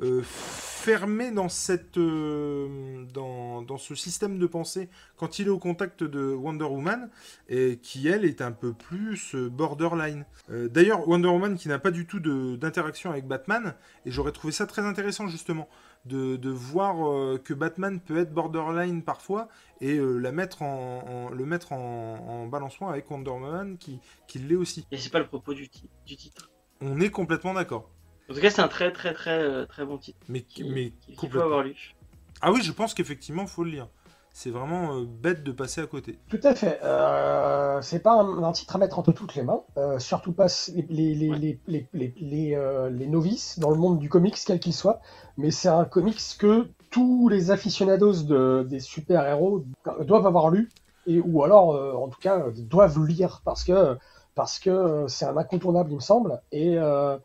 euh, 0.02 0.22
fermé 0.24 1.32
dans 1.32 1.50
cette 1.50 1.98
euh, 1.98 3.06
dans, 3.14 3.62
dans 3.62 3.78
ce 3.78 3.96
système 3.96 4.40
de 4.40 4.48
pensée 4.48 4.90
quand 5.18 5.40
il 5.40 5.48
est 5.48 5.52
au 5.52 5.60
contact 5.60 6.04
de 6.04 6.32
Wonder 6.34 6.66
Woman 6.66 7.10
et 7.50 7.80
qui 7.82 8.08
elle 8.08 8.24
est 8.24 8.42
un 8.42 8.52
peu 8.52 8.74
plus 8.74 9.36
euh, 9.36 9.50
borderline. 9.50 10.26
Euh, 10.50 10.70
D'ailleurs, 10.70 11.08
Wonder 11.08 11.28
Woman 11.28 11.58
qui 11.58 11.68
n'a 11.68 11.80
pas 11.80 11.92
du 11.92 12.06
tout 12.06 12.20
d'interaction 12.58 13.12
avec 13.12 13.28
Batman, 13.28 13.76
et 14.06 14.12
j'aurais 14.12 14.32
trouvé 14.32 14.54
ça 14.54 14.66
très 14.66 14.84
intéressant 14.84 15.28
justement, 15.28 15.68
de, 16.06 16.38
de 16.38 16.50
voir 16.50 16.96
que 17.44 17.54
Batman 17.54 18.00
peut 18.00 18.18
être 18.18 18.34
borderline 18.34 19.04
parfois 19.04 19.50
et 19.82 20.00
la 20.00 20.32
mettre 20.32 20.62
en, 20.62 21.04
en- 21.06 21.30
le 21.30 21.46
mettre 21.46 21.74
en, 21.74 22.16
en 22.28 22.48
balancement 22.48 22.90
avec 22.90 23.12
Wonder 23.12 23.32
Woman 23.32 23.78
qui, 23.78 24.00
qui 24.28 24.40
l'est 24.40 24.56
aussi. 24.56 24.86
Et 24.92 24.98
c'est 24.98 25.10
pas 25.10 25.20
le 25.20 25.28
propos 25.28 25.54
du, 25.54 25.68
ti- 25.68 25.90
du 26.06 26.16
titre? 26.16 26.50
On 26.82 27.02
est 27.02 27.10
complètement 27.10 27.54
d'accord. 27.54 27.92
En 28.30 28.34
tout 28.34 28.42
cas, 28.42 28.50
c'est 28.50 28.62
un 28.62 28.68
très 28.68 28.92
très 28.92 29.14
très 29.14 29.40
euh, 29.42 29.66
très 29.66 29.86
bon 29.86 29.98
titre. 29.98 30.20
Mais, 30.28 30.42
qui- 30.42 30.64
mais 30.64 30.92
qu'il 31.18 31.30
faut 31.30 31.40
avoir 31.40 31.64
lu. 31.64 31.96
Ah 32.42 32.52
oui, 32.52 32.62
je 32.62 32.72
pense 32.72 32.94
qu'effectivement, 32.94 33.48
faut 33.48 33.64
le 33.64 33.72
lire. 33.72 33.88
C'est 34.32 34.52
vraiment 34.52 34.96
euh, 34.96 35.06
bête 35.06 35.44
de 35.44 35.52
passer 35.52 35.82
à 35.82 35.88
côté. 35.88 36.20
Tout 36.30 36.40
à 36.44 36.54
fait. 36.56 36.80
Euh, 36.84 37.82
c'est 37.82 38.00
pas 38.00 38.14
un, 38.14 38.44
un 38.44 38.52
titre 38.52 38.76
à 38.76 38.80
mettre 38.80 39.00
entre 39.00 39.12
toutes 39.12 39.34
les 39.36 39.42
mains, 39.42 39.62
euh, 39.78 39.98
surtout 40.00 40.32
pas 40.32 40.46
les, 40.74 40.84
les, 40.90 41.16
les, 41.16 41.30
Ouais. 41.30 41.38
les, 41.40 41.60
les, 41.68 41.88
les, 41.94 42.14
les, 42.22 42.56
euh, 42.56 42.90
les 42.90 43.08
novices 43.08 43.58
dans 43.60 43.72
le 43.72 43.78
monde 43.78 43.98
du 44.00 44.08
comics, 44.08 44.38
quel 44.46 44.60
qu'il 44.60 44.74
soit. 44.74 45.02
Mais 45.38 45.50
c'est 45.52 45.68
un 45.68 45.84
comics 45.84 46.22
que 46.38 46.70
tous 46.92 47.28
les 47.28 47.50
aficionados 47.52 48.24
de, 48.24 48.66
des 48.70 48.80
super-héros 48.80 49.66
doivent 50.02 50.28
avoir 50.28 50.50
lu, 50.52 50.70
et, 51.08 51.20
ou 51.20 51.44
alors, 51.44 51.76
euh, 51.76 51.94
en 51.94 52.08
tout 52.08 52.20
cas, 52.22 52.46
doivent 52.60 53.04
lire, 53.06 53.42
parce 53.44 53.64
que 53.64 53.98
parce 54.36 54.60
que 54.60 55.06
c'est 55.08 55.26
un 55.26 55.36
incontournable, 55.36 55.92
il 55.92 55.96
me 55.96 56.00
semble. 56.02 56.40
Et, 56.54 56.78
euh, 56.78 57.18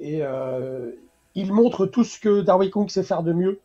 et 0.00 0.22
euh, 0.22 0.92
il 1.34 1.52
montre 1.52 1.86
tout 1.86 2.04
ce 2.04 2.18
que 2.18 2.40
Darwin 2.40 2.70
Cook 2.70 2.90
sait 2.90 3.02
faire 3.02 3.22
de 3.22 3.32
mieux 3.32 3.60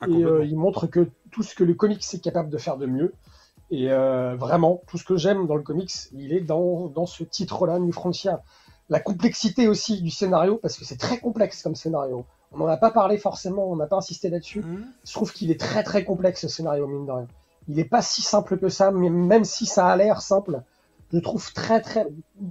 Ah, 0.00 0.06
et 0.08 0.24
euh, 0.24 0.44
il 0.44 0.56
montre 0.56 0.86
que 0.86 1.08
tout 1.30 1.42
ce 1.42 1.54
que 1.54 1.64
le 1.64 1.74
comics 1.74 2.02
est 2.12 2.22
capable 2.22 2.50
de 2.50 2.58
faire 2.58 2.76
de 2.76 2.86
mieux. 2.86 3.12
Et 3.70 3.90
euh, 3.90 4.36
vraiment, 4.36 4.82
tout 4.86 4.96
ce 4.96 5.04
que 5.04 5.16
j'aime 5.16 5.46
dans 5.46 5.56
le 5.56 5.62
comics, 5.62 5.92
il 6.12 6.32
est 6.32 6.40
dans, 6.40 6.86
dans 6.86 7.06
ce 7.06 7.24
titre-là, 7.24 7.78
New 7.78 7.92
Frontier. 7.92 8.34
La 8.88 9.00
complexité 9.00 9.66
aussi 9.66 10.00
du 10.00 10.10
scénario, 10.10 10.58
parce 10.62 10.78
que 10.78 10.84
c'est 10.84 10.98
très 10.98 11.18
complexe 11.18 11.62
comme 11.62 11.74
scénario. 11.74 12.24
On 12.52 12.58
n'en 12.58 12.68
a 12.68 12.76
pas 12.76 12.92
parlé 12.92 13.18
forcément, 13.18 13.68
on 13.68 13.74
n'a 13.74 13.86
pas 13.86 13.96
insisté 13.96 14.30
là-dessus. 14.30 14.60
Mhm. 14.60 14.86
Je 15.04 15.12
trouve 15.12 15.32
qu'il 15.32 15.50
est 15.50 15.58
très 15.58 15.82
très 15.82 16.04
complexe 16.04 16.42
ce 16.42 16.48
scénario, 16.48 16.86
mine 16.86 17.06
de 17.06 17.10
rien. 17.10 17.26
Il 17.68 17.74
n'est 17.74 17.84
pas 17.84 18.02
si 18.02 18.22
simple 18.22 18.58
que 18.58 18.68
ça, 18.68 18.92
mais 18.92 19.10
même 19.10 19.44
si 19.44 19.66
ça 19.66 19.88
a 19.88 19.96
l'air 19.96 20.22
simple, 20.22 20.62
je 21.12 21.18
trouve 21.18 21.52
très 21.52 21.80
très 21.80 22.06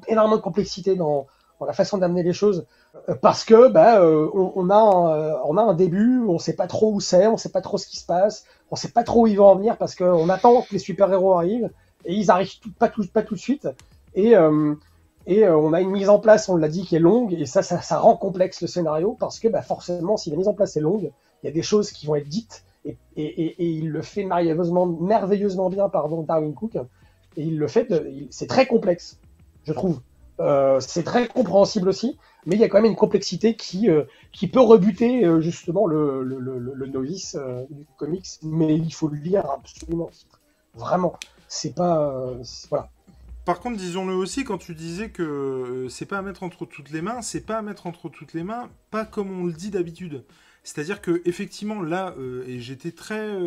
énormément 0.10 0.36
de 0.36 0.42
complexité 0.42 0.96
dans, 0.96 1.28
la 1.64 1.74
façon 1.74 1.98
d'amener 1.98 2.24
les 2.24 2.34
choses. 2.34 2.66
Euh, 3.10 3.16
Parce 3.16 3.46
que 3.46 3.70
bah, 3.70 4.02
euh, 4.02 4.30
on, 4.34 4.70
a 4.70 4.76
un, 4.76 5.18
euh, 5.18 5.34
on 5.46 5.58
a 5.58 5.62
un 5.62 5.74
début, 5.74 6.22
on 6.28 6.40
sait 6.40 6.56
pas 6.56 6.68
trop 6.68 6.92
où 6.92 7.00
c'est, 7.00 7.28
on 7.28 7.38
sait 7.38 7.52
pas 7.52 7.62
trop 7.62 7.78
ce 7.78 7.88
qui 7.88 7.98
se 7.98 8.06
passe, 8.06 8.46
on 8.72 8.76
sait 8.76 8.90
pas 8.90 9.04
trop 9.04 9.24
où 9.24 9.28
ils 9.28 9.38
vont 9.38 9.48
en 9.48 9.56
venir 9.56 9.78
parce 9.78 9.96
qu'on 9.96 10.30
attend 10.30 10.62
que 10.64 10.74
les 10.74 10.80
super-héros 10.80 11.34
arrivent 11.34 11.70
et 12.04 12.14
ils 12.14 12.30
arrivent 12.30 12.52
pas, 12.78 12.90
tout, 12.90 13.06
pas 13.08 13.22
tout 13.22 13.36
de 13.36 13.40
suite. 13.40 13.68
Et, 14.16 14.34
et 15.28 15.48
on 15.50 15.74
a 15.74 15.82
une 15.82 15.90
mise 15.90 16.08
en 16.10 16.20
place, 16.20 16.48
on 16.48 16.56
l'a 16.56 16.70
dit, 16.70 16.84
qui 16.86 16.96
est 16.96 17.00
longue 17.00 17.34
et 17.34 17.46
ça, 17.46 17.62
ça, 17.64 18.00
rend 18.00 18.16
complexe 18.16 18.62
le 18.62 18.68
scénario 18.68 19.18
parce 19.20 19.40
que 19.40 19.48
bah, 19.48 19.62
forcément, 19.62 20.16
si 20.16 20.30
la 20.30 20.38
mise 20.38 20.48
en 20.48 20.54
place 20.54 20.78
est 20.78 20.82
longue, 20.82 21.12
il 21.44 21.48
y 21.48 21.50
a 21.50 21.52
des 21.52 21.64
choses 21.64 21.92
qui 21.92 22.06
vont 22.06 22.16
être 22.16 22.30
dites 22.30 22.64
et, 22.86 22.98
et, 23.18 23.64
et, 23.64 23.70
il 23.70 23.90
le 23.90 24.02
fait 24.02 24.24
merveilleusement, 24.24 24.86
merveilleusement 24.86 25.70
bien, 25.70 25.90
pardon, 25.90 26.22
Darwin 26.22 26.54
Cook. 26.54 26.76
Et 27.38 27.44
il 27.44 27.58
le 27.58 27.68
fait, 27.68 27.92
c'est 28.30 28.48
très 28.48 28.66
complexe, 28.66 29.20
je 29.66 29.74
trouve. 29.74 30.00
Euh, 30.40 30.80
c'est 30.82 31.04
très 31.04 31.28
compréhensible 31.28 31.88
aussi, 31.88 32.18
mais 32.46 32.56
il 32.56 32.62
y 32.62 32.64
a 32.64 32.70
quand 32.70 32.82
même 32.82 32.92
une 32.92 32.98
complexité 32.98 33.56
qui, 33.56 33.90
euh, 33.90 34.04
qui 34.34 34.48
peut 34.48 34.60
rebuter 34.60 35.26
euh, 35.26 35.40
justement 35.40 35.88
le, 35.88 36.24
novice 36.88 37.38
du 37.70 37.86
comics, 37.98 38.28
mais 38.44 38.76
il 38.76 38.94
faut 38.94 39.08
le 39.08 39.18
lire 39.18 39.50
absolument. 39.50 40.10
Vraiment, 40.74 41.18
c'est 41.48 41.74
pas. 41.74 42.34
voilà. 42.70 42.90
Par 43.46 43.60
contre, 43.60 43.78
disons-le 43.78 44.14
aussi, 44.14 44.44
quand 44.44 44.58
tu 44.58 44.74
disais 44.74 45.10
que 45.10 45.88
c'est 45.90 46.08
pas 46.08 46.18
à 46.18 46.22
mettre 46.22 46.44
entre 46.44 46.66
toutes 46.66 46.90
les 46.90 47.02
mains, 47.02 47.22
c'est 47.22 47.46
pas 47.46 47.58
à 47.58 47.62
mettre 47.62 47.86
entre 47.88 48.10
toutes 48.10 48.34
les 48.34 48.44
mains, 48.44 48.70
pas 48.92 49.06
comme 49.06 49.40
on 49.40 49.46
le 49.46 49.54
dit 49.54 49.70
d'habitude. 49.70 50.26
C'est-à-dire 50.64 51.00
que 51.00 51.22
effectivement 51.26 51.82
là, 51.82 52.16
et 52.48 52.60
j'étais 52.60 52.92
très, 52.92 53.38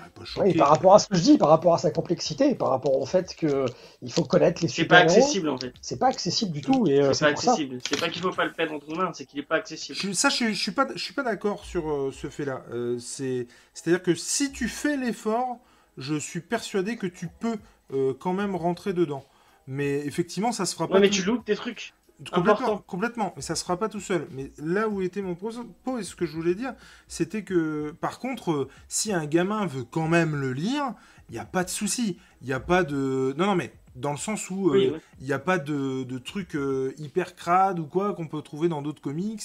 pas 0.00 0.24
choqué. 0.24 0.48
Oui, 0.48 0.54
par 0.54 0.68
rapport 0.70 0.94
à 0.94 0.98
ce 0.98 1.06
que 1.08 1.16
je 1.16 1.22
dis, 1.22 1.38
par 1.38 1.48
rapport 1.48 1.74
à 1.74 1.78
sa 1.78 1.90
complexité, 1.90 2.54
par 2.54 2.70
rapport 2.70 2.96
au 2.98 3.06
fait 3.06 3.34
que 3.36 3.66
il 4.02 4.12
faut 4.12 4.24
connaître 4.24 4.62
les 4.62 4.68
C'est 4.68 4.84
pas 4.86 4.98
accessible 4.98 5.48
en 5.48 5.58
fait. 5.58 5.72
c'est 5.80 5.98
pas 5.98 6.08
accessible 6.08 6.52
du 6.52 6.60
tout, 6.62 6.86
et 6.86 7.00
euh, 7.00 7.12
C'est 7.12 7.24
pas 7.24 7.28
c'est 7.28 7.32
pour 7.34 7.42
ça. 7.42 7.50
accessible. 7.52 7.78
C'est 7.88 8.00
pas 8.00 8.08
qu'il 8.08 8.22
faut 8.22 8.30
pas 8.32 8.44
le 8.44 8.52
perdre 8.52 8.74
entre 8.74 8.88
nos 8.88 8.96
mains, 8.96 9.12
c'est 9.12 9.26
qu'il 9.26 9.38
est 9.40 9.42
pas 9.44 9.56
accessible. 9.56 9.98
Je- 9.98 10.12
ça, 10.12 10.28
je, 10.28 10.46
je 10.48 10.52
suis 10.54 10.72
pas, 10.72 10.86
je 10.94 11.02
suis 11.02 11.14
pas 11.14 11.22
d'accord 11.22 11.64
sur 11.64 11.90
euh, 11.90 12.10
ce 12.12 12.28
fait-là. 12.28 12.64
Euh, 12.72 12.98
c'est, 12.98 13.46
c'est-à-dire 13.74 14.02
que 14.02 14.14
si 14.14 14.50
tu 14.52 14.68
fais 14.68 14.96
l'effort, 14.96 15.58
je 15.98 16.14
suis 16.14 16.40
persuadé 16.40 16.96
que 16.96 17.06
tu 17.06 17.28
peux 17.28 17.56
euh, 17.92 18.14
quand 18.18 18.32
même 18.32 18.56
rentrer 18.56 18.92
dedans. 18.94 19.24
Mais 19.66 19.98
effectivement, 20.06 20.50
ça 20.52 20.66
se 20.66 20.74
fera 20.74 20.88
pas. 20.88 20.94
Ouais, 20.94 21.00
mais 21.00 21.08
tout- 21.10 21.16
tu 21.16 21.22
loupes 21.22 21.44
tes 21.44 21.54
trucs. 21.54 21.94
Complètement, 22.30 22.52
Important. 22.66 22.84
complètement, 22.86 23.32
mais 23.36 23.42
ça 23.42 23.54
se 23.54 23.62
fera 23.64 23.76
pas 23.78 23.88
tout 23.88 24.00
seul. 24.00 24.26
Mais 24.32 24.50
là 24.58 24.88
où 24.88 25.02
était 25.02 25.22
mon 25.22 25.34
propos 25.34 25.98
et 25.98 26.02
ce 26.02 26.14
que 26.14 26.26
je 26.26 26.32
voulais 26.36 26.54
dire, 26.54 26.74
c'était 27.08 27.42
que, 27.42 27.94
par 28.00 28.18
contre, 28.18 28.52
euh, 28.52 28.68
si 28.88 29.12
un 29.12 29.26
gamin 29.26 29.66
veut 29.66 29.84
quand 29.84 30.08
même 30.08 30.36
le 30.36 30.52
lire, 30.52 30.94
il 31.28 31.32
n'y 31.32 31.38
a 31.38 31.44
pas 31.44 31.64
de 31.64 31.70
souci. 31.70 32.18
Il 32.42 32.46
n'y 32.46 32.52
a 32.52 32.60
pas 32.60 32.84
de... 32.84 33.34
Non, 33.38 33.46
non, 33.46 33.54
mais 33.56 33.72
dans 33.94 34.10
le 34.12 34.16
sens 34.18 34.48
où 34.50 34.68
euh, 34.70 34.72
Oui, 34.72 34.84
il 34.86 34.92
oui. 34.92 35.00
n'y 35.26 35.32
a 35.34 35.38
pas 35.38 35.58
de, 35.58 36.04
de 36.04 36.18
trucs 36.18 36.56
euh, 36.56 36.94
hyper 36.96 37.34
crades 37.36 37.78
ou 37.78 37.84
quoi 37.86 38.14
qu'on 38.14 38.26
peut 38.26 38.40
trouver 38.40 38.68
dans 38.68 38.80
d'autres 38.82 39.02
comics, 39.02 39.42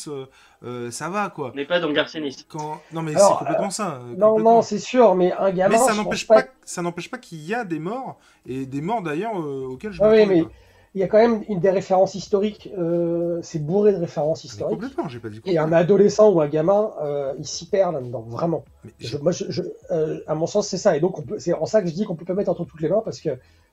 euh, 0.63 0.89
ça 0.91 1.09
va, 1.09 1.29
quoi. 1.29 1.51
On 1.53 1.55
n'est 1.55 1.65
pas 1.65 1.79
dans 1.79 1.91
Garcenis. 1.91 2.45
Quand... 2.47 2.81
Non, 2.93 3.01
mais 3.01 3.13
c'est 3.13 3.19
complètement 3.39 3.69
ça. 3.69 3.95
euh, 3.95 4.15
Non, 4.17 4.29
complètement. 4.29 4.55
non, 4.55 4.61
c'est 4.61 4.79
sûr, 4.79 5.15
mais 5.15 5.33
un 5.33 5.51
gamin. 5.51 5.77
Mais 5.77 5.83
ça 5.83 5.93
n'empêche 5.93 6.27
pas, 6.27 6.43
ça 6.63 6.81
n'empêche 6.81 7.09
pas 7.11 7.17
qu'il 7.17 7.39
y 7.45 7.53
a 7.53 7.65
des 7.65 7.79
morts, 7.79 8.19
et 8.45 8.65
des 8.65 8.81
morts 8.81 9.01
d'ailleurs 9.01 9.39
euh, 9.39 9.67
auxquels 9.69 9.91
je 9.91 10.01
Ah 10.01 10.09
oui, 10.09 10.25
mais 10.25 10.43
pas. 10.43 10.49
Il 10.97 11.01
y 11.01 11.03
a 11.03 11.07
quand 11.07 11.19
même 11.19 11.43
une 11.47 11.59
des 11.59 11.69
références 11.69 12.15
historiques. 12.15 12.69
euh, 12.77 13.39
c'est 13.43 13.59
bourré 13.59 13.91
de 13.93 13.97
références 13.97 14.43
historiques. 14.43 14.79
complètement, 14.79 15.07
j'ai 15.07 15.19
pas 15.19 15.29
dit 15.29 15.41
Et 15.45 15.59
un 15.59 15.71
adolescent 15.71 16.31
ou 16.31 16.41
un 16.41 16.47
gamin, 16.47 16.91
euh, 17.03 17.33
il 17.37 17.45
s'y 17.45 17.67
perd 17.67 17.93
là-dedans, 17.93 18.21
vraiment. 18.27 18.65
Mais 18.83 18.91
Je- 18.97 19.07
j'ai- 19.09 19.17
moi, 19.19 19.31
je, 19.31 19.45
je- 19.49 19.61
euh, 19.91 20.19
à 20.25 20.33
mon 20.33 20.47
sens, 20.47 20.67
c'est 20.67 20.77
ça. 20.77 20.97
Et 20.97 20.99
donc, 20.99 21.17
c'est 21.37 21.53
en 21.53 21.65
ça 21.67 21.81
que 21.83 21.87
je 21.87 21.93
dis 21.93 22.03
qu'on 22.05 22.15
peut 22.15 22.25
pas 22.25 22.33
mettre 22.33 22.49
entre 22.49 22.65
toutes 22.65 22.81
les 22.81 22.89
mains 22.89 23.01
parce 23.05 23.21
que, 23.21 23.29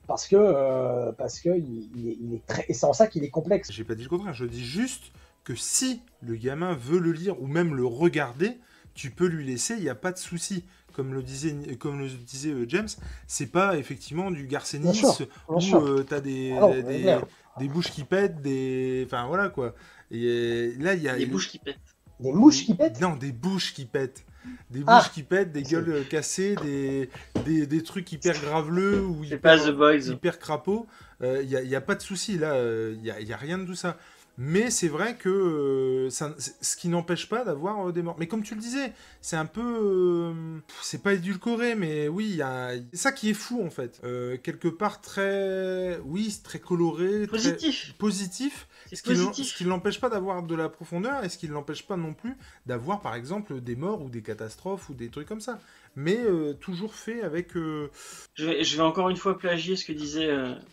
parce 0.06 0.28
que, 0.28 1.12
parce 1.12 1.40
que 1.40 1.48
il, 1.56 1.88
il 1.96 2.08
est, 2.10 2.16
il 2.20 2.34
est 2.34 2.46
très, 2.46 2.66
et 2.68 2.74
c'est 2.74 2.84
en 2.86 2.92
ça 2.92 3.06
qu'il 3.06 3.24
est 3.24 3.30
complexe. 3.30 3.72
J'ai 3.72 3.84
pas 3.84 3.94
dit 3.94 4.02
le 4.02 4.10
contraire, 4.10 4.34
je 4.34 4.44
dis 4.44 4.62
juste 4.64 5.04
que 5.44 5.54
si 5.54 6.02
le 6.20 6.36
gamin 6.36 6.74
veut 6.74 6.98
le 6.98 7.12
lire 7.12 7.40
ou 7.42 7.46
même 7.46 7.74
le 7.74 7.86
regarder, 7.86 8.58
tu 8.94 9.10
peux 9.10 9.26
lui 9.26 9.46
laisser, 9.46 9.74
il 9.76 9.82
n'y 9.82 9.88
a 9.88 9.94
pas 9.94 10.12
de 10.12 10.18
souci. 10.18 10.64
Comme 10.94 11.12
le 11.12 11.22
disait, 11.22 11.54
comme 11.78 11.98
le 11.98 12.08
disait 12.08 12.50
euh, 12.52 12.66
James, 12.68 12.88
c'est 13.26 13.50
pas 13.50 13.76
effectivement 13.76 14.30
du 14.30 14.46
Garcenis 14.46 15.02
où 15.48 15.76
euh, 15.76 16.04
t'as 16.08 16.20
des, 16.20 16.56
Ah 16.60 16.68
des, 16.82 17.18
des 17.58 17.68
bouches 17.68 17.90
qui 17.90 18.04
pètent, 18.04 18.40
des. 18.42 19.02
Enfin 19.06 19.26
voilà 19.26 19.48
quoi. 19.48 19.74
Et 20.12 20.24
euh, 20.24 20.72
là, 20.78 20.94
il 20.94 21.02
y 21.02 21.08
a. 21.08 21.16
Les 21.16 21.26
bouches 21.26 21.48
qui 21.48 21.58
pètent. 21.58 21.78
Des 22.20 22.32
mouches 22.32 22.64
qui 22.64 22.74
pètent. 22.74 23.00
Non, 23.00 23.16
des 23.16 23.32
bouches 23.32 23.74
qui 23.74 23.86
pètent. 23.86 24.24
Des 24.70 24.80
bouches 24.80 24.86
Ah. 25.06 25.10
qui 25.12 25.22
pètent, 25.24 25.50
des 25.52 25.62
gueules 25.62 25.88
euh, 25.90 26.04
cassées, 26.04 26.54
des, 26.62 27.08
des, 27.44 27.66
des 27.66 27.82
trucs 27.82 28.12
hyper 28.12 28.38
graveleux 28.40 29.04
ou 29.04 29.24
hyper, 29.24 29.40
pas 29.40 29.58
The 29.58 29.70
Boys. 29.74 29.98
hyper 30.12 30.38
crapaud. 30.38 30.86
Il 31.22 31.46
n'y 31.48 31.56
a, 31.56 31.62
y 31.62 31.74
a 31.74 31.80
pas 31.80 31.94
de 31.94 32.02
souci 32.02 32.38
là, 32.38 32.54
il 32.92 33.00
n'y 33.00 33.10
a, 33.10 33.18
y 33.20 33.32
a 33.32 33.36
rien 33.36 33.56
de 33.58 33.64
tout 33.64 33.74
ça. 33.74 33.96
Mais 34.36 34.70
c'est 34.70 34.88
vrai 34.88 35.16
que 35.16 35.28
euh, 35.28 36.10
ça, 36.10 36.34
ce 36.38 36.76
qui 36.76 36.88
n'empêche 36.88 37.28
pas 37.28 37.44
d'avoir 37.44 37.88
euh, 37.88 37.92
des 37.92 38.02
morts. 38.02 38.16
Mais 38.18 38.26
comme 38.26 38.42
tu 38.42 38.54
le 38.56 38.60
disais, 38.60 38.92
c'est 39.20 39.36
un 39.36 39.46
peu. 39.46 39.62
euh, 39.62 40.58
c'est 40.82 41.02
pas 41.02 41.12
édulcoré, 41.14 41.76
mais 41.76 42.08
oui, 42.08 42.42
a- 42.42 42.72
c'est 42.92 42.96
ça 42.98 43.12
qui 43.12 43.30
est 43.30 43.34
fou 43.34 43.62
en 43.64 43.70
fait. 43.70 44.00
Quelque 44.42 44.68
part 44.68 45.00
très. 45.00 45.98
Oui, 46.04 46.36
très 46.42 46.58
coloré, 46.58 47.26
très 47.28 47.36
Positif. 47.36 47.94
positif. 47.98 48.66
C'est 48.86 48.96
Ce 48.96 49.02
positif. 49.02 49.54
qui 49.56 49.64
ne 49.64 49.68
l'empêche 49.70 50.00
pas 50.00 50.08
d'avoir 50.08 50.42
de 50.42 50.54
la 50.54 50.68
profondeur 50.68 51.24
et 51.24 51.28
ce 51.28 51.38
qui 51.38 51.48
ne 51.48 51.52
l'empêche 51.54 51.86
pas 51.86 51.96
non 51.96 52.12
plus 52.12 52.36
d'avoir 52.66 53.00
par 53.00 53.14
exemple 53.14 53.60
des 53.60 53.76
morts 53.76 54.02
ou 54.02 54.08
des 54.08 54.22
catastrophes 54.22 54.88
ou 54.90 54.94
des 54.94 55.08
trucs 55.10 55.28
comme 55.28 55.40
ça. 55.40 55.60
Mais 55.96 56.18
toujours 56.60 56.94
fait 56.96 57.22
avec. 57.22 57.54
Je 57.54 58.44
vais, 58.44 58.64
je 58.64 58.76
vais 58.76 58.82
encore 58.82 59.10
une 59.10 59.16
fois 59.16 59.38
plagier 59.38 59.76
ce 59.76 59.84
que 59.84 59.92
disait, 59.92 60.28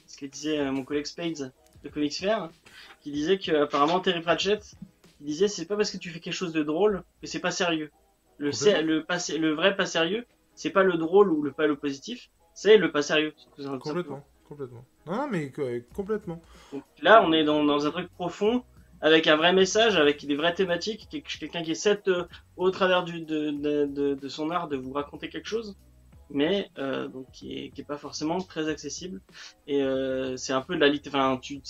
ce 0.07 0.18
que 0.18 0.26
disait 0.26 0.72
mon 0.72 0.84
collègue 0.84 1.05
Spades 1.05 1.51
de 1.84 1.89
Comics 1.89 2.16
Fair, 2.18 2.49
qui 3.02 3.12
disait 3.12 3.38
que 3.39 3.52
apparemment 3.52 3.99
Terry 3.99 4.22
Pratchett, 4.22 4.76
il 5.20 5.28
disait 5.28 5.47
c'est 5.47 5.66
pas 5.66 5.76
parce 5.76 5.91
que 5.91 5.97
tu 5.97 6.10
fais 6.10 6.20
quelque 6.20 6.34
chose 6.34 6.54
de 6.54 6.64
drôle 6.64 7.04
que 7.22 7.28
c'est 7.28 7.39
pas 7.39 7.52
sérieux. 7.52 7.91
Le, 8.38 8.52
pas, 9.04 9.18
vrai 9.54 9.76
pas 9.76 9.86
sérieux, 9.86 10.26
c'est 10.56 10.72
pas 10.72 10.84
le 10.84 10.93
drôle 10.97 11.32
ou 11.32 11.43
le 11.43 11.52
pas 11.52 11.68
le 11.68 11.76
positif, 11.76 12.30
c'est 12.54 12.78
le 12.78 12.91
pas 12.91 13.02
sérieux. 13.04 13.34
complètement. 13.80 14.26
Complètement. 14.47 14.86
Non, 15.06 15.28
mais 15.30 15.52
euh, 15.60 15.80
complètement. 15.95 16.41
Donc 16.74 16.84
là, 17.02 17.24
on 17.24 17.32
est 17.32 17.43
dans, 17.45 17.64
dans 17.64 17.86
un 17.88 17.91
truc 17.91 18.10
profond, 18.10 18.64
avec 18.99 19.28
un 19.28 19.38
vrai 19.38 19.54
message, 19.54 19.95
avec 19.95 20.26
des 20.26 20.36
vraies 20.36 20.54
thématiques, 20.54 21.08
quel- 21.10 21.22
quelqu'un 21.24 21.64
qui 21.64 21.72
essaie 21.72 22.02
de, 22.06 22.28
au 22.58 22.70
travers 22.70 23.04
du, 23.04 23.22
de, 23.22 23.52
de, 23.52 23.86
de, 23.86 24.14
de 24.16 24.28
son 24.28 24.49
art 24.49 24.68
de 24.68 24.76
vous 24.76 24.91
raconter 24.91 25.30
quelque 25.30 25.47
chose, 25.47 25.78
mais 26.30 26.70
euh, 26.80 27.08
donc 27.08 27.28
qui 27.32 27.58
est, 27.58 27.70
qui 27.70 27.82
est 27.82 27.86
pas 27.86 27.97
forcément 27.97 28.39
très 28.41 28.68
accessible. 28.68 29.22
Et 29.68 29.82
euh, 29.82 30.36
c'est 30.36 30.54
un 30.54 30.62
peu 30.62 30.76
de 30.76 30.80
la. 30.82 30.91
Enfin, 31.08 31.38
tu, 31.41 31.62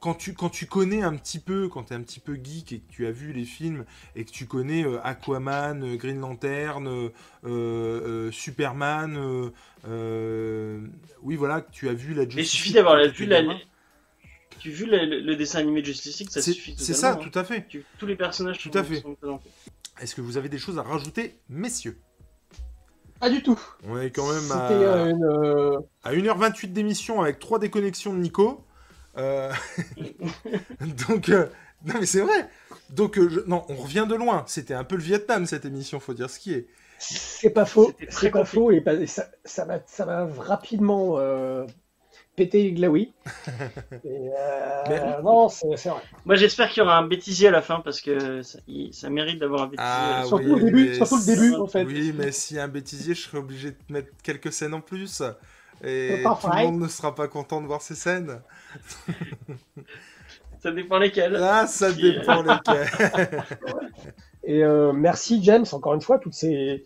Quand 0.00 0.14
tu, 0.14 0.32
quand 0.32 0.48
tu 0.48 0.64
connais 0.64 1.02
un 1.02 1.14
petit 1.14 1.38
peu, 1.38 1.68
quand 1.68 1.84
tu 1.84 1.92
es 1.92 1.96
un 1.96 2.00
petit 2.00 2.20
peu 2.20 2.34
geek 2.42 2.72
et 2.72 2.78
que 2.80 2.90
tu 2.90 3.06
as 3.06 3.10
vu 3.10 3.34
les 3.34 3.44
films 3.44 3.84
et 4.16 4.24
que 4.24 4.30
tu 4.30 4.46
connais 4.46 4.82
euh, 4.82 4.98
Aquaman, 5.04 5.82
euh, 5.84 5.96
Green 5.96 6.18
Lantern, 6.20 6.86
euh, 6.88 7.10
euh, 7.44 8.30
Superman, 8.32 9.16
euh, 9.18 9.50
euh, 9.86 10.80
oui 11.22 11.36
voilà, 11.36 11.60
que 11.60 11.70
tu 11.70 11.88
as 11.90 11.92
vu 11.92 12.14
la 12.14 12.22
il 12.22 12.30
Justice 12.30 12.50
suffit 12.50 12.68
League 12.70 12.76
d'avoir 12.76 12.94
quand 12.94 13.00
la- 13.00 13.08
t'étais 13.10 13.24
vu, 13.24 13.26
la, 13.26 13.42
tu 14.58 14.70
vu 14.70 14.86
le, 14.86 15.04
le- 15.04 15.20
le 15.20 15.36
dessin 15.36 15.58
animé 15.58 15.82
de 15.82 15.86
Justice 15.86 16.18
League, 16.20 16.30
ça 16.30 16.40
C'est 16.40 16.52
suffit 16.52 16.74
c'est 16.78 16.94
ça, 16.94 17.12
hein. 17.12 17.16
tout 17.16 17.38
à 17.38 17.44
fait. 17.44 17.66
Tu- 17.68 17.84
tous 17.98 18.06
les 18.06 18.16
personnages 18.16 18.58
Tout 18.58 18.70
sont, 18.72 18.78
à 18.78 18.82
fait. 18.84 19.02
présentés. 19.02 19.50
Est-ce 20.00 20.14
que 20.14 20.22
vous 20.22 20.38
avez 20.38 20.48
des 20.48 20.58
choses 20.58 20.78
à 20.78 20.82
rajouter, 20.82 21.38
messieurs? 21.50 21.98
Pas 23.20 23.28
du 23.28 23.42
tout. 23.42 23.60
On 23.86 23.98
est 24.00 24.10
quand 24.10 24.26
même 24.32 24.50
à, 24.50 24.68
C'était 24.68 24.82
une. 25.10 25.78
à 26.04 26.12
1h28 26.14 26.72
d'émission 26.72 27.20
avec 27.20 27.38
3 27.38 27.58
déconnexions 27.58 28.14
de 28.14 28.18
Nico. 28.18 28.64
Euh, 29.16 29.52
Donc, 31.08 31.28
euh, 31.28 31.46
non 31.84 31.94
mais 32.00 32.06
c'est 32.06 32.20
vrai. 32.20 32.48
Donc, 32.90 33.18
euh, 33.18 33.28
je- 33.28 33.40
non, 33.40 33.64
on 33.68 33.76
revient 33.76 34.06
de 34.08 34.14
loin. 34.14 34.44
C'était 34.46 34.74
un 34.74 34.84
peu 34.84 34.96
le 34.96 35.02
Vietnam 35.02 35.46
cette 35.46 35.64
émission, 35.64 36.00
faut 36.00 36.14
dire 36.14 36.30
ce 36.30 36.38
qui 36.38 36.52
est. 36.54 36.66
C'est 36.98 37.50
pas 37.50 37.64
faux, 37.64 37.96
c'est 38.10 38.30
pas 38.30 38.44
faux, 38.44 38.70
et 38.70 38.82
ça, 39.06 39.26
ça 39.44 39.64
m'a, 39.64 39.80
ça 39.86 40.04
m'a 40.04 40.26
rapidement 40.26 41.18
euh, 41.18 41.66
pété 42.36 42.62
les 42.64 42.72
glaouis. 42.72 43.14
Euh, 44.06 45.22
Non, 45.22 45.48
c'est, 45.48 45.66
vrai. 45.88 46.02
Moi, 46.24 46.36
j'espère 46.36 46.68
qu'il 46.70 46.78
y 46.82 46.86
aura 46.86 46.98
un 46.98 47.06
bêtisier 47.06 47.48
à 47.48 47.50
la 47.50 47.62
fin 47.62 47.80
parce 47.80 48.00
que 48.00 48.42
ça, 48.42 48.58
il- 48.66 48.94
ça 48.94 49.10
mérite 49.10 49.38
d'avoir 49.38 49.62
un 49.62 49.66
bêtisier. 49.68 49.82
Ah, 49.82 50.22
Surtout 50.22 50.44
oui, 50.46 50.52
au 50.54 50.60
début, 50.60 50.94
surtout 50.94 51.16
le 51.18 51.24
début, 51.24 51.54
en 51.54 51.66
fait. 51.66 51.84
Oui, 51.86 52.12
mais 52.12 52.32
s'il 52.32 52.56
y 52.56 52.60
a 52.60 52.64
un 52.64 52.68
bêtisier, 52.68 53.14
je 53.14 53.22
serais 53.22 53.38
obligé 53.38 53.70
de 53.72 53.78
mettre 53.88 54.10
quelques 54.22 54.52
scènes 54.52 54.74
en 54.74 54.80
plus. 54.80 55.22
Et 55.82 56.22
tout 56.22 56.48
le 56.48 56.62
monde 56.66 56.80
ne 56.80 56.88
sera 56.88 57.14
pas 57.14 57.28
content 57.28 57.60
de 57.60 57.66
voir 57.66 57.80
ces 57.82 57.94
scènes. 57.94 58.40
Ça 60.62 60.70
dépend 60.72 60.98
lesquels. 60.98 61.36
Ah, 61.36 61.66
ça 61.66 61.90
dépend 61.90 62.42
lesquels. 62.42 62.86
Et 64.44 64.62
euh, 64.62 64.92
merci 64.92 65.42
James, 65.42 65.64
encore 65.72 65.94
une 65.94 66.02
fois, 66.02 66.18
toutes 66.18 66.34
ces, 66.34 66.84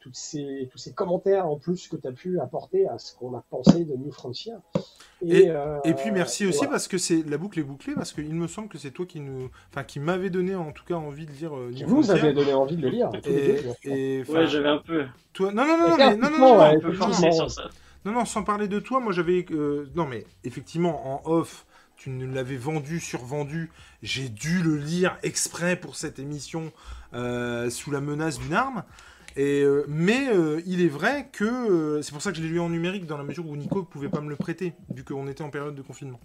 toutes 0.00 0.16
ces, 0.16 0.68
tous 0.72 0.78
ces 0.78 0.92
commentaires 0.92 1.46
en 1.46 1.56
plus 1.56 1.86
que 1.86 1.94
tu 1.96 2.08
as 2.08 2.12
pu 2.12 2.40
apporter 2.40 2.88
à 2.88 2.98
ce 2.98 3.14
qu'on 3.14 3.36
a 3.36 3.44
pensé 3.48 3.84
de 3.84 3.94
New 3.96 4.10
Frontier. 4.10 4.52
Et- 5.24 5.48
euh, 5.50 5.78
Et 5.84 5.94
puis 5.94 6.10
merci 6.10 6.42
et 6.42 6.46
aussi 6.48 6.58
voilà. 6.58 6.72
parce 6.72 6.88
que 6.88 6.98
c'est 6.98 7.22
la 7.28 7.38
boucle 7.38 7.60
est 7.60 7.64
bouclée 7.64 7.94
parce 7.94 8.12
qu'il 8.12 8.34
me 8.34 8.48
semble 8.48 8.68
que 8.68 8.76
c'est 8.78 8.90
toi 8.90 9.06
qui 9.06 9.20
nous, 9.20 9.50
enfin 9.70 9.84
qui 9.84 10.00
m'avait 10.00 10.30
donné 10.30 10.56
en 10.56 10.72
tout 10.72 10.84
cas 10.84 10.94
envie 10.94 11.26
de 11.26 11.30
lire. 11.32 11.56
euh, 11.56 11.70
Qui 11.72 11.84
New 11.84 11.90
vous 11.90 12.02
Frontier. 12.02 12.22
avez 12.24 12.32
donné 12.32 12.52
envie 12.54 12.76
de 12.76 12.82
le 12.82 12.88
lire. 12.88 13.08
les 13.24 13.70
Et, 13.84 14.24
Ouais, 14.28 14.48
j'avais 14.48 14.68
un 14.68 14.78
peu, 14.78 15.04
toi, 15.32 15.52
non 15.52 15.64
non 15.64 15.78
non 15.78 15.88
non, 15.90 15.96
mais, 15.96 16.16
non, 16.16 16.30
non, 16.30 16.38
non, 16.38 16.60
un 16.60 16.78
peu 16.80 16.92
forcé 16.92 17.26
effectivement. 17.26 17.48
sur 17.48 17.50
ça. 17.52 17.68
Non 18.04 18.12
non 18.12 18.24
sans 18.24 18.42
parler 18.42 18.68
de 18.68 18.80
toi, 18.80 19.00
moi 19.00 19.12
j'avais, 19.12 19.44
euh, 19.52 19.86
non 19.94 20.06
mais 20.06 20.26
effectivement 20.44 21.24
en 21.26 21.30
off, 21.30 21.66
tu 21.96 22.10
nous 22.10 22.32
l'avais 22.32 22.56
vendu, 22.56 22.98
survendu, 22.98 23.70
j'ai 24.02 24.28
dû 24.28 24.62
le 24.62 24.76
lire 24.76 25.16
exprès 25.22 25.76
pour 25.76 25.94
cette 25.94 26.18
émission 26.18 26.72
euh, 27.14 27.70
sous 27.70 27.90
la 27.90 28.00
menace 28.00 28.38
d'une 28.38 28.54
arme. 28.54 28.82
Et, 29.36 29.62
euh, 29.62 29.84
mais 29.88 30.28
il 30.66 30.82
est 30.82 30.88
vrai 30.88 31.28
que 31.32 32.00
c'est 32.02 32.12
pour 32.12 32.20
ça 32.20 32.32
que 32.32 32.38
je 32.38 32.42
l'ai 32.42 32.48
lu 32.48 32.60
en 32.60 32.68
numérique 32.68 33.06
dans 33.06 33.16
la 33.16 33.24
mesure 33.24 33.46
où 33.48 33.56
Nico 33.56 33.78
ne 33.78 33.84
pouvait 33.84 34.08
pas 34.08 34.20
me 34.20 34.28
le 34.28 34.36
prêter 34.36 34.74
vu 34.94 35.04
qu'on 35.04 35.28
était 35.28 35.42
en 35.42 35.50
période 35.50 35.74
de 35.74 35.82
confinement. 35.82 36.20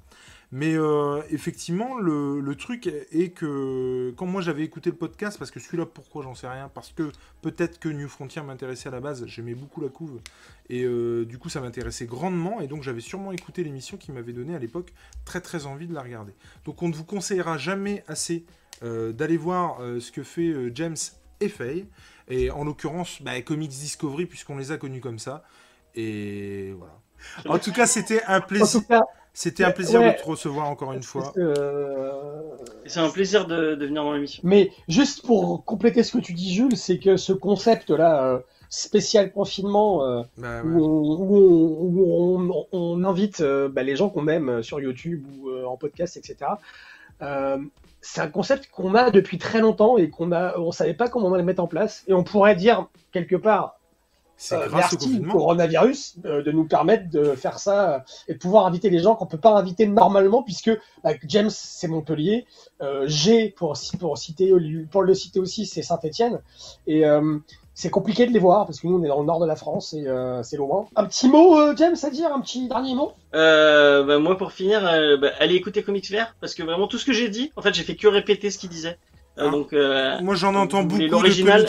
Mais 0.52 0.76
euh, 0.78 1.22
effectivement, 1.30 1.98
le, 1.98 2.40
le 2.40 2.56
truc 2.56 2.88
est 2.88 3.34
que 3.34 4.14
quand 4.16 4.26
moi 4.26 4.42
j'avais 4.42 4.64
écouté 4.64 4.90
le 4.90 4.96
podcast, 4.96 5.38
parce 5.38 5.52
que 5.52 5.60
celui-là, 5.60 5.86
pourquoi 5.86 6.24
j'en 6.24 6.36
sais 6.36 6.48
rien, 6.48 6.70
parce 6.74 6.94
que 6.94 7.12
peut-être 7.42 7.80
que 7.80 7.90
New 7.90 8.08
Frontier 8.08 8.42
m'intéressait 8.42 8.88
à 8.88 8.94
la 8.94 9.02
base, 9.02 9.26
j'aimais 9.26 9.56
beaucoup 9.56 9.82
la 9.82 9.90
couve, 9.90 10.22
et 10.70 10.84
euh, 10.86 11.26
du 11.26 11.38
coup 11.38 11.50
ça 11.50 11.60
m'intéressait 11.60 12.06
grandement, 12.06 12.62
et 12.62 12.68
donc 12.68 12.82
j'avais 12.82 13.02
sûrement 13.02 13.34
écouté 13.34 13.62
l'émission 13.62 13.98
qui 13.98 14.14
m'avait 14.14 14.32
donné 14.32 14.56
à 14.56 14.60
l'époque 14.60 14.94
très 15.26 15.42
très 15.42 15.66
envie 15.66 15.86
de 15.86 15.94
la 15.94 16.02
regarder. 16.02 16.34
Donc 16.64 16.82
on 16.82 16.88
ne 16.88 16.94
vous 16.96 17.04
conseillera 17.06 17.58
jamais 17.58 18.06
assez 18.08 18.46
euh, 18.84 19.12
d'aller 19.12 19.36
voir 19.38 19.80
ce 20.00 20.12
que 20.14 20.24
fait 20.24 20.54
James 20.74 20.96
et 21.42 21.50
Faye, 21.50 21.88
et 22.30 22.52
en 22.52 22.64
l'occurrence 22.64 23.22
bah, 23.22 23.42
Comics 23.42 23.70
Discovery, 23.70 24.26
puisqu'on 24.26 24.56
les 24.58 24.72
a 24.72 24.78
connus 24.78 25.02
comme 25.02 25.20
ça, 25.20 25.44
et 25.94 26.72
voilà. 26.78 27.02
En 27.48 27.60
tout 27.60 27.74
cas, 27.74 27.86
c'était 27.88 28.24
un 28.26 28.40
En 28.58 28.70
plaisir. 28.70 28.82
tout 28.82 28.88
cas, 28.88 29.02
C'était 29.40 29.64
un 29.64 29.70
plaisir 29.72 30.00
Ouais. 30.02 30.14
de 30.14 30.18
te 30.20 30.26
recevoir 30.26 30.68
encore 30.68 30.94
une 30.94 31.04
fois. 31.04 31.32
euh, 31.38 32.12
C'est 32.88 33.00
un 33.00 33.10
plaisir 33.12 33.46
de, 33.46 33.76
de 33.76 33.86
venir 33.86 34.04
dans 34.04 34.14
l'émission. 34.14 34.42
Mais 34.44 34.72
juste 34.88 35.24
pour 35.28 35.64
compléter 35.64 36.02
ce 36.02 36.14
que 36.18 36.24
tu 36.24 36.34
dis, 36.34 36.52
Jules, 36.56 36.76
c'est 36.76 36.98
que 36.98 37.18
ce 37.18 37.34
concept-là, 37.34 38.24
euh, 38.26 38.40
spécial 38.70 39.32
confinement, 39.32 40.04
euh, 40.04 40.24
Bah, 40.40 40.64
ouais. 40.64 40.72
où, 40.72 40.84
on, 40.84 41.18
où 41.20 41.36
on- 41.36 42.40
où 42.40 42.52
on- 42.52 42.66
on 42.72 43.04
invite 43.04 43.42
euh, 43.42 43.70
bah, 43.70 43.84
les 43.84 43.96
gens 43.96 44.10
qu'on 44.10 44.28
aime 44.28 44.64
sur 44.64 44.80
YouTube 44.80 45.24
ou 45.40 45.50
euh, 45.50 45.66
en 45.66 45.78
podcast, 45.78 46.18
etc. 46.18 46.54
euh, 47.22 47.60
c'est 48.02 48.22
un 48.22 48.30
concept 48.30 48.70
qu'on 48.72 48.96
a 48.96 49.12
depuis 49.12 49.38
très 49.38 49.60
longtemps 49.60 49.98
et 50.00 50.10
qu'on 50.10 50.32
a, 50.32 50.58
on 50.58 50.72
savait 50.72 50.96
pas 50.96 51.10
comment 51.10 51.28
on 51.28 51.34
allait 51.34 51.44
mettre 51.44 51.62
en 51.64 51.68
place. 51.68 52.04
Et 52.08 52.14
on 52.14 52.24
pourrait 52.24 52.56
dire 52.56 52.88
quelque 53.12 53.36
part, 53.36 53.80
euh, 54.52 54.68
grâce 54.68 54.72
au 54.72 54.76
merci 54.76 54.98
confinement. 54.98 55.34
coronavirus 55.34 56.16
euh, 56.26 56.44
de 56.44 56.52
nous 56.52 56.66
permettre 56.66 57.10
de 57.10 57.36
faire 57.36 57.60
ça 57.60 57.96
euh, 57.96 58.00
et 58.28 58.34
de 58.34 58.40
pouvoir 58.40 58.66
inviter 58.66 58.90
les 58.90 59.00
gens 59.00 59.16
qu'on 59.16 59.26
peut 59.26 59.38
pas 59.38 59.58
inviter 59.58 59.88
normalement 59.88 60.44
puisque 60.44 60.72
bah, 61.04 61.12
James 61.28 61.50
c'est 61.50 61.88
Montpellier, 61.88 62.46
euh, 62.82 63.08
G 63.08 63.54
pour 63.56 63.78
pour 64.00 64.18
citer 64.18 64.54
pour 64.92 65.04
le 65.04 65.14
citer 65.14 65.40
aussi 65.40 65.66
c'est 65.66 65.82
Saint-Étienne 65.82 66.40
et 66.86 67.06
euh, 67.06 67.40
c'est 67.74 67.92
compliqué 67.92 68.26
de 68.26 68.32
les 68.32 68.40
voir 68.40 68.66
parce 68.66 68.80
que 68.80 68.88
nous 68.88 68.98
on 68.98 69.04
est 69.04 69.08
dans 69.08 69.20
le 69.20 69.28
nord 69.28 69.40
de 69.40 69.46
la 69.46 69.56
France 69.56 69.94
et 69.94 70.08
euh, 70.08 70.42
c'est 70.42 70.58
loin. 70.58 70.88
Un 70.96 71.06
petit 71.06 71.30
mot 71.30 71.60
euh, 71.60 71.76
James 71.78 71.96
à 72.02 72.10
dire, 72.10 72.34
un 72.34 72.42
petit 72.42 72.68
dernier 72.68 72.96
mot? 72.96 73.12
Euh, 73.36 74.04
bah, 74.04 74.18
moi, 74.18 74.36
pour 74.36 74.52
finir, 74.52 74.84
euh, 74.84 75.18
bah, 75.18 75.30
allez 75.40 75.54
écouter 75.54 75.84
Comics 75.84 76.10
Vert 76.10 76.36
parce 76.42 76.56
que 76.56 76.64
vraiment 76.64 76.88
tout 76.88 76.98
ce 76.98 77.06
que 77.06 77.14
j'ai 77.14 77.30
dit, 77.30 77.52
en 77.56 77.62
fait, 77.62 77.76
j'ai 77.76 77.84
fait 77.84 77.96
que 77.96 78.08
répéter 78.08 78.50
ce 78.50 78.58
qu'il 78.58 78.72
disait. 78.72 78.98
Euh, 79.40 79.44
Ah. 79.48 79.52
donc, 79.52 79.74
euh, 79.74 80.20
Moi, 80.22 80.36
j'en 80.36 80.56
entends 80.56 80.84
beaucoup 80.84 81.02
l'original, 81.02 81.66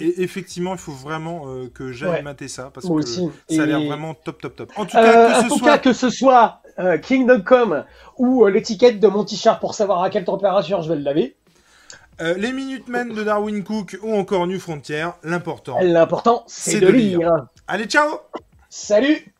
et 0.00 0.22
effectivement, 0.22 0.72
il 0.72 0.78
faut 0.78 0.92
vraiment 0.92 1.42
euh, 1.48 1.68
que 1.72 1.92
j'aille 1.92 2.10
Ouais. 2.10 2.22
mater 2.22 2.48
ça 2.48 2.70
parce 2.72 2.86
Moi 2.86 3.00
que 3.00 3.04
aussi. 3.06 3.28
ça 3.50 3.62
a 3.62 3.66
l'air 3.66 3.78
Et- 3.78 3.86
vraiment 3.86 4.14
top, 4.14 4.40
top, 4.40 4.56
top. 4.56 4.72
En 4.76 4.86
tout 4.86 4.96
Euh, 4.96 5.02
cas, 5.02 5.38
en 5.38 5.42
que 5.42 5.44
ce 5.44 5.48
tout 5.52 5.58
soit 5.58 5.68
cas, 5.72 5.78
que 5.78 5.92
ce 5.92 6.10
soit 6.10 6.60
euh, 6.78 6.96
Kingdom 6.98 7.42
Come 7.42 7.84
ou 8.18 8.44
euh, 8.46 8.50
l'étiquette 8.50 9.00
de 9.00 9.06
mon 9.08 9.24
t-shirt 9.24 9.60
pour 9.60 9.74
savoir 9.74 10.02
à 10.02 10.10
quelle 10.10 10.24
température 10.24 10.80
je 10.82 10.88
vais 10.88 10.96
le 10.96 11.02
laver, 11.02 11.36
euh, 12.20 12.34
les 12.38 12.52
Minutemen 12.52 13.12
de 13.12 13.22
Darwin 13.22 13.62
Cook 13.64 13.98
ou 14.02 14.14
encore 14.14 14.46
New 14.46 14.58
Frontier, 14.58 15.06
l'important. 15.24 15.78
l'important 15.82 16.42
c'est 16.46 16.72
C'est 16.72 16.80
de, 16.80 16.86
de 16.86 16.92
lire. 16.92 17.18
lire. 17.18 17.46
Allez, 17.68 17.84
ciao 17.86 18.08
Salut 18.70 19.32